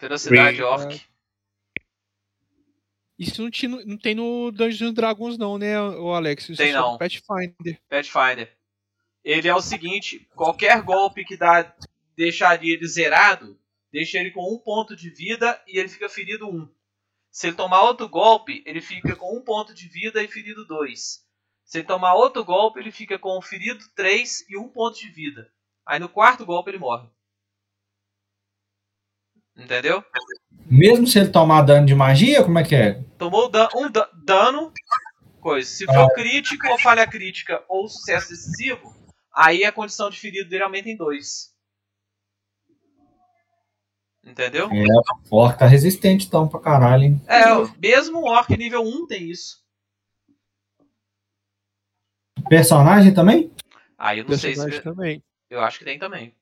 Velocidade 0.00 0.62
orc. 0.62 1.00
Isso 3.18 3.42
não, 3.42 3.50
tinha, 3.50 3.84
não 3.84 3.98
tem 3.98 4.14
no 4.14 4.50
Dungeons 4.50 4.94
Dragons, 4.94 5.36
não, 5.36 5.58
né, 5.58 5.78
o 5.78 6.14
Alex? 6.14 6.48
Isso 6.48 6.56
Tem 6.56 6.70
é 6.70 6.72
não. 6.72 6.96
Pathfinder. 6.96 7.78
Pathfinder. 7.86 8.56
Ele 9.22 9.46
é 9.46 9.54
o 9.54 9.60
seguinte: 9.60 10.26
qualquer 10.34 10.80
golpe 10.82 11.22
que 11.22 11.36
dá, 11.36 11.74
deixaria 12.16 12.72
ele 12.72 12.86
zerado, 12.88 13.60
deixa 13.92 14.18
ele 14.18 14.30
com 14.30 14.54
um 14.54 14.58
ponto 14.58 14.96
de 14.96 15.10
vida 15.10 15.62
e 15.66 15.78
ele 15.78 15.88
fica 15.88 16.08
ferido 16.08 16.48
um. 16.48 16.66
Se 17.30 17.48
ele 17.48 17.56
tomar 17.56 17.82
outro 17.82 18.08
golpe, 18.08 18.62
ele 18.64 18.80
fica 18.80 19.14
com 19.14 19.36
um 19.36 19.42
ponto 19.42 19.74
de 19.74 19.86
vida 19.86 20.22
e 20.22 20.28
ferido 20.28 20.66
dois. 20.66 21.22
Se 21.70 21.78
ele 21.78 21.86
tomar 21.86 22.14
outro 22.14 22.44
golpe, 22.44 22.80
ele 22.80 22.90
fica 22.90 23.16
com 23.16 23.40
ferido 23.40 23.84
3 23.94 24.46
e 24.48 24.58
um 24.58 24.68
ponto 24.68 24.98
de 24.98 25.08
vida. 25.08 25.52
Aí 25.86 26.00
no 26.00 26.08
quarto 26.08 26.44
golpe 26.44 26.68
ele 26.68 26.78
morre. 26.78 27.08
Entendeu? 29.60 30.02
Mesmo 30.66 31.06
se 31.06 31.18
ele 31.18 31.28
tomar 31.30 31.62
dano 31.62 31.86
de 31.86 31.94
magia, 31.94 32.42
como 32.42 32.58
é 32.58 32.64
que 32.64 32.74
é? 32.74 33.02
Tomou 33.18 33.50
dan- 33.50 33.68
um 33.76 33.90
da- 33.90 34.08
dano, 34.24 34.72
coisa. 35.40 35.68
Se 35.68 35.84
for 35.84 36.12
crítico 36.14 36.66
ou 36.68 36.78
falha 36.78 37.06
crítica 37.06 37.62
ou 37.68 37.88
sucesso 37.88 38.30
decisivo, 38.30 38.94
aí 39.34 39.64
a 39.64 39.72
condição 39.72 40.08
de 40.10 40.18
ferido 40.18 40.48
dele 40.48 40.62
aumenta 40.64 40.88
em 40.88 40.96
2. 40.96 41.50
Entendeu? 44.24 44.66
É, 44.70 44.84
o 45.30 45.36
orc 45.36 45.58
tá 45.58 45.66
resistente 45.66 46.26
então 46.26 46.46
pra 46.46 46.60
caralho, 46.60 47.04
hein? 47.04 47.22
É, 47.26 47.44
mesmo 47.80 48.18
o 48.18 48.24
Orc 48.30 48.54
nível 48.56 48.82
1 48.82 49.06
tem 49.06 49.30
isso. 49.30 49.58
Personagem 52.48 53.12
também? 53.14 53.50
Aí 53.98 54.18
eu 54.18 54.24
não 54.26 54.36
sei 54.36 54.50
Personagem 54.50 54.78
se. 54.78 54.84
também. 54.84 55.22
Eu 55.48 55.60
acho 55.62 55.78
que 55.78 55.84
tem 55.84 55.98
também. 55.98 56.34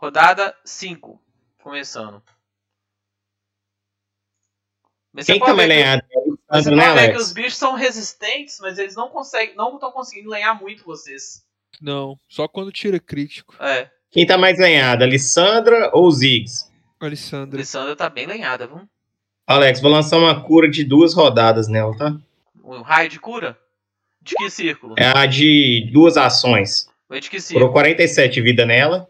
Rodada 0.00 0.56
5. 0.64 1.20
Começando. 1.62 2.22
Mas 5.12 5.26
Quem 5.26 5.38
tá 5.38 5.52
lenhado? 5.52 6.02
Você 6.50 6.70
Né, 6.70 6.84
pode 6.86 6.94
ver 6.94 7.00
que 7.00 7.10
Alex? 7.10 7.22
os 7.26 7.32
bichos 7.32 7.56
são 7.56 7.74
resistentes, 7.74 8.58
mas 8.60 8.78
eles 8.78 8.94
não 8.96 9.10
conseguem, 9.10 9.54
não 9.56 9.74
estão 9.74 9.92
conseguindo 9.92 10.30
lenhar 10.30 10.58
muito 10.58 10.84
vocês. 10.84 11.44
Não, 11.82 12.18
só 12.28 12.48
quando 12.48 12.72
tira 12.72 12.98
crítico. 12.98 13.54
É, 13.62 13.90
Quem 14.10 14.26
tá 14.26 14.38
mais 14.38 14.58
lenhado? 14.58 15.04
Alessandra 15.04 15.90
ou 15.92 16.10
Ziggs? 16.10 16.70
Alessandra. 16.98 17.56
Alessandra 17.58 17.94
tá 17.94 18.08
bem 18.08 18.26
lenhada, 18.26 18.66
viu? 18.66 18.88
Alex, 19.46 19.80
vou 19.80 19.90
lançar 19.90 20.16
uma 20.16 20.42
cura 20.42 20.68
de 20.70 20.82
duas 20.82 21.12
rodadas 21.12 21.68
nela, 21.68 21.94
tá? 21.96 22.16
Um 22.64 22.80
raio 22.80 23.08
de 23.10 23.20
cura? 23.20 23.58
De 24.22 24.34
que 24.34 24.48
círculo? 24.48 24.94
É 24.98 25.06
a 25.16 25.26
de 25.26 25.90
duas 25.92 26.16
ações. 26.16 26.88
Foi 27.06 27.20
de 27.20 27.28
que 27.28 27.36
Curou 27.36 27.48
círculo? 27.48 27.72
47 27.72 28.40
vida 28.40 28.64
nela. 28.64 29.09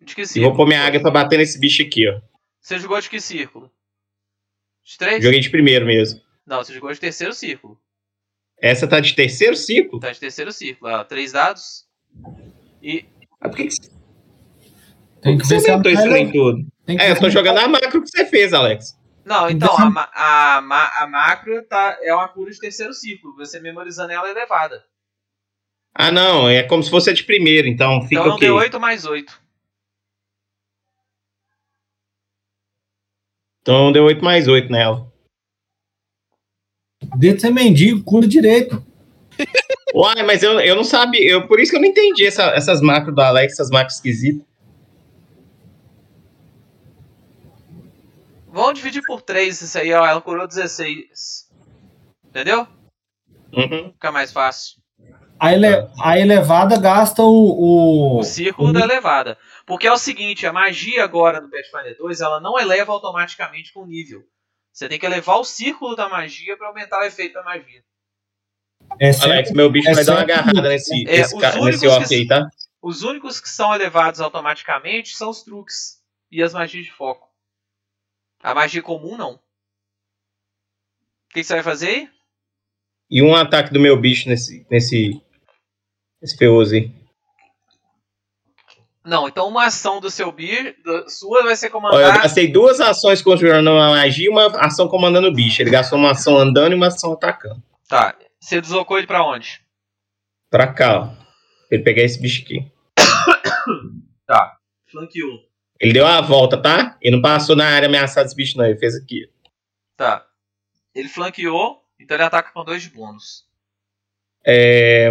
De 0.00 0.14
que 0.14 0.22
E 0.22 0.24
vou 0.24 0.32
círculo? 0.32 0.56
pôr 0.56 0.66
minha 0.66 0.82
águia 0.84 1.00
pra 1.00 1.10
bater 1.10 1.38
nesse 1.38 1.58
bicho 1.58 1.82
aqui, 1.82 2.08
ó. 2.08 2.20
Você 2.60 2.78
jogou 2.78 3.00
de 3.00 3.08
que 3.10 3.20
círculo? 3.20 3.70
De 4.84 4.96
três? 4.98 5.22
Joguei 5.22 5.40
de 5.40 5.50
primeiro 5.50 5.84
mesmo. 5.86 6.20
Não, 6.46 6.58
você 6.58 6.72
jogou 6.72 6.92
de 6.92 6.98
terceiro 7.00 7.32
círculo. 7.32 7.78
Essa 8.60 8.86
tá 8.86 9.00
de 9.00 9.14
terceiro 9.14 9.56
ciclo? 9.56 10.00
Tá 10.00 10.10
de 10.10 10.20
terceiro 10.20 10.52
círculo. 10.52 10.92
Ó, 10.92 11.04
três 11.04 11.32
dados. 11.32 11.86
E. 12.82 13.04
Ah, 13.40 13.48
por 13.48 13.56
que, 13.56 13.64
que 13.66 13.70
você 13.74 13.90
Tem 15.22 15.36
que 15.36 15.42
que 15.42 15.48
ver 15.48 15.54
você 15.54 15.60
se 15.60 15.70
aumentou 15.70 15.92
ela 15.92 16.00
isso 16.00 16.08
trem 16.10 16.32
tudo? 16.32 16.66
Tem 16.84 17.00
É, 17.00 17.10
eu 17.10 17.14
tô 17.18 17.24
se- 17.26 17.30
jogando 17.30 17.58
a 17.58 17.68
macro 17.68 18.02
que 18.02 18.08
você 18.10 18.26
fez, 18.26 18.52
Alex. 18.52 18.98
Não, 19.24 19.48
então, 19.50 19.68
Então- 19.72 19.86
a, 19.86 19.90
ma- 19.90 20.10
a, 20.14 20.60
ma- 20.62 20.98
a 20.98 21.06
macro 21.06 21.62
tá, 21.64 21.98
é 22.02 22.12
uma 22.14 22.28
cura 22.28 22.50
de 22.50 22.58
terceiro 22.58 22.92
círculo. 22.92 23.36
Você 23.36 23.60
memorizando 23.60 24.12
ela 24.12 24.28
é 24.28 24.30
elevada. 24.32 24.82
Ah, 25.94 26.10
não, 26.10 26.48
é 26.48 26.62
como 26.62 26.82
se 26.82 26.90
fosse 26.90 27.10
a 27.10 27.12
de 27.14 27.24
primeiro, 27.24 27.66
então 27.68 28.00
fica 28.02 28.14
Então 28.14 28.24
é 28.26 28.28
um 28.30 28.34
ok. 28.34 28.48
D8 28.48 28.78
mais 28.78 29.04
8. 29.04 29.40
Então 33.70 33.92
deu 33.92 34.02
8 34.02 34.24
mais 34.24 34.48
8 34.48 34.68
nela. 34.72 35.06
Dedo 37.16 37.36
de 37.36 37.40
ser 37.40 37.50
mendigo, 37.50 38.02
cura 38.02 38.26
direito. 38.26 38.84
Uai, 39.94 40.24
mas 40.24 40.42
eu, 40.42 40.58
eu 40.58 40.74
não 40.74 40.82
sabia, 40.82 41.22
eu, 41.24 41.46
por 41.46 41.60
isso 41.60 41.70
que 41.70 41.76
eu 41.76 41.80
não 41.80 41.86
entendi 41.88 42.26
essa- 42.26 42.50
essas 42.50 42.80
macros 42.80 43.14
do 43.14 43.20
Alex, 43.22 43.52
essas 43.52 43.70
macros 43.70 43.94
esquisitas. 43.94 44.44
Vamos 48.48 48.74
dividir 48.74 49.02
por 49.06 49.22
3 49.22 49.60
isso 49.62 49.78
aí, 49.78 49.92
ó. 49.94 50.04
Ela 50.04 50.20
curou 50.20 50.48
16. 50.48 51.48
Entendeu? 52.28 52.66
Uhum. 53.52 53.92
Fica 53.92 54.10
mais 54.10 54.32
fácil. 54.32 54.78
A, 55.38 55.54
ele- 55.54 55.88
a 56.02 56.18
elevada 56.18 56.76
gasta 56.76 57.22
o. 57.22 57.28
O, 57.28 58.18
O 58.18 58.22
círculo 58.24 58.72
da 58.72 58.80
elevada. 58.80 59.38
Porque 59.70 59.86
é 59.86 59.92
o 59.92 59.96
seguinte, 59.96 60.44
a 60.48 60.52
magia 60.52 61.04
agora 61.04 61.40
no 61.40 61.48
Pathfinder 61.48 61.96
2, 61.96 62.20
ela 62.20 62.40
não 62.40 62.58
eleva 62.58 62.90
automaticamente 62.92 63.72
com 63.72 63.84
o 63.84 63.86
nível. 63.86 64.26
Você 64.72 64.88
tem 64.88 64.98
que 64.98 65.06
elevar 65.06 65.38
o 65.38 65.44
círculo 65.44 65.94
da 65.94 66.08
magia 66.08 66.56
para 66.56 66.66
aumentar 66.66 66.98
o 67.00 67.04
efeito 67.04 67.34
da 67.34 67.42
magia. 67.44 67.84
é 68.98 69.12
certo. 69.12 69.30
Alex, 69.30 69.52
meu 69.52 69.70
bicho 69.70 69.88
é 69.88 69.94
vai 69.94 70.04
dar 70.04 70.12
uma 70.14 70.22
agarrada 70.22 70.68
nesse, 70.68 71.08
É, 71.08 71.18
nesse, 71.18 71.36
os 71.36 71.40
ca- 71.40 71.52
únicos 71.60 71.66
nesse 71.82 71.86
orc 71.86 72.14
aí, 72.14 72.26
tá? 72.26 72.48
Os 72.82 73.02
únicos 73.04 73.40
que 73.40 73.48
são 73.48 73.72
elevados 73.72 74.20
automaticamente 74.20 75.16
são 75.16 75.30
os 75.30 75.44
truques 75.44 76.02
e 76.32 76.42
as 76.42 76.52
magias 76.52 76.84
de 76.86 76.90
foco. 76.92 77.28
A 78.42 78.52
magia 78.52 78.82
comum 78.82 79.16
não. 79.16 79.34
O 79.34 79.38
que, 81.32 81.40
que 81.40 81.44
você 81.44 81.54
vai 81.54 81.62
fazer 81.62 81.88
aí? 81.88 82.10
E 83.08 83.22
um 83.22 83.36
ataque 83.36 83.72
do 83.72 83.78
meu 83.78 83.96
bicho 84.00 84.28
nesse, 84.28 84.66
nesse, 84.68 85.22
nesse 86.20 86.36
feoso 86.36 86.74
aí. 86.74 86.92
Não, 89.04 89.26
então 89.26 89.48
uma 89.48 89.64
ação 89.64 89.98
do 89.98 90.10
seu 90.10 90.30
bir, 90.30 90.76
sua 91.08 91.42
vai 91.42 91.56
ser 91.56 91.70
Ó, 91.72 91.98
eu 91.98 92.12
gastei 92.12 92.52
duas 92.52 92.80
ações 92.80 93.22
construindo 93.22 93.70
uma 93.70 93.90
magia 93.90 94.26
e 94.26 94.28
uma 94.28 94.46
ação 94.60 94.88
comandando 94.88 95.28
o 95.28 95.32
bicho. 95.32 95.62
Ele 95.62 95.70
gastou 95.70 95.98
uma 95.98 96.10
ação 96.10 96.36
andando 96.36 96.72
e 96.72 96.74
uma 96.74 96.88
ação 96.88 97.12
atacando. 97.12 97.62
Tá. 97.88 98.14
Você 98.38 98.60
deslocou 98.60 98.98
ele 98.98 99.06
pra 99.06 99.24
onde? 99.24 99.62
Pra 100.50 100.66
cá, 100.66 101.00
ó. 101.00 101.06
Pra 101.06 101.16
Ele 101.70 101.82
pegar 101.82 102.02
esse 102.02 102.20
bicho 102.20 102.42
aqui. 102.42 102.70
Tá. 104.26 104.58
Flanqueou. 104.86 105.40
Ele 105.80 105.92
deu 105.92 106.06
a 106.06 106.20
volta, 106.20 106.56
tá? 106.56 106.96
Ele 107.02 107.16
não 107.16 107.22
passou 107.22 107.56
na 107.56 107.66
área 107.66 107.88
ameaçada 107.88 108.22
desse 108.22 108.36
bicho, 108.36 108.56
não. 108.56 108.64
Ele 108.64 108.78
fez 108.78 108.94
aqui. 108.94 109.28
Tá. 109.96 110.24
Ele 110.94 111.08
flanqueou, 111.08 111.82
então 111.98 112.16
ele 112.16 112.22
ataca 112.22 112.52
com 112.52 112.64
dois 112.64 112.82
de 112.82 112.90
bônus. 112.90 113.44
É... 114.46 115.10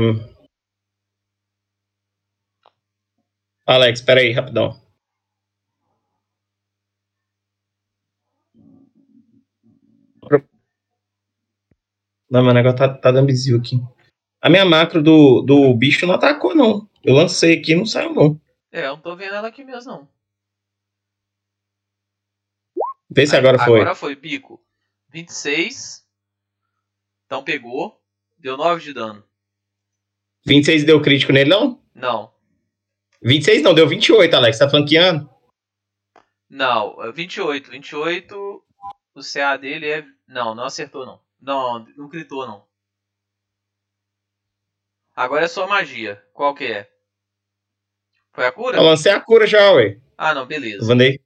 Alex, 3.69 4.01
pera 4.01 4.19
aí, 4.19 4.31
rapidão. 4.31 4.81
Não, 12.27 12.43
meu 12.43 12.51
negócio 12.51 12.79
tá, 12.79 12.91
tá 12.91 13.11
dando 13.11 13.27
bizil 13.27 13.59
aqui. 13.59 13.79
A 14.41 14.49
minha 14.49 14.65
macro 14.65 15.03
do, 15.03 15.41
do 15.43 15.71
bicho 15.75 16.07
não 16.07 16.15
atacou, 16.15 16.55
não. 16.55 16.89
Eu 17.03 17.13
lancei 17.13 17.59
aqui 17.59 17.73
e 17.73 17.75
não 17.75 17.85
saiu, 17.85 18.11
não. 18.11 18.41
É, 18.71 18.85
eu 18.87 18.93
não 18.93 19.01
tô 19.01 19.15
vendo 19.15 19.35
ela 19.35 19.47
aqui 19.47 19.63
mesmo, 19.63 19.91
não. 19.91 20.09
Vê 23.07 23.27
se 23.27 23.35
agora 23.35 23.59
foi. 23.59 23.81
Agora 23.81 23.93
foi, 23.93 24.15
pico. 24.15 24.59
26. 25.09 26.07
Então 27.27 27.43
pegou. 27.43 28.01
Deu 28.35 28.57
9 28.57 28.83
de 28.83 28.93
dano. 28.93 29.23
26 30.45 30.85
deu 30.85 30.99
crítico 31.01 31.31
nele, 31.31 31.51
não? 31.51 31.79
Não. 31.93 32.38
26 33.21 33.61
não, 33.63 33.73
deu 33.73 33.87
28, 33.87 34.33
Alex. 34.33 34.57
Tá 34.57 34.69
flanqueando? 34.69 35.29
Não, 36.49 37.03
é 37.03 37.11
28. 37.11 37.69
28. 37.69 38.63
O 39.15 39.21
CA 39.21 39.57
dele 39.57 39.89
é. 39.89 40.05
Não, 40.27 40.55
não 40.55 40.63
acertou 40.63 41.05
não. 41.05 41.19
Não, 41.41 41.85
não 41.97 42.07
gritou 42.07 42.47
não. 42.47 42.67
Agora 45.15 45.45
é 45.45 45.47
só 45.47 45.67
magia. 45.67 46.23
Qual 46.33 46.55
que 46.55 46.65
é? 46.65 46.89
Foi 48.31 48.45
a 48.45 48.51
cura? 48.51 48.77
Eu 48.77 48.83
lancei 48.83 49.11
a 49.11 49.19
cura 49.19 49.45
já, 49.45 49.71
ué. 49.73 49.99
Ah, 50.17 50.33
não, 50.33 50.45
beleza. 50.45 50.85
Vandei. 50.85 51.19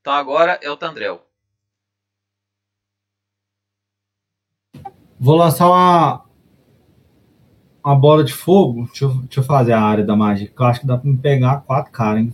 Então 0.00 0.12
agora 0.12 0.58
é 0.62 0.70
o 0.70 0.76
Tandrel. 0.76 1.26
Vou 5.18 5.36
lançar 5.36 5.68
uma. 5.68 6.28
Uma 7.84 7.96
bola 7.96 8.22
de 8.24 8.32
fogo. 8.32 8.86
Deixa 8.86 9.04
eu, 9.04 9.14
deixa 9.14 9.40
eu 9.40 9.44
fazer 9.44 9.72
a 9.72 9.80
área 9.80 10.04
da 10.04 10.14
magia. 10.16 10.52
Eu 10.56 10.64
acho 10.66 10.80
que 10.80 10.86
dá 10.86 10.96
pra 10.96 11.10
me 11.10 11.18
pegar 11.18 11.62
quatro 11.62 11.90
caras, 11.92 12.20
hein? 12.22 12.32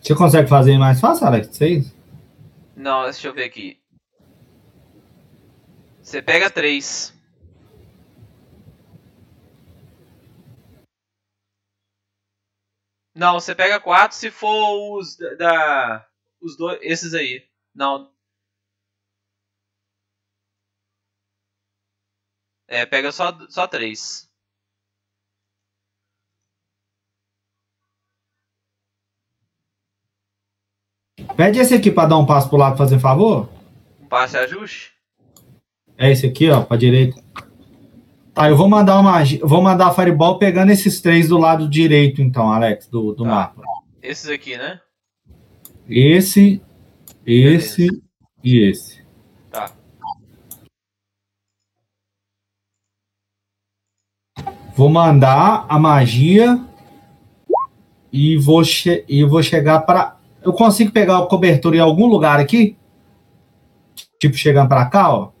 Você 0.00 0.14
consegue 0.16 0.48
fazer 0.48 0.76
mais 0.78 1.00
fácil, 1.00 1.26
Alex? 1.26 1.56
Seis? 1.56 1.94
Não, 2.74 3.04
deixa 3.04 3.28
eu 3.28 3.34
ver 3.34 3.44
aqui. 3.44 3.78
Você 6.02 6.20
pega 6.20 6.50
3. 6.50 7.14
Não, 13.14 13.34
você 13.38 13.54
pega 13.54 13.78
4 13.78 14.16
se 14.16 14.30
for 14.30 14.98
os 14.98 15.16
da- 15.16 15.34
da. 15.34 16.06
Os 16.40 16.56
dois. 16.56 16.78
Esses 16.82 17.14
aí. 17.14 17.44
Não. 17.74 18.11
É, 22.72 22.86
pega 22.86 23.12
só, 23.12 23.36
só 23.50 23.66
3. 23.68 24.26
Pede 31.36 31.58
esse 31.58 31.74
aqui 31.74 31.90
pra 31.90 32.06
dar 32.06 32.16
um 32.16 32.24
passo 32.24 32.48
pro 32.48 32.56
lado, 32.56 32.78
fazer 32.78 32.98
favor. 32.98 33.46
Um 34.00 34.06
passe 34.06 34.38
ajuste? 34.38 34.92
É 35.98 36.10
esse 36.10 36.24
aqui, 36.24 36.48
ó, 36.48 36.62
pra 36.62 36.78
direita. 36.78 37.22
Tá, 38.32 38.48
eu 38.48 38.56
vou 38.56 38.70
mandar 38.70 38.98
uma 38.98 39.22
Vou 39.42 39.60
mandar 39.60 39.88
a 39.88 39.94
Fireball 39.94 40.38
pegando 40.38 40.72
esses 40.72 41.02
três 41.02 41.28
do 41.28 41.36
lado 41.36 41.68
direito, 41.68 42.22
então, 42.22 42.50
Alex, 42.50 42.88
do, 42.88 43.12
do 43.12 43.24
Tá. 43.24 43.28
mapa. 43.28 43.62
Esses 44.02 44.30
aqui, 44.30 44.56
né? 44.56 44.80
Esse, 45.86 46.62
esse 47.26 47.86
e 48.42 48.66
esse. 48.70 49.01
Vou 54.74 54.88
mandar 54.88 55.66
a 55.68 55.78
magia 55.78 56.58
e 58.10 58.36
vou, 58.36 58.62
e 59.08 59.24
vou 59.24 59.42
chegar 59.42 59.80
para. 59.80 60.18
Eu 60.42 60.52
consigo 60.52 60.90
pegar 60.90 61.18
a 61.18 61.26
cobertura 61.26 61.76
em 61.76 61.80
algum 61.80 62.06
lugar 62.06 62.40
aqui? 62.40 62.76
Tipo, 64.18 64.36
chegando 64.36 64.68
para 64.68 64.86
cá, 64.86 65.14
ó. 65.14 65.32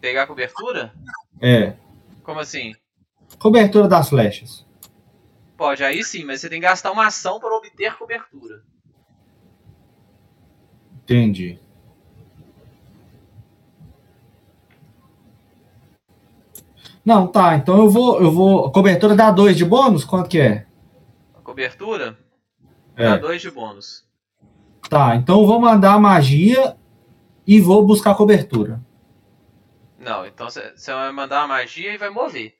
Pegar 0.00 0.22
a 0.22 0.26
cobertura? 0.26 0.92
É. 1.40 1.74
Como 2.22 2.40
assim? 2.40 2.74
Cobertura 3.38 3.88
das 3.88 4.08
flechas. 4.08 4.64
Pode, 5.56 5.82
aí 5.82 6.04
sim, 6.04 6.24
mas 6.24 6.40
você 6.40 6.48
tem 6.48 6.60
que 6.60 6.66
gastar 6.66 6.92
uma 6.92 7.06
ação 7.06 7.40
para 7.40 7.56
obter 7.56 7.96
cobertura. 7.96 8.62
Entendi. 11.02 11.58
Não, 17.06 17.26
tá. 17.28 17.54
Então 17.54 17.78
eu 17.78 17.88
vou. 17.88 18.20
Eu 18.20 18.32
vou. 18.32 18.70
Cobertura 18.72 19.14
dá 19.14 19.30
2 19.30 19.56
de 19.56 19.64
bônus? 19.64 20.04
Quanto 20.04 20.28
que 20.28 20.40
é? 20.40 20.66
A 21.34 21.40
cobertura? 21.40 22.18
É. 22.96 23.10
Dá 23.10 23.16
2 23.16 23.40
de 23.40 23.50
bônus. 23.50 24.04
Tá, 24.90 25.14
então 25.16 25.40
eu 25.40 25.46
vou 25.46 25.60
mandar 25.60 25.94
a 25.94 26.00
magia 26.00 26.76
e 27.46 27.60
vou 27.60 27.84
buscar 27.86 28.14
cobertura. 28.16 28.80
Não, 29.98 30.26
então 30.26 30.48
você 30.50 30.72
vai 30.92 31.10
mandar 31.12 31.40
uma 31.42 31.48
magia 31.48 31.92
e 31.94 31.98
vai 31.98 32.10
mover. 32.10 32.54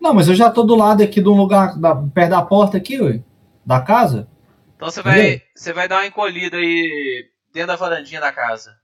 Não, 0.00 0.14
mas 0.14 0.28
eu 0.28 0.34
já 0.34 0.50
tô 0.50 0.62
do 0.62 0.74
lado 0.74 1.02
aqui 1.02 1.20
do 1.20 1.32
lugar, 1.32 1.78
da- 1.78 1.94
perto 1.94 2.30
da 2.30 2.42
porta 2.42 2.76
aqui, 2.78 3.00
ué, 3.00 3.22
da 3.64 3.80
casa. 3.80 4.28
Então 4.74 4.90
você 4.90 5.02
vai, 5.02 5.42
você 5.54 5.72
vai 5.72 5.86
dar 5.86 5.96
uma 5.96 6.06
encolhida 6.06 6.56
aí 6.56 7.28
dentro 7.52 7.68
da 7.68 7.76
varandinha 7.76 8.20
da 8.20 8.32
casa. 8.32 8.76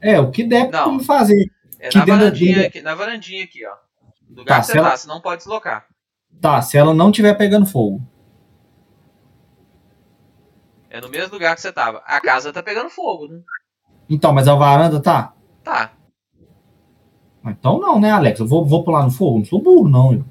É, 0.00 0.20
o 0.20 0.30
que 0.30 0.44
der 0.44 0.68
pra 0.70 0.86
Não. 0.86 1.00
fazer. 1.00 1.50
É 1.78 1.88
Que 1.90 1.98
na 1.98 2.04
varandinha, 2.04 2.54
dentro- 2.54 2.68
aqui, 2.68 2.82
na 2.82 2.94
varandinha 2.94 3.44
aqui, 3.44 3.66
ó. 3.66 3.74
Do 4.28 4.40
lugar 4.40 4.54
Tá, 4.56 4.60
que 4.60 4.66
você 4.66 4.72
se 4.72 4.78
ela- 4.78 4.90
tá, 4.90 4.96
você 4.96 5.08
não 5.08 5.20
pode 5.20 5.38
deslocar. 5.38 5.86
Tá, 6.40 6.60
se 6.62 6.76
ela 6.76 6.92
não 6.92 7.10
tiver 7.12 7.34
pegando 7.34 7.66
fogo. 7.66 8.02
É 10.90 11.00
no 11.00 11.08
mesmo 11.08 11.34
lugar 11.34 11.54
que 11.54 11.60
você 11.60 11.72
tava. 11.72 12.02
A 12.06 12.20
casa 12.20 12.52
tá 12.52 12.62
pegando 12.62 12.90
fogo, 12.90 13.28
né? 13.28 13.40
Então, 14.08 14.32
mas 14.32 14.48
a 14.48 14.54
varanda 14.54 15.00
tá? 15.00 15.34
Tá. 15.62 15.92
Então 17.44 17.78
não, 17.78 18.00
né, 18.00 18.10
Alex? 18.10 18.40
Eu 18.40 18.46
vou, 18.46 18.64
vou 18.64 18.82
pular 18.84 19.04
no 19.04 19.10
fogo? 19.10 19.38
Não 19.38 19.44
sou 19.44 19.62
burro, 19.62 19.88
não. 19.88 20.12
Eu. 20.12 20.24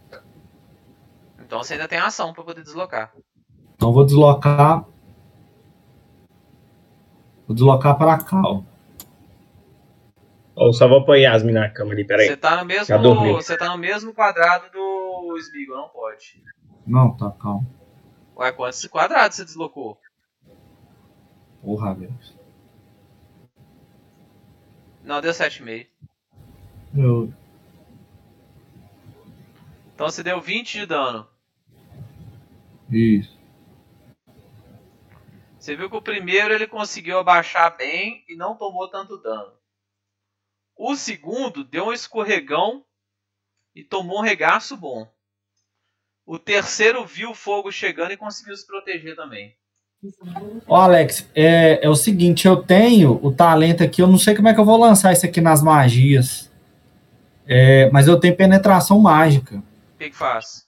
Então 1.40 1.64
você 1.64 1.74
ainda 1.74 1.88
tem 1.88 1.98
ação 2.00 2.34
pra 2.34 2.44
poder 2.44 2.62
deslocar. 2.64 3.14
Então 3.76 3.90
eu 3.90 3.94
vou 3.94 4.06
deslocar. 4.06 4.84
Vou 7.48 7.56
deslocar 7.56 7.98
pra 7.98 8.18
cá, 8.18 8.42
ó. 8.44 8.62
Ou 10.58 10.74
só 10.74 10.88
vou 10.88 11.06
pôr 11.06 11.18
Yasmin 11.18 11.52
na 11.52 11.70
cama 11.70 11.92
ali, 11.92 12.04
peraí. 12.04 12.30
Você 12.30 12.36
tá 12.36 12.58
no 12.58 12.66
mesmo. 12.66 12.86
Você 13.36 13.56
tá 13.56 13.70
no 13.70 13.78
mesmo 13.78 14.12
quadrado 14.12 14.72
do 14.72 15.38
Smeagol, 15.38 15.78
não 15.78 15.90
pode. 15.90 16.44
Não, 16.86 17.16
tá, 17.16 17.30
calma. 17.40 17.64
Ué, 18.36 18.52
quantos 18.52 18.84
quadrados 18.88 19.38
você 19.38 19.46
deslocou? 19.46 20.02
Porra, 21.62 21.94
velho. 21.94 22.18
Não, 25.04 25.22
deu 25.22 25.32
7,5. 25.32 25.88
Eu... 26.98 27.32
Então 29.94 30.10
você 30.10 30.24
deu 30.24 30.42
20 30.42 30.80
de 30.80 30.86
dano. 30.88 31.28
Isso. 32.90 33.38
Você 35.60 35.76
viu 35.76 35.88
que 35.88 35.98
o 35.98 36.02
primeiro 36.02 36.52
ele 36.52 36.66
conseguiu 36.66 37.20
abaixar 37.20 37.78
bem 37.78 38.24
e 38.28 38.36
não 38.36 38.56
tomou 38.56 38.88
tanto 38.90 39.18
dano. 39.18 39.57
O 40.78 40.96
segundo 40.96 41.64
deu 41.64 41.86
um 41.86 41.94
escorregão 41.94 42.84
e 43.76 43.84
tomou 43.84 44.20
um 44.20 44.24
regaço 44.24 44.78
bom. 44.78 45.08
O 46.26 46.38
terceiro 46.38 47.06
viu 47.06 47.32
o 47.32 47.36
fogo 47.36 47.72
chegando 47.72 48.12
e 48.12 48.18
conseguiu 48.18 48.56
se 48.56 48.68
proteger 48.68 49.16
também. 49.16 49.56
Ó, 50.68 50.76
Alex, 50.76 51.28
é, 51.34 51.84
é 51.84 51.90
o 51.90 51.96
seguinte, 51.96 52.48
eu 52.48 52.62
tenho 52.62 53.20
o 53.24 53.34
talento 53.34 53.84
aqui, 53.84 54.02
eu 54.02 54.08
não 54.08 54.18
sei 54.18 54.36
como 54.36 54.48
é 54.48 54.54
que 54.54 54.60
eu 54.60 54.66
vou 54.66 54.78
lançar 54.78 55.14
isso 55.14 55.26
aqui 55.26 55.42
nas 55.42 55.64
magias. 55.64 56.52
É, 57.48 57.90
mas 57.92 58.08
eu 58.08 58.20
tenho 58.20 58.36
penetração 58.36 59.00
mágica. 59.00 59.58
O 59.58 59.98
que, 59.98 60.10
que 60.10 60.16
faz? 60.16 60.68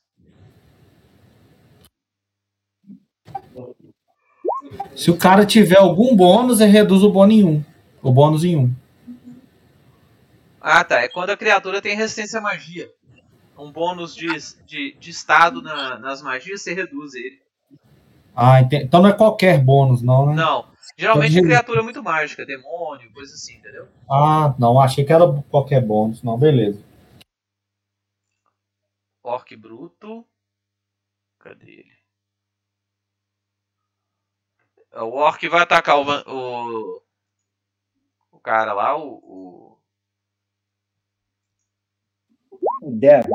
Se 4.95 5.11
o 5.11 5.17
cara 5.17 5.45
tiver 5.45 5.77
algum 5.77 6.15
bônus, 6.15 6.61
ele 6.61 6.71
reduz 6.71 7.03
o 7.03 7.11
bônus 7.11 7.35
em 7.35 7.43
um. 7.43 7.63
O 8.01 8.11
bônus 8.11 8.43
em 8.43 8.55
um. 8.55 8.73
Ah, 10.61 10.83
tá. 10.83 10.99
É 11.01 11.07
quando 11.09 11.29
a 11.29 11.37
criatura 11.37 11.81
tem 11.81 11.95
resistência 11.95 12.39
à 12.39 12.41
magia. 12.41 12.91
Um 13.57 13.71
bônus 13.71 14.15
de, 14.15 14.27
de, 14.65 14.93
de 14.97 15.09
estado 15.09 15.61
na- 15.61 15.97
nas 15.99 16.21
magias, 16.21 16.61
você 16.61 16.73
reduz 16.73 17.13
ele. 17.13 17.41
Ah, 18.35 18.61
ente- 18.61 18.75
então 18.77 19.01
não 19.01 19.09
é 19.09 19.13
qualquer 19.13 19.59
bônus, 19.59 20.01
não, 20.01 20.27
né? 20.27 20.35
Não. 20.35 20.69
Geralmente 20.97 21.31
a 21.31 21.35
reduzir. 21.35 21.47
criatura 21.47 21.79
é 21.79 21.83
muito 21.83 22.03
mágica, 22.03 22.45
demônio, 22.45 23.11
coisa 23.13 23.33
assim, 23.33 23.55
entendeu? 23.55 23.87
Ah, 24.09 24.53
não, 24.57 24.79
achei 24.79 25.05
que 25.05 25.11
era 25.13 25.25
qualquer 25.49 25.81
bônus. 25.81 26.23
Não, 26.23 26.37
beleza. 26.37 26.81
Orc 29.23 29.55
bruto. 29.55 30.25
Cadê 31.39 31.71
ele? 31.71 31.99
O 34.93 35.15
orc 35.17 35.47
vai 35.47 35.61
atacar 35.61 35.97
o, 35.97 36.03
o, 36.03 37.01
o 38.31 38.39
cara 38.39 38.73
lá, 38.73 38.97
o, 38.97 39.19
o, 39.23 39.68
O 42.81 42.91
Deva. 42.91 43.27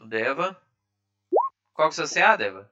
o 0.00 0.06
Deva. 0.06 0.56
Qual 1.72 1.88
que 1.90 2.00
é 2.00 2.04
o 2.04 2.06
seu 2.06 2.22
CA, 2.22 2.36
Deva? 2.36 2.70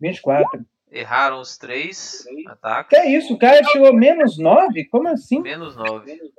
24. 0.00 0.64
Erraram 0.90 1.40
os 1.40 1.56
três. 1.58 2.24
Ataque. 2.48 2.90
Que 2.90 2.96
é 2.96 3.10
isso? 3.10 3.34
O 3.34 3.38
cara 3.38 3.62
tirou 3.62 3.92
menos 3.92 4.38
9? 4.38 4.84
Como 4.86 5.08
assim? 5.08 5.40
Menos 5.40 5.76
9. 5.76 6.32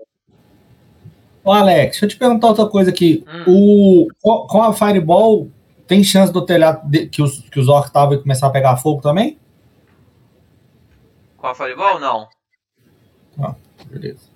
Ô, 1.43 1.51
Alex, 1.51 1.91
deixa 1.91 2.05
eu 2.05 2.09
te 2.09 2.17
perguntar 2.17 2.47
outra 2.47 2.67
coisa 2.67 2.89
aqui. 2.89 3.23
Hum. 3.47 4.07
O, 4.07 4.07
com- 4.47 4.61
a 4.61 4.73
Fireball, 4.73 5.49
tem 5.87 6.03
chance 6.03 6.33
do 6.33 6.45
telhado 6.45 6.87
de- 6.89 7.07
que 7.07 7.21
os, 7.21 7.41
que 7.49 7.59
os 7.59 7.67
orcs 7.67 7.89
estavam 7.89 8.19
começar 8.21 8.47
a 8.47 8.51
pegar 8.51 8.77
fogo 8.77 9.01
também? 9.01 9.37
Com 11.37 11.47
a 11.47 11.55
Fireball? 11.55 11.99
Não. 11.99 12.27
Beleza. 13.85 14.28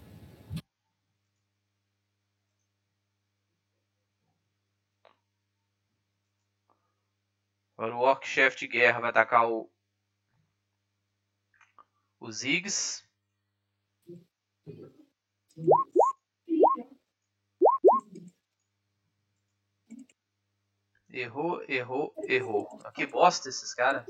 Agora 7.84 7.98
o 7.98 8.00
Orc 8.00 8.26
chefe 8.26 8.60
de 8.60 8.68
guerra 8.70 9.02
vai 9.02 9.10
atacar 9.10 9.46
o. 9.46 9.70
O 12.18 12.32
Ziggs. 12.32 13.06
Errou, 21.10 21.62
errou, 21.68 22.16
errou. 22.24 22.80
Ah, 22.86 22.92
Que 22.94 23.06
bosta 23.06 23.50
esses 23.50 23.74
caras. 23.74 24.06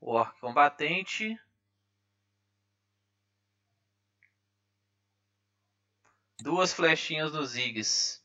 O 0.00 0.14
Orc 0.14 0.40
combatente. 0.40 1.40
Duas 6.40 6.72
flechinhas 6.72 7.30
do 7.30 7.46
Ziggs. 7.46 8.20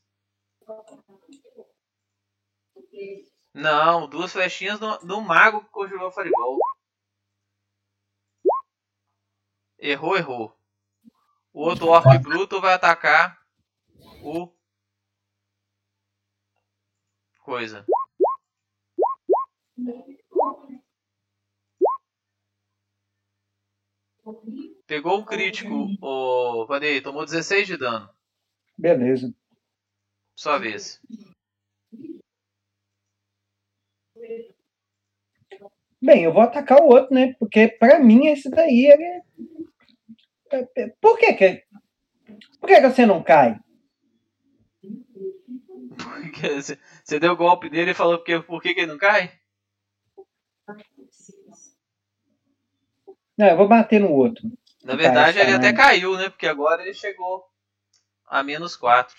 Não, 3.54 4.10
duas 4.10 4.32
flechinhas 4.32 4.80
do, 4.80 4.98
do 5.00 5.22
mago 5.22 5.64
que 5.64 5.70
conjurou 5.70 6.08
o 6.08 6.12
Fireball. 6.12 6.58
Errou, 9.78 10.18
errou. 10.18 10.58
O 11.54 11.62
outro 11.62 11.88
orc 11.88 12.18
bruto 12.18 12.60
vai 12.60 12.74
atacar 12.74 13.40
o. 14.24 14.52
Coisa. 17.44 17.86
Pegou 24.88 25.20
um 25.20 25.26
crítico, 25.26 25.90
o 26.02 26.66
Vanei, 26.66 27.02
tomou 27.02 27.26
16 27.26 27.68
de 27.68 27.78
dano. 27.78 28.10
Beleza. 28.78 29.34
Sua 30.36 30.58
vez. 30.58 31.00
Bem, 36.04 36.26
eu 36.26 36.34
vou 36.34 36.42
atacar 36.42 36.82
o 36.82 36.88
outro, 36.88 37.16
né? 37.16 37.34
Porque 37.40 37.70
pra 37.70 37.98
mim 37.98 38.28
esse 38.28 38.50
daí 38.50 38.88
ele 38.92 39.04
é. 39.04 39.22
é- 40.58 40.68
é- 40.78 40.94
Por 41.00 41.18
que 41.18 41.34
que. 41.34 41.64
Por 42.60 42.68
que 42.68 42.82
que 42.82 42.90
você 42.90 43.06
não 43.06 43.24
cai? 43.24 43.58
Porque 45.98 46.62
Você 46.62 47.20
deu 47.20 47.32
o 47.32 47.38
golpe 47.38 47.70
nele 47.70 47.92
e 47.92 47.94
falou 47.94 48.18
porque, 48.18 48.38
por 48.42 48.62
que, 48.62 48.74
que 48.74 48.82
ele 48.82 48.92
não 48.92 48.98
cai? 48.98 49.32
Não, 53.38 53.48
eu 53.48 53.56
vou 53.58 53.68
bater 53.68 54.00
no 54.02 54.12
outro. 54.12 54.44
Na 54.84 54.96
verdade, 54.96 55.40
ele 55.40 55.54
até 55.54 55.72
caiu, 55.72 56.18
né? 56.18 56.30
Porque 56.30 56.48
agora 56.48 56.82
ele 56.82 56.94
chegou 56.94 57.46
a 58.28 58.44
menos 58.44 58.76
4. 58.76 59.16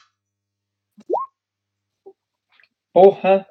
Porra. 2.93 3.47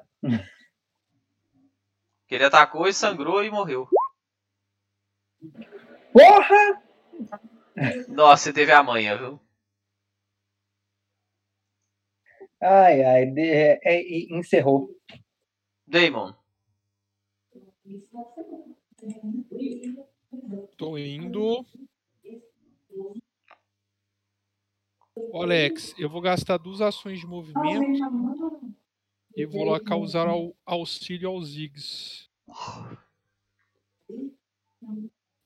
Ele 2.34 2.44
atacou 2.44 2.86
e 2.88 2.92
sangrou 2.92 3.44
e 3.44 3.50
morreu. 3.50 3.88
Porra! 6.12 6.82
Nossa, 8.08 8.44
você 8.44 8.52
teve 8.52 8.72
a 8.72 8.82
manha, 8.82 9.16
viu? 9.16 9.40
Ai, 12.60 13.02
ai, 13.04 13.26
de- 13.26 13.40
é, 13.42 13.80
é, 13.84 14.36
encerrou. 14.36 14.88
Damon. 15.86 16.32
Tô 20.76 20.96
indo. 20.96 21.64
Alex, 25.34 25.94
eu 25.98 26.08
vou 26.08 26.20
gastar 26.20 26.56
duas 26.58 26.80
ações 26.80 27.20
de 27.20 27.26
movimento 27.26 28.00
e 29.36 29.44
vou 29.46 29.64
lá 29.64 29.78
causar 29.80 30.26
au- 30.28 30.56
auxílio 30.64 31.28
aos 31.28 31.50
Ziggs. 31.50 32.23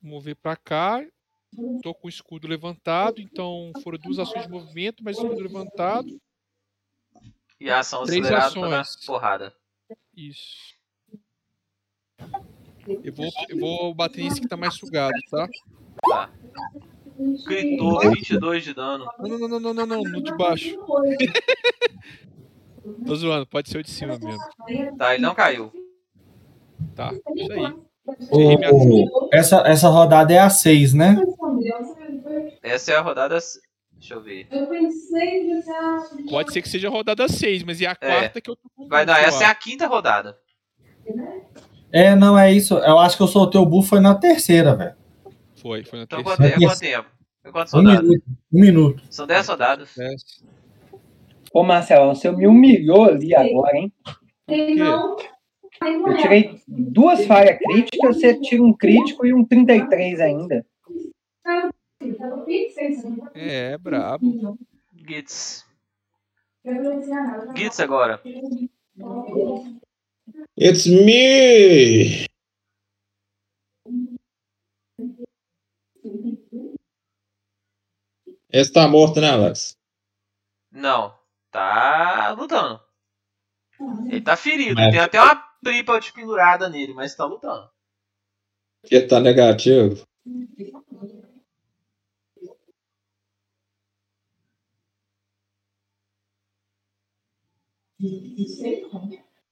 Mover 0.01 0.37
pra 0.37 0.57
cá. 0.57 1.05
Tô 1.83 1.95
com 1.95 2.07
o 2.07 2.11
escudo 2.11 2.47
levantado, 2.47 3.21
então 3.21 3.73
foram 3.83 3.99
duas 3.99 4.19
ações 4.19 4.45
de 4.45 4.51
movimento, 4.51 5.03
mas 5.03 5.17
escudo 5.17 5.41
levantado. 5.41 6.21
E 7.59 7.71
a 7.71 7.81
ação 7.81 8.05
Três 8.05 8.25
acelerada 8.25 8.55
dar 8.55 8.81
ações. 8.81 9.07
porrada. 9.07 9.55
Isso. 10.15 10.75
Eu 13.03 13.13
vou, 13.13 13.31
eu 13.49 13.59
vou 13.59 13.95
bater 13.95 14.25
nesse 14.25 14.41
que 14.41 14.49
tá 14.49 14.57
mais 14.57 14.75
sugado, 14.75 15.15
tá? 15.31 15.49
Tá. 16.09 16.31
Gritou 17.47 18.01
22 18.01 18.65
de 18.65 18.75
dano. 18.75 19.11
Não, 19.19 19.39
não, 19.39 19.49
não, 19.49 19.61
não, 19.61 19.75
não, 19.75 19.87
não, 19.87 20.03
no 20.03 20.23
de 20.23 20.37
baixo. 20.37 20.77
Tô 23.07 23.17
zoando, 23.17 23.47
pode 23.47 23.69
ser 23.69 23.79
o 23.79 23.83
de 23.83 23.91
cima 23.91 24.19
mesmo. 24.19 24.97
Tá, 24.97 25.15
ele 25.15 25.23
não 25.23 25.35
caiu. 25.35 25.73
Tá, 26.99 27.15
isso 27.37 27.53
aí. 27.53 27.73
O- 28.33 29.29
essa, 29.33 29.59
essa 29.67 29.89
rodada 29.89 30.33
é 30.35 30.39
a 30.41 30.51
6, 30.51 30.93
né? 30.95 31.17
Essa 32.61 32.93
é 32.93 32.97
a 32.97 33.01
rodada. 33.01 33.39
Deixa 33.93 34.15
eu 34.15 34.21
ver. 34.21 34.49
Pode 36.29 36.53
ser 36.53 36.61
que 36.63 36.69
seja 36.69 36.89
a 36.89 36.91
rodada 36.91 37.29
6, 37.29 37.63
mas 37.63 37.81
e 37.81 37.87
a 37.87 37.95
quarta 37.95 38.41
que 38.41 38.51
eu 38.51 38.57
tô 38.57 38.69
com 38.75 38.89
Vai 38.89 39.07
dar, 39.07 39.23
essa 39.23 39.45
é 39.45 39.47
a 39.47 39.55
quinta 39.55 39.87
rodada. 39.87 40.37
É, 41.93 42.17
não, 42.17 42.37
é 42.37 42.53
isso. 42.53 42.75
Eu 42.79 42.99
acho 42.99 43.17
que 43.17 43.23
eu 43.23 43.29
soltei 43.29 43.61
o 43.61 43.65
buff 43.67 43.89
foi 43.89 44.01
na 44.01 44.15
terceira, 44.17 44.75
velho. 44.75 44.95
Foi, 45.57 45.85
foi 45.85 46.01
na 46.01 46.05
Então 46.05 46.23
terceira. 46.25 46.57
é 46.57 46.59
quanto 46.67 46.81
tempo? 46.81 47.09
É 47.45 47.49
Um 47.49 47.53
rodadas? 47.53 48.03
minuto. 48.03 48.25
Um 48.53 48.61
minuto. 48.61 49.03
São 49.11 49.27
10 49.27 49.47
rodadas. 49.49 49.95
Ô, 51.53 51.63
Marcelo, 51.63 52.15
você 52.15 52.31
me 52.33 52.47
humilhou 52.49 53.05
ali 53.05 53.35
agora, 53.37 53.77
hein? 53.77 53.93
Eu 55.83 56.17
tirei 56.17 56.61
duas 56.67 57.25
falhas 57.27 57.59
críticas, 57.59 58.17
você 58.17 58.41
tira 58.41 58.63
um 58.63 58.73
crítico 58.73 59.25
e 59.27 59.33
um 59.33 59.45
33 59.45 60.21
ainda. 60.21 60.67
É, 63.35 63.79
brabo. 63.79 64.59
Gits. 65.07 65.65
Gits 67.57 67.81
agora. 67.81 68.21
It's 70.57 70.87
me! 70.87 72.27
Esse 78.51 78.73
tá 78.73 78.89
morto, 78.89 79.21
né, 79.21 79.31
Alex? 79.31 79.77
Não. 80.73 81.17
Tá 81.51 82.31
lutando. 82.33 82.81
Ele 84.07 84.21
tá 84.21 84.37
ferido. 84.37 84.75
Mas- 84.75 84.91
Tem 84.91 85.01
até 85.01 85.21
uma 85.21 85.48
tripa 85.63 86.01
de 86.01 86.13
pendurada 86.13 86.69
nele, 86.69 86.93
mas 86.95 87.15
tá 87.15 87.25
lutando. 87.25 87.69
Ele 88.91 89.07
tá 89.07 89.21
negativo. 89.21 90.07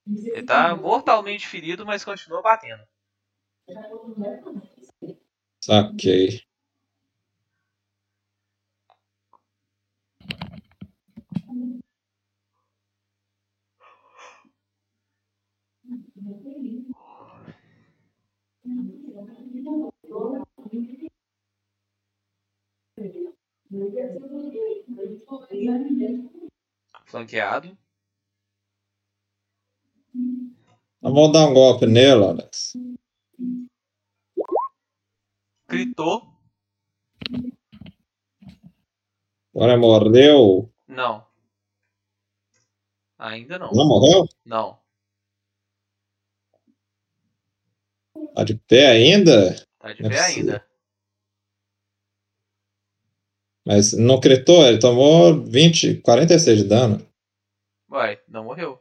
Ele 0.07 0.43
tá 0.45 0.77
mortalmente 0.77 1.47
ferido, 1.47 1.85
mas 1.85 2.05
continua 2.05 2.43
batendo. 2.43 2.83
Saquei. 5.61 6.41
Flanqueado. 27.05 27.77
Vamos 31.03 31.33
dar 31.33 31.47
um 31.47 31.55
golpe 31.55 31.87
nele, 31.87 32.25
Alex. 32.25 32.73
Gritou. 35.69 36.27
Agora 39.55 39.77
mordeu. 39.77 40.73
Não. 40.87 41.27
Ainda 43.19 43.59
não. 43.59 43.71
Não 43.73 43.87
morreu? 43.87 44.27
Não. 44.45 44.79
Tá 48.35 48.45
de 48.45 48.55
pé 48.55 48.89
ainda? 48.89 49.67
Tá 49.79 49.93
de 49.93 50.03
pé 50.03 50.21
ainda. 50.21 50.66
Mas 53.67 53.93
não 53.93 54.21
critou, 54.21 54.65
ele 54.65 54.79
tomou 54.79 55.43
20, 55.43 55.97
46 55.97 56.59
de 56.59 56.65
dano. 56.65 57.05
Vai, 57.89 58.21
não 58.29 58.45
morreu. 58.45 58.81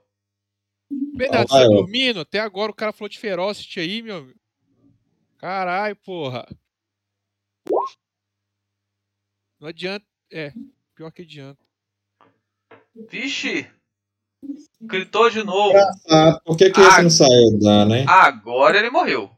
Bernardo, 1.15 1.49
Vai, 1.49 1.63
você 1.63 1.69
tá 1.69 1.75
dormindo? 1.75 2.19
Até 2.19 2.39
agora 2.39 2.71
o 2.71 2.75
cara 2.75 2.93
falou 2.93 3.09
de 3.09 3.17
Ferocity 3.17 3.79
aí, 3.79 4.03
meu. 4.03 4.31
Caralho, 5.39 5.95
porra. 5.95 6.45
Não 9.59 9.69
adianta. 9.69 10.05
É, 10.31 10.53
pior 10.93 11.11
que 11.11 11.23
adianta. 11.23 11.63
Vixe! 13.09 13.67
Gritou 14.79 15.31
de 15.31 15.43
novo. 15.43 15.75
Ah, 16.07 16.39
por 16.45 16.55
que, 16.55 16.69
que 16.69 16.79
esse 16.79 17.01
não 17.01 17.09
saiu 17.09 17.51
do 17.51 17.59
dano, 17.59 17.95
hein? 17.95 18.05
Agora 18.07 18.77
ele 18.77 18.91
morreu. 18.91 19.31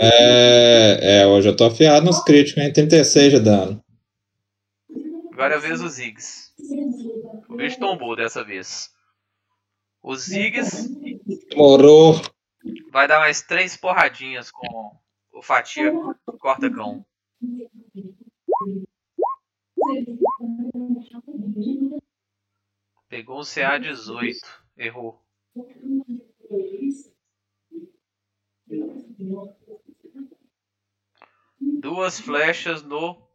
É, 0.00 1.22
é, 1.22 1.26
hoje 1.26 1.48
eu 1.48 1.56
tô 1.56 1.64
afiado 1.64 2.06
nos 2.06 2.22
críticos, 2.22 2.62
hein? 2.62 2.72
36 2.72 3.32
de 3.32 3.40
dano. 3.40 3.84
Agora 5.32 5.54
é 5.54 5.56
a 5.56 5.60
vez 5.60 5.80
dos 5.80 5.94
Ziggs. 5.94 6.52
O 7.48 7.56
bicho 7.56 7.80
tombou 7.80 8.14
dessa 8.14 8.44
vez. 8.44 8.94
O 10.00 10.14
Ziggs 10.14 10.88
Morou. 11.56 12.14
vai 12.92 13.08
dar 13.08 13.18
mais 13.18 13.42
três 13.42 13.76
porradinhas 13.76 14.52
com 14.52 14.96
o 15.32 15.42
fatia 15.42 15.92
corta-cão. 16.38 17.04
Pegou 23.08 23.40
um 23.40 23.44
CA-18. 23.44 24.36
Errou. 24.76 25.20
Duas 31.80 32.20
flechas 32.20 32.82
no. 32.82 33.28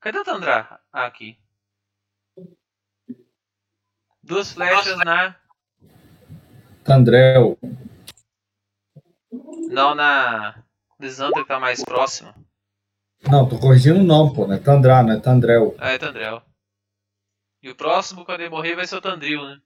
Cadê 0.00 0.18
o 0.18 0.24
Tandra? 0.24 0.80
Ah, 0.92 1.06
aqui. 1.06 1.38
Duas 4.22 4.52
flechas 4.52 4.96
na. 4.98 5.36
Tandrel. 6.84 7.58
Não, 9.70 9.94
na. 9.94 10.64
Lisandra 10.98 11.42
que 11.42 11.48
tá 11.48 11.60
mais 11.60 11.84
próxima. 11.84 12.34
Não, 13.30 13.48
tô 13.48 13.58
corrigindo 13.58 14.00
o 14.00 14.04
nome, 14.04 14.34
pô. 14.34 14.46
Não 14.46 14.54
é 14.54 14.58
Tandrá, 14.58 15.02
não 15.02 15.12
é 15.12 15.20
Tandrel. 15.20 15.74
Ah, 15.78 15.90
é 15.90 15.98
Tandrel. 15.98 16.42
E 17.68 17.70
o 17.70 17.76
próximo, 17.76 18.24
quando 18.24 18.40
ele 18.40 18.48
morrer, 18.48 18.74
vai 18.74 18.86
ser 18.86 18.96
o 18.96 19.00
Tandril, 19.00 19.44
né? 19.44 19.60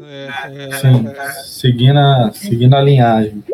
É, 0.00 0.28
é, 0.64 0.72
Sim, 0.80 1.04
seguindo 1.44 1.98
a, 1.98 2.32
seguindo 2.32 2.74
a 2.74 2.80
linhagem. 2.80 3.44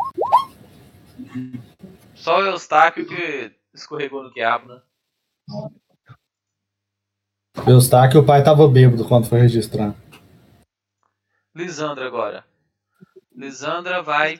Só 2.14 2.39
o 2.39 2.47
Eustáquio 2.47 3.05
que 3.05 3.52
escorregou 3.74 4.23
no 4.23 4.32
quiabo, 4.32 4.69
né? 4.69 4.81
Eustáquio, 7.66 8.20
o 8.20 8.24
pai 8.24 8.44
tava 8.44 8.69
bêbado 8.69 9.09
quando 9.09 9.28
foi 9.28 9.40
registrar. 9.40 9.93
Lisandra 11.52 12.06
agora. 12.06 12.47
Lisandra 13.35 14.01
vai 14.01 14.39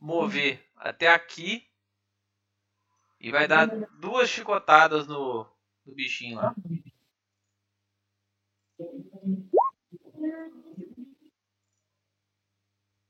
mover 0.00 0.64
até 0.76 1.12
aqui 1.12 1.66
e 3.18 3.32
vai 3.32 3.48
dar 3.48 3.66
duas 3.98 4.28
chicotadas 4.28 5.08
no, 5.08 5.44
no 5.84 5.92
bichinho 5.92 6.36
lá. 6.36 6.54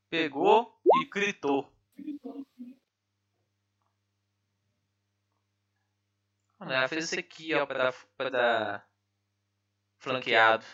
Pegou 0.08 0.80
e 0.84 1.08
gritou. 1.08 1.70
Mano, 6.58 6.72
ela 6.72 6.88
fez 6.88 7.04
isso 7.04 7.18
aqui, 7.18 7.54
ó, 7.54 7.64
pra 7.64 7.92
pra 8.16 8.28
dar 8.28 8.90
flanqueado. 9.98 10.66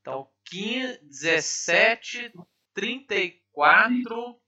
Então, 0.00 0.30
15, 0.44 0.98
17, 1.04 2.32
34. 2.74 4.40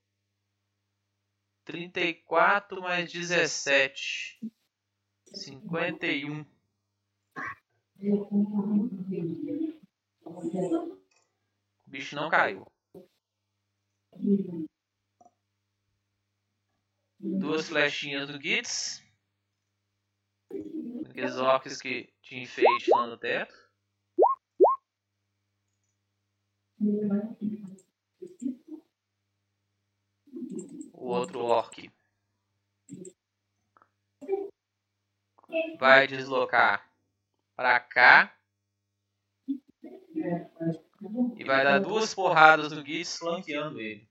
34 1.63 2.81
mais 2.81 3.11
17. 3.11 4.39
51. 5.33 6.45
O 8.03 8.09
bicho 11.85 12.15
não 12.15 12.31
caiu. 12.31 12.65
Duas 17.19 17.69
flechinhas 17.69 18.27
do 18.27 18.41
Gitz. 18.41 19.03
Aqueles 21.07 21.35
orcs 21.35 21.79
que 21.79 22.11
te 22.23 22.37
enfeite 22.37 22.89
lá 22.89 23.05
no 23.05 23.17
teto. 23.19 23.53
O 30.93 31.05
outro 31.05 31.41
orc 31.41 31.91
vai 35.77 36.07
deslocar 36.07 36.90
para 37.61 37.79
cá 37.79 38.35
e 41.35 41.43
vai 41.43 41.63
dar 41.63 41.77
duas 41.77 42.11
porradas 42.11 42.71
no 42.71 42.83
Gitz 42.83 43.19
flanqueando 43.19 43.79
ele. 43.79 44.09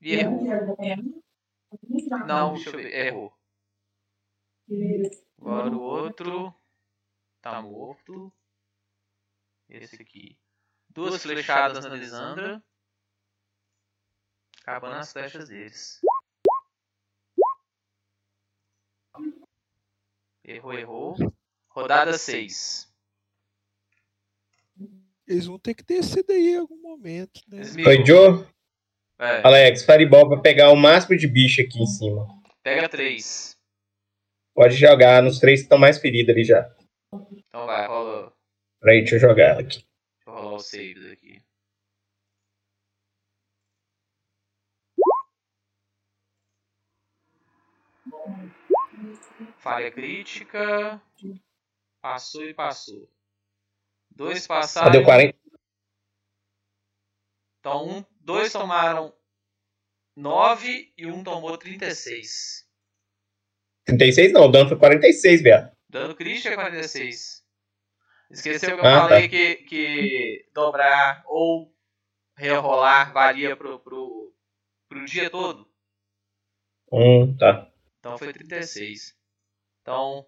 E 0.00 0.14
errou. 0.14 0.40
Não, 2.26 2.54
deixa 2.54 2.70
eu 2.70 2.72
ver. 2.72 2.94
Errou. 2.94 3.38
Agora 5.38 5.70
o 5.70 5.82
outro 5.82 6.54
tá 7.42 7.60
morto. 7.60 8.32
Esse 9.68 10.00
aqui. 10.00 10.40
Duas 10.88 11.22
flechadas 11.22 11.84
na 11.84 11.94
Lisandra. 11.94 12.64
Acabando 14.62 14.96
as 14.96 15.12
flechas 15.12 15.48
deles. 15.48 16.00
Errou, 20.44 20.74
errou. 20.74 21.16
Rodada 21.68 22.16
6. 22.16 22.90
Eles 25.26 25.46
vão 25.46 25.58
ter 25.58 25.74
que 25.74 25.84
descer 25.84 26.24
daí 26.24 26.54
em 26.54 26.58
algum 26.58 26.80
momento, 26.80 27.40
né? 27.46 27.62
Oi, 27.86 28.04
Joe. 28.04 28.46
É, 29.18 29.46
Alex, 29.46 29.84
Fireball 29.84 30.28
pra 30.28 30.40
pegar 30.40 30.70
o 30.70 30.76
máximo 30.76 31.16
de 31.16 31.28
bicho 31.28 31.60
aqui 31.62 31.80
em 31.80 31.86
cima. 31.86 32.26
pega 32.62 32.88
3. 32.88 33.56
Pode 34.54 34.74
jogar 34.74 35.22
nos 35.22 35.38
três 35.38 35.60
que 35.60 35.64
estão 35.66 35.78
mais 35.78 35.98
feridos 35.98 36.34
ali 36.34 36.44
já. 36.44 36.68
Então 37.12 37.66
vai, 37.66 37.86
rola. 37.86 38.32
Peraí, 38.80 39.00
deixa 39.00 39.16
eu 39.16 39.20
jogar 39.20 39.50
ela 39.50 39.60
aqui. 39.60 39.78
Deixa 39.78 39.86
eu 40.26 40.32
rolar 40.32 40.56
os 40.56 40.66
saves 40.66 41.12
aqui. 41.12 41.29
Falha 49.60 49.90
crítica. 49.90 51.00
Passou 52.00 52.44
e 52.44 52.54
passou. 52.54 53.10
Dois 54.10 54.44
Ah, 54.46 54.48
passaram. 54.48 54.90
deu 54.92 55.04
40. 55.04 55.38
Então, 57.60 57.86
um, 57.86 58.04
dois 58.20 58.50
tomaram 58.52 59.14
9 60.16 60.92
e 60.96 61.06
um 61.06 61.22
tomou 61.22 61.58
36. 61.58 62.66
36 63.84 64.32
não, 64.32 64.46
o 64.46 64.48
dano 64.50 64.68
foi 64.68 64.78
46, 64.78 65.42
viado. 65.42 65.76
Dano 65.90 66.14
crítico 66.14 66.48
é 66.48 66.54
46. 66.54 67.44
Esqueceu 68.30 68.76
que 68.76 68.80
eu 68.80 68.86
Ah, 68.86 69.00
falei 69.08 69.22
tá. 69.24 69.28
que, 69.28 69.56
que 69.56 70.48
dobrar 70.54 71.22
ou 71.26 71.76
rerolar 72.34 73.12
varia 73.12 73.54
pro, 73.56 73.78
pro, 73.80 74.34
pro 74.88 75.04
dia 75.04 75.28
todo? 75.28 75.70
Hum, 76.90 77.36
tá. 77.36 77.70
Então 77.98 78.16
foi 78.16 78.32
36. 78.32 79.19
Então, 79.90 80.24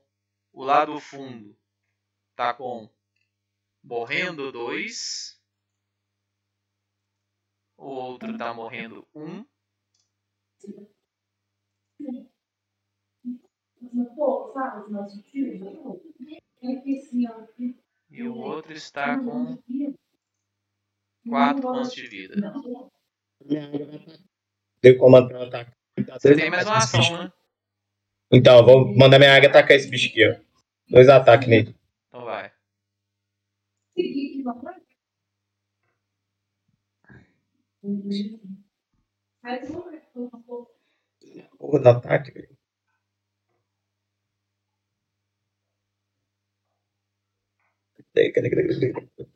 o 0.53 0.65
lado 0.65 0.99
fundo 0.99 1.57
tá 2.35 2.53
com 2.53 2.91
morrendo 3.81 4.51
2. 4.51 5.41
O 7.77 7.87
outro 7.87 8.37
tá 8.37 8.53
morrendo 8.53 9.07
1. 9.15 9.25
Um. 9.25 9.47
E 18.11 18.23
o 18.25 18.37
outro 18.37 18.73
está 18.73 19.17
com 19.17 19.63
4 21.29 21.63
pontos 21.63 21.93
de 21.93 22.09
vida. 22.09 22.35
Deu 24.83 24.99
ela 25.07 25.47
atacar. 25.47 25.79
Você 26.19 26.35
tem 26.35 26.51
mais 26.51 26.67
uma 26.67 26.79
ação, 26.79 27.23
né? 27.23 27.33
Então, 28.33 28.65
vou 28.65 28.97
mandar 28.97 29.19
minha 29.19 29.35
águia 29.35 29.49
atacar 29.49 29.77
esse 29.77 29.89
bicho 29.89 30.09
aqui, 30.09 30.27
ó. 30.27 30.37
Dois 30.89 31.09
ataques 31.09 31.49
nele. 31.49 31.77
Então 32.09 32.25
vai. 32.25 32.51
Porra 41.59 41.79
do 41.81 41.89
ataque, 41.89 42.31
velho. 42.33 42.57
Cadê, 48.15 48.33
cadê, 48.33 48.51
cadê, 48.51 48.93
cadê? 48.93 49.32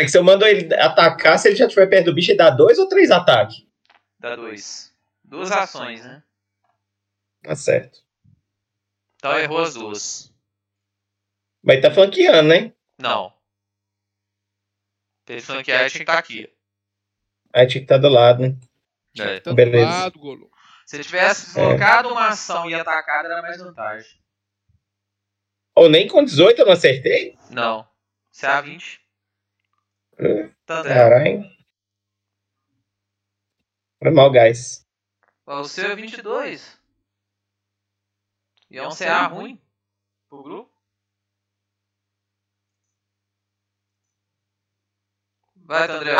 É 0.00 0.04
que 0.04 0.08
se 0.08 0.16
eu 0.16 0.24
mando 0.24 0.46
ele 0.46 0.74
atacar, 0.76 1.38
se 1.38 1.46
ele 1.46 1.56
já 1.56 1.66
estiver 1.66 1.86
perto 1.86 2.06
do 2.06 2.14
bicho, 2.14 2.30
ele 2.30 2.38
dá 2.38 2.48
dois 2.48 2.78
ou 2.78 2.88
três 2.88 3.10
ataques? 3.10 3.66
Dá 4.18 4.34
2. 4.34 4.94
Duas 5.22 5.52
ações, 5.52 6.02
né? 6.02 6.22
Tá 7.42 7.54
certo. 7.54 8.02
Então 9.16 9.38
errou 9.38 9.58
as 9.58 9.74
duas. 9.74 10.32
Mas 11.62 11.82
tá 11.82 11.90
flanqueando, 11.90 12.48
né? 12.48 12.72
Não. 12.98 13.30
Ele 15.28 15.42
flanquear 15.42 15.80
tinha 15.80 15.90
que 15.90 15.98
estar 15.98 16.18
aqui. 16.18 16.50
Aí 17.52 17.66
tinha 17.66 17.82
que 17.82 17.84
estar 17.84 17.98
do 17.98 18.08
lado, 18.08 18.40
né? 18.40 18.56
É. 19.18 19.40
Tá 19.40 19.50
do 19.50 19.54
Beleza. 19.54 19.84
lado, 19.84 20.18
Golo. 20.18 20.50
Se 20.86 20.98
tivesse 21.04 21.52
colocado 21.52 22.08
uma 22.08 22.28
ação 22.28 22.70
e 22.70 22.74
atacado, 22.74 23.26
era 23.26 23.42
mais 23.42 23.58
vantagem. 23.58 24.18
Ou 25.74 25.90
nem 25.90 26.08
com 26.08 26.24
18 26.24 26.58
eu 26.58 26.64
não 26.64 26.72
acertei? 26.72 27.36
Não. 27.50 27.86
Se 28.30 28.46
é 28.46 28.48
a 28.48 28.62
20. 28.62 29.09
É. 30.20 30.40
É. 30.42 30.52
Caralho. 30.66 31.44
Foi 34.02 34.10
mal, 34.10 34.30
guys. 34.30 34.86
O 35.46 35.64
seu 35.64 35.90
é 35.90 35.96
22. 35.96 36.78
E 38.70 38.78
é 38.78 38.86
um 38.86 38.90
CA 38.90 39.26
ruim 39.26 39.60
pro 40.28 40.42
grupo. 40.42 40.70
Vai, 45.56 45.86
Tandré. 45.86 46.14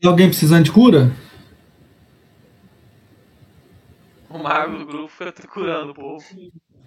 Tem 0.00 0.10
alguém 0.10 0.28
precisando 0.28 0.64
de 0.64 0.72
cura? 0.72 1.10
O 4.28 4.38
mago 4.38 4.78
do 4.78 4.86
grupo 4.86 5.08
fica 5.08 5.32
curando 5.48 5.92
o 5.92 5.94
povo. 5.94 6.24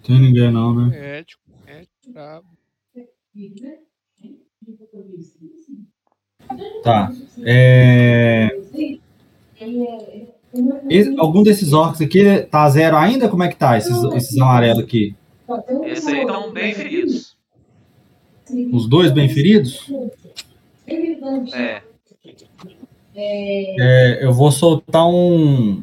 Tem 0.04 0.20
ninguém 0.20 0.52
não, 0.52 0.74
né? 0.74 0.88
Médico, 0.88 1.42
médico, 1.64 2.12
brabo. 2.12 2.58
Tá. 6.82 7.12
É... 7.44 8.48
Esse- 10.90 11.14
algum 11.18 11.42
desses 11.42 11.72
orcs 11.72 12.00
aqui 12.00 12.40
tá 12.50 12.68
zero 12.68 12.96
ainda? 12.96 13.28
Como 13.28 13.42
é 13.42 13.48
que 13.48 13.56
tá 13.56 13.78
esses, 13.78 13.96
esses 14.14 14.38
amarelos 14.38 14.82
aqui? 14.84 15.14
Esses 15.84 16.06
aí 16.06 16.20
estão 16.20 16.52
bem 16.52 16.74
feridos. 16.74 17.36
Os 18.72 18.88
dois 18.88 19.10
bem 19.12 19.28
feridos? 19.28 19.90
É. 21.54 21.82
É, 23.14 24.24
eu 24.24 24.32
vou 24.32 24.50
soltar 24.50 25.06
um 25.06 25.82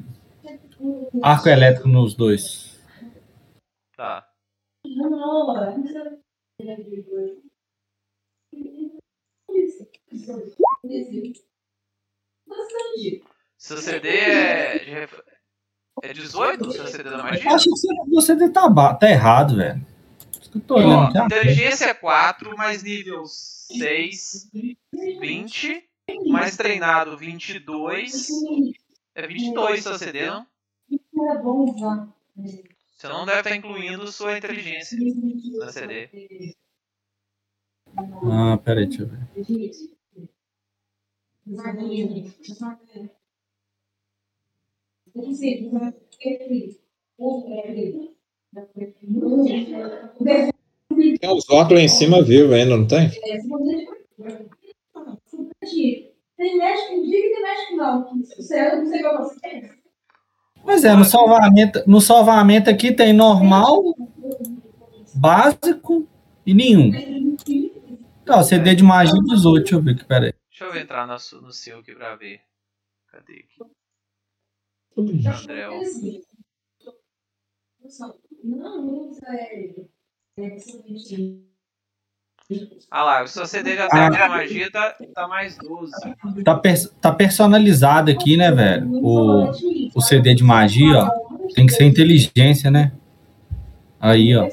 arco 1.21 1.49
elétrico 1.49 1.87
nos 1.87 2.13
dois. 2.15 2.79
Tá. 3.97 4.25
Seu 13.57 13.77
CD 13.77 14.09
é. 14.09 15.07
É 16.01 16.13
18 16.13 16.67
o 16.67 16.71
seu 16.71 16.87
CD 16.87 17.09
da 17.09 17.17
magia? 17.23 17.51
Acho 17.53 17.65
que 17.65 17.71
você, 17.71 18.35
você 18.35 18.49
tá, 18.49 18.93
tá 18.95 19.09
errado, 19.09 19.57
velho. 19.57 19.85
Ó, 20.69 21.25
inteligência 21.25 21.85
é 21.85 21.93
4, 21.93 22.57
mais 22.57 22.81
nível 22.81 23.23
6, 23.25 24.49
20, 25.19 25.89
mais 26.27 26.55
treinado 26.57 27.17
22. 27.17 28.29
É 29.13 29.27
22 29.27 29.83
seu 29.83 29.97
CD, 29.97 30.27
não? 30.27 30.47
Você 32.97 33.07
não 33.07 33.25
deve 33.25 33.39
estar 33.39 33.55
incluindo 33.55 34.11
sua 34.11 34.37
inteligência 34.37 34.97
na 35.59 35.71
CD. 35.71 36.55
Ah, 38.31 38.57
peraí, 38.63 38.87
deixa 38.87 39.03
eu 39.03 39.07
ver. 39.07 39.98
Tem 51.19 51.29
os 51.31 51.49
óculos 51.49 51.81
em 51.81 51.87
cima 51.87 52.21
vivo 52.21 52.53
ainda, 52.53 52.77
não 52.77 52.87
tem? 52.87 53.09
Tem 56.37 56.57
médico 56.57 56.93
e 56.93 57.11
tem 57.11 57.41
médico 57.41 57.75
não. 57.75 58.15
Não 58.15 58.23
tem. 59.41 59.71
Pois 60.63 60.83
é, 60.83 60.95
no 60.95 61.05
salvamento, 61.05 61.83
no 61.87 62.01
salvamento 62.01 62.69
aqui 62.69 62.91
tem 62.91 63.13
normal, 63.13 63.95
básico 65.15 66.07
e 66.45 66.53
nenhum. 66.53 66.91
Então, 68.23 68.43
CD 68.43 68.75
de 68.75 68.83
magia 68.83 69.19
dos 69.23 69.45
outros, 69.45 69.63
deixa 69.63 69.75
eu 69.75 69.81
ver 69.81 69.91
aqui, 69.91 70.05
peraí. 70.05 70.33
Deixa 70.59 70.75
eu 70.75 70.81
entrar 70.81 71.07
no, 71.07 71.13
no 71.41 71.53
seu 71.53 71.79
aqui 71.79 71.95
pra 71.95 72.17
ver. 72.17 72.41
Cadê 73.09 73.45
aqui? 73.45 73.71
Sei. 81.07 81.45
Ah 82.91 83.03
lá, 83.03 83.23
o 83.23 83.27
seu 83.27 83.45
CD 83.45 83.77
já 83.77 83.87
tem 83.87 83.99
a 84.01 84.27
magia, 84.27 84.69
tá, 84.69 84.97
tá 85.13 85.27
mais 85.29 85.57
12. 85.57 85.93
Tá, 86.43 86.55
pers- 86.55 86.89
tá 86.99 87.13
personalizado 87.13 88.11
aqui, 88.11 88.35
né, 88.35 88.51
velho? 88.51 88.91
O, 89.01 89.51
o 89.95 90.01
CD 90.01 90.35
de 90.35 90.43
magia, 90.43 90.97
ó. 91.05 91.47
Tem 91.55 91.65
que 91.67 91.71
ser 91.73 91.85
inteligência, 91.85 92.69
né? 92.69 92.91
Aí, 93.97 94.35
ó. 94.35 94.49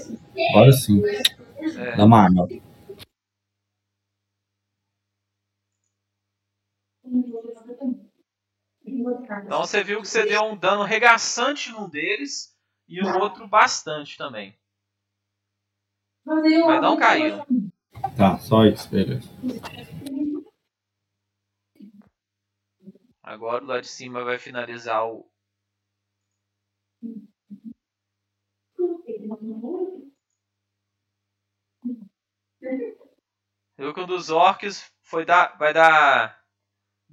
Agora 0.50 0.70
sim. 0.72 1.02
É. 1.04 1.96
Da 1.96 2.06
Marvel. 2.06 2.48
Então 9.44 9.60
você 9.60 9.84
viu 9.84 10.00
que 10.00 10.08
você 10.08 10.26
deu 10.26 10.42
um 10.42 10.56
dano 10.56 10.82
regaçante 10.82 11.70
num 11.70 11.88
deles 11.88 12.56
e 12.88 13.00
o 13.00 13.18
outro 13.18 13.46
bastante 13.46 14.16
também. 14.16 14.58
Mas 16.24 16.82
não 16.82 16.96
caiu. 16.96 17.38
Tá, 18.16 18.36
só 18.38 18.64
isso, 18.64 18.88
beleza. 18.90 19.28
Agora 23.22 23.62
o 23.64 23.66
lá 23.66 23.80
de 23.80 23.88
cima 23.88 24.24
vai 24.24 24.38
finalizar 24.38 25.06
o. 25.06 25.28
Viu 33.78 33.94
que 33.94 34.00
um 34.00 34.06
dos 34.06 34.30
orcs 34.30 34.92
foi 35.02 35.24
dar, 35.24 35.56
vai 35.58 35.72
dar 35.72 36.45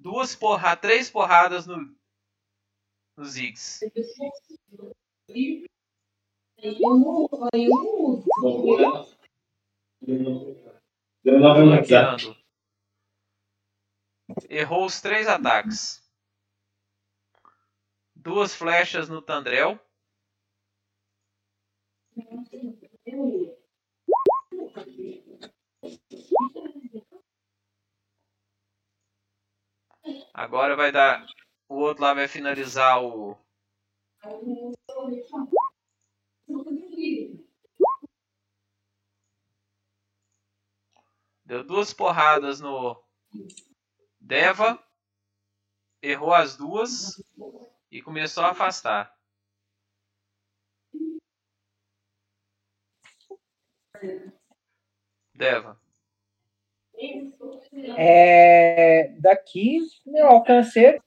duas 0.03 0.35
porra, 0.35 0.75
três 0.75 1.09
porradas 1.09 1.65
no, 1.65 1.77
no 3.17 3.23
Ziggs. 3.23 3.79
Bloqueando. 11.23 12.37
Errou 14.49 14.85
os 14.85 14.99
três 14.99 15.27
ataques. 15.27 16.03
Duas 18.13 18.53
flechas 18.53 19.07
no 19.07 19.21
Tandrel. 19.21 19.79
Agora 30.33 30.75
vai 30.75 30.91
dar. 30.91 31.25
O 31.69 31.75
outro 31.75 32.03
lá 32.03 32.13
vai 32.13 32.27
finalizar 32.27 33.03
o. 33.03 33.37
Deu 41.45 41.63
duas 41.63 41.93
porradas 41.93 42.59
no 42.59 42.99
Deva. 44.19 44.83
Errou 46.01 46.33
as 46.33 46.57
duas. 46.57 47.21
E 47.91 48.01
começou 48.01 48.43
a 48.43 48.49
afastar. 48.49 49.15
Deva. 55.35 55.82
É, 57.97 59.09
daqui 59.19 59.79
eu 60.05 60.27
alcancei. 60.27 60.99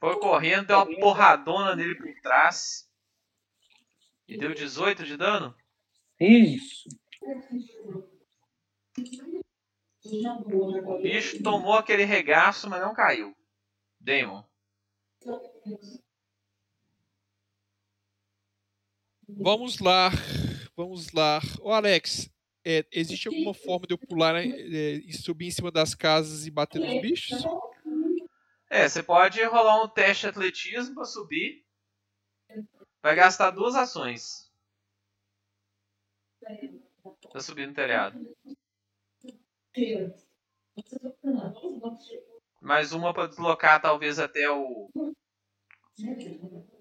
Foi 0.00 0.20
correndo, 0.20 0.66
deu 0.66 0.76
uma 0.76 1.00
porradona 1.00 1.74
nele 1.74 1.96
por 1.96 2.12
trás. 2.22 2.88
E 4.26 4.36
deu 4.36 4.54
18 4.54 5.04
de 5.04 5.16
dano? 5.16 5.54
Isso. 6.20 6.88
O 10.06 10.98
bicho 11.02 11.42
tomou 11.42 11.74
aquele 11.74 12.04
regaço, 12.04 12.68
mas 12.68 12.80
não 12.80 12.94
caiu. 12.94 13.34
Damon. 14.00 14.44
Vamos 19.28 19.78
lá, 19.78 20.10
vamos 20.76 21.12
lá. 21.12 21.40
Ô 21.60 21.72
Alex, 21.72 22.30
é, 22.64 22.84
existe 22.92 23.28
alguma 23.28 23.54
forma 23.54 23.86
de 23.86 23.94
eu 23.94 23.98
pular 23.98 24.34
né, 24.34 24.46
é, 24.46 24.92
e 25.04 25.12
subir 25.12 25.46
em 25.46 25.50
cima 25.50 25.70
das 25.70 25.94
casas 25.94 26.46
e 26.46 26.50
bater 26.50 26.80
nos 26.80 27.00
bichos? 27.00 27.44
É, 28.68 28.88
você 28.88 29.02
pode 29.02 29.42
rolar 29.44 29.82
um 29.82 29.88
teste 29.88 30.22
de 30.22 30.28
atletismo 30.28 30.94
pra 30.94 31.04
subir. 31.04 31.64
Vai 33.02 33.14
gastar 33.14 33.50
duas 33.50 33.74
ações. 33.74 34.50
Pra 37.30 37.40
subir 37.40 37.66
no 37.66 37.74
telhado. 37.74 38.18
Mais 42.60 42.92
uma 42.92 43.12
pra 43.12 43.26
deslocar 43.26 43.80
talvez 43.80 44.18
até 44.18 44.50
o. 44.50 44.90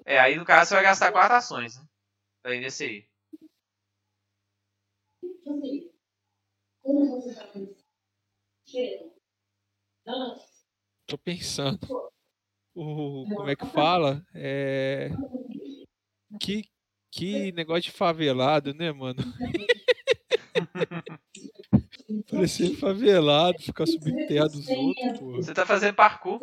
É, 0.05 0.19
aí 0.19 0.35
no 0.37 0.45
caso 0.45 0.69
você 0.69 0.75
vai 0.75 0.83
gastar 0.83 1.11
quatro 1.11 1.35
ações, 1.35 1.77
né? 1.77 1.85
Ir 2.45 2.59
nesse 2.59 2.83
aí. 2.83 3.07
Tô 11.07 11.17
pensando. 11.17 11.79
O, 12.75 13.25
como 13.33 13.49
é 13.49 13.55
que 13.55 13.65
fala? 13.67 14.25
É, 14.33 15.09
que, 16.39 16.63
que 17.11 17.51
negócio 17.53 17.83
de 17.83 17.91
favelado, 17.91 18.73
né, 18.73 18.91
mano? 18.91 19.21
Parecer 22.29 22.75
favelado, 22.75 23.61
ficar 23.61 23.85
subindo 23.85 24.27
terra 24.27 24.47
dos 24.47 24.67
outros, 24.67 25.19
pô. 25.19 25.31
Você 25.33 25.53
tá 25.53 25.65
fazendo 25.65 25.95
parkour. 25.95 26.39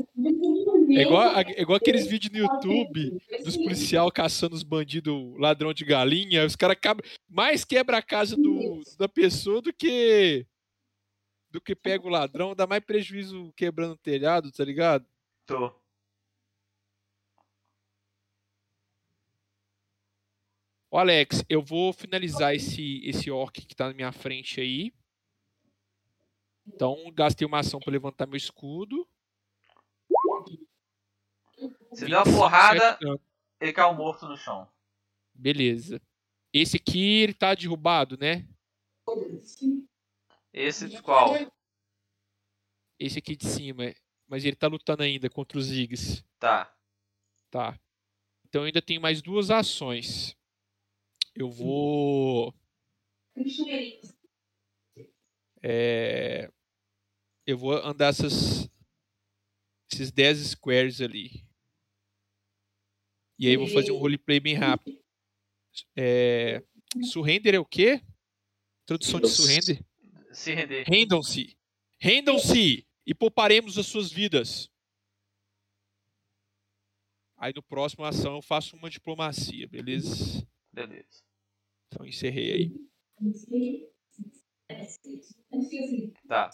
É 0.90 1.02
igual, 1.02 1.38
é 1.38 1.62
igual 1.62 1.76
aqueles 1.76 2.06
vídeos 2.06 2.32
no 2.32 2.38
YouTube 2.38 3.20
dos 3.44 3.56
policial 3.56 4.10
caçando 4.10 4.54
os 4.54 4.62
bandidos 4.62 5.14
ladrão 5.38 5.72
de 5.72 5.84
galinha. 5.84 6.44
Os 6.44 6.56
caras 6.56 6.76
mais 7.28 7.64
quebra 7.64 7.98
a 7.98 8.02
casa 8.02 8.36
do, 8.36 8.80
da 8.98 9.08
pessoa 9.08 9.62
do 9.62 9.72
que 9.72 10.46
do 11.50 11.60
que 11.60 11.74
pega 11.74 12.06
o 12.06 12.10
ladrão. 12.10 12.54
Dá 12.54 12.66
mais 12.66 12.84
prejuízo 12.84 13.52
quebrando 13.56 13.92
o 13.92 13.98
telhado, 13.98 14.50
tá 14.50 14.64
ligado? 14.64 15.06
Tô. 15.46 15.72
Ô 20.92 20.98
Alex, 20.98 21.44
eu 21.48 21.62
vou 21.62 21.92
finalizar 21.92 22.52
esse, 22.52 23.00
esse 23.04 23.30
orc 23.30 23.64
que 23.64 23.76
tá 23.76 23.86
na 23.86 23.94
minha 23.94 24.10
frente 24.10 24.60
aí. 24.60 24.92
Então, 26.74 26.96
gastei 27.12 27.46
uma 27.46 27.58
ação 27.58 27.80
para 27.80 27.92
levantar 27.92 28.26
meu 28.26 28.36
escudo. 28.36 29.06
Você 31.90 32.06
deu 32.06 32.18
uma 32.18 32.24
porrada, 32.24 32.92
27 32.92 33.00
dano. 33.00 33.20
ele 33.60 33.72
caiu 33.72 33.94
morto 33.94 34.26
no 34.26 34.36
chão. 34.36 34.68
Beleza. 35.34 36.00
Esse 36.52 36.76
aqui, 36.76 37.22
ele 37.22 37.34
tá 37.34 37.54
derrubado, 37.54 38.16
né? 38.16 38.48
Esse 40.52 40.88
de 40.88 41.02
qual? 41.02 41.34
Esse 42.98 43.18
aqui 43.18 43.36
de 43.36 43.46
cima. 43.46 43.94
Mas 44.26 44.44
ele 44.44 44.56
tá 44.56 44.68
lutando 44.68 45.02
ainda 45.02 45.28
contra 45.28 45.58
os 45.58 45.66
Ziggs. 45.66 46.24
Tá. 46.38 46.74
Tá. 47.50 47.78
Então 48.48 48.62
eu 48.62 48.66
ainda 48.66 48.80
tenho 48.80 49.00
mais 49.00 49.20
duas 49.20 49.50
ações. 49.50 50.36
Eu 51.34 51.50
vou. 51.50 52.54
É, 55.62 56.50
eu 57.50 57.58
vou 57.58 57.72
andar 57.72 58.08
essas, 58.08 58.68
esses 59.92 60.10
10 60.12 60.38
squares 60.50 61.00
ali. 61.00 61.44
E 63.38 63.46
aí 63.46 63.54
eu 63.54 63.60
vou 63.60 63.68
fazer 63.68 63.90
um 63.90 63.98
roleplay 63.98 64.38
bem 64.38 64.54
rápido. 64.54 65.02
É, 65.96 66.62
surrender 67.10 67.54
é 67.54 67.58
o 67.58 67.64
quê? 67.64 68.02
Tradução 68.86 69.20
de 69.20 69.28
surrender? 69.28 69.84
Se 70.32 70.54
render. 70.54 70.84
Rendam-se. 70.86 71.56
Rendam-se 71.98 72.86
e 73.06 73.14
pouparemos 73.14 73.78
as 73.78 73.86
suas 73.86 74.12
vidas. 74.12 74.70
Aí 77.36 77.52
no 77.54 77.62
próximo 77.62 78.04
ação 78.04 78.36
eu 78.36 78.42
faço 78.42 78.76
uma 78.76 78.90
diplomacia, 78.90 79.66
beleza? 79.66 80.46
Beleza. 80.72 81.24
Então 81.86 82.06
encerrei 82.06 82.52
aí. 82.52 82.90
Tá. 86.28 86.50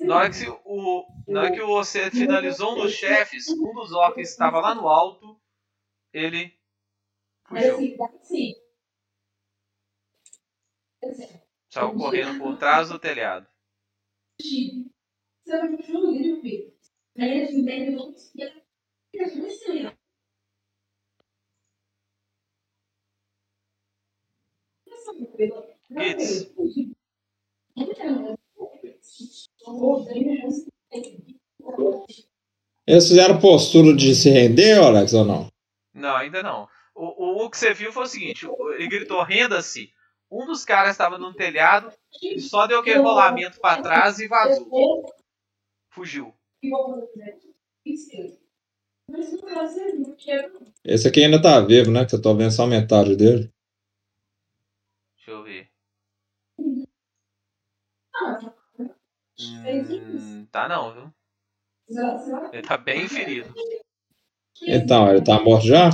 Na 0.00 0.16
hora 0.16 0.30
que, 0.30 0.48
o, 0.64 1.06
na 1.28 1.40
hora 1.42 1.52
que 1.52 1.62
você 1.62 2.10
finalizou 2.10 2.72
um 2.72 2.82
dos 2.82 2.92
chefes, 2.92 3.48
um 3.48 3.72
dos 3.74 3.92
orcs 3.92 4.14
que 4.14 4.20
estava 4.22 4.60
lá 4.60 4.74
no 4.74 4.88
alto, 4.88 5.40
ele 6.12 6.58
fugiu. 7.48 7.78
Saiu 11.70 11.94
correndo 11.94 12.38
por 12.38 12.58
trás 12.58 12.90
do 12.90 12.98
telhado. 12.98 13.46
Gitz, 25.90 26.52
Eles 32.86 33.08
fizeram 33.08 33.40
postura 33.40 33.94
de 33.94 34.14
se 34.14 34.28
render, 34.30 34.78
Alex, 34.78 35.14
ou 35.14 35.24
não? 35.24 35.48
Não, 35.94 36.16
ainda 36.16 36.42
não. 36.42 36.68
O, 36.94 37.42
o, 37.42 37.44
o 37.44 37.50
que 37.50 37.56
você 37.56 37.72
viu 37.72 37.92
foi 37.92 38.02
o 38.04 38.06
seguinte: 38.06 38.46
ele 38.74 38.88
gritou 38.88 39.22
renda-se. 39.22 39.92
Um 40.30 40.46
dos 40.46 40.64
caras 40.64 40.92
estava 40.92 41.18
no 41.18 41.34
telhado, 41.34 41.92
ele 42.22 42.40
só 42.40 42.66
deu 42.66 42.80
aquele 42.80 43.00
rolamento 43.00 43.60
para 43.60 43.82
trás 43.82 44.18
e 44.18 44.26
vazou. 44.26 45.04
Fugiu. 45.90 46.34
Esse 50.82 51.08
aqui 51.08 51.22
ainda 51.22 51.42
tá 51.42 51.60
vivo, 51.60 51.90
né? 51.90 52.06
Que 52.06 52.14
eu 52.14 52.22
tô 52.22 52.34
vendo 52.34 52.50
só 52.50 52.66
metade 52.66 53.14
dele. 53.14 53.52
Deixa 55.16 55.30
eu 55.32 55.42
ver. 55.44 55.70
Hum, 59.44 60.46
tá 60.50 60.68
não, 60.68 60.92
viu? 60.94 61.14
Ele 62.52 62.62
tá 62.62 62.76
bem 62.76 63.08
ferido. 63.08 63.52
Então, 64.62 65.10
ele 65.10 65.22
tá 65.24 65.40
morto 65.40 65.66
já? 65.66 65.90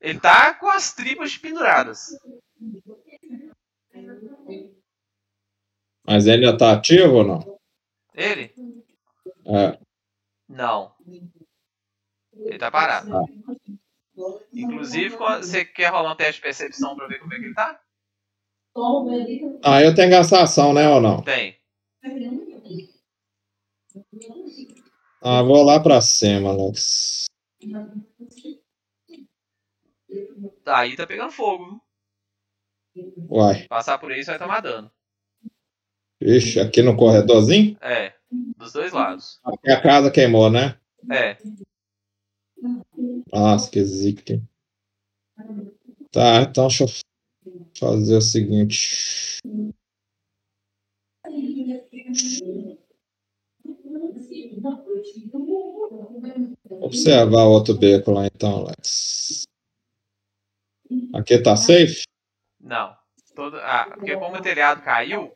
Ele 0.00 0.18
tá 0.20 0.54
com 0.54 0.68
as 0.68 0.92
tripas 0.92 1.36
penduradas. 1.36 2.08
Mas 6.06 6.26
ele 6.26 6.46
ainda 6.46 6.58
tá 6.58 6.72
ativo 6.72 7.16
ou 7.16 7.24
não? 7.24 7.58
Ele? 8.14 8.54
É. 9.46 9.78
Não. 10.48 10.94
Ele 12.34 12.58
tá 12.58 12.70
parado. 12.70 13.10
Inclusive, 14.52 15.16
quando- 15.16 15.42
você 15.44 15.64
quer 15.64 15.90
rolar 15.90 16.12
um 16.12 16.16
teste 16.16 16.34
de 16.36 16.42
percepção 16.42 16.94
pra 16.94 17.06
ver 17.06 17.18
como 17.20 17.32
é 17.34 17.38
que 17.38 17.44
ele 17.46 17.54
tá? 17.54 17.80
Ah, 19.62 19.80
eu 19.82 19.94
tenho 19.94 20.10
gastação, 20.10 20.72
né, 20.74 20.88
ou 20.88 21.00
não? 21.00 21.22
Tem. 21.22 21.56
Ah, 25.22 25.42
vou 25.42 25.62
lá 25.62 25.80
pra 25.80 26.00
cima, 26.00 26.50
Alex. 26.50 27.24
Aí 30.66 30.96
tá 30.96 31.06
pegando 31.06 31.32
fogo? 31.32 31.80
Uai. 33.28 33.66
Passar 33.68 33.98
por 33.98 34.14
você 34.14 34.24
vai 34.24 34.38
tomar 34.38 34.60
dano. 34.60 34.90
Ixi, 36.20 36.60
aqui 36.60 36.82
no 36.82 36.96
corredorzinho? 36.96 37.76
É, 37.80 38.14
dos 38.30 38.72
dois 38.72 38.92
lados. 38.92 39.40
Aqui 39.44 39.70
a 39.70 39.80
casa 39.80 40.10
queimou, 40.10 40.50
né? 40.50 40.78
É. 41.10 41.36
Nossa, 43.32 43.70
que 43.70 43.82
zica. 43.84 44.40
Tá, 46.10 46.42
então 46.42 46.68
deixa 46.68 46.84
eu 46.84 46.88
fazer 47.76 48.16
o 48.16 48.22
seguinte. 48.22 49.40
Observar 56.80 57.44
o 57.44 57.50
outro 57.50 57.74
beco 57.74 58.10
lá 58.12 58.26
então, 58.26 58.58
Alex. 58.66 59.46
Aqui 61.14 61.38
tá 61.38 61.56
safe? 61.56 62.02
Não. 62.60 62.94
Todo, 63.34 63.56
ah, 63.56 63.90
porque 63.92 64.16
como 64.16 64.36
o 64.36 64.42
telhado 64.42 64.80
caiu, 64.82 65.32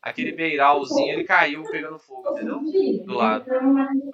aquele 0.00 0.32
beiralzinho 0.32 1.12
ele 1.12 1.24
caiu 1.24 1.62
pegando 1.64 1.98
fogo, 1.98 2.30
entendeu? 2.30 2.60
Do 3.04 3.12
lado. 3.14 3.44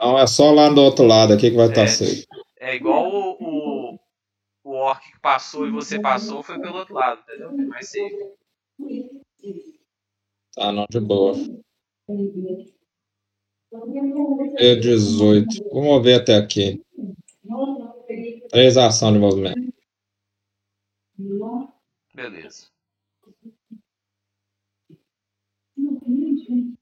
Não, 0.00 0.18
é 0.18 0.26
só 0.26 0.50
lá 0.50 0.68
do 0.68 0.80
outro 0.80 1.06
lado 1.06 1.34
aqui 1.34 1.50
que 1.50 1.56
vai 1.56 1.68
estar 1.68 1.82
É. 1.82 1.86
safe. 1.86 2.26
É 2.58 2.74
igual 2.74 3.08
o, 3.08 3.36
o, 3.40 3.98
o 4.64 4.70
orc 4.72 5.12
que 5.12 5.20
passou 5.20 5.68
e 5.68 5.70
você 5.70 6.00
passou 6.00 6.42
foi 6.42 6.58
pelo 6.60 6.78
outro 6.78 6.94
lado, 6.94 7.20
entendeu? 7.22 7.50
É 7.50 7.64
mais 7.66 7.88
safe. 7.88 8.32
Tá, 10.56 10.72
não, 10.72 10.86
de 10.90 10.98
boa. 10.98 11.36
É 14.56 14.74
18. 14.76 15.68
Vamos 15.70 16.02
ver 16.02 16.14
até 16.14 16.36
aqui. 16.36 16.82
Três 18.48 18.76
ação 18.78 19.12
de 19.12 19.18
movimento. 19.18 19.74
Beleza. 22.14 22.68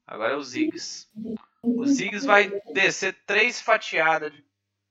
Agora 0.05 0.33
é 0.33 0.35
o 0.37 0.43
Ziggs. 0.43 1.09
O 1.61 1.85
Ziggs 1.85 2.25
vai 2.25 2.49
descer 2.73 3.13
três 3.25 3.59
fatiadas 3.59 4.31
de 4.31 4.43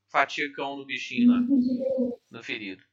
faticão 0.09 0.77
no 0.77 0.85
bichinho 0.85 1.33
lá. 1.33 1.41
No 2.31 2.43
ferido. 2.43 2.85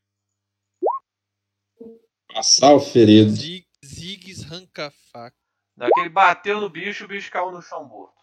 Passar 2.34 2.74
o 2.74 2.80
ferido. 2.80 3.30
Zig, 3.30 3.68
Ziggs 3.86 4.46
arranca 4.46 4.88
a 4.88 4.92
faca. 4.92 5.43
Na 5.76 5.86
hora 5.86 5.94
que 5.94 6.00
ele 6.02 6.10
bateu 6.10 6.60
no 6.62 6.70
bicho, 6.70 7.06
o 7.06 7.08
bicho 7.08 7.32
caiu 7.32 7.52
no 7.52 7.62
chão 7.62 7.86
morto. 7.86 8.22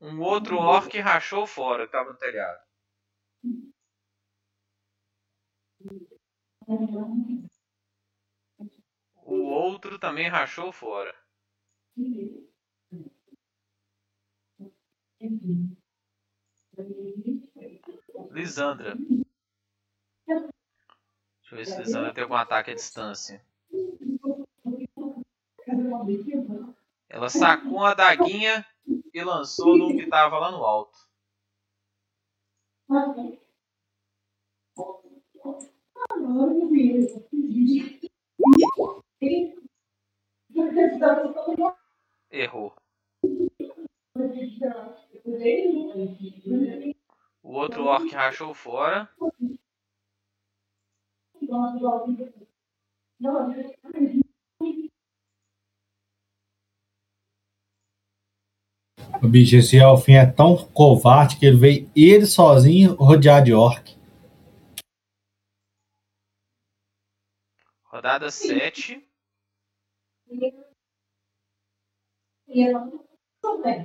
Um 0.00 0.20
outro 0.20 0.56
orc 0.58 0.98
rachou 0.98 1.46
fora, 1.46 1.86
que 1.86 1.92
tava 1.92 2.10
no 2.12 2.18
telhado. 2.18 2.60
O 9.24 9.36
outro 9.44 9.98
também 9.98 10.28
rachou 10.28 10.72
fora. 10.72 11.14
Lisandra. 18.30 18.96
Deixa 21.50 21.54
eu 21.54 21.58
ver 21.58 21.66
se 21.66 21.78
Lisandra 21.78 22.14
tem 22.14 22.22
algum 22.22 22.36
ataque 22.36 22.70
à 22.70 22.74
distância. 22.74 23.44
Ela 27.08 27.28
sacou 27.28 27.72
uma 27.72 27.92
daguinha 27.92 28.64
e 29.12 29.22
lançou 29.22 29.76
no 29.76 29.96
que 29.96 30.06
tava 30.06 30.38
lá 30.38 30.52
no 30.52 30.64
alto. 30.64 30.96
Errou. 42.30 42.72
O 47.42 47.52
outro 47.54 47.84
orc 47.86 48.08
rachou 48.14 48.54
fora. 48.54 49.10
O 59.22 59.28
bicho, 59.28 59.56
esse 59.56 59.76
elfinho 59.76 60.18
é 60.18 60.26
tão 60.26 60.56
covarde 60.56 61.38
que 61.38 61.44
ele 61.44 61.56
veio 61.56 61.90
ele 61.94 62.26
sozinho 62.26 62.94
rodeado 62.94 63.46
de 63.46 63.52
orc. 63.52 63.98
Rodada 67.84 68.30
7. 68.30 69.04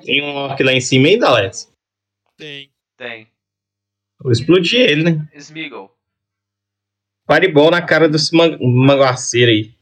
Tem 0.03 0.23
um 0.23 0.35
orc 0.35 0.63
lá 0.63 0.71
em 0.71 0.81
cima 0.81 1.07
ainda, 1.07 1.27
Alex? 1.27 1.73
Tem. 2.37 2.71
Tem. 2.95 3.27
Vou 4.19 4.31
explodir 4.31 4.79
ele, 4.79 5.03
né? 5.03 5.29
Smeagol. 5.33 5.94
Fireball 7.29 7.71
na 7.71 7.85
cara 7.85 8.07
desse 8.07 8.35
man 8.35 8.57
manguaceiro 8.59 9.51
aí. 9.51 9.75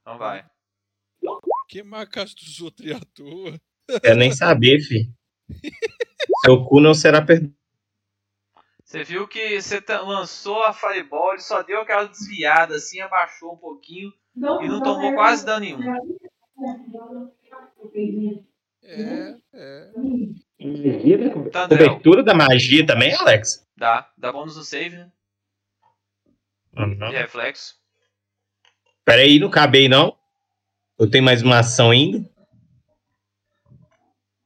Então 0.00 0.18
vai. 0.18 0.44
Que 1.68 1.82
marcas 1.82 2.34
dos 2.34 2.60
outros 2.60 2.90
à 2.92 3.00
toa. 3.14 3.60
Quero 4.02 4.16
nem 4.16 4.32
saber, 4.32 4.80
fi. 4.80 5.10
Seu 6.44 6.64
cu 6.64 6.80
não 6.80 6.94
será 6.94 7.22
perdoado. 7.22 7.54
Você 8.84 9.04
viu 9.04 9.28
que 9.28 9.60
você 9.60 9.82
ta- 9.82 10.00
lançou 10.00 10.62
a 10.64 10.72
Fireball, 10.72 11.32
ele 11.32 11.42
só 11.42 11.62
deu 11.62 11.82
aquela 11.82 12.04
desviada 12.04 12.76
assim, 12.76 13.00
abaixou 13.00 13.52
um 13.52 13.56
pouquinho 13.58 14.10
e 14.34 14.40
não 14.68 14.82
tomou 14.82 15.12
quase 15.14 15.44
dano 15.44 15.60
nenhum. 15.60 15.82
É, 18.82 19.36
é. 19.52 19.90
Tandrel. 21.52 21.88
Cobertura 21.88 22.22
da 22.22 22.34
magia 22.34 22.86
também, 22.86 23.14
Alex? 23.14 23.66
Dá. 23.76 24.10
Dá 24.16 24.32
bônus 24.32 24.56
no 24.56 24.62
save, 24.64 24.96
né? 24.96 25.12
Uhum. 26.78 27.10
De 27.10 27.16
reflexo. 27.16 27.76
Pera 29.04 29.22
aí, 29.22 29.38
não 29.38 29.50
cabe 29.50 29.78
aí, 29.78 29.88
não. 29.88 30.16
Eu 30.98 31.10
tenho 31.10 31.24
mais 31.24 31.42
uma 31.42 31.58
ação 31.58 31.90
ainda. 31.90 32.28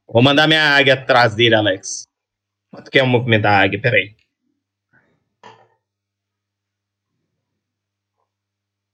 Vou 0.07 0.21
mandar 0.21 0.47
minha 0.47 0.75
águia 0.75 0.93
atrás 0.93 1.35
dele, 1.35 1.55
Alex. 1.55 2.07
Quanto 2.71 2.89
que 2.89 2.99
é 2.99 3.03
o 3.03 3.07
movimento 3.07 3.43
da 3.43 3.59
águia? 3.59 3.81
Pera 3.81 3.97
aí. 3.97 4.15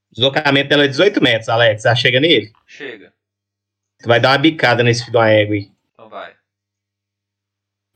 O 0.10 0.16
deslocamento 0.16 0.70
dela 0.70 0.86
é 0.86 0.88
18 0.88 1.22
metros, 1.22 1.50
Alex. 1.50 1.84
Já 1.84 1.96
chega 1.96 2.20
nele? 2.20 2.52
Chega. 2.66 3.14
Tu 4.00 4.08
vai 4.08 4.20
dar 4.20 4.32
uma 4.32 4.38
bicada 4.38 4.82
nesse 4.82 5.06
filho 5.06 5.20
uma 5.20 5.30
égua 5.30 5.56
aí. 5.56 5.72
Então 5.94 6.10
vai. 6.10 6.36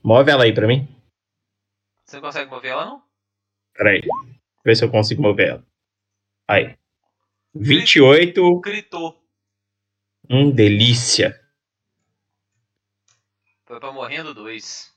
Move 0.04 0.30
ela 0.30 0.44
aí 0.44 0.54
pra 0.54 0.68
mim. 0.68 0.88
Você 2.06 2.18
não 2.18 2.24
consegue 2.24 2.50
mover 2.50 2.72
ela, 2.72 2.86
não? 2.86 3.04
Pera 3.74 3.92
aí. 3.92 4.02
Ver 4.64 4.76
se 4.76 4.84
eu 4.84 4.92
consigo 4.92 5.22
mover 5.22 5.50
ela. 5.50 5.68
Aí. 6.48 6.78
28. 7.54 8.60
Gritou. 8.62 9.22
Hum, 10.30 10.52
delícia. 10.52 11.40
Foi 13.66 13.80
pra 13.80 13.92
morrendo 13.92 14.34
dois. 14.34 14.94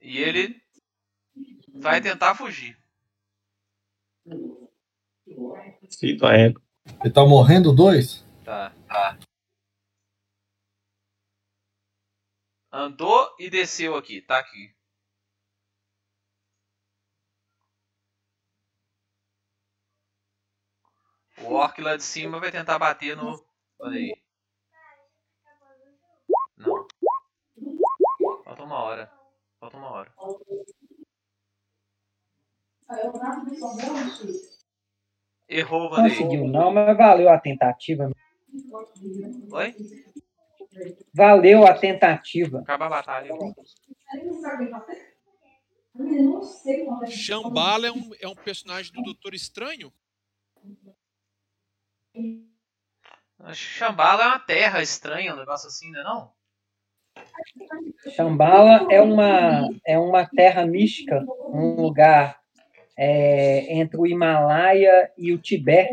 E 0.00 0.18
ele 0.18 0.60
vai 1.74 2.00
tentar 2.00 2.34
fugir. 2.34 2.76
De 5.24 6.16
uma 6.20 6.34
égua. 6.34 6.62
Ele 7.04 7.12
tá 7.12 7.24
morrendo 7.24 7.72
dois? 7.72 8.24
Tá. 8.44 8.72
Andou 12.70 13.34
e 13.38 13.48
desceu 13.48 13.96
aqui. 13.96 14.20
Tá 14.20 14.38
aqui. 14.38 14.74
O 21.42 21.54
orc 21.54 21.80
lá 21.80 21.96
de 21.96 22.02
cima 22.02 22.40
vai 22.40 22.50
tentar 22.50 22.78
bater 22.78 23.16
no. 23.16 23.42
Olha 23.78 23.96
aí. 23.96 24.14
Não. 26.56 26.86
Falta 28.44 28.62
uma 28.64 28.78
hora. 28.82 29.12
Falta 29.60 29.76
uma 29.76 29.90
hora. 29.90 30.12
Errou, 35.48 35.90
Vanei. 35.90 36.10
Conseguiu 36.10 36.48
não, 36.48 36.72
mas 36.72 36.96
valeu 36.96 37.28
a 37.30 37.38
tentativa. 37.38 38.10
Oi? 39.52 39.74
Valeu 41.14 41.66
a 41.66 41.74
tentativa. 41.74 42.60
Acaba 42.60 42.86
a 42.86 42.88
batalha. 42.88 43.34
Shambhala 47.08 47.86
é 47.86 47.92
um, 47.92 48.10
é 48.20 48.28
um 48.28 48.34
personagem 48.34 48.92
do 48.92 49.02
Doutor 49.02 49.34
Estranho? 49.34 49.92
Shambhala 53.52 54.22
é 54.22 54.26
uma 54.26 54.38
terra 54.38 54.82
estranha, 54.82 55.34
um 55.34 55.38
negócio 55.38 55.68
assim, 55.68 55.90
não 55.90 56.00
é 56.00 56.04
não? 56.04 56.32
Shambhala 58.14 58.86
é 58.90 59.00
uma, 59.00 59.68
é 59.86 59.98
uma 59.98 60.26
terra 60.26 60.66
mística, 60.66 61.24
um 61.48 61.80
lugar 61.80 62.38
é, 62.96 63.72
entre 63.74 63.96
o 63.96 64.06
Himalaia 64.06 65.10
e 65.16 65.32
o 65.32 65.38
Tibete, 65.38 65.92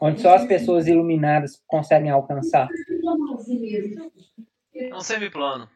onde 0.00 0.20
só 0.20 0.34
as 0.34 0.46
pessoas 0.46 0.86
iluminadas 0.86 1.62
conseguem 1.66 2.10
alcançar. 2.10 2.68
É 4.74 4.94
um 4.94 5.00
semiplano. 5.00 5.68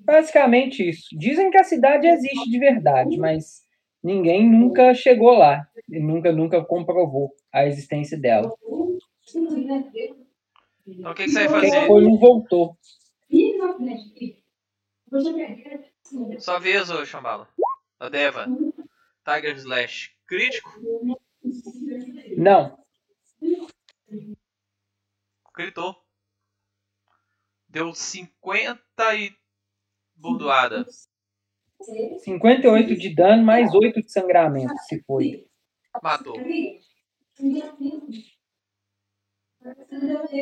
Basicamente 0.00 0.88
isso. 0.88 1.08
Dizem 1.12 1.50
que 1.50 1.58
a 1.58 1.64
cidade 1.64 2.06
existe 2.06 2.50
de 2.50 2.58
verdade, 2.58 3.16
mas 3.16 3.62
ninguém 4.02 4.48
nunca 4.48 4.92
chegou 4.94 5.32
lá 5.32 5.66
e 5.88 6.00
nunca, 6.00 6.32
nunca 6.32 6.64
comprovou 6.64 7.32
a 7.52 7.66
existência 7.66 8.18
dela. 8.18 8.52
Então 10.86 11.12
o 11.12 11.14
que, 11.14 11.24
que 11.24 11.30
você 11.30 11.46
vai 11.46 11.60
Quem 11.60 11.70
fazer? 11.72 11.86
foi 11.86 12.02
não 12.02 12.18
voltou. 12.18 12.76
Sua 16.38 16.58
vez, 16.58 16.90
ô 16.90 17.04
Shambhala. 17.04 17.48
A 17.98 18.08
Deva. 18.08 18.46
Tiger 19.24 19.56
Slash. 19.56 20.10
Crítico? 20.26 20.70
Não, 22.36 22.78
Gritou. 25.60 25.94
Deu 27.68 27.94
50 27.94 29.14
e. 29.14 29.36
Bordoada. 30.14 30.86
58 32.20 32.94
de 32.96 33.14
dano 33.14 33.42
mais 33.44 33.74
8 33.74 34.02
de 34.02 34.10
sangramento, 34.10 34.74
se 34.88 35.02
foi. 35.04 35.46
Matou. 36.02 36.34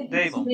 Damon. 0.08 0.44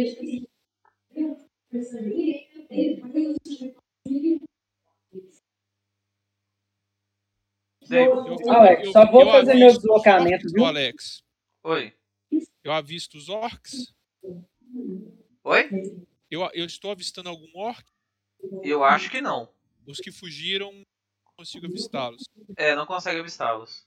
Damon. 7.87 8.37
Eu- 8.47 8.51
Alex, 8.51 8.87
eu- 8.87 8.93
só 8.93 9.11
vou 9.11 9.23
eu 9.23 9.31
fazer 9.31 9.55
meu 9.55 9.69
deslocamento, 9.69 10.47
viu? 10.53 10.65
Alex. 10.65 11.23
Oi. 11.65 11.95
Eu 12.63 12.73
avisto 12.73 13.17
os 13.19 13.29
orcs. 13.29 13.95
Oi? 15.45 15.71
Eu, 16.31 16.49
eu 16.53 16.65
estou 16.65 16.91
avistando 16.91 17.29
algum 17.29 17.49
orc. 17.57 17.85
Eu 18.63 18.83
acho 18.85 19.11
que 19.11 19.21
não. 19.21 19.53
Os 19.87 19.99
que 19.99 20.11
fugiram, 20.11 20.73
não 20.73 21.33
consigo 21.37 21.67
avistá-los. 21.67 22.25
É, 22.57 22.75
não 22.75 22.87
consegue 22.87 23.21
avistá-los. 23.21 23.87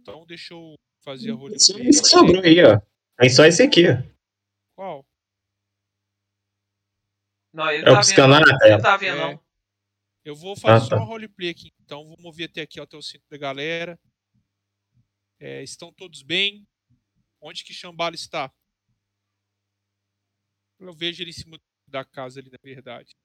Então 0.00 0.26
deixa 0.26 0.54
eu 0.54 0.74
fazer 1.04 1.30
a 1.30 1.34
roleplay. 1.34 1.58
Só 1.60 1.78
esse 1.78 2.02
que 2.02 2.08
sobrou 2.08 2.42
aí, 2.42 2.62
ó. 2.64 2.80
Tem 3.18 3.30
só 3.30 3.44
esse 3.44 3.62
aqui, 3.62 3.84
ó. 3.88 3.94
Qual? 4.76 5.06
Não, 7.52 7.70
ele 7.70 7.86
É 7.86 7.90
o 7.90 7.94
tá 7.94 8.00
piscando 8.00 8.32
lá 8.32 8.38
vendo. 8.38 8.46
na 8.48 8.52
Ele 8.54 8.58
tela. 8.60 8.76
não 8.76 8.82
tá 8.82 8.96
vendo, 8.96 9.16
É. 9.16 9.20
não. 9.20 9.42
Eu 10.24 10.36
vou 10.36 10.56
fazer 10.56 10.76
Ah, 10.76 10.80
só 10.80 10.88
tá. 10.90 10.96
uma 10.96 11.04
roleplay 11.06 11.50
aqui. 11.50 11.70
Então 11.80 12.06
vou 12.06 12.16
mover 12.20 12.48
até 12.48 12.62
aqui 12.62 12.80
até 12.80 12.96
o 12.96 13.02
centro 13.02 13.26
da 13.30 13.36
galera. 13.36 13.98
É, 15.40 15.62
estão 15.62 15.92
todos 15.92 16.22
bem? 16.22 16.64
Onde 17.42 17.64
que 17.64 17.74
Shambhala 17.74 18.14
está? 18.14 18.52
Eu 20.78 20.92
vejo 20.94 21.22
ele 21.22 21.30
em 21.30 21.34
cima 21.34 21.60
da 21.88 22.04
casa 22.04 22.38
ali, 22.40 22.50
na 22.50 22.58
verdade. 22.62 23.16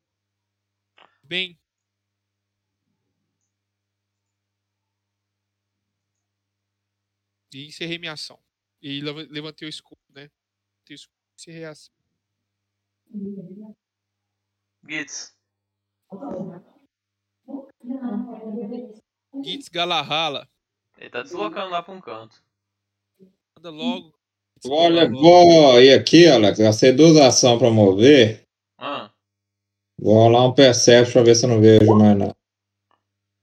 Bem. 1.24 1.60
E 7.54 7.68
encerrei 7.68 7.98
minha 7.98 8.14
ação. 8.14 8.40
E 8.82 9.02
leva- 9.02 9.26
levantei 9.30 9.68
o 9.68 9.70
escudo, 9.70 10.02
né? 10.10 10.30
Levantei 10.30 10.94
o 10.94 10.96
escudo 10.96 11.18
e 11.18 11.36
encerrei 11.42 11.66
a 11.66 11.72
ação. 11.72 11.94
Gitz. 14.88 15.36
Gitz 19.44 19.70
Galahala. 19.70 20.50
Ele 20.98 21.10
tá 21.10 21.22
deslocando 21.22 21.72
lá 21.72 21.82
pra 21.82 21.94
um 21.94 22.02
canto. 22.02 22.44
Manda 23.58 23.72
logo. 23.72 24.14
Olha, 24.70 25.10
vou 25.10 25.82
ir 25.82 25.94
aqui, 25.94 26.28
Alex. 26.28 26.60
Duas 26.96 27.18
ações 27.18 27.58
pra 27.58 27.72
mover. 27.72 28.44
Ah, 28.78 29.12
Vou 30.00 30.14
rolar 30.14 30.46
um 30.46 30.54
perception 30.54 31.14
pra 31.14 31.24
ver 31.24 31.36
se 31.36 31.46
eu 31.46 31.50
não 31.50 31.60
vejo 31.60 31.96
mais 31.96 32.18
nada. 32.18 32.36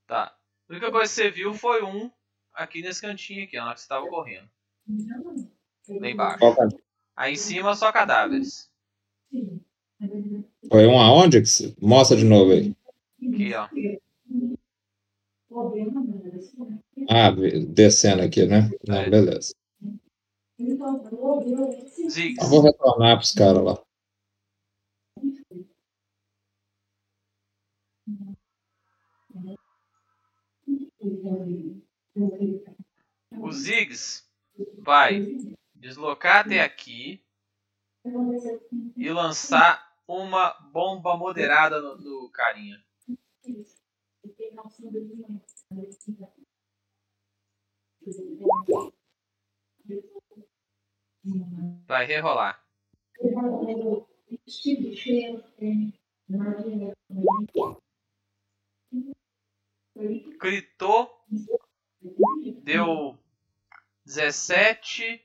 Tá. 0.07 0.37
A 0.69 0.73
única 0.73 0.91
coisa 0.93 1.13
que 1.13 1.21
você 1.21 1.31
viu 1.31 1.53
foi 1.53 1.83
um 1.83 2.11
aqui 2.53 2.81
nesse 2.81 3.01
cantinho 3.01 3.43
aqui, 3.43 3.59
que 3.59 3.61
você 3.77 3.89
tava 3.89 4.07
correndo. 4.07 4.49
Lá 5.89 6.09
embaixo. 6.11 6.45
É? 6.45 6.69
Aí 7.17 7.33
em 7.33 7.37
cima 7.37 7.75
só 7.75 7.91
cadáveres. 7.91 8.71
Foi 10.69 10.87
um 10.87 11.01
aonde? 11.01 11.43
Mostra 11.81 12.17
de 12.17 12.25
novo 12.25 12.53
aí. 12.53 12.73
Aqui, 13.29 13.53
ó. 13.55 13.69
Ah, 17.11 17.31
descendo 17.69 18.23
aqui, 18.23 18.47
né? 18.47 18.71
Não, 18.87 19.11
beleza. 19.11 19.55
Eu 20.57 22.49
vou 22.49 22.63
retornar 22.63 23.17
pros 23.17 23.33
caras 23.33 23.65
lá. 23.65 23.83
O 33.33 33.51
Ziggs 33.53 34.25
vai 34.79 35.21
deslocar 35.75 36.47
até 36.47 36.61
aqui 36.61 37.21
e 38.97 39.11
lançar 39.11 39.93
uma 40.07 40.53
bomba 40.73 41.17
moderada 41.17 41.81
no, 41.81 41.97
no 41.97 42.31
carinha. 42.31 42.83
Vai 51.87 52.07
rerolar. 52.07 52.63
Gritou. 60.41 61.11
Deu 62.63 63.19
17 64.05 65.25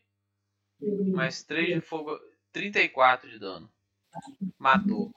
mais 1.14 1.44
3 1.44 1.76
de 1.76 1.81
fogo. 1.81 2.18
34 2.52 3.30
de 3.30 3.40
dano. 3.40 3.72
Matou. 4.57 5.14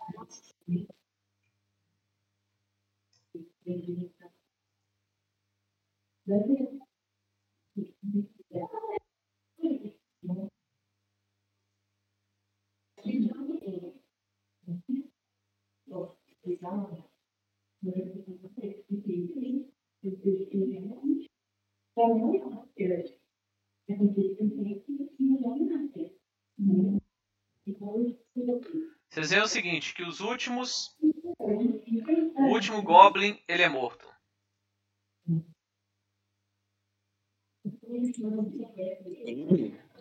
Vocês 29.09 29.31
veem 29.31 29.43
o 29.43 29.47
seguinte, 29.47 29.95
que 29.95 30.03
os 30.03 30.21
últimos. 30.21 30.97
O 31.39 32.45
último 32.53 32.82
Goblin, 32.82 33.39
ele 33.47 33.63
é 33.63 33.69
morto. 33.69 34.11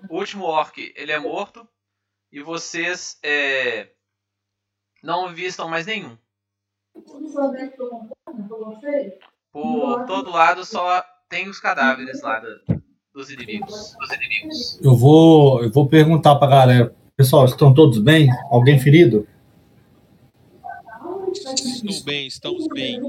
O 0.09 0.17
último 0.17 0.45
Orc, 0.45 0.93
ele 0.95 1.11
é 1.11 1.19
morto. 1.19 1.67
E 2.31 2.41
vocês 2.41 3.19
é, 3.21 3.89
não 5.03 5.33
vistam 5.33 5.67
mais 5.67 5.85
nenhum. 5.85 6.17
Por 9.51 10.05
todo 10.05 10.31
lado 10.31 10.63
só 10.63 11.03
tem 11.27 11.49
os 11.49 11.59
cadáveres 11.59 12.21
lá 12.21 12.41
dos 13.13 13.29
inimigos. 13.29 13.95
Dos 13.99 14.11
inimigos. 14.11 14.79
Eu 14.81 14.95
vou, 14.95 15.63
eu 15.63 15.71
vou 15.71 15.87
perguntar 15.87 16.35
pra 16.35 16.47
galera. 16.47 16.95
Pessoal, 17.17 17.45
estão 17.45 17.73
todos 17.73 17.99
bem? 17.99 18.29
Alguém 18.49 18.79
ferido? 18.79 19.27
Estou 21.33 22.03
bem, 22.05 22.27
estamos 22.27 22.67
bem. 22.69 22.99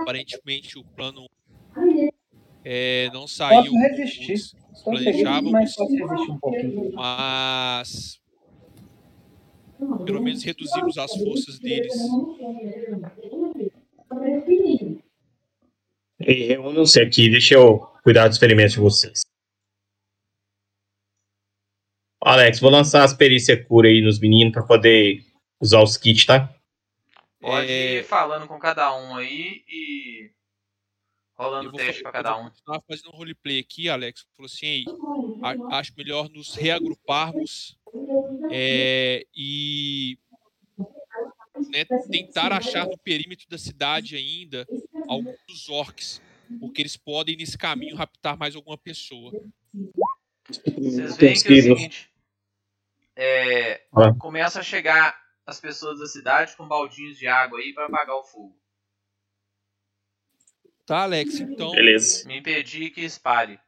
Aparentemente 0.00 0.78
o 0.78 0.84
plano 0.84 1.26
é, 2.64 3.10
não 3.12 3.26
saiu 3.28 3.62
Posso 3.64 3.76
resistir. 3.78 4.56
planejávamos, 4.82 5.52
mas 5.52 5.74
posso 5.76 5.94
resistir 5.94 6.30
um 6.30 6.38
pouquinho. 6.38 6.92
mas 6.94 8.20
pelo 10.06 10.22
menos 10.22 10.42
reduzimos 10.42 10.96
as 10.98 11.12
forças 11.14 11.58
deles. 11.58 11.92
Ei, 16.20 16.46
reúnam-se 16.46 17.00
aqui, 17.00 17.28
deixa 17.30 17.54
eu 17.54 17.80
cuidar 18.02 18.28
dos 18.28 18.38
ferimentos 18.38 18.74
de 18.74 18.80
vocês. 18.80 19.22
Alex, 22.22 22.60
vou 22.60 22.70
lançar 22.70 23.04
as 23.04 23.12
perícias 23.12 23.66
cura 23.66 23.88
aí 23.88 24.00
nos 24.00 24.18
meninos 24.18 24.52
pra 24.54 24.62
poder 24.62 25.22
usar 25.60 25.82
os 25.82 25.96
kits, 25.98 26.24
tá? 26.24 26.54
Pode 27.40 27.70
É, 27.70 27.98
ir 27.98 28.04
falando 28.04 28.46
com 28.46 28.58
cada 28.58 28.96
um 28.96 29.16
aí 29.16 29.62
e 29.68 30.30
rolando 31.36 31.66
Eu 31.68 31.70
vou, 31.70 31.80
teste 31.80 32.04
eu 32.04 32.12
cada 32.12 32.36
um. 32.38 32.44
continuar 32.44 32.80
fazendo 32.88 33.08
um 33.08 33.16
roleplay 33.16 33.58
aqui, 33.60 33.88
Alex. 33.88 34.26
Falou 34.36 34.46
assim, 34.46 34.66
"Ei, 34.66 34.84
a- 35.42 35.78
acho 35.78 35.92
melhor 35.96 36.28
nos 36.28 36.54
reagruparmos 36.54 37.78
é, 38.50 39.24
e 39.34 40.18
né, 41.70 41.84
tentar 42.10 42.52
achar 42.52 42.86
no 42.86 42.98
perímetro 42.98 43.48
da 43.48 43.56
cidade 43.58 44.16
ainda 44.16 44.66
alguns 45.08 45.36
dos 45.46 45.68
orcs, 45.68 46.20
porque 46.60 46.82
eles 46.82 46.96
podem 46.96 47.36
nesse 47.36 47.56
caminho 47.56 47.96
raptar 47.96 48.36
mais 48.36 48.54
alguma 48.56 48.76
pessoa. 48.78 49.32
Vocês 50.76 51.16
veem 51.16 51.40
que 51.40 51.48
é 51.48 51.52
o 51.52 51.62
seguinte. 51.62 52.10
É, 53.16 53.82
começa 54.18 54.60
a 54.60 54.62
chegar 54.62 55.16
as 55.46 55.60
pessoas 55.60 55.98
da 56.00 56.06
cidade 56.06 56.56
com 56.56 56.66
baldinhos 56.66 57.16
de 57.16 57.26
água 57.28 57.58
aí 57.60 57.72
pra 57.72 57.86
apagar 57.86 58.16
o 58.16 58.24
fogo. 58.24 58.56
Tá, 60.86 61.02
Alex? 61.02 61.40
Então, 61.40 61.70
Beleza. 61.70 62.26
Me 62.26 62.38
impedir 62.38 62.90
que 62.90 63.00
espalhe. 63.00 63.58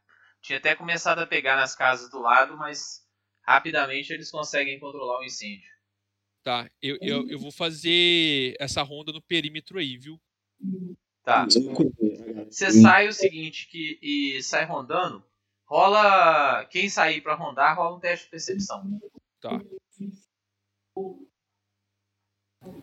Tinha 0.43 0.59
até 0.59 0.75
começado 0.75 1.19
a 1.19 1.27
pegar 1.27 1.57
nas 1.57 1.75
casas 1.75 2.11
do 2.11 2.20
lado, 2.20 2.57
mas 2.57 3.03
rapidamente 3.43 4.12
eles 4.12 4.31
conseguem 4.31 4.78
controlar 4.78 5.20
o 5.20 5.25
incêndio. 5.25 5.70
tá. 6.43 6.70
Eu, 6.81 6.99
eu, 7.01 7.28
eu 7.28 7.39
vou 7.39 7.51
fazer 7.51 8.55
essa 8.61 8.83
ronda 8.83 9.12
no 9.12 9.23
perímetro 9.23 9.78
aí, 9.78 9.97
viu? 9.97 10.20
Tá. 11.25 11.47
Você 12.49 12.70
sai 12.70 13.09
o 13.09 13.12
seguinte, 13.12 13.67
que 13.69 13.99
e 14.01 14.43
sai 14.43 14.65
rondando, 14.65 15.25
rola. 15.65 16.65
Quem 16.67 16.89
sair 16.89 17.20
pra 17.20 17.35
rondar, 17.35 17.77
rola 17.77 17.97
um 17.97 18.01
teste 18.01 18.27
de 18.27 18.31
percepção. 18.31 19.01
Tá. 19.41 19.61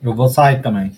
Eu 0.01 0.13
vou 0.13 0.27
sair 0.27 0.61
também. 0.61 0.91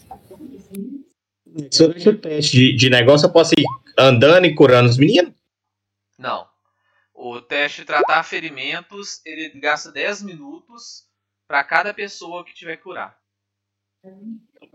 Durante 1.56 2.09
o 2.09 2.17
teste 2.17 2.58
de, 2.58 2.75
de 2.75 2.90
negócio, 2.90 3.27
eu 3.27 3.32
posso 3.32 3.53
ir 3.58 3.64
andando 3.98 4.45
e 4.45 4.53
curando 4.53 4.90
os 4.90 4.98
meninos? 4.98 5.34
Não. 6.19 6.45
O 7.14 7.40
teste 7.40 7.82
de 7.82 7.88
tratar 7.88 8.24
ferimentos, 8.24 9.22
ele 9.25 9.50
gasta 9.58 9.90
10 9.90 10.24
minutos 10.24 11.06
pra 11.48 11.64
cada 11.64 11.93
pessoa 11.93 12.43
que 12.43 12.53
tiver 12.53 12.75
que 12.75 12.84
curar. 12.84 13.17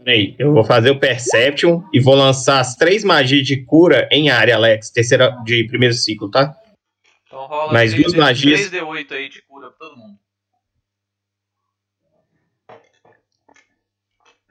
Peraí, 0.02 0.34
eu 0.38 0.54
vou 0.54 0.64
fazer 0.64 0.90
o 0.90 0.98
Perception 0.98 1.82
e 1.92 2.00
vou 2.00 2.14
lançar 2.14 2.60
as 2.60 2.74
três 2.74 3.04
magias 3.04 3.46
de 3.46 3.62
cura 3.62 4.08
em 4.10 4.30
área, 4.30 4.56
Alex. 4.56 4.90
Terceira 4.90 5.30
de 5.44 5.64
primeiro 5.64 5.94
ciclo, 5.94 6.30
tá? 6.30 6.56
Então 7.26 7.46
rola 7.46 7.72
Mais 7.74 7.92
3D 7.92 8.02
duas 8.02 8.14
magias. 8.14 8.70
3D8 8.70 9.12
aí 9.12 9.28
de 9.28 9.42
cura 9.42 9.68
pra 9.68 9.78
todo 9.78 9.98
mundo. 9.98 10.18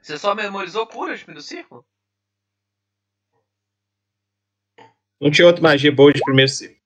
Você 0.00 0.16
só 0.16 0.34
memorizou 0.34 0.86
cura 0.86 1.16
de 1.16 1.24
primeiro 1.24 1.42
círculo? 1.42 1.84
Não 5.20 5.30
tinha 5.30 5.46
outra 5.46 5.62
magia 5.62 5.92
boa 5.92 6.12
de 6.12 6.20
primeiro 6.20 6.50
ciclo. 6.50 6.80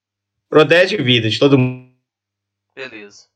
Pro 0.48 0.64
10 0.64 0.90
de 0.90 0.96
vida 0.96 1.30
de 1.30 1.38
todo 1.38 1.56
mundo. 1.56 1.94
Beleza. 2.74 3.28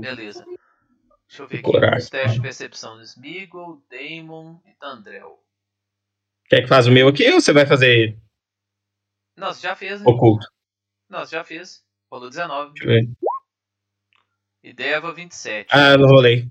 Beleza. 0.00 0.44
Deixa 1.26 1.42
eu 1.42 1.48
ver 1.48 1.56
aqui 1.56 1.62
Coragem. 1.62 1.98
os 1.98 2.10
testes 2.10 2.34
de 2.34 2.40
percepção. 2.42 3.00
Smeagol, 3.02 3.82
Damon 3.90 4.60
e 4.66 4.74
Tandrel. 4.74 5.42
Quer 6.48 6.62
que 6.62 6.68
faz 6.68 6.86
o 6.86 6.92
meu 6.92 7.08
aqui 7.08 7.26
ou 7.30 7.40
você 7.40 7.52
vai 7.52 7.66
fazer 7.66 8.10
Não, 8.10 8.23
você 9.36 9.62
já 9.62 9.74
fez, 9.74 10.00
né? 10.00 10.06
oculto? 10.08 10.46
Você 11.10 11.36
já 11.36 11.44
fez. 11.44 11.84
Rolou 12.10 12.28
19. 12.28 12.72
Deixa 12.72 12.84
eu 12.84 12.88
ver. 12.88 13.10
E 14.62 14.72
Deva 14.72 15.12
27. 15.12 15.68
Ah, 15.70 15.96
não 15.98 16.08
rolei. 16.08 16.50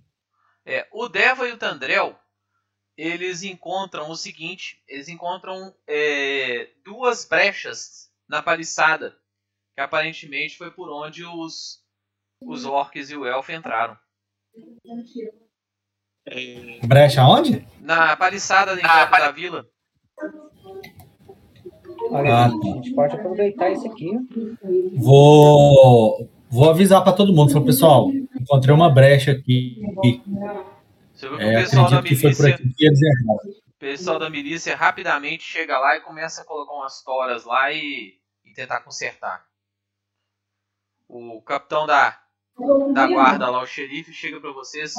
É, 0.65 0.87
o 0.91 1.09
Deva 1.09 1.47
e 1.47 1.51
o 1.51 1.57
Tandrel, 1.57 2.17
eles 2.95 3.43
encontram 3.43 4.09
o 4.09 4.15
seguinte: 4.15 4.81
eles 4.87 5.09
encontram 5.09 5.73
é, 5.87 6.69
duas 6.83 7.25
brechas 7.25 8.11
na 8.27 8.41
paliçada, 8.41 9.17
que 9.73 9.81
aparentemente 9.81 10.57
foi 10.57 10.71
por 10.71 10.89
onde 10.89 11.25
os, 11.25 11.83
os 12.41 12.65
orcs 12.65 13.09
e 13.09 13.15
o 13.15 13.25
elfo 13.25 13.51
entraram. 13.51 13.97
Brecha 16.85 17.23
onde? 17.23 17.67
Na 17.81 18.15
paliçada 18.15 18.73
em 18.73 18.81
volta 18.81 19.19
da 19.19 19.31
vila. 19.31 19.67
Olha, 22.13 22.35
Ah, 22.35 22.45
a 22.45 22.49
gente 22.49 22.93
pode 22.93 23.15
aproveitar 23.15 23.69
isso 23.71 23.87
aqui. 23.87 24.11
Vou, 24.95 26.29
vou 26.49 26.69
avisar 26.69 27.03
para 27.03 27.13
todo 27.13 27.33
mundo. 27.33 27.51
Falar, 27.51 27.65
pessoal, 27.65 28.11
encontrei 28.39 28.73
uma 28.73 28.89
brecha 28.89 29.31
aqui. 29.31 29.81
Você 31.13 31.27
viu 31.29 31.37
que 31.37 31.43
É, 31.43 31.57
o 31.59 31.61
pessoal 31.61 31.89
da 31.89 31.97
acredito 31.99 32.09
que 32.09 32.21
foi 32.21 32.31
por 32.35 32.43
milícia, 32.43 32.55
aqui 32.65 32.73
que 32.75 32.85
eles 32.85 32.99
erraram. 33.01 33.35
o 33.35 33.79
pessoal 33.79 34.19
da 34.19 34.29
milícia 34.29 34.75
rapidamente 34.75 35.43
chega 35.43 35.77
lá 35.79 35.95
e 35.97 36.01
começa 36.01 36.41
a 36.41 36.45
colocar 36.45 36.73
umas 36.73 37.01
toras 37.03 37.45
lá 37.45 37.71
e, 37.71 38.13
e 38.45 38.53
tentar 38.53 38.81
consertar. 38.81 39.45
O 41.07 41.41
capitão 41.41 41.85
da, 41.85 42.17
da 42.93 43.07
guarda 43.07 43.49
lá, 43.49 43.61
o 43.61 43.67
xerife, 43.67 44.11
chega 44.13 44.39
para 44.39 44.51
vocês. 44.51 44.93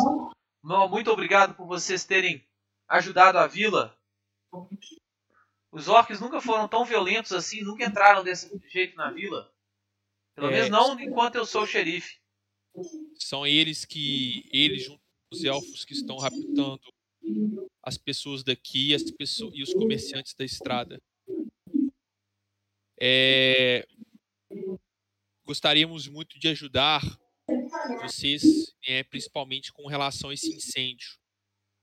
Não, 0.62 0.88
muito 0.88 1.10
obrigado 1.10 1.54
por 1.54 1.66
vocês 1.66 2.04
terem 2.04 2.42
ajudado 2.88 3.38
a 3.38 3.46
vila. 3.46 3.94
Os 5.74 5.88
orcs 5.88 6.20
nunca 6.20 6.40
foram 6.40 6.68
tão 6.68 6.84
violentos 6.84 7.32
assim, 7.32 7.62
nunca 7.62 7.84
entraram 7.84 8.22
desse 8.22 8.48
jeito 8.68 8.94
na 8.96 9.10
vila. 9.10 9.52
Pelo 10.36 10.48
É, 10.48 10.52
menos 10.52 10.70
não 10.70 10.98
enquanto 11.00 11.34
eu 11.34 11.44
sou 11.44 11.62
o 11.62 11.66
xerife. 11.66 12.18
São 13.18 13.46
eles 13.46 13.84
que. 13.84 14.48
Eles, 14.52 14.84
junto 14.84 14.98
com 14.98 15.36
os 15.36 15.44
elfos 15.44 15.84
que 15.84 15.92
estão 15.92 16.16
raptando 16.16 16.80
as 17.82 17.98
pessoas 17.98 18.44
daqui 18.44 18.90
e, 18.90 18.94
as 18.94 19.10
pessoas, 19.10 19.52
e 19.54 19.62
os 19.62 19.72
comerciantes 19.74 20.34
da 20.34 20.44
estrada. 20.44 21.00
É, 23.00 23.84
gostaríamos 25.44 26.08
muito 26.08 26.38
de 26.38 26.48
ajudar 26.48 27.02
vocês, 28.00 28.42
é, 28.86 29.02
principalmente 29.02 29.72
com 29.72 29.86
relação 29.86 30.30
a 30.30 30.34
esse 30.34 30.54
incêndio. 30.54 31.18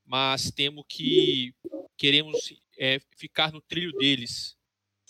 Mas 0.05 0.49
temo 0.51 0.83
que 0.83 1.53
queremos 1.97 2.51
é, 2.81 2.99
ficar 3.15 3.51
no 3.51 3.61
trilho 3.61 3.91
deles. 3.93 4.57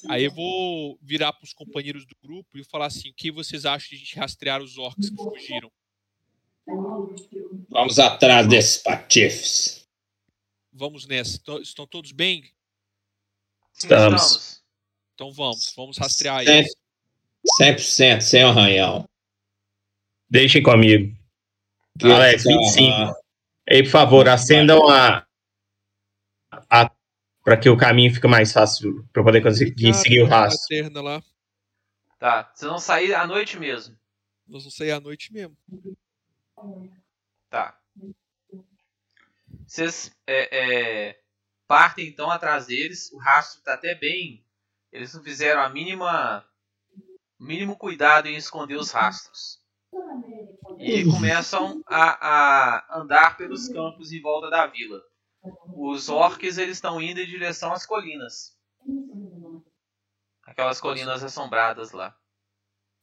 Aí 0.09 0.25
eu 0.25 0.31
vou 0.31 0.99
virar 1.01 1.31
para 1.31 1.45
os 1.45 1.53
companheiros 1.53 2.05
do 2.05 2.15
grupo 2.21 2.57
e 2.57 2.65
falar 2.65 2.87
assim: 2.87 3.09
o 3.09 3.13
que 3.13 3.31
vocês 3.31 3.65
acham 3.65 3.89
de 3.89 3.95
a 3.95 3.99
gente 3.99 4.19
rastrear 4.19 4.61
os 4.61 4.77
orcs 4.77 5.09
que 5.09 5.15
fugiram? 5.15 5.71
Vamos 7.69 7.97
atrás 7.97 8.45
desses 8.47 8.77
patifes. 8.77 9.87
Vamos 10.73 11.07
nessa. 11.07 11.39
Estão 11.61 11.87
todos 11.87 12.11
bem? 12.11 12.51
Estamos. 13.73 14.61
Então 15.15 15.31
vamos, 15.31 15.73
vamos 15.75 15.97
rastrear 15.97 16.43
Cem- 16.43 16.59
eles. 16.59 16.75
100% 17.59 18.21
sem 18.21 18.43
arranhão. 18.43 19.07
Deixem 20.29 20.61
comigo. 20.61 21.15
Alex, 22.03 22.43
25. 22.43 22.91
Ah, 22.91 23.13
Ei, 23.67 23.83
por 23.83 23.89
favor, 23.91 24.27
acendam 24.27 24.89
a. 24.89 25.25
para 27.43 27.57
que 27.57 27.69
o 27.69 27.77
caminho 27.77 28.13
fique 28.13 28.27
mais 28.27 28.51
fácil 28.51 29.07
para 29.11 29.21
eu 29.21 29.25
poder 29.25 29.41
conseguir 29.41 29.89
Ah, 29.89 29.93
seguir 29.93 30.21
o 30.21 30.27
rastro. 30.27 30.59
Tá, 32.19 32.51
vocês 32.53 32.69
vão 32.69 32.79
sair 32.79 33.13
à 33.15 33.25
noite 33.25 33.59
mesmo. 33.59 33.97
Nós 34.47 34.63
vamos 34.63 34.75
sair 34.75 34.91
à 34.91 34.99
noite 34.99 35.33
mesmo. 35.33 35.57
Tá. 37.49 37.79
Vocês 39.65 40.15
é, 40.27 41.09
é, 41.09 41.19
partem 41.67 42.07
então 42.07 42.29
atrás 42.29 42.67
deles. 42.67 43.11
O 43.11 43.17
rastro 43.17 43.59
está 43.59 43.73
até 43.73 43.95
bem. 43.95 44.45
Eles 44.91 45.13
não 45.13 45.23
fizeram 45.23 45.61
a 45.61 45.69
mínima 45.69 46.45
o 47.39 47.43
mínimo 47.43 47.75
cuidado 47.75 48.27
em 48.27 48.35
esconder 48.35 48.75
os 48.75 48.91
rastros. 48.91 49.59
E 50.77 51.03
começam 51.05 51.83
a, 51.87 52.27
a 52.27 52.99
andar 52.99 53.35
pelos 53.35 53.67
campos 53.67 54.11
em 54.11 54.21
volta 54.21 54.49
da 54.49 54.67
vila. 54.67 55.01
Os 55.75 56.09
orcs 56.09 56.57
eles 56.57 56.77
estão 56.77 57.01
indo 57.01 57.19
em 57.19 57.25
direção 57.25 57.71
às 57.73 57.85
colinas. 57.85 58.57
Aquelas 60.43 60.79
colinas 60.79 61.23
assombradas 61.23 61.91
lá. 61.91 62.15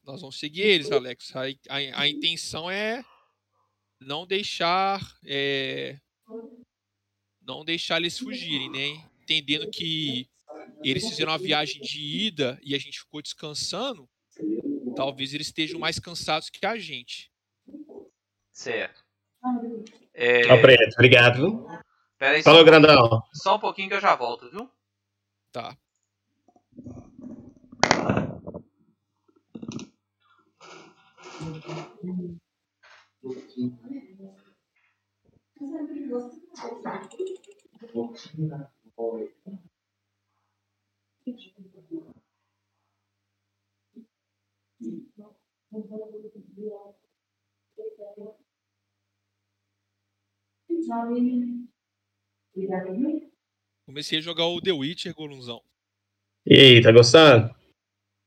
Nós 0.05 0.21
vamos 0.21 0.39
seguir 0.39 0.63
eles, 0.63 0.91
Alex. 0.91 1.35
A, 1.35 1.43
a- 1.43 2.01
a 2.03 2.09
intenção 2.09 2.71
é 2.71 3.05
não 4.01 4.27
deixar. 4.27 5.01
é, 5.27 5.99
não 7.43 7.65
deixar 7.65 7.97
eles 7.97 8.19
fugirem, 8.19 8.71
né? 8.71 9.09
Entendendo 9.23 9.71
que 9.71 10.29
eles 10.85 11.09
fizeram 11.09 11.33
uma 11.33 11.39
viagem 11.39 11.81
de 11.81 11.99
ida 12.01 12.59
e 12.63 12.75
a 12.75 12.79
gente 12.79 13.01
ficou 13.01 13.23
descansando. 13.23 14.09
Talvez 14.95 15.33
eles 15.35 15.47
estejam 15.49 15.79
mais 15.81 15.99
cansados 15.99 16.51
que 16.51 16.65
a 16.67 16.79
gente. 16.79 17.33
Certo. 18.53 19.03
É, 20.15 20.43
obrigado. 20.53 21.67
Pera 22.19 22.37
aí, 22.37 22.43
só, 22.43 22.51
Falou, 22.51 22.63
um 22.63 22.65
pouquinho- 22.65 22.83
grandão. 22.83 23.23
só 23.33 23.57
um 23.57 23.61
pouquinho 23.61 23.89
que 23.89 23.95
eu 23.95 24.01
já 24.01 24.15
volto, 24.15 24.51
viu? 24.51 24.69
Tá. 25.53 25.77
Comecei 53.87 54.19
a 54.19 54.23
jogar 54.23 54.47
o 54.47 54.61
The 54.61 54.73
Witcher, 54.73 55.15
Golunzão. 55.15 55.63
E 56.47 56.55
aí, 56.55 56.83
tá 56.83 56.93
gostando? 56.93 57.55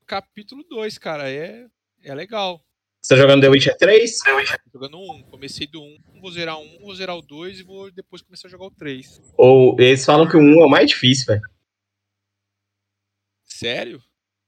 Capítulo 0.05 0.63
2, 0.69 0.97
cara, 0.97 1.29
é, 1.31 1.67
é 2.03 2.15
legal. 2.15 2.63
Você 3.01 3.15
tá 3.15 3.21
jogando 3.21 3.41
The 3.41 3.49
Witcher 3.49 3.77
3? 3.77 4.19
Jogando 4.73 4.99
um, 4.99 5.23
comecei 5.23 5.65
do 5.65 5.81
1, 5.81 5.85
um, 5.85 6.21
vou 6.21 6.31
zerar 6.31 6.59
um, 6.59 6.79
vou 6.79 6.93
zerar 6.93 7.17
o 7.17 7.21
2 7.21 7.59
e 7.59 7.63
vou 7.63 7.91
depois 7.91 8.21
começar 8.21 8.47
a 8.47 8.51
jogar 8.51 8.65
o 8.65 8.71
3. 8.71 9.19
Ou 9.37 9.75
eles 9.79 10.05
falam 10.05 10.27
que 10.27 10.37
o 10.37 10.39
1 10.39 10.61
é 10.61 10.65
o 10.65 10.69
mais 10.69 10.89
difícil, 10.89 11.25
velho. 11.27 11.41
Sério? 13.43 14.03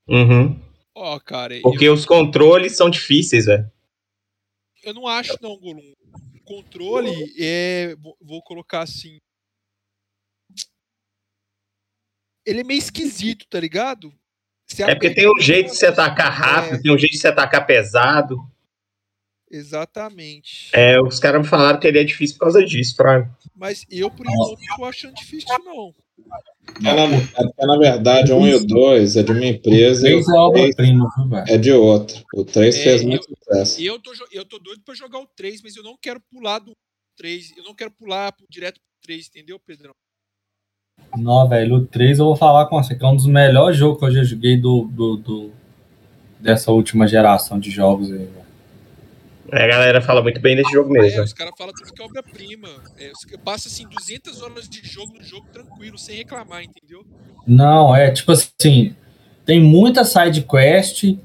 Uhum. 0.07 0.59
Ó, 0.95 1.19
cara, 1.19 1.59
Porque 1.61 1.85
eu, 1.85 1.93
os 1.93 2.05
controles 2.05 2.75
são 2.75 2.89
difíceis, 2.89 3.45
velho. 3.45 3.71
eu 4.83 4.93
não 4.93 5.07
acho 5.07 5.35
não, 5.41 5.57
Golum. 5.57 5.93
O 6.35 6.43
controle 6.43 7.11
é, 7.39 7.95
vou 8.21 8.41
colocar 8.43 8.81
assim, 8.81 9.19
ele 12.45 12.61
é 12.61 12.63
meio 12.63 12.77
esquisito, 12.77 13.45
tá 13.49 13.59
ligado? 13.59 14.13
Você 14.67 14.83
É 14.83 14.95
porque 14.95 15.13
tem 15.13 15.27
um 15.27 15.33
o 15.33 15.39
jeito 15.39 15.71
de 15.71 15.77
você 15.77 15.87
atacar 15.87 16.31
rápido, 16.31 16.75
é, 16.75 16.81
tem 16.81 16.93
um 16.93 16.97
jeito 16.97 17.13
de 17.13 17.19
você 17.19 17.27
atacar 17.27 17.65
pesado. 17.65 18.37
Exatamente. 19.51 20.71
É, 20.73 20.99
os 20.99 21.19
caras 21.19 21.41
me 21.41 21.47
falaram 21.47 21.79
que 21.79 21.87
ele 21.87 21.99
é 21.99 22.03
difícil 22.03 22.37
por 22.37 22.45
causa 22.45 22.65
disso, 22.65 22.95
Fraga. 22.95 23.29
Mas 23.55 23.85
eu, 23.89 24.09
por 24.09 24.25
enquanto, 24.25 24.59
não 24.59 24.77
tô 24.77 24.85
achando 24.85 25.13
difícil, 25.13 25.47
não. 25.63 25.93
É 26.79 26.93
na, 26.93 27.03
é, 27.03 27.65
na 27.65 27.77
verdade, 27.77 28.31
o 28.31 28.37
1 28.37 28.47
e 28.47 28.55
o 28.55 28.65
2 28.65 29.17
é 29.17 29.23
de 29.23 29.31
uma 29.31 29.45
empresa 29.45 30.09
e 30.09 30.15
o 30.15 30.23
Três 30.23 30.27
é 30.27 30.31
3 30.31 30.37
obra-prima, 30.39 31.09
viu, 31.17 31.29
velho? 31.29 31.45
é 31.47 31.57
de 31.57 31.71
outra. 31.71 32.23
O 32.33 32.43
3 32.43 32.75
É, 32.75 32.83
fez 32.83 33.03
muito 33.03 33.25
sucesso. 33.25 33.79
E 33.79 33.85
eu 33.85 33.99
tô, 33.99 34.11
eu 34.31 34.45
tô 34.45 34.57
doido 34.57 34.81
pra 34.83 34.95
jogar 34.95 35.19
o 35.19 35.27
3, 35.27 35.61
mas 35.61 35.75
eu 35.75 35.83
não 35.83 35.95
quero 36.01 36.19
pular 36.31 36.59
do 36.59 36.71
3. 37.17 37.57
Eu 37.57 37.63
não 37.63 37.75
quero 37.75 37.91
pular 37.91 38.33
direto 38.49 38.75
pro 38.79 39.01
3, 39.03 39.27
entendeu, 39.27 39.59
Pedrão? 39.59 39.93
Não, 41.17 41.47
velho, 41.47 41.75
o 41.75 41.85
3 41.85 42.19
eu 42.19 42.25
vou 42.25 42.35
falar 42.35 42.65
com 42.65 42.81
você, 42.81 42.95
que 42.95 43.03
é 43.03 43.07
um 43.07 43.15
dos 43.15 43.27
melhores 43.27 43.77
jogos 43.77 43.99
que 43.99 44.05
eu 44.05 44.11
já 44.11 44.23
joguei 44.23 44.57
do, 44.57 44.87
do, 44.91 45.17
do- 45.17 45.51
dessa 46.39 46.71
última 46.71 47.07
geração 47.07 47.59
de 47.59 47.69
jogos 47.69 48.11
aí, 48.11 48.17
velho. 48.17 48.43
É, 49.51 49.65
a 49.65 49.67
galera 49.67 50.01
fala 50.01 50.21
muito 50.23 50.39
bem 50.41 50.55
desse 50.55 50.71
jogo 50.71 50.95
É, 50.97 51.01
mesmo. 51.01 51.23
os 51.23 51.33
caras 51.33 51.53
falam 51.55 51.73
tudo 51.73 51.93
que 51.93 52.01
é 52.01 52.05
obra-prima. 52.05 52.69
É, 52.97 53.11
passa 53.43 53.67
assim 53.67 53.87
200 53.87 54.41
horas 54.41 54.67
de 54.67 54.81
jogo 54.87 55.13
no 55.13 55.23
jogo 55.23 55.47
tranquilo, 55.51 55.97
sem 55.97 56.15
reclamar, 56.17 56.63
entendeu? 56.63 57.05
Não, 57.45 57.95
é 57.95 58.09
tipo 58.09 58.31
assim, 58.31 58.95
tem 59.45 59.61
muita 59.61 60.03
side 60.05 60.41
quest, 60.43 61.03
Sim, 61.03 61.17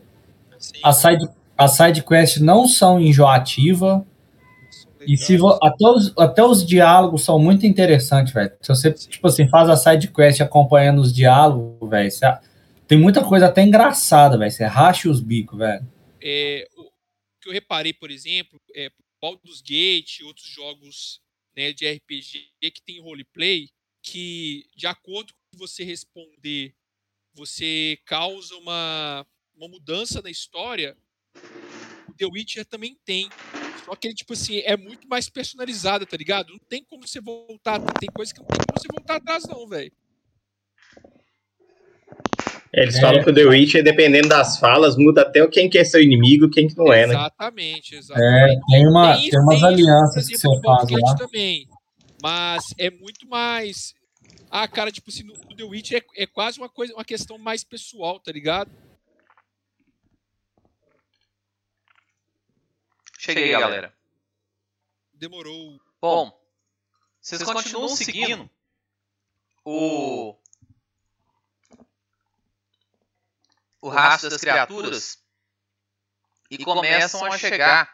as 0.82 0.96
side, 0.96 1.28
as 1.56 1.70
side 1.72 2.02
quest 2.02 2.38
não 2.40 2.68
são 2.68 3.00
enjoativas, 3.00 3.90
são 3.90 4.06
e 5.08 5.16
se 5.16 5.38
até, 5.62 5.86
os, 5.86 6.12
até 6.18 6.44
os 6.44 6.66
diálogos 6.66 7.24
são 7.24 7.38
muito 7.38 7.64
interessantes, 7.64 8.30
velho. 8.34 8.52
Se 8.60 8.68
você, 8.68 8.92
tipo 8.92 9.26
assim, 9.26 9.48
faz 9.48 9.70
a 9.70 9.74
side 9.74 10.12
quest 10.12 10.42
acompanhando 10.42 11.00
os 11.00 11.14
diálogos, 11.14 11.88
velho, 11.88 12.10
tem 12.86 12.98
muita 12.98 13.24
coisa 13.24 13.46
até 13.46 13.62
engraçada, 13.62 14.36
velho. 14.36 14.50
Você 14.50 14.66
racha 14.66 15.08
os 15.08 15.18
bicos, 15.18 15.58
velho. 15.58 15.82
É, 16.20 16.68
o 16.76 16.90
que 17.40 17.48
eu 17.48 17.52
reparei, 17.54 17.94
por 17.94 18.10
exemplo, 18.10 18.60
é 18.76 18.90
Baldur's 19.18 19.62
Gate 19.62 20.18
e 20.20 20.24
outros 20.24 20.46
jogos 20.46 21.22
né, 21.56 21.72
de 21.72 21.90
RPG 21.90 22.50
que 22.60 22.82
tem 22.84 23.00
roleplay, 23.00 23.70
que, 24.02 24.66
de 24.76 24.86
acordo 24.86 25.32
com 25.32 25.38
o 25.38 25.50
que 25.52 25.58
você 25.58 25.84
responder, 25.84 26.74
você 27.32 27.98
causa 28.04 28.54
uma, 28.56 29.26
uma 29.56 29.68
mudança 29.68 30.20
na 30.20 30.28
história, 30.28 30.94
o 32.06 32.12
The 32.14 32.26
Witcher 32.26 32.66
também 32.66 32.94
tem. 33.06 33.30
Só 33.88 33.96
que 33.96 34.08
ele, 34.08 34.14
tipo 34.14 34.34
assim, 34.34 34.58
é 34.66 34.76
muito 34.76 35.08
mais 35.08 35.30
personalizado, 35.30 36.04
tá 36.04 36.14
ligado? 36.14 36.50
Não 36.52 36.58
tem 36.68 36.84
como 36.84 37.06
você 37.08 37.22
voltar. 37.22 37.80
Tem 37.98 38.08
coisa 38.12 38.34
que 38.34 38.38
não 38.40 38.46
tem 38.46 38.58
como 38.58 38.78
você 38.78 38.88
voltar 38.88 39.14
atrás, 39.16 39.44
não, 39.48 39.66
velho. 39.66 39.90
Eles 42.70 42.96
É. 42.96 43.00
falam 43.00 43.24
que 43.24 43.30
o 43.30 43.34
The 43.34 43.44
Witcher, 43.46 43.82
dependendo 43.82 44.28
das 44.28 44.58
falas, 44.60 44.94
muda 44.98 45.22
até 45.22 45.46
quem 45.48 45.70
que 45.70 45.78
é 45.78 45.84
seu 45.84 46.02
inimigo 46.02 46.44
e 46.46 46.50
quem 46.50 46.68
que 46.68 46.76
não 46.76 46.92
é, 46.92 47.06
né? 47.06 47.14
Exatamente, 47.14 47.94
É, 47.94 47.98
exatamente. 47.98 48.60
tem, 48.70 48.86
uma, 48.86 49.16
Tem- 49.16 49.30
tem 49.30 49.40
umas 49.40 49.58
tem 49.60 49.68
alianças 49.68 50.28
que 50.28 50.36
você 50.38 50.60
faz 50.62 50.90
lá. 50.90 51.16
Também. 51.16 51.66
Mas 52.22 52.64
é 52.78 52.90
muito 52.90 53.26
mais. 53.26 53.94
Ah, 54.50 54.68
cara, 54.68 54.92
tipo 54.92 55.08
assim, 55.08 55.22
no 55.22 55.34
The 55.56 55.64
Witcher 55.64 56.04
é, 56.14 56.24
é 56.24 56.26
quase 56.26 56.58
uma 56.58 56.68
coisa, 56.68 56.92
uma 56.92 57.04
questão 57.04 57.38
mais 57.38 57.64
pessoal, 57.64 58.20
tá 58.20 58.30
ligado? 58.32 58.70
Cheguei, 63.18 63.50
galera. 63.50 63.92
Demorou. 65.12 65.80
Bom, 66.00 66.40
vocês 67.20 67.42
continuam 67.42 67.88
seguindo 67.88 68.48
o 69.64 70.38
o 73.80 73.88
rastro 73.88 74.30
das 74.30 74.40
criaturas 74.40 75.20
e 76.48 76.64
começam 76.64 77.24
a 77.26 77.36
chegar 77.36 77.92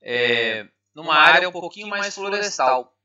é, 0.00 0.70
numa 0.94 1.16
área 1.16 1.48
um 1.48 1.52
pouquinho 1.52 1.88
mais 1.88 2.14
florestal. 2.14 2.96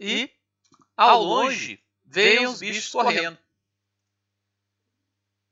E 0.00 0.30
ao 0.96 1.22
longe 1.22 1.84
veem 2.02 2.46
os 2.46 2.60
bichos 2.60 2.90
correndo, 2.90 3.38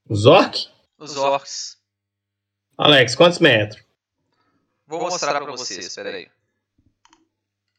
Os 0.09 0.25
orc? 0.25 0.67
os 0.97 1.17
orcs. 1.19 1.84
Alex, 2.77 3.15
quantos 3.15 3.39
metros? 3.39 3.83
Vou 4.87 5.01
mostrar 5.01 5.41
pra 5.41 5.53
vocês, 5.53 5.87
espera 5.87 6.11
aí. 6.11 6.29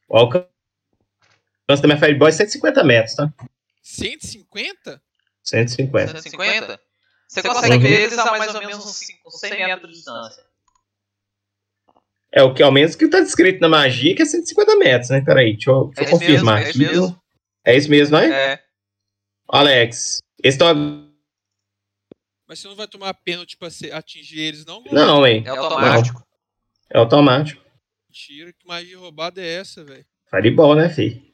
O 0.07 0.17
alcance 0.17 0.47
da 1.67 1.87
minha 1.87 1.97
Fireball 1.97 2.27
é 2.29 2.31
150 2.31 2.83
metros, 2.83 3.15
tá? 3.15 3.33
150? 3.81 5.01
150. 5.43 6.21
150? 6.21 6.79
Você 7.27 7.41
consegue 7.41 7.77
ver 7.79 8.01
eles 8.01 8.17
a 8.17 8.25
mais 8.31 8.53
ou 8.53 8.61
menos 8.61 8.85
uns 8.85 8.95
5, 8.97 9.31
100 9.31 9.51
metros 9.65 9.89
de 9.89 9.95
distância. 9.97 10.43
É 12.31 12.43
o 12.43 12.53
que 12.53 12.61
ao 12.61 12.71
menos 12.71 12.95
que 12.95 13.07
tá 13.07 13.19
descrito 13.19 13.61
na 13.61 13.69
magia, 13.69 14.15
que 14.15 14.21
é 14.21 14.25
150 14.25 14.75
metros, 14.75 15.09
né? 15.09 15.21
Peraí, 15.21 15.53
deixa 15.53 15.71
eu, 15.71 15.85
deixa 15.95 16.01
eu 16.01 16.07
É 16.07 16.11
confirmar 16.11 16.55
mesmo, 16.63 16.67
é 16.67 16.69
aqui. 16.69 16.69
isso 16.69 17.01
mesmo. 17.01 17.21
É 17.65 17.77
isso 17.77 17.89
mesmo, 17.89 18.17
não 18.17 18.23
é? 18.23 18.53
É. 18.53 18.63
Alex, 19.47 20.19
eles 20.43 20.55
estão. 20.55 21.04
Mas 22.47 22.59
você 22.59 22.67
não 22.67 22.75
vai 22.75 22.87
tomar 22.87 23.13
pênalti 23.13 23.57
pra 23.57 23.69
se- 23.69 23.91
atingir 23.91 24.39
eles, 24.39 24.65
não? 24.65 24.81
Não, 24.91 25.25
hein? 25.25 25.43
É 25.45 25.49
automático. 25.49 26.23
É 26.89 26.97
automático. 26.97 27.63
Mentira, 28.07 28.53
que 28.53 28.65
magia 28.67 28.97
roubada 28.97 29.41
é 29.41 29.55
essa, 29.55 29.83
velho? 29.83 30.05
Fireball, 30.29 30.75
né, 30.75 30.89
fi? 30.89 31.33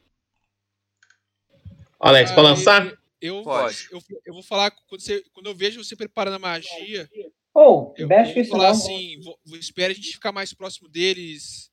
Alex, 2.00 2.32
pra 2.32 2.40
Ah, 2.42 2.44
lançar? 2.44 2.98
Eu, 3.22 3.44
Pode. 3.44 3.88
eu, 3.92 4.02
eu 4.26 4.34
vou 4.34 4.42
falar, 4.42 4.72
quando, 4.88 5.02
você, 5.02 5.24
quando 5.32 5.46
eu 5.48 5.54
vejo 5.56 5.84
você 5.84 5.96
preparando 5.96 6.36
a 6.36 6.40
magia, 6.40 7.08
Ou, 7.54 7.94
eu, 7.96 8.08
vou 8.08 8.46
falar 8.46 8.64
não. 8.64 8.72
assim, 8.72 9.20
vou, 9.22 9.40
vou 9.46 9.58
esperar 9.60 9.92
a 9.92 9.94
gente 9.94 10.14
ficar 10.14 10.32
mais 10.32 10.54
próximo 10.54 10.90
deles. 10.90 11.70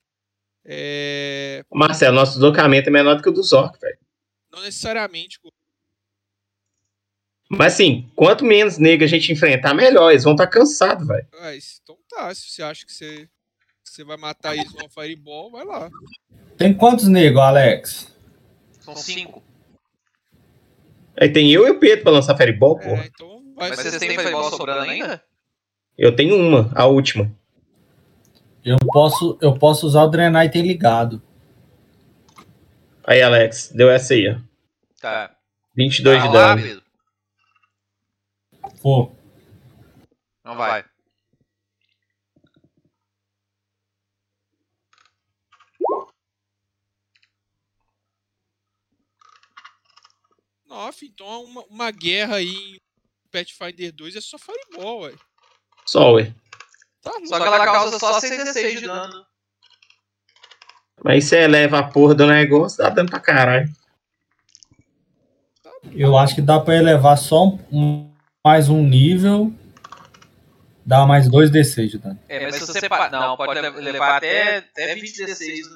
É, 0.65 1.65
Marcelo, 1.73 2.15
nosso 2.17 2.33
deslocamento 2.33 2.89
é 2.91 2.93
menor 2.93 3.15
do 3.15 3.23
que 3.23 3.29
o 3.31 3.33
dos 3.33 3.55
orcs, 3.55 3.81
velho. 3.81 3.99
não 4.53 4.61
necessariamente. 4.61 5.39
Mas 7.49 7.75
assim, 7.75 8.11
quanto 8.15 8.45
menos 8.45 8.79
negro 8.79 9.05
a 9.05 9.09
gente 9.09 9.33
enfrentar, 9.33 9.73
melhor. 9.75 10.11
Eles 10.11 10.25
vão 10.25 10.35
estar 10.35 10.47
cansados, 10.47 11.07
velho. 11.07 11.27
Mas, 11.41 11.81
então 11.83 11.97
tá, 12.09 12.35
se 12.35 12.51
você 12.51 12.63
acha 12.63 12.85
que 12.85 12.93
você, 12.93 13.29
você 13.83 14.05
vai 14.05 14.17
matar 14.17 14.55
eles 14.55 14.73
numa 14.75 14.89
fireball, 14.89 15.51
vai 15.51 15.65
lá. 15.65 15.89
Tem 16.59 16.75
quantos 16.75 17.09
negros, 17.09 17.41
Alex? 17.41 18.15
São 18.81 18.95
5. 18.95 19.43
Aí 21.21 21.29
tem 21.29 21.53
eu 21.53 21.67
e 21.67 21.71
o 21.71 21.79
Pedro 21.79 22.05
pra 22.05 22.13
lançar 22.13 22.37
Fireball, 22.37 22.79
pô. 22.79 22.89
É, 22.91 23.07
então 23.07 23.43
vai 23.57 23.71
Mas 23.71 23.81
vocês 23.81 23.99
têm 23.99 24.11
fireball 24.11 24.51
sobrando 24.51 24.83
ainda? 24.83 25.23
Eu 25.97 26.15
tenho 26.15 26.37
uma, 26.37 26.71
a 26.75 26.87
última. 26.87 27.31
Eu 28.65 28.77
posso, 28.79 29.37
eu 29.41 29.55
posso 29.59 29.87
usar 29.87 30.05
o 30.05 30.09
Drenite 30.09 30.63
ligado. 30.63 31.21
Aí, 33.05 33.21
Alex, 33.21 33.73
deu 33.75 33.91
essa 33.91 34.15
aí, 34.15 34.29
ó. 34.29 34.39
Tá. 35.01 35.35
22 35.75 36.23
de 36.23 36.29
Vai 36.29 36.37
lá, 36.37 36.55
dano. 36.55 36.63
Pedro. 36.63 36.83
Pô, 38.89 39.13
Não 40.43 40.57
vai. 40.57 40.83
Nossa, 50.67 51.05
então 51.05 51.45
uma, 51.45 51.63
uma 51.69 51.91
guerra 51.91 52.37
aí 52.37 52.49
em 52.49 52.81
Pathfinder 53.31 53.93
2 53.93 54.17
é 54.17 54.23
só 54.23 54.39
fireball, 54.39 55.03
ué. 55.03 55.15
Só, 55.85 56.15
ué. 56.15 56.35
Tá 57.03 57.11
louco. 57.11 57.27
Só 57.27 57.39
que 57.39 57.47
ela 57.47 57.65
causa 57.67 57.99
só 57.99 58.19
6d6 58.19 58.81
de 58.81 58.87
dano. 58.87 59.27
Mas 61.05 61.27
você 61.27 61.41
eleva 61.41 61.81
a 61.81 61.91
porra 61.91 62.15
do 62.15 62.27
negócio, 62.27 62.79
dá 62.79 62.89
dano 62.89 63.11
pra 63.11 63.21
caralho. 63.21 63.71
eu 65.93 66.17
acho 66.17 66.35
que 66.35 66.41
dá 66.41 66.59
pra 66.59 66.75
elevar 66.77 67.19
só 67.19 67.49
um- 67.71 68.08
mais 68.49 68.71
um 68.71 68.83
nível. 68.83 69.53
Dá 70.87 71.05
mais 71.05 71.29
dois 71.29 71.51
D6 71.51 71.91
de 71.91 71.99
dano. 71.99 72.19
É, 72.27 72.41
mas 72.47 72.55
se 72.55 72.67
você... 72.67 72.89
Pa... 72.89 73.11
Não, 73.11 73.37
pode 73.37 73.61
le- 73.61 73.69
levar 73.93 74.17
até, 74.17 74.57
até 74.57 74.95
20d6 74.97 75.67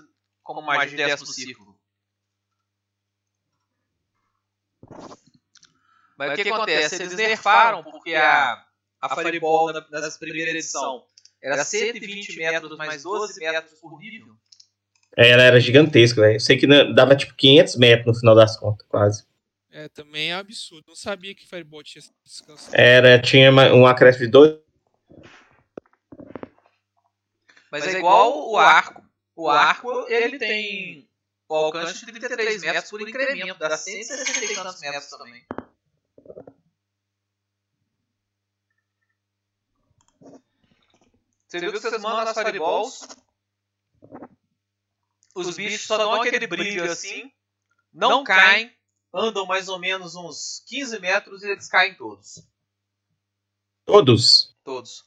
como 0.42 0.62
magia 0.62 0.88
de 0.88 0.96
10 0.96 1.20
no 1.20 1.26
círculo. 1.26 1.76
Mas 6.16 6.30
o 6.32 6.42
que 6.42 6.48
acontece? 6.48 6.94
Eles 6.94 7.14
nerfaram 7.14 7.82
porque 7.84 8.14
a, 8.14 8.64
a 9.02 9.16
Fireball 9.16 9.70
na, 9.70 9.84
nessa 9.90 10.18
primeira 10.18 10.50
edição 10.50 11.04
era 11.42 11.62
120 11.62 12.38
metros 12.38 12.78
mais 12.78 13.02
12 13.02 13.38
metros 13.38 13.78
por 13.80 13.98
nível. 13.98 14.34
É, 15.14 15.28
ela 15.28 15.42
era 15.42 15.60
gigantesca, 15.60 16.22
velho. 16.22 16.36
Eu 16.36 16.40
sei 16.40 16.56
que 16.56 16.66
na- 16.66 16.84
dava 16.84 17.14
tipo 17.14 17.34
500 17.34 17.76
metros 17.76 18.06
no 18.06 18.14
final 18.18 18.34
das 18.34 18.56
contas, 18.58 18.86
quase. 18.88 19.26
É, 19.74 19.88
também 19.88 20.30
é 20.32 20.34
absurdo. 20.34 20.84
Não 20.88 20.94
sabia 20.94 21.34
que 21.34 21.48
fireball 21.48 21.82
tinha 21.82 22.04
descanso. 22.22 22.68
Era, 22.74 23.20
tinha 23.20 23.50
uma- 23.50 23.72
um 23.72 23.86
acréscimo 23.86 24.26
de 24.26 24.30
2. 24.30 24.60
Mas 27.70 27.86
é 27.86 27.98
igual 27.98 28.50
o 28.50 28.58
arco. 28.58 29.02
O 29.34 29.48
arco, 29.48 30.06
ele 30.10 30.38
tem 30.38 31.08
o 31.48 31.54
alcance 31.54 32.04
de 32.04 32.12
33 32.12 32.60
metros 32.60 32.90
por 32.90 33.00
incremento, 33.00 33.58
dá 33.58 33.78
160 33.78 34.44
e 34.44 34.54
tantos 34.54 34.78
metros 34.80 35.06
também. 35.08 35.42
Você 41.48 41.60
viu 41.60 41.72
que 41.72 41.80
vocês 41.80 41.92
mandam 42.02 42.20
as 42.20 42.36
fireballs, 42.36 43.08
os 45.34 45.56
bichos 45.56 45.82
só 45.86 45.96
dão 45.96 46.12
aquele 46.20 46.46
brilho 46.46 46.90
assim, 46.90 47.32
não 47.92 48.22
caem, 48.22 48.74
andam 49.12 49.46
mais 49.46 49.68
ou 49.68 49.78
menos 49.78 50.14
uns 50.14 50.62
15 50.66 50.98
metros 51.00 51.42
e 51.42 51.50
eles 51.50 51.68
caem 51.68 51.94
todos. 51.94 52.46
Todos. 53.84 54.54
Todos. 54.64 55.04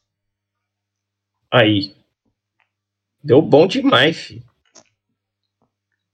Aí. 1.49 1.95
Deu 3.23 3.41
bom 3.41 3.65
demais, 3.65 4.17
filho. 4.17 4.45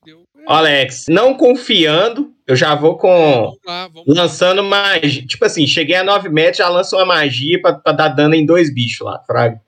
Deu, 0.03 0.23
Alex, 0.47 1.07
não 1.09 1.35
confiando, 1.35 2.33
eu 2.47 2.55
já 2.55 2.73
vou 2.75 2.97
com. 2.97 3.09
vamos 3.09 3.59
lá, 3.65 3.87
vamos. 3.87 4.15
Lançando 4.15 4.63
magia. 4.63 5.25
Tipo 5.25 5.43
assim, 5.43 5.67
cheguei 5.67 5.95
a 5.95 6.03
9 6.03 6.29
metros, 6.29 6.57
já 6.57 6.69
lanço 6.69 6.95
uma 6.95 7.05
magia 7.05 7.61
pra, 7.61 7.73
pra 7.73 7.91
dar 7.91 8.09
dano 8.09 8.35
em 8.35 8.45
dois 8.45 8.73
bichos 8.73 9.05
lá, 9.05 9.21
fraga. 9.25 9.61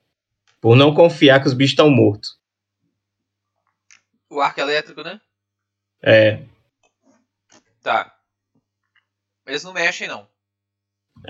Por 0.60 0.74
não 0.76 0.94
confiar 0.94 1.40
que 1.42 1.48
os 1.48 1.54
bichos 1.54 1.72
estão 1.72 1.90
mortos. 1.90 2.38
O 4.30 4.40
arco 4.40 4.60
elétrico, 4.60 5.02
né? 5.02 5.20
É. 6.02 6.42
Tá. 7.82 8.13
Eles 9.46 9.62
não 9.64 9.72
mexem, 9.72 10.08
não. 10.08 10.26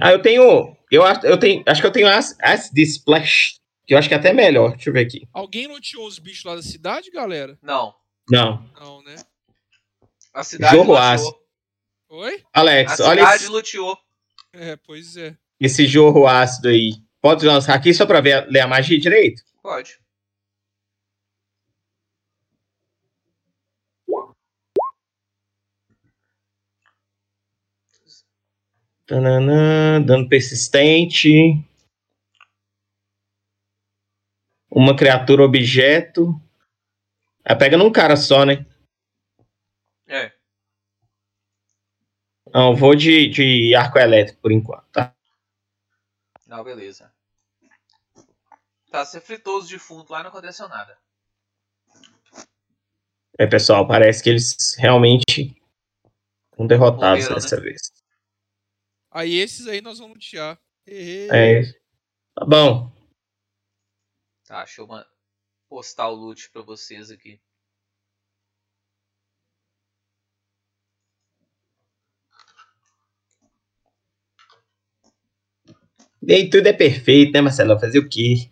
Ah, 0.01 0.13
eu 0.13 0.23
tenho. 0.23 0.77
Eu 0.91 1.05
acho, 1.05 1.27
eu 1.27 1.39
tenho, 1.39 1.63
acho 1.67 1.81
que 1.81 1.87
eu 1.87 1.93
tenho 1.93 2.09
Acid 2.09 2.79
Splash. 2.79 3.57
Que 3.87 3.93
eu 3.95 3.99
acho 3.99 4.09
que 4.09 4.15
é 4.15 4.17
até 4.17 4.33
melhor. 4.33 4.73
Deixa 4.73 4.89
eu 4.89 4.95
ver 4.95 5.07
aqui. 5.07 5.29
Alguém 5.33 5.67
loteou 5.67 6.07
os 6.07 6.19
bichos 6.19 6.45
lá 6.45 6.55
da 6.57 6.63
cidade, 6.63 7.11
galera? 7.11 7.59
Não. 7.63 7.95
Não. 8.31 8.65
Não, 8.81 9.03
né? 9.03 9.17
A 10.33 10.43
cidade 10.43 10.75
Jorro 10.75 10.93
luteou. 10.93 11.07
ácido. 11.09 11.37
Oi? 12.09 12.43
Alex, 12.53 13.01
A 13.01 13.09
olha 13.09 13.23
cidade 13.23 13.43
esse, 13.43 13.53
luteou. 13.53 13.99
É, 14.53 14.77
pois 14.77 15.17
é. 15.17 15.37
esse 15.61 15.87
jorro 15.87 16.27
ácido 16.27 16.69
aí. 16.69 16.93
Pode 17.21 17.45
lançar 17.45 17.75
aqui 17.75 17.93
só 17.93 18.07
pra 18.07 18.21
ver, 18.21 18.47
ler 18.49 18.61
a 18.61 18.67
magia 18.67 18.99
direito? 18.99 19.43
Pode. 19.63 19.99
Tananã, 29.07 30.01
dano 30.01 30.29
persistente. 30.29 31.31
Uma 34.71 34.97
criatura 34.97 35.43
objeto. 35.43 36.41
Aí 37.45 37.57
pega 37.57 37.77
num 37.77 37.93
cara 37.93 38.17
só, 38.17 38.45
né? 38.45 38.65
É. 40.07 40.33
Não, 42.53 42.75
vou 42.75 42.95
de, 42.95 43.29
de 43.29 43.75
arco 43.75 43.99
elétrico 43.99 44.41
por 44.41 44.53
enquanto, 44.53 44.87
tá? 44.91 45.15
Não, 46.47 46.63
beleza. 46.63 47.13
Tá, 48.91 49.05
você 49.05 49.21
fritou 49.21 49.59
os 49.59 49.69
defuntos 49.69 50.11
lá 50.11 50.21
e 50.21 50.23
não 50.23 50.31
aconteceu 50.31 50.69
nada. 50.69 50.97
É, 53.37 53.47
pessoal, 53.47 53.87
parece 53.89 54.23
que 54.23 54.31
eles 54.31 54.77
realmente 54.79 55.61
estão 56.53 56.67
derrotados 56.67 57.25
Morreram, 57.25 57.35
dessa 57.35 57.57
né? 57.57 57.63
vez. 57.63 57.94
Aí 59.15 59.37
esses 59.37 59.69
aí 59.69 59.81
nós 59.81 60.01
vamos 60.01 60.15
lutear. 60.15 60.61
Hehe. 60.85 61.31
É 61.31 61.61
isso. 61.61 61.75
Tá 62.35 62.45
bom. 62.45 62.93
Tá, 64.45 64.65
deixa 64.65 64.83
eu 64.83 64.89
postar 65.69 66.09
o 66.09 66.17
loot 66.17 66.51
pra 66.51 66.63
vocês 66.63 67.13
aqui. 67.13 67.41
Nem 76.21 76.51
tudo 76.51 76.67
é 76.67 76.73
perfeito, 76.73 77.33
né, 77.33 77.41
Marcelo? 77.41 77.79
Fazer 77.79 78.01
o 78.01 78.09
quê? 78.09 78.51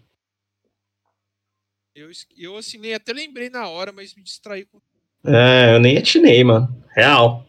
Eu, 1.92 2.08
eu 2.36 2.56
assim, 2.56 2.78
nem 2.78 2.94
até 2.94 3.12
lembrei 3.12 3.50
na 3.50 3.66
hora, 3.66 3.90
mas 3.90 4.14
me 4.14 4.22
distraí 4.22 4.64
com. 4.64 4.80
É, 5.26 5.74
eu 5.74 5.80
nem 5.80 5.98
atinei, 5.98 6.44
mano. 6.44 6.68
Real. 6.94 7.44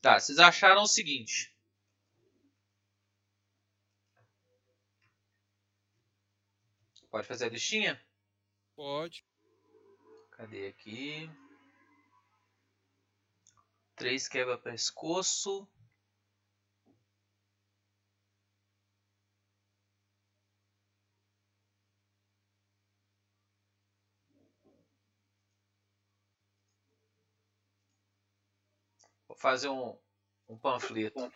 Tá, 0.00 0.18
vocês 0.18 0.38
acharam 0.38 0.82
o 0.82 0.86
seguinte. 0.86 1.52
Pode 7.10 7.26
fazer 7.26 7.46
a 7.46 7.48
listinha? 7.48 8.00
Pode. 8.76 9.24
Cadê 10.32 10.68
aqui? 10.68 11.28
Três 13.96 14.28
quebra-pescoço. 14.28 15.66
Fazer 29.38 29.68
um, 29.68 29.96
um 30.48 30.58
panfleto. 30.58 31.32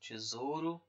Tesouro. 0.00 0.82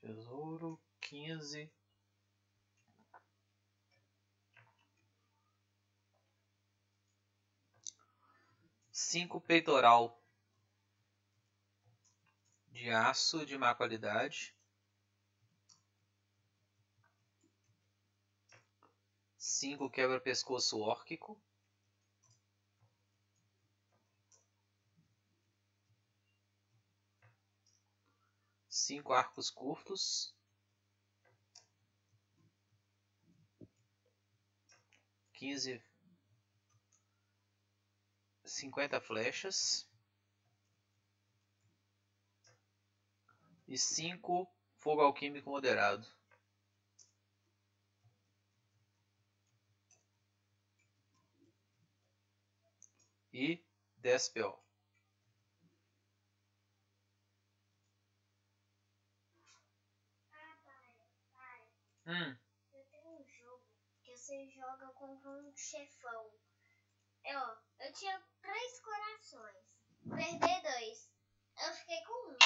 Tesouro, 0.00 0.80
15. 1.00 1.70
Cinco 8.90 9.40
peitoral 9.40 10.20
de 12.68 12.90
aço 12.90 13.44
de 13.44 13.56
má 13.58 13.74
qualidade. 13.74 14.54
Cinco 19.52 19.90
quebra-pescoço 19.90 20.78
órquico. 20.78 21.36
Cinco 28.68 29.12
arcos 29.12 29.50
curtos. 29.50 30.32
Quinze. 35.34 35.82
Cinquenta 38.44 39.00
flechas. 39.00 39.90
E 43.66 43.76
cinco 43.76 44.48
fogo 44.76 45.02
alquímico 45.02 45.50
moderado. 45.50 46.06
E 53.32 53.64
10 53.96 54.28
PO. 54.28 54.58
Hum, 62.06 62.36
Eu 62.72 62.84
tenho 62.90 63.08
um 63.20 63.24
jogo 63.28 63.64
que 64.02 64.16
você 64.16 64.48
joga 64.50 64.88
contra 64.94 65.30
um 65.30 65.56
chefão. 65.56 66.30
É, 67.24 67.36
ó, 67.38 67.56
eu 67.80 67.92
tinha 67.92 68.20
três 68.42 68.80
corações. 68.80 69.78
Perder 70.08 70.62
dois. 70.62 71.10
Eu 71.66 71.72
fiquei 71.74 72.02
com 72.04 72.30
um. 72.32 72.36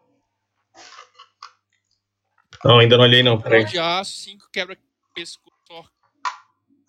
Não, 2.64 2.78
ainda 2.78 2.96
não 2.96 3.04
olhei 3.04 3.22
não, 3.22 3.40
peraí. 3.40 3.64
de 3.64 3.78
aço, 3.78 4.12
5 4.22 4.50
quebra-pescoço, 4.52 5.90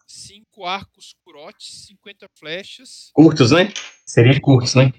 5 0.06 0.66
arcos 0.66 1.16
curotes, 1.24 1.86
50 1.88 2.30
flechas. 2.38 3.10
Curtos, 3.14 3.52
né? 3.52 3.74
Seria 4.06 4.40
curtos, 4.42 4.76
né? 4.76 4.92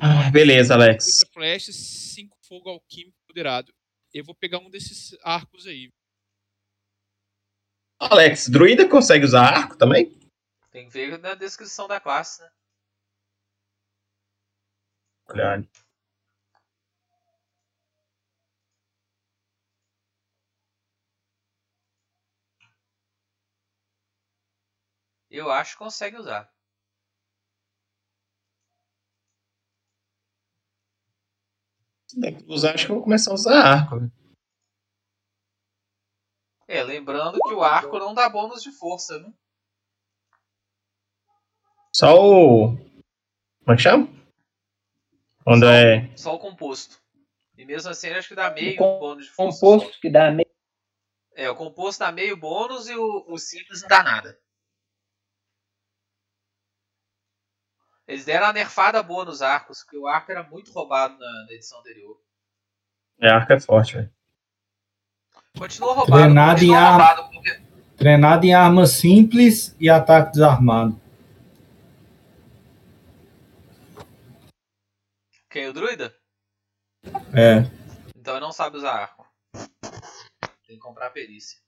Ah, 0.00 0.28
beleza, 0.30 0.74
Alex. 0.74 1.04
50 1.04 1.32
flechas, 1.32 1.76
5 1.76 2.36
fogo 2.46 2.68
alquímico 2.68 3.16
moderado. 3.28 3.72
Eu 4.12 4.24
vou 4.24 4.34
pegar 4.34 4.58
um 4.58 4.68
desses 4.68 5.16
arcos 5.22 5.66
aí. 5.66 5.90
Alex, 8.10 8.48
druida 8.48 8.88
consegue 8.88 9.24
usar 9.24 9.44
arco 9.44 9.76
também? 9.76 10.18
Tem 10.70 10.86
que 10.86 10.92
ver 10.92 11.18
na 11.18 11.34
descrição 11.34 11.88
da 11.88 11.98
classe, 11.98 12.42
né? 12.42 12.50
Olha. 15.28 15.68
Eu 25.30 25.50
acho 25.50 25.72
que 25.72 25.78
consegue 25.78 26.16
usar. 26.16 26.48
Usar, 32.46 32.74
acho 32.74 32.86
que 32.86 32.92
eu 32.92 32.96
vou 32.96 33.04
começar 33.04 33.30
a 33.30 33.34
usar 33.34 33.54
arco. 33.54 34.10
É, 36.74 36.82
lembrando 36.82 37.38
que 37.40 37.54
o 37.54 37.62
arco 37.62 38.00
não 38.00 38.12
dá 38.12 38.28
bônus 38.28 38.60
de 38.60 38.72
força, 38.72 39.16
né? 39.20 39.32
Só 41.94 42.14
o. 42.16 42.76
Como 42.76 43.72
é 43.72 43.76
que 43.76 43.82
chama? 43.82 44.08
Quando 45.44 45.66
é. 45.68 46.10
Só 46.16 46.34
o 46.34 46.38
composto. 46.40 47.00
E 47.56 47.64
mesmo 47.64 47.90
assim, 47.90 48.08
acho 48.08 48.26
que 48.26 48.34
dá 48.34 48.50
meio 48.50 48.76
com- 48.76 48.98
bônus 48.98 49.26
de 49.26 49.30
força. 49.30 49.60
Composto 49.60 50.00
que 50.00 50.10
dá 50.10 50.32
meio. 50.32 50.50
É, 51.36 51.48
o 51.48 51.54
composto 51.54 52.00
dá 52.00 52.10
meio 52.10 52.36
bônus 52.36 52.88
e 52.88 52.96
o, 52.96 53.24
o 53.28 53.38
simples 53.38 53.82
não 53.82 53.88
dá 53.88 54.02
nada. 54.02 54.36
Eles 58.08 58.24
deram 58.24 58.46
a 58.48 58.52
nerfada 58.52 59.00
boa 59.00 59.24
nos 59.24 59.42
arcos, 59.42 59.84
porque 59.84 59.96
o 59.96 60.08
arco 60.08 60.32
era 60.32 60.42
muito 60.42 60.72
roubado 60.72 61.16
na, 61.16 61.44
na 61.44 61.52
edição 61.52 61.78
anterior. 61.78 62.20
É, 63.20 63.28
arco 63.30 63.52
é 63.52 63.60
forte, 63.60 63.94
velho. 63.94 64.12
Continua 65.58 65.94
roubado. 65.94 66.12
Treinado 66.22 66.58
em 66.64 66.68
continua 66.68 66.78
arma. 66.80 67.04
roubado 67.06 67.30
porque- 67.32 67.60
Treinado 67.96 68.44
em 68.46 68.54
arma 68.54 68.86
simples 68.86 69.74
e 69.78 69.88
ataque 69.88 70.32
desarmado. 70.32 71.00
Quem? 75.48 75.68
O 75.68 75.72
druida? 75.72 76.12
É. 77.32 77.70
Então 78.16 78.34
ele 78.34 78.44
não 78.44 78.50
sabe 78.50 78.76
usar 78.76 78.92
arco. 78.94 79.24
Tem 80.66 80.74
que 80.74 80.78
comprar 80.78 81.10
perícia. 81.10 81.58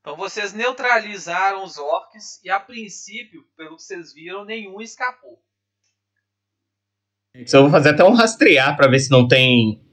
Então 0.00 0.16
vocês 0.16 0.52
neutralizaram 0.52 1.64
os 1.64 1.78
orcs 1.78 2.40
e 2.44 2.50
a 2.50 2.60
princípio, 2.60 3.44
pelo 3.56 3.76
que 3.76 3.82
vocês 3.82 4.12
viram, 4.12 4.44
nenhum 4.44 4.80
escapou. 4.80 5.44
Então 7.38 7.60
eu 7.60 7.62
vou 7.64 7.70
fazer 7.70 7.90
até 7.90 8.02
um 8.02 8.14
rastrear 8.14 8.74
pra 8.76 8.88
ver 8.88 8.98
se 8.98 9.10
não 9.10 9.28
tem 9.28 9.84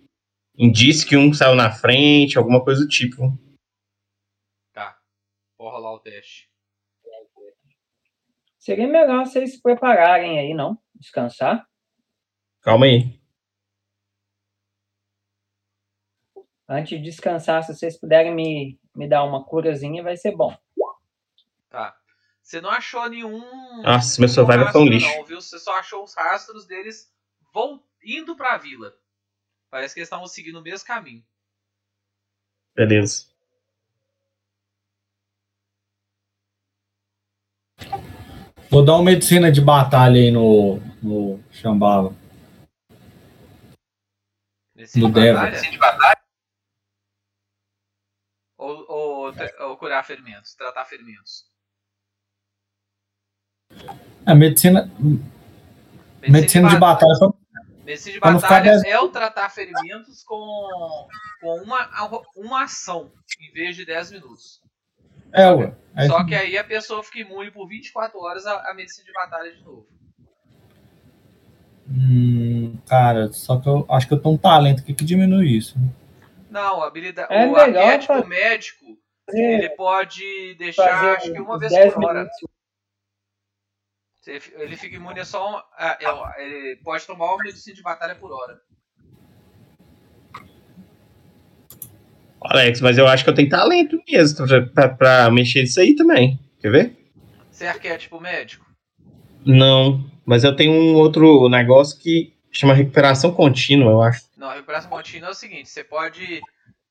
indício 0.55 1.07
que 1.07 1.17
um 1.17 1.33
saiu 1.33 1.55
na 1.55 1.71
frente, 1.71 2.37
alguma 2.37 2.63
coisa 2.63 2.81
do 2.81 2.87
tipo. 2.87 3.37
Tá. 4.71 4.97
Vou 5.57 5.69
rolar 5.69 5.93
o 5.93 5.99
teste. 5.99 6.49
Seria 8.57 8.87
melhor 8.87 9.25
vocês 9.25 9.55
se 9.55 9.61
prepararem 9.61 10.39
aí, 10.39 10.53
não? 10.53 10.77
Descansar. 10.95 11.67
Calma 12.61 12.85
aí. 12.85 13.19
Antes 16.65 16.97
de 16.97 17.03
descansar, 17.03 17.61
se 17.61 17.75
vocês 17.75 17.99
puderem 17.99 18.33
me, 18.33 18.79
me 18.95 19.05
dar 19.05 19.25
uma 19.25 19.43
curazinha, 19.43 20.01
vai 20.01 20.15
ser 20.15 20.33
bom. 20.33 20.55
Tá. 21.69 21.93
Você 22.41 22.61
não 22.61 22.69
achou 22.69 23.09
nenhum. 23.09 23.41
Nossa, 23.81 24.21
meu 24.21 24.29
survival 24.29 24.71
foi 24.71 24.81
um 24.81 24.85
lixo. 24.85 25.07
Não, 25.07 25.25
viu? 25.25 25.41
Você 25.41 25.59
só 25.59 25.77
achou 25.77 26.01
os 26.01 26.15
rastros 26.15 26.65
deles 26.65 27.13
indo 28.03 28.35
pra 28.35 28.57
vila. 28.57 28.93
Parece 29.69 29.93
que 29.93 29.99
eles 29.99 30.07
estavam 30.07 30.27
seguindo 30.27 30.59
o 30.59 30.61
mesmo 30.61 30.85
caminho. 30.85 31.23
Beleza. 32.75 33.31
Vou 38.69 38.83
dar 38.83 38.95
uma 38.95 39.03
medicina 39.03 39.51
de 39.51 39.61
batalha 39.61 40.19
aí 40.19 40.31
no, 40.31 40.77
no. 41.01 41.37
Nesse 44.75 44.99
No 44.99 45.07
de 45.07 45.13
Deva. 45.13 45.41
batalha? 45.77 46.17
Ou, 48.57 48.85
ou, 48.89 49.33
ou 49.69 49.77
curar 49.77 50.03
ferimentos, 50.03 50.55
tratar 50.55 50.85
ferimentos. 50.85 51.45
A 54.25 54.33
medicina. 54.33 54.89
Medicina 56.27 56.69
de 56.69 56.79
batalha. 56.79 57.13
só- 57.15 57.42
Medicina 57.83 58.13
de 58.13 58.19
Pra 58.19 58.35
ficar 58.35 58.41
batalha 58.41 58.71
dez- 58.71 58.83
é 58.85 58.99
o 58.99 59.09
tratar 59.09 59.49
ferimentos 59.49 60.23
com, 60.23 61.07
com 61.41 61.61
uma, 61.63 61.89
uma 62.35 62.63
ação, 62.63 63.11
em 63.41 63.51
vez 63.51 63.75
de 63.75 63.85
10 63.85 64.11
minutos. 64.11 64.61
É, 65.33 65.51
ué. 65.51 65.75
Aí- 65.95 66.07
Só 66.07 66.23
que 66.25 66.33
aí 66.35 66.57
a 66.57 66.63
pessoa 66.63 67.03
fica 67.03 67.19
imune 67.19 67.51
por 67.51 67.67
24 67.67 68.17
horas 68.19 68.45
à, 68.45 68.69
à 68.69 68.73
medicina 68.73 69.05
de 69.05 69.11
batalha 69.13 69.51
de 69.51 69.61
novo. 69.63 69.87
Hum, 71.89 72.77
cara, 72.87 73.31
só 73.33 73.59
que 73.59 73.67
eu 73.67 73.85
acho 73.89 74.07
que 74.07 74.13
eu 74.13 74.19
tenho 74.21 74.35
um 74.35 74.37
talento 74.37 74.81
aqui 74.81 74.93
que 74.93 75.03
diminui 75.03 75.49
isso. 75.57 75.75
Não, 76.49 76.81
a 76.81 76.87
habilidade, 76.87 77.33
É 77.33 77.45
o 77.45 77.51
melhor 77.51 77.59
arquétipo 77.83 78.13
fazer- 78.13 78.27
médico, 78.27 78.85
fazer- 79.25 79.41
ele 79.43 79.69
pode 79.71 80.55
deixar, 80.55 80.87
fazer 80.87 81.09
acho 81.17 81.33
que 81.33 81.41
uma 81.41 81.59
vez 81.59 81.71
10 81.71 81.93
por 81.93 82.05
hora. 82.05 82.19
minutos. 82.19 82.37
Ele 84.27 84.75
fica 84.77 84.95
imune 84.95 85.19
a 85.19 85.25
só. 85.25 85.63
ah, 85.77 85.97
Ele 86.37 86.77
pode 86.83 87.05
tomar 87.05 87.25
uma 87.33 87.43
medicina 87.43 87.75
de 87.75 87.81
batalha 87.81 88.15
por 88.15 88.31
hora. 88.31 88.59
Alex, 92.41 92.81
mas 92.81 92.97
eu 92.97 93.07
acho 93.07 93.23
que 93.23 93.29
eu 93.29 93.33
tenho 93.33 93.49
talento 93.49 93.97
mesmo 94.07 94.45
pra, 94.45 94.61
pra, 94.61 94.89
pra 94.89 95.31
mexer 95.31 95.61
nisso 95.61 95.79
aí 95.79 95.95
também. 95.95 96.39
Quer 96.59 96.71
ver? 96.71 96.97
Você 97.49 97.65
é 97.65 97.69
arquétipo 97.69 98.19
médico? 98.19 98.65
Não, 99.45 100.03
mas 100.25 100.43
eu 100.43 100.55
tenho 100.55 100.71
um 100.73 100.93
outro 100.95 101.47
negócio 101.49 101.97
que 101.99 102.33
chama 102.51 102.73
recuperação 102.73 103.33
contínua, 103.33 103.91
eu 103.91 104.01
acho. 104.01 104.23
Não, 104.37 104.49
a 104.49 104.53
recuperação 104.55 104.89
contínua 104.89 105.29
é 105.29 105.31
o 105.31 105.35
seguinte: 105.35 105.69
você 105.69 105.83
pode. 105.83 106.41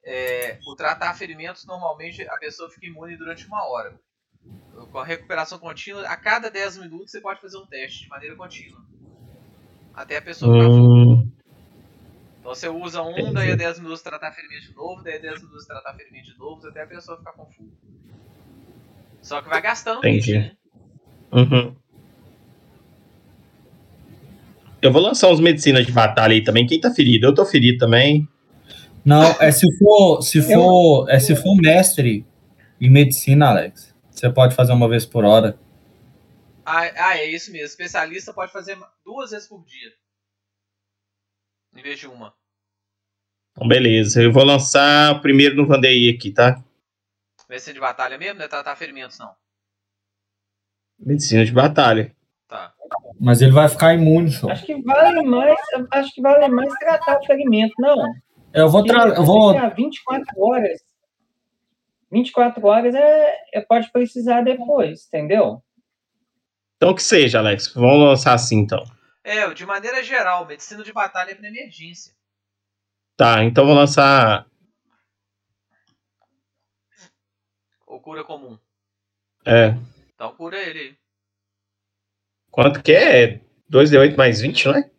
É, 0.05 0.59
o 0.67 0.75
tratar 0.75 1.15
ferimentos, 1.15 1.65
normalmente 1.65 2.27
a 2.29 2.37
pessoa 2.37 2.69
fica 2.71 2.87
imune 2.87 3.17
durante 3.17 3.47
uma 3.47 3.65
hora. 3.69 3.95
Com 4.91 4.99
a 4.99 5.05
recuperação 5.05 5.59
contínua, 5.59 6.03
a 6.07 6.17
cada 6.17 6.51
10 6.51 6.79
minutos 6.79 7.11
você 7.11 7.21
pode 7.21 7.41
fazer 7.41 7.57
um 7.57 7.67
teste 7.67 8.03
de 8.05 8.09
maneira 8.09 8.37
contínua. 8.37 8.81
Até 9.95 10.19
a 10.19 10.23
pessoa 10.23 10.53
ficar. 10.55 10.69
Hum, 10.71 11.31
Então 12.41 12.55
você 12.55 12.69
usa 12.69 13.03
um, 13.03 13.11
Entendi. 13.13 13.33
daí 13.35 13.53
a 13.53 13.57
10 13.57 13.79
minutos 13.79 14.03
tratar 14.03 14.33
ferimento 14.33 14.69
de 14.69 14.75
novo, 14.75 15.03
daí 15.03 15.17
a 15.17 15.19
10 15.21 15.43
minutos 15.43 15.67
tratar 15.67 15.95
ferimento 15.95 16.33
de 16.33 16.39
novo, 16.39 16.67
até 16.67 16.83
a 16.83 16.87
pessoa 16.87 17.17
ficar 17.19 17.33
com 17.33 17.47
full. 17.47 17.71
Só 19.23 19.41
que 19.41 19.49
vai 19.49 19.63
gastando 19.63 19.99
Entendi. 19.99 20.39
né? 20.39 20.53
uhum. 21.33 21.75
Eu 24.81 24.93
vou 24.93 25.01
lançar 25.01 25.29
uns 25.31 25.39
medicinas 25.41 25.87
de 25.87 25.93
batalha 25.93 26.33
aí 26.35 26.43
também. 26.43 26.67
Quem 26.67 26.81
tá 26.81 26.91
ferido? 26.93 27.27
Eu 27.27 27.35
tô 27.35 27.47
ferido 27.47 27.79
também. 27.79 28.29
Não, 29.05 29.23
é 29.41 29.53
se 29.53 29.67
for, 29.79 30.23
se 30.23 30.43
for, 30.43 31.09
é 31.09 31.21
se 31.21 31.37
for 31.37 31.55
mestre 31.57 32.27
em 32.81 32.91
medicina, 32.91 33.49
Alex. 33.51 33.92
Você 34.13 34.31
pode 34.31 34.55
fazer 34.55 34.73
uma 34.73 34.89
vez 34.89 35.05
por 35.07 35.25
hora. 35.25 35.59
Ah, 36.65 36.83
ah, 37.09 37.17
é 37.19 37.25
isso 37.27 37.51
mesmo. 37.51 37.67
Especialista 37.67 38.33
pode 38.33 38.53
fazer 38.53 38.79
duas 39.05 39.31
vezes 39.33 39.49
por 39.49 39.65
dia. 39.65 39.91
Em 41.75 41.83
vez 41.83 41.99
de 41.99 42.07
uma. 42.07 42.35
Então, 43.53 43.67
beleza. 43.67 44.23
Eu 44.23 44.33
vou 44.33 44.45
lançar 44.45 45.21
primeiro 45.21 45.57
no 45.57 45.67
Vandeir 45.67 46.15
aqui, 46.15 46.31
tá? 46.31 46.63
Medicina 47.49 47.75
de 47.75 47.81
batalha 47.81 48.17
mesmo, 48.17 48.39
não 48.39 48.45
é 48.45 48.49
tratar 48.49 48.77
ferimentos, 48.77 49.19
não. 49.19 49.35
Medicina 50.99 51.45
de 51.45 51.53
batalha. 51.53 52.15
Tá. 52.49 52.73
Mas 53.21 53.43
ele 53.43 53.53
vai 53.53 53.69
ficar 53.69 53.95
imune, 53.95 54.31
só. 54.31 54.51
Acho 54.51 54.65
que 54.65 54.81
vale 54.83 55.23
mais, 55.23 55.59
acho 55.91 56.15
que 56.15 56.23
vale 56.23 56.49
mais 56.49 56.73
tratar 56.79 57.19
o 57.19 57.25
ferimento, 57.27 57.75
não. 57.79 58.15
Eu 58.55 58.69
vou 58.69 58.85
tra- 58.85 59.09
eu 59.09 59.25
vou- 59.25 59.55
ficar 59.55 59.69
24 59.71 60.41
horas. 60.41 60.81
24 62.13 62.65
horas 62.67 62.95
é, 62.95 63.37
é 63.55 63.61
pode 63.63 63.91
precisar 63.91 64.43
depois, 64.43 65.07
entendeu? 65.07 65.63
Então 66.77 66.95
que 66.95 67.03
seja, 67.03 67.39
Alex. 67.39 67.73
Vamos 67.75 67.99
lançar 68.07 68.35
assim 68.35 68.59
então. 68.59 68.83
É, 69.25 69.49
de 69.55 69.65
maneira 69.65 70.03
geral, 70.03 70.45
medicina 70.47 70.83
de 70.85 70.93
batalha 70.93 71.31
é 71.31 71.35
pra 71.35 71.49
emergência. 71.49 72.13
Tá, 73.17 73.43
então 73.45 73.65
vou 73.65 73.75
lançar. 73.75 74.47
Ou 77.87 78.01
cura 78.01 78.25
comum. 78.25 78.59
É. 79.47 79.69
Então 80.15 80.35
cura 80.35 80.59
ele 80.59 80.79
aí. 80.79 80.97
Quanto 82.51 82.83
que 82.83 82.93
é? 82.93 83.41
2D8 83.71 84.17
mais 84.17 84.41
20, 84.41 84.67
não 84.69 84.75
é? 84.77 84.91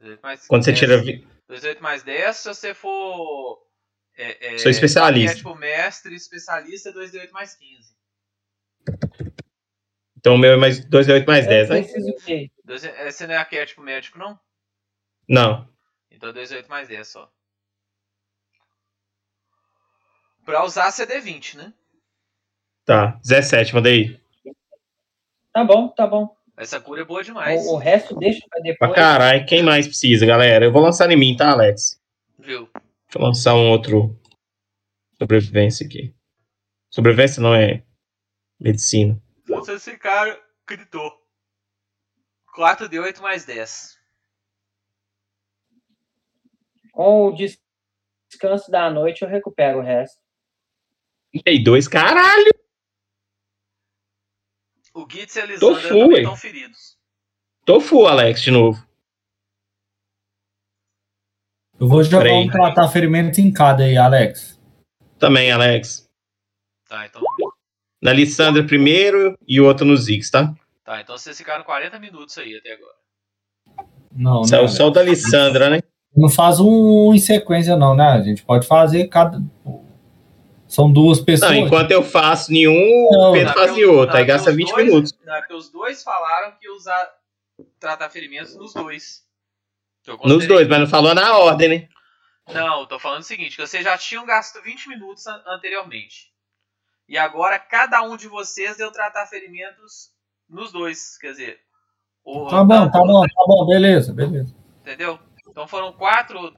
18 0.00 0.20
mais 0.22 0.46
Quando 0.46 0.64
você 0.64 0.72
10. 0.72 0.78
tira. 0.78 0.98
vi- 1.02 1.26
18 1.48 1.82
mais 1.82 2.02
10, 2.02 2.36
se 2.36 2.48
você 2.48 2.74
for. 2.74 3.62
É, 4.16 4.54
é, 4.54 4.58
Sou 4.58 4.70
especialista. 4.70 5.30
Arquétipo 5.30 5.54
mestre, 5.54 6.14
especialista, 6.14 6.90
é 6.90 6.92
2d8 6.92 7.30
mais 7.32 7.54
15. 7.54 7.92
Então 10.16 10.34
o 10.34 10.38
meu 10.38 10.52
é 10.52 10.56
mais 10.56 10.84
2D8 10.84 11.26
mais 11.26 11.46
10, 11.46 11.68
né? 11.70 11.82
Preciso 11.82 12.10
o 12.10 12.16
quê? 12.16 12.50
Dois- 12.64 12.84
é, 12.84 13.10
Você 13.10 13.26
não 13.26 13.34
é 13.34 13.38
arquétipo 13.38 13.82
médico, 13.82 14.18
não? 14.18 14.38
Não. 15.28 15.68
Então 16.10 16.28
é 16.28 16.32
2d8 16.32 16.68
mais 16.68 16.88
10 16.88 17.08
só. 17.08 17.30
Pra 20.44 20.64
usar 20.64 20.90
CD20, 20.90 21.54
né? 21.56 21.72
Tá. 22.84 23.18
17, 23.24 23.74
mandei. 23.74 24.20
Tá 25.52 25.64
bom, 25.64 25.88
tá 25.88 26.06
bom. 26.06 26.36
Essa 26.56 26.80
cura 26.80 27.02
é 27.02 27.04
boa 27.04 27.22
demais. 27.22 27.64
O, 27.66 27.74
o 27.74 27.76
resto 27.78 28.14
deixa 28.16 28.40
pra 28.48 28.60
Pra 28.60 28.70
depois. 28.72 28.92
caralho, 28.94 29.46
quem 29.46 29.62
mais 29.62 29.86
precisa, 29.86 30.26
galera? 30.26 30.64
Eu 30.64 30.72
vou 30.72 30.82
lançar 30.82 31.10
em 31.10 31.16
mim, 31.16 31.36
tá, 31.36 31.50
Alex? 31.50 32.00
Viu? 32.38 32.68
Deixa 33.12 33.18
eu 33.18 33.22
lançar 33.26 33.54
um 33.54 33.68
outro 33.70 34.18
sobrevivência 35.18 35.86
aqui. 35.86 36.14
Sobrevivência 36.90 37.42
não 37.42 37.54
é 37.54 37.84
medicina. 38.58 39.22
Esse 39.68 39.98
cara 39.98 40.42
gritou. 40.66 41.12
4d8 42.56 43.20
mais 43.20 43.44
10. 43.44 43.98
Com 46.92 47.26
o 47.26 47.32
des- 47.32 47.60
descanso 48.30 48.70
da 48.70 48.88
noite 48.90 49.22
eu 49.22 49.28
recupero 49.28 49.80
o 49.80 49.82
resto. 49.82 50.18
32, 51.32 51.88
caralho! 51.88 52.50
O 54.94 55.06
Gitz 55.10 55.36
e 55.36 55.40
a 55.40 55.46
Tô 55.58 55.70
Lisandra 55.74 56.18
estão 56.18 56.36
feridos. 56.36 56.98
Tô 57.64 57.78
full, 57.80 58.06
Alex, 58.06 58.40
de 58.42 58.50
novo. 58.50 58.86
Eu 61.82 61.88
vou 61.88 62.04
jogar 62.04 62.22
Peraí. 62.22 62.44
um 62.44 62.48
tratar 62.48 62.86
ferimentos 62.88 63.40
em 63.40 63.52
cada 63.52 63.82
aí, 63.82 63.96
Alex. 63.96 64.56
Também, 65.18 65.50
Alex. 65.50 66.08
Tá, 66.88 67.06
então. 67.06 67.20
Na 68.00 68.12
Lissandra 68.12 68.64
primeiro 68.64 69.36
e 69.48 69.60
o 69.60 69.66
outro 69.66 69.84
no 69.84 69.96
Ziggs, 69.96 70.30
tá? 70.30 70.54
Tá, 70.84 71.00
então 71.00 71.18
vocês 71.18 71.36
ficaram 71.36 71.64
40 71.64 71.98
minutos 71.98 72.38
aí 72.38 72.56
até 72.56 72.74
agora. 72.74 72.94
Não, 74.14 74.44
Só, 74.44 74.58
não. 74.62 74.68
só 74.68 74.86
o 74.86 74.90
da 74.90 75.02
Lissandra, 75.02 75.70
né? 75.70 75.80
Não 76.16 76.28
faz 76.28 76.60
um 76.60 77.12
em 77.12 77.18
sequência, 77.18 77.76
não, 77.76 77.96
né? 77.96 78.04
A 78.10 78.20
gente 78.20 78.44
pode 78.44 78.64
fazer 78.66 79.08
cada. 79.08 79.42
São 80.68 80.90
duas 80.92 81.20
pessoas. 81.20 81.50
Não, 81.50 81.58
enquanto 81.66 81.90
eu 81.90 82.02
faço 82.04 82.52
nenhum, 82.52 83.08
Não, 83.10 83.30
o 83.30 83.32
Pedro 83.32 83.54
faz 83.54 83.72
os- 83.72 83.78
outro. 83.78 84.16
Aí 84.16 84.24
gasta 84.24 84.50
porque 84.50 84.62
os 84.62 84.68
20 84.68 84.74
dois- 84.76 84.86
minutos. 84.86 85.18
Não, 85.24 85.34
é 85.34 85.38
porque 85.40 85.54
os 85.54 85.68
dois 85.70 86.02
falaram 86.04 86.52
que 86.60 86.68
usar 86.70 87.10
tratar 87.80 88.08
ferimentos 88.08 88.54
nos 88.56 88.72
dois. 88.72 89.21
Nos 90.24 90.46
dois, 90.48 90.66
mas 90.68 90.80
não 90.80 90.86
falou 90.86 91.14
na 91.14 91.36
ordem, 91.38 91.68
né? 91.68 91.88
Não, 92.52 92.86
tô 92.86 92.98
falando 92.98 93.20
o 93.20 93.24
seguinte, 93.24 93.54
que 93.56 93.64
vocês 93.66 93.84
já 93.84 93.96
tinham 93.96 94.26
gasto 94.26 94.60
20 94.62 94.88
minutos 94.88 95.26
an- 95.26 95.42
anteriormente. 95.46 96.32
E 97.08 97.16
agora 97.16 97.58
cada 97.58 98.02
um 98.02 98.16
de 98.16 98.26
vocês 98.26 98.76
deu 98.76 98.90
tratar 98.90 99.26
ferimentos 99.26 100.10
nos 100.48 100.72
dois. 100.72 101.16
Quer 101.18 101.30
dizer, 101.32 101.60
o, 102.24 102.48
Tá 102.48 102.64
bom, 102.64 102.90
tá 102.90 102.98
bom, 102.98 103.22
tá 103.22 103.44
bom, 103.46 103.66
beleza, 103.66 104.12
beleza. 104.12 104.54
entendeu? 104.80 105.18
Então 105.48 105.68
foram 105.68 105.92
quatro, 105.92 106.52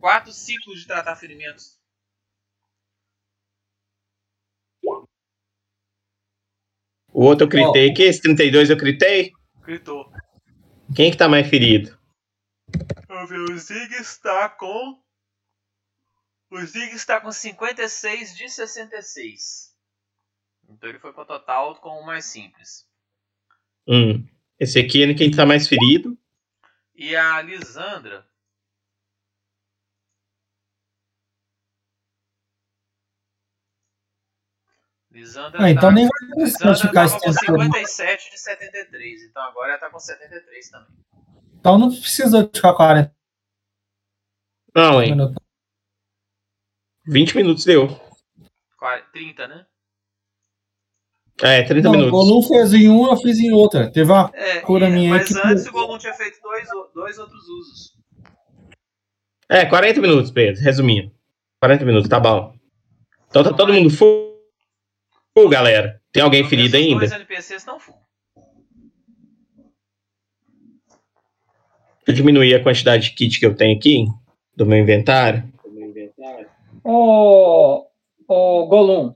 quatro 0.00 0.32
ciclos 0.32 0.80
de 0.80 0.86
tratar 0.86 1.14
ferimentos. 1.14 1.78
O 7.12 7.24
outro 7.24 7.44
eu 7.46 7.48
critei. 7.48 7.92
Que 7.92 8.04
esse 8.04 8.20
32 8.22 8.70
eu 8.70 8.76
critei? 8.76 9.32
Gritou. 9.62 10.10
Quem 10.94 11.10
que 11.10 11.16
tá 11.16 11.28
mais 11.28 11.46
ferido? 11.48 11.98
Vamos 13.08 13.28
ver, 13.30 13.40
o 13.40 13.58
Zig 13.58 13.94
está 13.94 14.48
com. 14.48 15.02
O 16.50 16.60
Zig 16.64 16.94
está 16.94 17.20
com 17.20 17.30
56 17.30 18.36
de 18.36 18.48
66. 18.48 19.76
Então 20.68 20.88
ele 20.88 20.98
foi 20.98 21.12
para 21.12 21.22
o 21.22 21.26
total 21.26 21.76
com 21.80 21.90
o 22.00 22.06
mais 22.06 22.24
simples. 22.24 22.88
Hum. 23.86 24.26
Esse 24.58 24.78
aqui 24.78 25.02
é 25.02 25.14
quem 25.14 25.30
tá 25.30 25.44
mais 25.46 25.66
ferido. 25.66 26.16
E 26.94 27.16
a 27.16 27.40
Lisandra. 27.42 28.28
Lisandra 35.10 35.62
Ah, 35.64 35.70
então 35.70 35.88
tá- 35.88 35.92
nem 35.92 36.06
vai 36.06 36.44
Lisandra 36.44 36.74
ficar 36.76 36.92
tava 36.92 37.06
esse 37.06 37.14
com 37.18 37.20
tempo 37.32 37.46
todo. 37.46 37.62
57 37.64 38.30
de 38.30 38.38
73. 38.38 39.22
Então 39.24 39.42
agora 39.42 39.70
ela 39.72 39.78
tá 39.80 39.90
com 39.90 39.98
73 39.98 40.70
também. 40.70 40.96
Então 41.60 41.78
não 41.78 41.88
precisa 41.90 42.48
ficar 42.52 42.72
40 42.74 43.14
Não, 44.74 45.02
hein? 45.02 45.10
minutos. 45.10 45.36
20 47.06 47.36
minutos 47.36 47.64
deu. 47.64 47.88
40, 48.78 49.06
30, 49.12 49.48
né? 49.48 49.66
É, 51.42 51.62
30 51.62 51.82
Não, 51.84 51.90
o 51.90 51.96
minutos. 51.98 52.10
Golum 52.12 52.42
fez 52.42 52.72
em 52.74 52.88
um, 52.88 53.06
eu 53.10 53.16
fiz 53.16 53.38
em 53.38 53.52
outra. 53.52 53.90
Teve 53.92 54.10
uma 54.10 54.30
É, 54.34 54.60
cura 54.60 54.88
e- 54.88 54.92
minha 54.92 55.14
aí 55.14 55.18
mas 55.20 55.28
que. 55.28 55.38
antes 55.46 55.66
o 55.66 55.72
Golum 55.72 55.98
tinha 55.98 56.12
feito 56.14 56.38
dois, 56.42 56.68
dois 56.94 57.18
outros 57.18 57.42
usos. 57.48 57.98
É, 59.48 59.66
40 59.66 60.00
minutos, 60.00 60.30
Pedro, 60.30 60.60
resumindo. 60.62 61.12
40 61.60 61.84
minutos, 61.84 62.08
tá 62.08 62.20
bom. 62.20 62.54
Então 63.28 63.42
tá 63.42 63.52
todo 63.52 63.72
mundo 63.72 63.90
full, 63.90 64.38
full 65.36 65.48
galera. 65.48 66.00
Tem 66.12 66.22
alguém 66.22 66.46
ferido 66.48 66.76
Os 66.76 66.82
ainda? 66.82 66.98
dois 67.00 67.12
NPCs 67.12 67.62
estão 67.62 67.78
full. 67.80 67.99
Eu 72.10 72.14
diminuir 72.14 72.54
a 72.54 72.62
quantidade 72.62 73.04
de 73.04 73.14
kit 73.14 73.38
que 73.38 73.46
eu 73.46 73.54
tenho 73.54 73.76
aqui 73.76 74.06
do 74.56 74.66
meu 74.66 74.78
inventário. 74.78 75.44
Ô, 76.84 77.86
ô 78.26 78.66
Golum, 78.66 79.14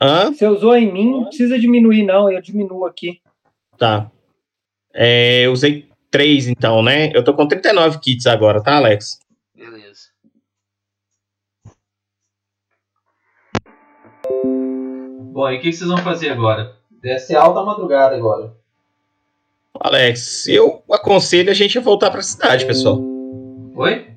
Hã? 0.00 0.32
você 0.32 0.46
usou 0.46 0.76
em 0.76 0.92
mim, 0.92 1.10
não 1.10 1.24
precisa 1.24 1.58
diminuir, 1.58 2.04
não. 2.04 2.30
Eu 2.30 2.40
diminuo 2.40 2.86
aqui. 2.86 3.20
Tá. 3.76 4.10
É, 4.94 5.46
eu 5.46 5.52
usei 5.52 5.88
3 6.10 6.48
então, 6.48 6.82
né? 6.82 7.10
Eu 7.14 7.24
tô 7.24 7.34
com 7.34 7.46
39 7.46 7.98
kits 7.98 8.26
agora, 8.26 8.62
tá, 8.62 8.76
Alex? 8.76 9.18
Beleza. 9.54 10.08
Bom, 15.32 15.50
e 15.50 15.56
o 15.56 15.60
que 15.60 15.70
que 15.70 15.72
vocês 15.72 15.88
vão 15.88 15.98
fazer 15.98 16.30
agora? 16.30 16.76
Desce 17.00 17.34
alta 17.34 17.62
madrugada 17.62 18.16
agora. 18.16 18.57
Alex, 19.80 20.48
eu 20.48 20.82
aconselho 20.90 21.50
a 21.50 21.54
gente 21.54 21.78
a 21.78 21.80
voltar 21.80 22.10
pra 22.10 22.22
cidade, 22.22 22.66
pessoal. 22.66 23.00
Oi? 23.76 24.08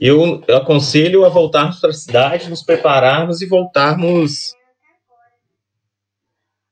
Eu, 0.00 0.42
eu 0.48 0.56
aconselho 0.56 1.24
a 1.24 1.28
voltarmos 1.28 1.78
pra 1.78 1.92
cidade, 1.92 2.48
nos 2.48 2.62
prepararmos 2.62 3.42
e 3.42 3.46
voltarmos. 3.46 4.54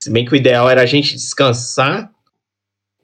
Se 0.03 0.11
bem 0.11 0.25
que 0.25 0.33
o 0.33 0.37
ideal 0.37 0.69
era 0.69 0.83
a 0.83 0.87
gente 0.87 1.15
descansar 1.15 2.11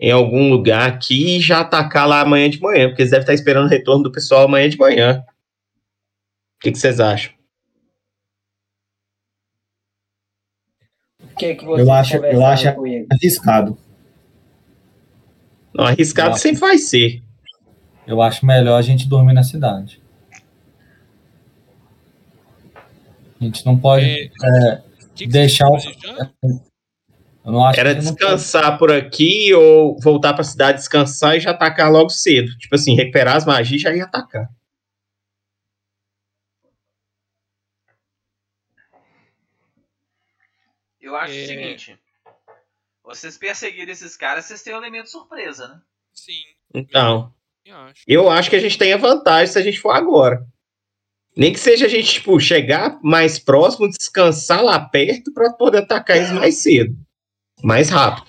em 0.00 0.10
algum 0.10 0.50
lugar 0.50 0.88
aqui 0.88 1.36
e 1.36 1.40
já 1.40 1.60
atacar 1.60 2.08
lá 2.08 2.20
amanhã 2.20 2.48
de 2.48 2.60
manhã, 2.60 2.88
porque 2.88 3.02
eles 3.02 3.10
devem 3.10 3.22
estar 3.22 3.34
esperando 3.34 3.66
o 3.66 3.70
retorno 3.70 4.02
do 4.02 4.12
pessoal 4.12 4.44
amanhã 4.44 4.68
de 4.68 4.78
manhã. 4.78 5.24
O 6.56 6.60
que, 6.60 6.72
que 6.72 6.78
vocês 6.78 6.98
acham? 7.00 7.32
O 11.22 11.36
que, 11.36 11.54
que 11.54 11.64
você 11.66 11.82
Eu 11.82 11.92
acho, 11.92 12.16
eu 12.16 12.46
acho 12.46 12.68
arriscado. 13.10 13.85
Não, 15.76 15.84
arriscado 15.84 16.30
Não. 16.30 16.36
sempre 16.38 16.60
vai 16.60 16.78
ser. 16.78 17.22
Eu 18.06 18.22
acho 18.22 18.46
melhor 18.46 18.78
a 18.78 18.82
gente 18.82 19.08
dormir 19.08 19.34
na 19.34 19.42
cidade. 19.42 20.00
A 23.40 23.44
gente 23.44 23.66
não 23.66 23.78
pode 23.78 24.04
é, 24.04 24.82
deixar 25.28 25.68
o. 25.68 25.76
Eu 27.44 27.52
não 27.52 27.64
acho 27.64 27.78
Era 27.78 27.94
que 27.94 28.02
não 28.02 28.12
descansar 28.12 28.78
por 28.78 28.90
aqui 28.90 29.52
ou 29.54 30.00
voltar 30.00 30.32
pra 30.32 30.42
cidade 30.42 30.78
descansar 30.78 31.36
e 31.36 31.40
já 31.40 31.50
atacar 31.50 31.92
logo 31.92 32.08
cedo. 32.10 32.56
Tipo 32.58 32.74
assim, 32.74 32.96
recuperar 32.96 33.36
as 33.36 33.44
magias 33.44 33.80
e 33.80 33.82
já 33.82 33.94
ia 33.94 34.04
atacar. 34.04 34.48
Eu 41.00 41.14
acho 41.14 41.32
o 41.34 41.36
É. 41.36 41.46
seguinte. 41.46 41.98
Vocês 43.06 43.38
perseguirem 43.38 43.92
esses 43.92 44.16
caras, 44.16 44.46
vocês 44.46 44.62
têm 44.62 44.74
um 44.74 44.78
elemento 44.78 45.08
surpresa, 45.08 45.68
né? 45.68 45.80
Sim, 46.12 46.42
Então, 46.74 47.32
eu 47.64 47.76
acho. 47.76 48.02
eu 48.06 48.28
acho 48.28 48.50
que 48.50 48.56
a 48.56 48.60
gente 48.60 48.76
tem 48.76 48.92
a 48.92 48.96
vantagem 48.96 49.46
se 49.46 49.58
a 49.58 49.62
gente 49.62 49.78
for 49.78 49.92
agora. 49.92 50.44
Nem 51.36 51.52
que 51.52 51.60
seja 51.60 51.86
a 51.86 51.88
gente, 51.88 52.14
tipo, 52.14 52.40
chegar 52.40 52.98
mais 53.04 53.38
próximo, 53.38 53.88
descansar 53.88 54.64
lá 54.64 54.80
perto 54.80 55.32
pra 55.32 55.52
poder 55.52 55.78
atacar 55.84 56.16
eles 56.16 56.32
mais 56.32 56.62
cedo. 56.62 56.96
Mais 57.62 57.90
rápido. 57.90 58.26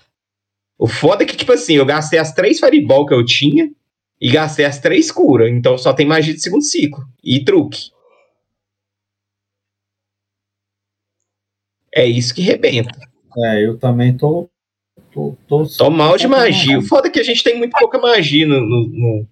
O 0.78 0.88
foda 0.88 1.24
é 1.24 1.26
que, 1.26 1.36
tipo 1.36 1.54
assim, 1.54 1.74
eu 1.74 1.86
gastei 1.86 2.20
as 2.20 2.32
três 2.34 2.60
Fireball 2.60 3.08
que 3.08 3.14
eu 3.14 3.26
tinha 3.26 3.74
e 4.22 4.30
gastei 4.30 4.66
as 4.66 4.80
três 4.80 5.12
curas. 5.12 5.50
Então 5.50 5.76
só 5.78 5.92
tem 5.92 6.06
magia 6.06 6.34
de 6.34 6.42
segundo 6.42 6.64
ciclo. 6.64 7.04
E 7.24 7.44
truque. 7.44 7.90
É 11.96 12.06
isso 12.06 12.36
que 12.36 12.42
rebenta. 12.42 13.00
É, 13.38 13.66
eu 13.66 13.80
também 13.80 14.16
tô. 14.16 14.48
Tô, 15.18 15.36
tô, 15.48 15.66
Tô 15.68 15.90
mal 15.90 16.16
de 16.16 16.28
magia. 16.28 16.78
O 16.78 16.84
foda 16.84 17.08
é 17.08 17.12
que 17.12 17.20
a 17.20 17.24
gente 17.24 17.44
tem 17.44 17.58
muito 17.58 17.76
pouca 17.76 17.98
magia 17.98 18.46
no, 18.46 18.62
no- 18.62 18.88
no- 18.88 19.28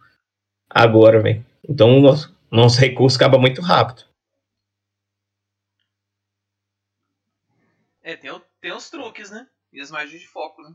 agora, 0.68 1.22
velho. 1.22 1.46
Então 1.70 1.96
o 2.00 2.02
nosso, 2.02 2.36
nosso 2.50 2.80
recurso 2.80 3.16
acaba 3.18 3.38
muito 3.38 3.62
rápido. 3.62 4.04
É, 8.02 8.16
tem, 8.16 8.32
o- 8.32 8.42
tem 8.60 8.72
os 8.74 8.90
truques, 8.90 9.30
né? 9.30 9.46
E 9.72 9.80
as 9.80 9.92
magias 9.92 10.20
de 10.20 10.28
foco, 10.28 10.64
né? 10.64 10.74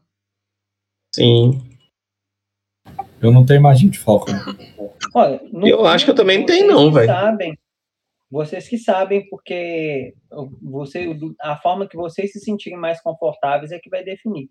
Sim. 1.12 1.60
Eu 3.20 3.32
não 3.32 3.44
tenho 3.44 3.60
magia 3.62 3.90
de 3.90 3.98
foco. 3.98 4.30
né? 4.30 4.38
Olha, 5.12 5.40
no 5.52 5.66
Eu 5.66 5.84
acho 5.86 6.04
que 6.04 6.12
eu 6.12 6.14
também 6.14 6.38
não 6.38 6.46
tenho, 6.46 6.68
não, 6.68 6.92
velho. 6.92 7.06
sabem, 7.08 7.58
vocês 8.30 8.68
que 8.68 8.78
sabem, 8.78 9.28
porque 9.28 10.14
você, 10.62 11.08
a 11.40 11.56
forma 11.56 11.88
que 11.88 11.96
vocês 11.96 12.30
se 12.30 12.38
sentirem 12.38 12.78
mais 12.78 13.00
confortáveis 13.02 13.72
é 13.72 13.80
que 13.80 13.90
vai 13.90 14.04
definir 14.04 14.48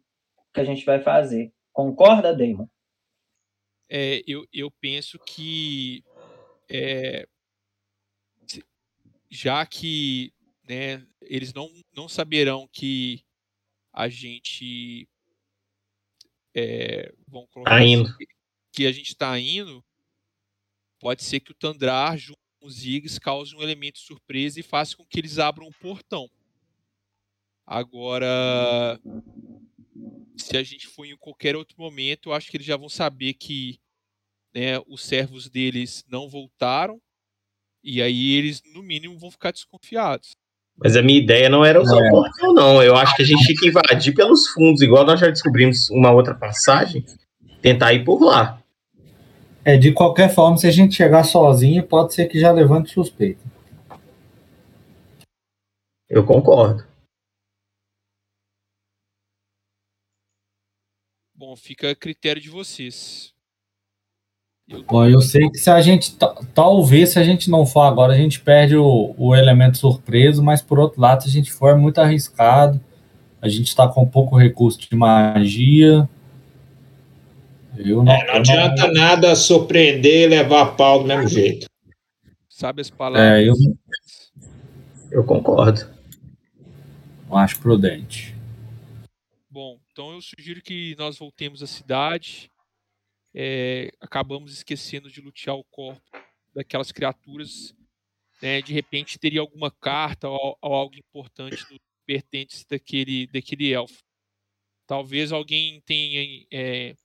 que 0.54 0.60
a 0.60 0.64
gente 0.66 0.86
vai 0.86 1.02
fazer. 1.02 1.52
Concorda, 1.72 2.36
Damon? 2.36 2.68
É, 3.90 4.22
eu, 4.28 4.46
eu 4.54 4.70
penso 4.80 5.18
que 5.20 6.04
é, 6.70 7.28
já 9.30 9.66
que 9.66 10.32
né, 10.64 11.06
eles 11.22 11.54
não, 11.54 11.72
não 11.96 12.08
saberão 12.08 12.68
que 12.72 13.24
a 13.92 14.08
gente 14.08 15.08
é, 16.56 17.12
vão 17.28 17.48
colocar 17.48 17.72
Tá 17.72 17.78
assim, 17.78 17.94
indo. 17.94 18.18
que- 18.18 18.28
que 18.72 18.86
a 18.86 18.92
gente 18.92 19.10
está 19.10 19.38
indo, 19.40 19.84
pode 21.00 21.24
ser 21.24 21.40
que 21.40 21.52
o 21.52 21.56
Tandrar 21.56 22.18
junto 22.18 22.40
com 22.60 22.68
os 22.68 22.76
Ziggs 22.76 23.20
cause 23.20 23.56
um 23.56 23.62
elemento 23.64 23.96
de 23.96 24.02
surpresa 24.06 24.60
e 24.60 24.64
faça 24.64 24.96
com 24.96 25.06
que 25.06 25.20
eles 25.20 25.40
abram 25.40 25.68
um 25.68 25.72
portão. 25.72 26.30
Agora, 27.66 29.00
se 30.38 30.58
a 30.58 30.64
gente 30.64 30.88
for 30.88 31.06
em 31.06 31.18
qualquer 31.18 31.56
outro 31.56 31.76
momento, 31.78 32.30
eu 32.30 32.34
acho 32.34 32.50
que 32.50 32.58
eles 32.58 32.68
já 32.68 32.78
vão 32.78 32.90
saber 32.90 33.34
que 33.34 33.80
né, 34.54 34.80
os 34.88 35.04
servos 35.04 35.50
deles 35.50 36.04
não 36.08 36.30
voltaram 36.30 37.00
e 37.84 38.02
aí 38.02 38.34
eles, 38.34 38.62
no 38.74 38.84
mínimo, 38.84 39.18
vão 39.18 39.32
ficar 39.32 39.52
desconfiados. 39.52 40.32
Mas 40.78 40.96
a 40.96 41.02
minha 41.02 41.20
ideia 41.20 41.50
não 41.50 41.66
era 41.66 41.82
usar 41.82 41.98
o 41.98 42.10
portão, 42.10 42.54
não. 42.54 42.82
Eu 42.82 42.96
acho 42.96 43.16
que 43.16 43.22
a 43.22 43.26
gente 43.26 43.44
tinha 43.44 43.58
que 43.58 43.68
invadir 43.68 44.14
pelos 44.14 44.48
fundos, 44.48 44.82
igual 44.82 45.06
nós 45.06 45.20
já 45.20 45.28
descobrimos 45.28 45.90
uma 45.90 46.12
outra 46.12 46.34
passagem. 46.34 47.06
Tentar 47.62 47.94
ir 47.94 48.06
por 48.06 48.22
lá. 48.22 48.62
É, 49.66 49.78
de 49.78 49.92
qualquer 49.92 50.34
forma, 50.34 50.58
se 50.58 50.68
a 50.68 50.72
gente 50.72 50.96
chegar 50.96 51.24
sozinho, 51.24 51.84
pode 51.84 52.14
ser 52.14 52.28
que 52.28 52.40
já 52.40 52.52
levante 52.52 52.94
suspeita. 52.94 53.42
Eu 56.10 56.26
concordo. 56.26 56.89
Fica 61.60 61.92
a 61.92 61.96
critério 61.96 62.42
de 62.42 62.50
vocês. 62.50 63.34
Bom, 64.88 65.04
eu 65.06 65.20
sei 65.22 65.50
que 65.50 65.58
se 65.58 65.70
a 65.70 65.82
gente, 65.82 66.16
ta- 66.16 66.36
talvez 66.54 67.10
se 67.10 67.20
a 67.20 67.24
gente 67.24 67.50
não 67.50 67.66
for 67.66 67.82
agora, 67.82 68.14
a 68.14 68.18
gente 68.18 68.40
perde 68.40 68.76
o, 68.76 69.16
o 69.18 69.36
elemento 69.36 69.78
surpreso, 69.80 70.44
mas 70.44 70.62
por 70.62 70.78
outro 70.78 71.02
lado, 71.02 71.24
se 71.24 71.30
a 71.30 71.32
gente 71.32 71.52
for, 71.52 71.70
é 71.72 71.76
muito 71.76 72.00
arriscado. 72.00 72.80
A 73.42 73.48
gente 73.50 73.68
está 73.70 73.88
com 73.88 74.06
pouco 74.08 74.38
recurso 74.38 74.80
de 74.80 74.96
magia. 74.96 76.08
Eu 77.78 78.04
não, 78.04 78.12
É, 78.12 78.28
não 78.28 78.34
adianta 78.36 78.92
nada 78.92 79.36
surpreender 79.36 80.26
e 80.26 80.28
levar 80.28 80.76
pau 80.76 81.00
do 81.02 81.08
mesmo 81.08 81.28
jeito. 81.28 81.66
Sabe 82.50 82.82
as 82.82 82.90
palavras? 82.90 83.40
É, 83.42 83.48
eu 83.50 83.56
Eu 85.12 85.24
concordo. 85.24 85.88
não 87.30 87.38
acho 87.38 87.60
prudente. 87.60 88.36
Então 90.00 90.14
eu 90.14 90.22
sugiro 90.22 90.62
que 90.62 90.96
nós 90.96 91.18
voltemos 91.18 91.62
à 91.62 91.68
cidade. 91.68 92.50
É, 93.36 93.92
acabamos 94.00 94.54
esquecendo 94.54 95.12
de 95.12 95.20
lutear 95.20 95.58
o 95.58 95.64
corpo 95.66 96.02
daquelas 96.56 96.90
criaturas. 96.90 97.76
né? 98.42 98.62
De 98.62 98.72
repente 98.72 99.20
teria 99.20 99.42
alguma 99.42 99.70
carta 99.70 100.30
ou, 100.30 100.58
ou 100.62 100.74
algo 100.74 100.96
importante 100.96 101.70
nos 101.70 101.80
pertences 102.06 102.64
daquele, 102.64 103.28
daquele 103.28 103.74
elfo. 103.74 104.02
Talvez 104.88 105.34
alguém 105.34 105.82
tenha 105.82 106.48
é, 106.50 106.96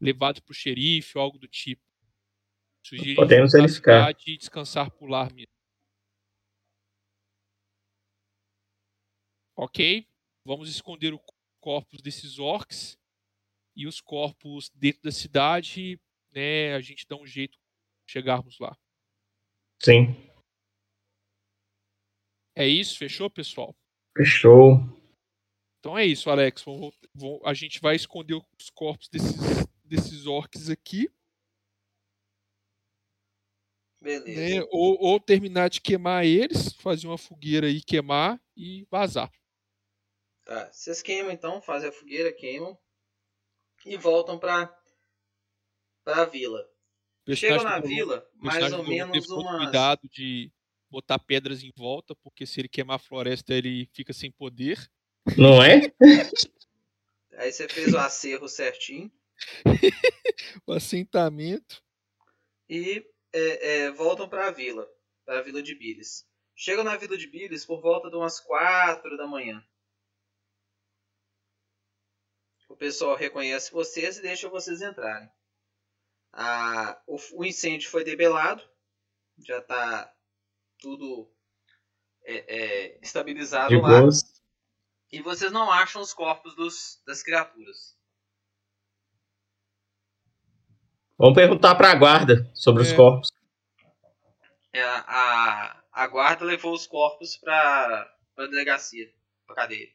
levado 0.00 0.42
para 0.42 0.50
o 0.50 0.56
xerife 0.56 1.16
ou 1.16 1.22
algo 1.22 1.38
do 1.38 1.46
tipo. 1.46 1.84
Sugiro 2.84 3.14
Podemos 3.14 3.52
verificar. 3.52 4.12
e 4.26 4.36
descansar 4.36 4.90
por 4.90 5.08
lá 5.08 5.30
mesmo. 5.30 5.54
Ok, 9.54 10.04
vamos 10.44 10.68
esconder 10.68 11.14
o 11.14 11.33
corpos 11.64 12.02
desses 12.02 12.38
orcs 12.38 12.98
e 13.74 13.86
os 13.86 13.98
corpos 13.98 14.68
dentro 14.74 15.00
da 15.00 15.10
cidade, 15.10 15.98
né? 16.30 16.74
A 16.74 16.80
gente 16.82 17.06
dá 17.08 17.16
um 17.16 17.26
jeito 17.26 17.58
de 18.06 18.12
chegarmos 18.12 18.58
lá. 18.58 18.76
Sim. 19.82 20.14
É 22.54 22.68
isso, 22.68 22.98
fechou, 22.98 23.30
pessoal? 23.30 23.74
Fechou. 24.14 24.74
Então 25.80 25.96
é 25.96 26.04
isso, 26.04 26.28
Alex. 26.28 26.66
A 27.46 27.54
gente 27.54 27.80
vai 27.80 27.96
esconder 27.96 28.34
os 28.34 28.68
corpos 28.68 29.08
desses, 29.08 29.66
desses 29.82 30.26
orcs 30.26 30.68
aqui, 30.68 31.10
Beleza. 34.02 34.60
né? 34.60 34.68
Ou, 34.70 34.98
ou 35.00 35.18
terminar 35.18 35.70
de 35.70 35.80
queimar 35.80 36.26
eles, 36.26 36.74
fazer 36.74 37.06
uma 37.06 37.16
fogueira 37.16 37.68
aí, 37.68 37.80
queimar 37.80 38.38
e 38.54 38.86
vazar. 38.90 39.32
Tá. 40.44 40.70
Vocês 40.70 41.00
queimam 41.00 41.32
então, 41.32 41.60
fazem 41.60 41.88
a 41.88 41.92
fogueira, 41.92 42.32
queimam. 42.32 42.78
E 43.86 43.96
voltam 43.96 44.38
pra, 44.38 44.74
pra 46.04 46.24
vila. 46.24 46.66
Chegam 47.34 47.62
na 47.62 47.80
vila, 47.80 48.28
mais 48.34 48.72
ou 48.72 48.84
menos 48.84 49.30
umas. 49.30 49.64
cuidado 49.64 50.08
de 50.10 50.52
botar 50.90 51.18
pedras 51.18 51.62
em 51.62 51.72
volta, 51.74 52.14
porque 52.16 52.46
se 52.46 52.60
ele 52.60 52.68
queimar 52.68 52.96
a 52.96 52.98
floresta, 52.98 53.54
ele 53.54 53.88
fica 53.92 54.12
sem 54.12 54.30
poder. 54.30 54.90
Não 55.36 55.62
é? 55.62 55.90
Aí 57.36 57.50
você 57.50 57.66
fez 57.68 57.92
o 57.92 57.98
acerro 57.98 58.48
certinho. 58.48 59.10
o 60.66 60.72
assentamento. 60.72 61.82
e 62.68 63.04
é, 63.32 63.86
é, 63.86 63.90
voltam 63.90 64.28
para 64.28 64.46
a 64.46 64.50
vila, 64.50 64.88
para 65.24 65.40
a 65.40 65.42
vila 65.42 65.62
de 65.62 65.74
Bilis. 65.74 66.24
Chegam 66.54 66.84
na 66.84 66.96
vila 66.96 67.16
de 67.16 67.26
Bilis 67.26 67.64
por 67.64 67.80
volta 67.80 68.08
de 68.08 68.16
umas 68.16 68.38
4 68.38 69.16
da 69.16 69.26
manhã. 69.26 69.64
O 72.74 72.76
pessoal 72.76 73.14
reconhece 73.14 73.70
vocês 73.70 74.18
e 74.18 74.22
deixa 74.22 74.48
vocês 74.48 74.82
entrarem. 74.82 75.30
A, 76.32 77.00
o, 77.06 77.16
o 77.34 77.44
incêndio 77.44 77.88
foi 77.88 78.02
debelado, 78.02 78.60
já 79.46 79.58
está 79.58 80.12
tudo 80.80 81.32
é, 82.24 82.34
é, 82.56 82.98
estabilizado 83.00 83.68
De 83.68 83.80
lá. 83.80 84.00
boas. 84.00 84.42
E 85.12 85.22
vocês 85.22 85.52
não 85.52 85.70
acham 85.70 86.02
os 86.02 86.12
corpos 86.12 86.56
dos, 86.56 87.00
das 87.06 87.22
criaturas. 87.22 87.96
Vamos 91.16 91.36
perguntar 91.36 91.76
pra 91.76 91.94
guarda 91.94 92.50
sobre 92.54 92.82
os 92.82 92.90
É. 92.90 92.96
corpos. 92.96 93.30
É, 94.72 94.82
a, 94.82 95.80
a 95.92 96.06
guarda 96.08 96.44
levou 96.44 96.72
os 96.74 96.88
corpos 96.88 97.36
para 97.36 98.12
a 98.36 98.46
delegacia, 98.46 99.14
para 99.46 99.54
cadeia. 99.54 99.94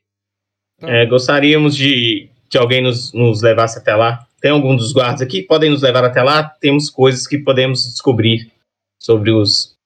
É, 0.78 1.06
gostaríamos 1.06 1.76
de 1.76 2.34
que 2.50 2.58
alguém 2.58 2.82
nos, 2.82 3.14
nos 3.14 3.42
levasse 3.42 3.78
até 3.78 3.96
lá. 3.96 4.28
Tem 4.42 4.52
algum 4.52 4.76
dos 4.76 4.92
guardas 4.92 5.22
aqui? 5.22 5.44
Podem 5.44 5.70
nos 5.70 5.82
levar 5.82 6.04
até 6.04 6.24
lá? 6.24 6.44
Temos 6.44 6.90
coisas 6.90 7.28
que 7.28 7.38
podemos 7.38 7.84
descobrir 7.84 8.52
sobre 8.98 9.32
os 9.32 9.78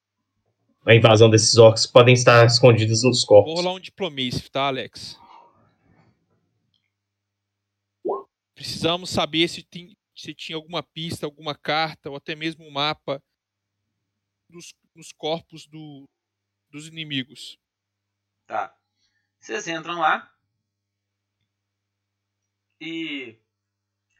a 0.85 0.93
invasão 0.93 1.30
desses 1.30 1.58
orcs. 1.58 1.85
Podem 1.85 2.14
estar 2.14 2.45
escondidas 2.45 3.03
nos 3.03 3.22
Vou 3.22 3.27
corpos. 3.27 3.53
rolar 3.53 3.74
um 3.74 3.80
diplomacy, 3.80 4.50
tá, 4.50 4.67
Alex? 4.67 5.17
Precisamos 8.53 9.09
saber 9.09 9.48
se, 9.48 9.64
tem, 9.64 9.95
se 10.16 10.33
tinha 10.33 10.56
alguma 10.56 10.83
pista, 10.83 11.25
alguma 11.25 11.56
carta, 11.56 12.09
ou 12.09 12.16
até 12.16 12.35
mesmo 12.35 12.66
um 12.66 12.72
mapa 12.72 13.22
dos, 14.50 14.74
dos 14.95 15.11
corpos 15.11 15.66
do, 15.67 16.08
dos 16.69 16.88
inimigos. 16.88 17.58
Tá. 18.45 18.74
Vocês 19.40 19.67
entram 19.67 20.00
lá 20.00 20.33
e 22.84 23.40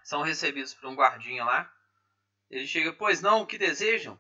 são 0.04 0.22
recebidos 0.22 0.74
por 0.74 0.90
um 0.90 0.96
guardinha 0.96 1.44
lá. 1.44 1.72
Ele 2.50 2.66
chega, 2.66 2.94
pois 2.94 3.22
não, 3.22 3.42
o 3.42 3.48
que 3.48 3.58
desejam? 3.58 4.20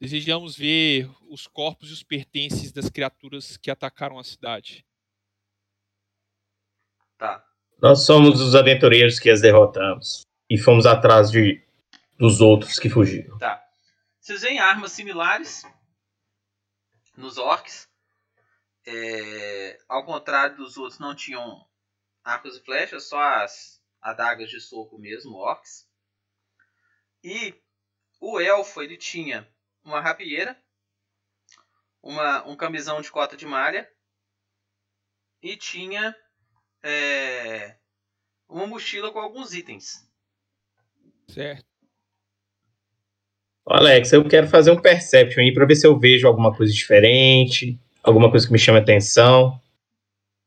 Desejamos 0.00 0.56
ver 0.56 1.10
os 1.28 1.46
corpos 1.46 1.90
e 1.90 1.92
os 1.92 2.02
pertences 2.02 2.72
das 2.72 2.88
criaturas 2.88 3.56
que 3.56 3.70
atacaram 3.70 4.18
a 4.18 4.24
cidade. 4.24 4.86
Tá. 7.18 7.46
Nós 7.80 8.04
somos 8.04 8.40
os 8.40 8.54
aventureiros 8.54 9.18
que 9.18 9.30
as 9.30 9.40
derrotamos. 9.40 10.22
E 10.48 10.56
fomos 10.56 10.86
atrás 10.86 11.30
de, 11.30 11.62
dos 12.18 12.40
outros 12.40 12.78
que 12.78 12.88
fugiram. 12.88 13.36
Tá. 13.38 13.62
Vocês 14.20 14.42
veem 14.42 14.58
armas 14.58 14.92
similares 14.92 15.62
nos 17.16 17.36
orcs. 17.38 17.88
É, 18.86 19.78
ao 19.88 20.04
contrário 20.04 20.56
dos 20.56 20.76
outros, 20.76 21.00
não 21.00 21.14
tinham 21.14 21.66
arcos 22.26 22.56
e 22.56 22.60
flechas, 22.60 23.08
só 23.08 23.20
as 23.20 23.80
adagas 24.02 24.50
de 24.50 24.60
soco 24.60 24.98
mesmo, 24.98 25.36
orcs. 25.36 25.88
E 27.22 27.54
o 28.20 28.40
elfo 28.40 28.82
ele 28.82 28.96
tinha 28.96 29.48
uma 29.84 30.00
rapieira, 30.00 30.60
uma, 32.02 32.46
um 32.46 32.56
camisão 32.56 33.00
de 33.00 33.10
cota 33.10 33.36
de 33.36 33.46
malha 33.46 33.88
e 35.40 35.56
tinha 35.56 36.16
é, 36.82 37.76
uma 38.48 38.66
mochila 38.66 39.12
com 39.12 39.20
alguns 39.20 39.54
itens. 39.54 40.04
Certo. 41.28 41.64
Ô, 43.64 43.72
Alex, 43.72 44.12
eu 44.12 44.28
quero 44.28 44.48
fazer 44.48 44.72
um 44.72 44.80
perception 44.80 45.42
aí 45.42 45.54
pra 45.54 45.66
ver 45.66 45.76
se 45.76 45.86
eu 45.86 45.98
vejo 45.98 46.26
alguma 46.26 46.56
coisa 46.56 46.72
diferente, 46.72 47.80
alguma 48.02 48.30
coisa 48.30 48.46
que 48.46 48.52
me 48.52 48.58
chame 48.58 48.78
a 48.78 48.82
atenção. 48.82 49.60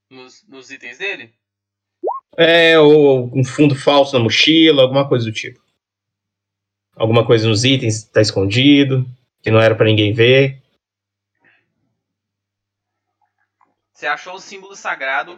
Nos, 0.09 0.45
nos 0.47 0.71
itens 0.71 0.97
dele? 0.97 1.38
É, 2.41 2.79
ou 2.79 3.29
um 3.37 3.43
fundo 3.43 3.75
falso 3.75 4.17
na 4.17 4.23
mochila, 4.23 4.83
alguma 4.83 5.05
coisa 5.05 5.25
do 5.25 5.33
tipo. 5.33 5.61
Alguma 6.95 7.27
coisa 7.27 7.45
nos 7.45 7.65
itens 7.65 8.05
tá 8.05 8.21
escondido, 8.21 9.05
que 9.41 9.51
não 9.51 9.59
era 9.59 9.75
pra 9.75 9.85
ninguém 9.85 10.13
ver. 10.13 10.63
Você 13.91 14.07
achou 14.07 14.35
o 14.35 14.39
símbolo 14.39 14.73
sagrado 14.73 15.37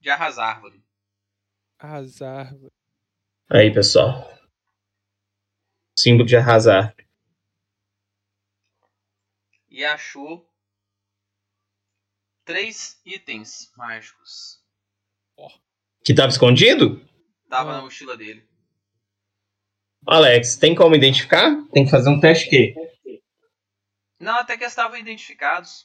de 0.00 0.10
Arrasárvore. 0.10 0.82
Azar. 1.78 2.52
Aí, 3.48 3.72
pessoal. 3.72 4.28
Símbolo 5.96 6.26
de 6.26 6.36
arrasar. 6.36 6.96
E 9.68 9.84
achou 9.84 10.52
três 12.44 13.00
itens 13.04 13.72
mágicos. 13.76 14.60
Que 16.04 16.14
tava 16.14 16.28
escondido? 16.28 17.00
Tava 17.48 17.72
na 17.72 17.82
mochila 17.82 18.16
dele. 18.16 18.46
Alex, 20.06 20.56
tem 20.56 20.74
como 20.74 20.94
identificar? 20.94 21.54
Tem 21.72 21.84
que 21.84 21.90
fazer 21.90 22.08
um 22.10 22.20
teste 22.20 22.48
quê? 22.48 22.74
Não, 24.18 24.38
até 24.38 24.56
que 24.56 24.64
estavam 24.64 24.96
identificados. 24.96 25.82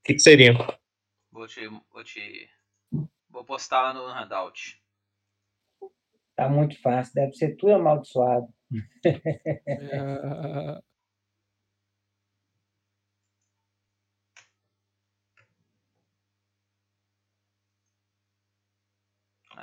O 0.00 0.04
que, 0.04 0.14
que 0.14 0.20
seriam? 0.20 0.54
Vou 1.30 1.46
te, 1.46 1.66
vou 1.66 2.04
te. 2.04 2.48
Vou 3.30 3.44
postar 3.44 3.82
lá 3.82 3.94
no 3.94 4.06
handout. 4.06 4.82
Tá 6.34 6.48
muito 6.48 6.80
fácil, 6.80 7.14
deve 7.14 7.34
ser 7.34 7.56
tudo 7.56 7.74
amaldiçoado. 7.74 8.46
É, 9.04 9.10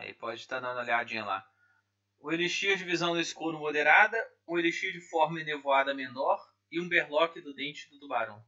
Aí 0.05 0.13
pode 0.13 0.39
estar 0.39 0.59
dando 0.59 0.73
uma 0.73 0.83
olhadinha 0.83 1.25
lá. 1.25 1.43
um 2.21 2.31
elixir 2.31 2.77
de 2.77 2.83
visão 2.83 3.15
no 3.15 3.19
escuro 3.19 3.57
moderada, 3.57 4.17
um 4.47 4.57
elixir 4.57 4.93
de 4.93 5.01
forma 5.01 5.41
enevoada 5.41 5.93
menor 5.95 6.39
e 6.71 6.79
um 6.79 6.87
berlock 6.87 7.41
do 7.41 7.53
dente 7.55 7.89
do 7.89 7.99
tubarão. 7.99 8.39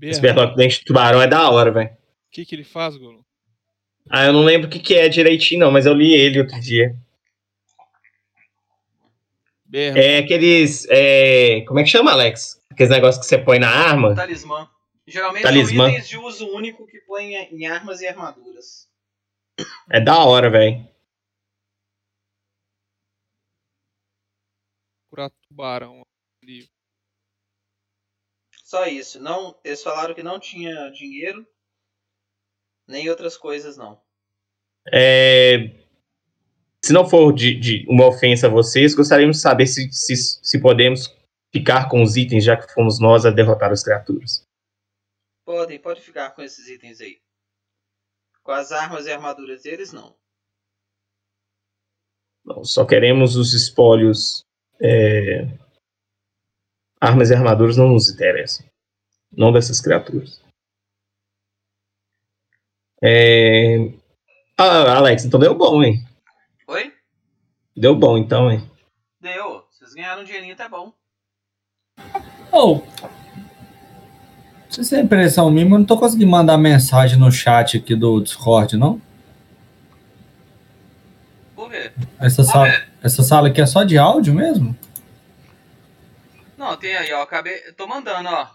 Esse 0.00 0.20
berlock 0.20 0.56
dente 0.56 0.78
de 0.78 0.84
tubarão 0.86 1.20
é 1.20 1.26
da 1.26 1.50
hora, 1.50 1.70
velho. 1.70 1.90
O 1.90 2.30
que, 2.30 2.46
que 2.46 2.54
ele 2.54 2.64
faz, 2.64 2.96
Golo? 2.96 3.26
Ah, 4.08 4.24
eu 4.24 4.32
não 4.32 4.42
lembro 4.42 4.68
o 4.68 4.70
que, 4.70 4.78
que 4.78 4.94
é 4.94 5.06
direitinho, 5.08 5.60
não, 5.60 5.70
mas 5.70 5.84
eu 5.84 5.92
li 5.92 6.14
ele 6.14 6.40
outro 6.40 6.58
dia. 6.60 6.96
É 9.70 10.18
aqueles. 10.18 10.86
é, 10.88 11.60
Como 11.66 11.78
é 11.78 11.82
que 11.82 11.90
chama, 11.90 12.12
Alex? 12.12 12.62
Aqueles 12.70 12.90
negócios 12.90 13.22
que 13.22 13.28
você 13.28 13.36
põe 13.36 13.58
na 13.58 13.68
arma? 13.68 14.14
Talismã. 14.14 14.70
Geralmente 15.06 15.42
Talismã. 15.42 15.84
são 15.84 15.92
itens 15.92 16.08
de 16.08 16.16
uso 16.16 16.48
único 16.54 16.86
que 16.86 17.00
põe 17.00 17.34
em 17.34 17.66
armas 17.66 18.00
e 18.00 18.06
armaduras. 18.06 18.87
É 19.90 20.00
da 20.00 20.24
hora, 20.24 20.50
velho. 20.50 20.86
Curar 25.10 25.30
tubarão. 25.48 26.02
ali. 26.42 26.68
Só 28.62 28.86
isso. 28.86 29.20
Não, 29.20 29.58
eles 29.64 29.82
falaram 29.82 30.14
que 30.14 30.22
não 30.22 30.38
tinha 30.38 30.90
dinheiro, 30.90 31.46
nem 32.86 33.08
outras 33.08 33.36
coisas 33.36 33.76
não. 33.76 34.00
É, 34.92 35.56
Se 36.84 36.92
não 36.92 37.08
for 37.08 37.32
de, 37.32 37.58
de 37.58 37.86
uma 37.88 38.06
ofensa 38.06 38.46
a 38.46 38.50
vocês, 38.50 38.94
gostaríamos 38.94 39.36
de 39.36 39.42
saber 39.42 39.66
se, 39.66 39.90
se, 39.90 40.14
se 40.16 40.60
podemos 40.60 41.08
ficar 41.52 41.88
com 41.88 42.02
os 42.02 42.16
itens, 42.16 42.44
já 42.44 42.56
que 42.56 42.72
fomos 42.72 43.00
nós 43.00 43.24
a 43.24 43.30
derrotar 43.30 43.72
as 43.72 43.82
criaturas. 43.82 44.42
Podem, 45.44 45.80
pode 45.80 46.00
ficar 46.02 46.30
com 46.34 46.42
esses 46.42 46.68
itens 46.68 47.00
aí. 47.00 47.18
Com 48.48 48.52
as 48.52 48.72
armas 48.72 49.04
e 49.04 49.12
armaduras 49.12 49.62
deles, 49.62 49.92
não. 49.92 50.16
Não, 52.42 52.64
só 52.64 52.86
queremos 52.86 53.36
os 53.36 53.52
espólios. 53.52 54.42
é, 54.80 55.42
Armas 56.98 57.28
e 57.28 57.34
armaduras 57.34 57.76
não 57.76 57.88
nos 57.90 58.08
interessam. 58.08 58.66
Não 59.30 59.52
dessas 59.52 59.82
criaturas. 59.82 60.42
É... 63.02 63.92
Ah, 64.56 64.96
Alex, 64.96 65.26
então 65.26 65.38
deu 65.38 65.54
bom, 65.54 65.82
hein? 65.82 65.98
Oi? 66.68 66.96
Deu 67.76 67.94
bom, 67.94 68.16
então, 68.16 68.50
hein? 68.50 68.60
Deu. 69.20 69.68
Vocês 69.70 69.92
ganharam 69.92 70.22
um 70.22 70.24
dinheirinho, 70.24 70.56
tá 70.56 70.70
bom. 70.70 70.94
Ou. 72.50 72.82
Isso 74.78 74.94
é 74.94 75.00
impressão 75.00 75.50
minha, 75.50 75.64
eu 75.66 75.70
não 75.70 75.84
tô 75.84 75.98
conseguindo 75.98 76.30
mandar 76.30 76.56
mensagem 76.56 77.18
no 77.18 77.32
chat 77.32 77.76
aqui 77.78 77.96
do 77.96 78.20
Discord, 78.20 78.76
não? 78.76 79.00
Por 81.54 81.68
quê? 81.70 81.90
Essa 82.20 82.44
sala, 82.44 82.68
essa 83.02 83.22
sala 83.22 83.48
aqui 83.48 83.60
é 83.60 83.66
só 83.66 83.82
de 83.82 83.98
áudio 83.98 84.32
mesmo? 84.34 84.76
Não, 86.56 86.76
tem 86.76 86.96
aí, 86.96 87.12
ó. 87.12 87.22
Acabei. 87.22 87.54
eu 87.66 87.74
Tô 87.74 87.86
mandando, 87.88 88.28
ó. 88.28 88.46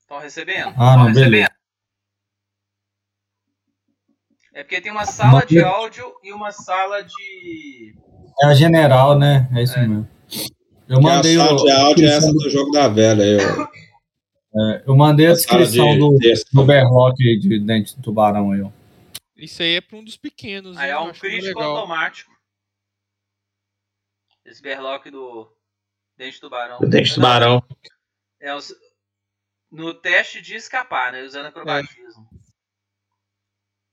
Estão 0.00 0.18
recebendo? 0.18 0.74
Ah, 0.76 0.96
não, 0.96 1.06
recebendo? 1.06 1.30
beleza. 1.30 1.50
É 4.52 4.62
porque 4.62 4.80
tem 4.80 4.90
uma 4.92 5.06
sala 5.06 5.46
de 5.46 5.54
Mas- 5.56 5.64
áudio 5.64 6.12
e 6.22 6.32
uma 6.32 6.50
sala 6.52 7.02
de. 7.02 7.94
É 8.42 8.46
a 8.46 8.54
general, 8.54 9.18
né? 9.18 9.48
É 9.54 9.62
isso 9.62 9.78
mesmo. 9.78 10.08
Eu 10.90 10.96
Que 10.98 11.02
mandei 11.04 11.36
a 11.36 11.44
sala 11.46 11.52
o- 11.60 11.64
de 11.64 11.70
áudio 11.70 12.04
é 12.08 12.16
essa 12.16 12.32
do 12.32 12.50
jogo 12.50 12.70
da 12.72 12.88
velha. 12.88 13.22
Eu, 13.22 13.40
É, 14.52 14.82
eu 14.84 14.96
mandei 14.96 15.28
a 15.28 15.30
A 15.30 15.34
descrição 15.34 15.92
de 15.92 15.98
do, 16.00 16.18
do 16.52 16.64
Berlock 16.64 17.16
de 17.38 17.60
dente 17.60 17.94
do 17.94 18.02
tubarão 18.02 18.50
aí, 18.50 18.60
ó. 18.62 18.70
Isso 19.36 19.62
aí 19.62 19.76
é 19.76 19.80
pra 19.80 19.96
um 19.96 20.02
dos 20.04 20.16
pequenos. 20.16 20.76
Aí 20.76 20.90
é 20.90 20.94
Eu 20.94 21.02
um 21.02 21.12
crítico 21.12 21.60
automático. 21.60 22.32
Esse 24.44 24.60
berlock 24.60 25.08
do 25.08 25.48
Dente 26.18 26.34
de 26.34 26.40
Tubarão. 26.40 26.78
O 26.82 26.86
dente 26.86 27.10
de 27.10 27.14
tubarão. 27.14 27.62
É 28.40 28.52
os- 28.52 28.74
no 29.70 29.94
teste 29.94 30.42
de 30.42 30.56
escapar, 30.56 31.12
né? 31.12 31.22
Usando 31.22 31.46
acrobatismo. 31.46 32.28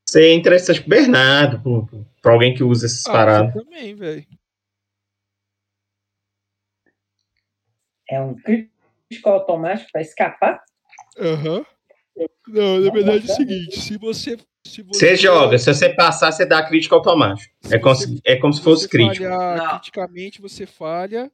Isso 0.08 0.18
aí 0.18 0.24
é 0.26 0.34
interessante 0.34 0.80
pro 0.82 0.90
Bernardo, 0.90 1.62
pro, 1.62 2.06
pra 2.22 2.34
alguém 2.34 2.56
que 2.56 2.64
usa 2.64 2.88
essas 2.88 3.06
Ah, 3.06 3.12
paradas. 3.12 3.54
você 3.54 3.64
também, 3.64 3.94
velho. 3.94 4.26
É 8.10 8.22
um 8.22 8.36
crítico 8.36 9.30
automático 9.30 9.92
para 9.92 10.02
escapar? 10.02 10.64
Aham. 11.18 11.66
Não, 12.48 12.80
na 12.80 12.92
verdade 12.92 13.30
é 13.30 13.32
o 13.32 13.36
seguinte, 13.36 13.80
se 13.80 13.98
você. 13.98 14.38
Se 14.66 14.82
Você 14.84 15.16
joga, 15.16 15.58
se 15.58 15.74
você 15.74 15.94
passar, 15.94 16.30
você 16.30 16.46
dá 16.46 16.68
crítico 16.68 16.94
automático. 16.94 17.54
É 17.72 17.80
como, 17.80 17.96
se, 17.96 18.22
é 18.26 18.36
como 18.36 18.52
se 18.52 18.62
fosse 18.62 18.84
você 18.84 18.90
crítico. 18.90 19.24
falhar 19.24 19.58
Não. 19.58 19.70
criticamente, 19.70 20.42
você 20.42 20.66
falha. 20.66 21.32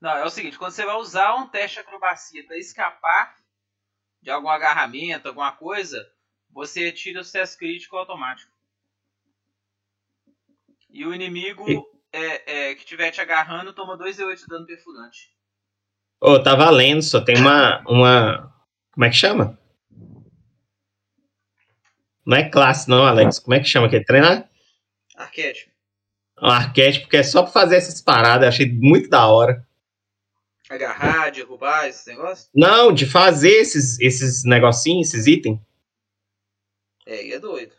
Não, 0.00 0.12
é 0.12 0.24
o 0.24 0.30
seguinte, 0.30 0.56
quando 0.56 0.72
você 0.72 0.84
vai 0.84 0.94
usar 0.94 1.34
um 1.34 1.48
teste 1.48 1.74
de 1.74 1.80
acrobacia 1.80 2.46
para 2.46 2.56
escapar 2.56 3.36
de 4.22 4.30
algum 4.30 4.48
agarramento, 4.48 5.26
alguma 5.26 5.52
coisa, 5.52 6.08
você 6.50 6.92
tira 6.92 7.20
o 7.20 7.24
sucesso 7.24 7.58
crítico 7.58 7.96
automático. 7.96 8.52
E 10.88 11.04
o 11.04 11.12
inimigo 11.12 11.64
é, 12.12 12.70
é, 12.70 12.74
que 12.74 12.80
estiver 12.80 13.10
te 13.10 13.20
agarrando 13.20 13.72
toma 13.72 13.96
2d8 13.96 14.36
de 14.36 14.46
dano 14.46 14.66
perfurante. 14.66 15.30
Ô, 16.20 16.38
tá 16.42 16.54
valendo, 16.54 17.02
só 17.02 17.20
tem 17.20 17.36
uma, 17.36 17.80
uma. 17.88 18.54
Como 18.92 19.04
é 19.04 19.08
que 19.08 19.16
chama? 19.16 19.58
Não 22.26 22.36
é 22.36 22.48
classe, 22.48 22.88
não, 22.88 23.06
Alex. 23.06 23.38
Como 23.38 23.54
é 23.54 23.60
que 23.60 23.66
chama 23.66 23.86
aquele 23.86 24.04
treinar? 24.04 24.48
Arquétipo. 25.16 25.70
Um 26.42 26.48
arquétipo 26.48 27.08
que 27.08 27.16
é 27.16 27.22
só 27.22 27.42
pra 27.42 27.52
fazer 27.52 27.76
essas 27.76 28.00
paradas. 28.02 28.42
Eu 28.42 28.48
achei 28.48 28.70
muito 28.70 29.08
da 29.08 29.26
hora. 29.26 29.66
Agarrar, 30.68 31.30
derrubar, 31.30 31.88
esse 31.88 32.08
negócio? 32.08 32.48
Não, 32.54 32.92
de 32.92 33.04
fazer 33.04 33.50
esses, 33.50 33.98
esses 33.98 34.44
negocinhos, 34.44 35.08
esses 35.08 35.26
itens. 35.26 35.58
É, 37.06 37.26
e 37.26 37.32
é 37.32 37.40
doido. 37.40 37.74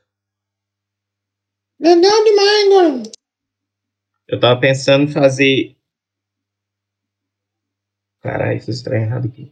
Legal 1.79 2.23
demais, 2.23 2.69
mano. 2.69 3.03
Eu 4.31 4.39
tava 4.39 4.59
pensando 4.59 5.03
em 5.03 5.13
fazer. 5.13 5.75
Caralho, 8.21 8.59
fiz 8.59 8.69
esse 8.69 8.83
trem 8.83 9.03
errado 9.03 9.27
aqui. 9.27 9.51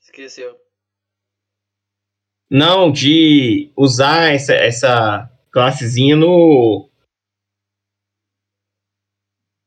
Esqueceu. 0.00 0.58
Não, 2.50 2.90
de 2.90 3.70
usar 3.76 4.32
essa, 4.32 4.54
essa 4.54 5.30
classezinha 5.52 6.16
no. 6.16 6.88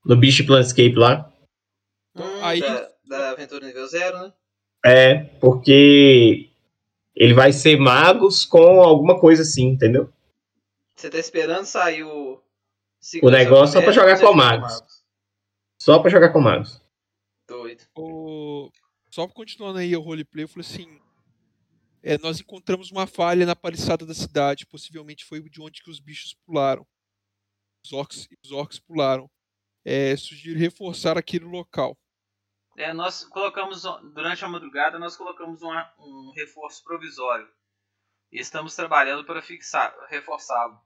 No 0.04 0.18
Bicho 0.18 0.46
Planscape 0.48 0.96
lá. 0.96 1.32
Hum, 2.16 2.44
aí- 2.44 2.60
da, 2.60 2.92
da 3.06 3.30
aventura 3.32 3.68
nível 3.68 3.88
0, 3.88 4.18
né? 4.20 4.34
É, 4.84 5.24
porque 5.40 6.50
ele 7.16 7.36
vai 7.36 7.54
ser 7.54 7.78
magos 7.78 8.44
com 8.46 8.82
alguma 8.82 9.20
coisa 9.20 9.44
assim, 9.44 9.68
entendeu? 9.68 10.12
Você 10.96 11.08
tá 11.08 11.20
esperando 11.20 11.66
sair 11.66 12.04
o. 12.04 12.42
O 13.24 13.30
negócio 13.30 13.74
só 13.74 13.82
pra 13.82 13.92
jogar 13.92 14.20
com 14.20 14.34
magos. 14.34 15.04
Só 15.82 16.00
pra 16.00 16.10
jogar 16.12 16.30
com 16.32 16.40
magos. 16.42 16.82
Doido. 17.48 17.84
O... 17.96 18.72
Só 19.10 19.28
continuando 19.28 19.80
aí 19.80 19.96
o 19.96 20.02
roleplay, 20.02 20.44
eu 20.46 20.48
falei 20.48 20.66
assim. 20.68 21.02
é, 22.04 22.18
nós 22.20 22.40
encontramos 22.40 22.92
uma 22.92 23.06
falha 23.08 23.46
na 23.46 23.56
paliçada 23.56 24.06
da 24.06 24.14
cidade. 24.14 24.66
Possivelmente 24.68 25.26
foi 25.26 25.42
de 25.50 25.62
onde 25.62 25.82
que 25.82 25.90
os 25.90 26.00
bichos 26.00 26.36
pularam. 26.46 26.86
Os 27.84 27.92
orcs, 27.94 28.28
os 28.46 28.52
orcs 28.52 28.80
pularam. 28.80 29.30
É, 29.84 30.16
sugiro 30.16 30.60
reforçar 30.60 31.18
aquele 31.18 31.46
local. 31.46 31.98
É, 32.78 32.94
nós 32.94 33.26
colocamos, 33.26 33.82
durante 34.14 34.46
a 34.46 34.48
madrugada, 34.48 34.98
nós 35.00 35.18
colocamos 35.18 35.62
uma- 35.62 35.92
um 36.00 36.32
reforço 36.36 36.84
provisório. 36.84 37.50
E 38.32 38.40
estamos 38.40 38.76
trabalhando 38.76 39.26
para 39.26 39.42
fixar, 39.42 39.94
reforçá-lo. 40.10 40.80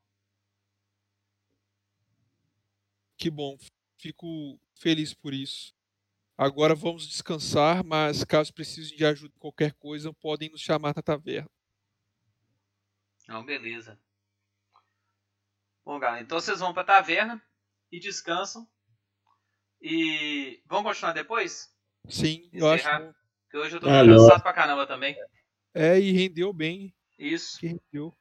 Que 3.18 3.30
bom. 3.30 3.58
Fico 3.98 4.60
feliz 4.76 5.14
por 5.14 5.34
isso. 5.34 5.74
Agora 6.38 6.76
vamos 6.76 7.08
descansar, 7.08 7.84
mas 7.84 8.24
caso 8.26 8.53
precisem 8.53 8.98
de 8.98 9.06
ajuda 9.06 9.34
em 9.35 9.40
qualquer 9.40 9.74
coisa, 9.74 10.14
podem 10.14 10.50
nos 10.50 10.61
chamar 10.61 10.94
na 10.95 11.02
taverna. 11.02 11.50
Não, 13.27 13.44
beleza. 13.45 13.98
Bom, 15.85 15.98
galera, 16.00 16.22
então 16.24 16.40
vocês 16.40 16.60
vão 16.60 16.74
pra 16.74 16.84
taverna 16.84 17.42
e 17.92 18.00
descansam. 18.00 18.68
E 19.82 20.61
vão 20.66 20.84
continuar 20.84 21.14
depois? 21.14 21.74
Sim, 22.10 22.50
eu 22.52 22.68
acho. 22.68 22.85
Bom. 22.85 23.14
Porque 23.44 23.58
hoje 23.58 23.76
eu 23.76 23.80
tô 23.80 23.88
Ah, 23.88 24.03
cansado 24.06 24.42
pra 24.44 24.53
caramba 24.53 24.85
também. 24.88 25.16
É, 25.74 26.00
e 26.00 26.11
rendeu 26.11 26.52
bem. 26.52 26.94
Isso. 27.18 27.60
Que 27.60 27.68
rendeu. 27.68 28.16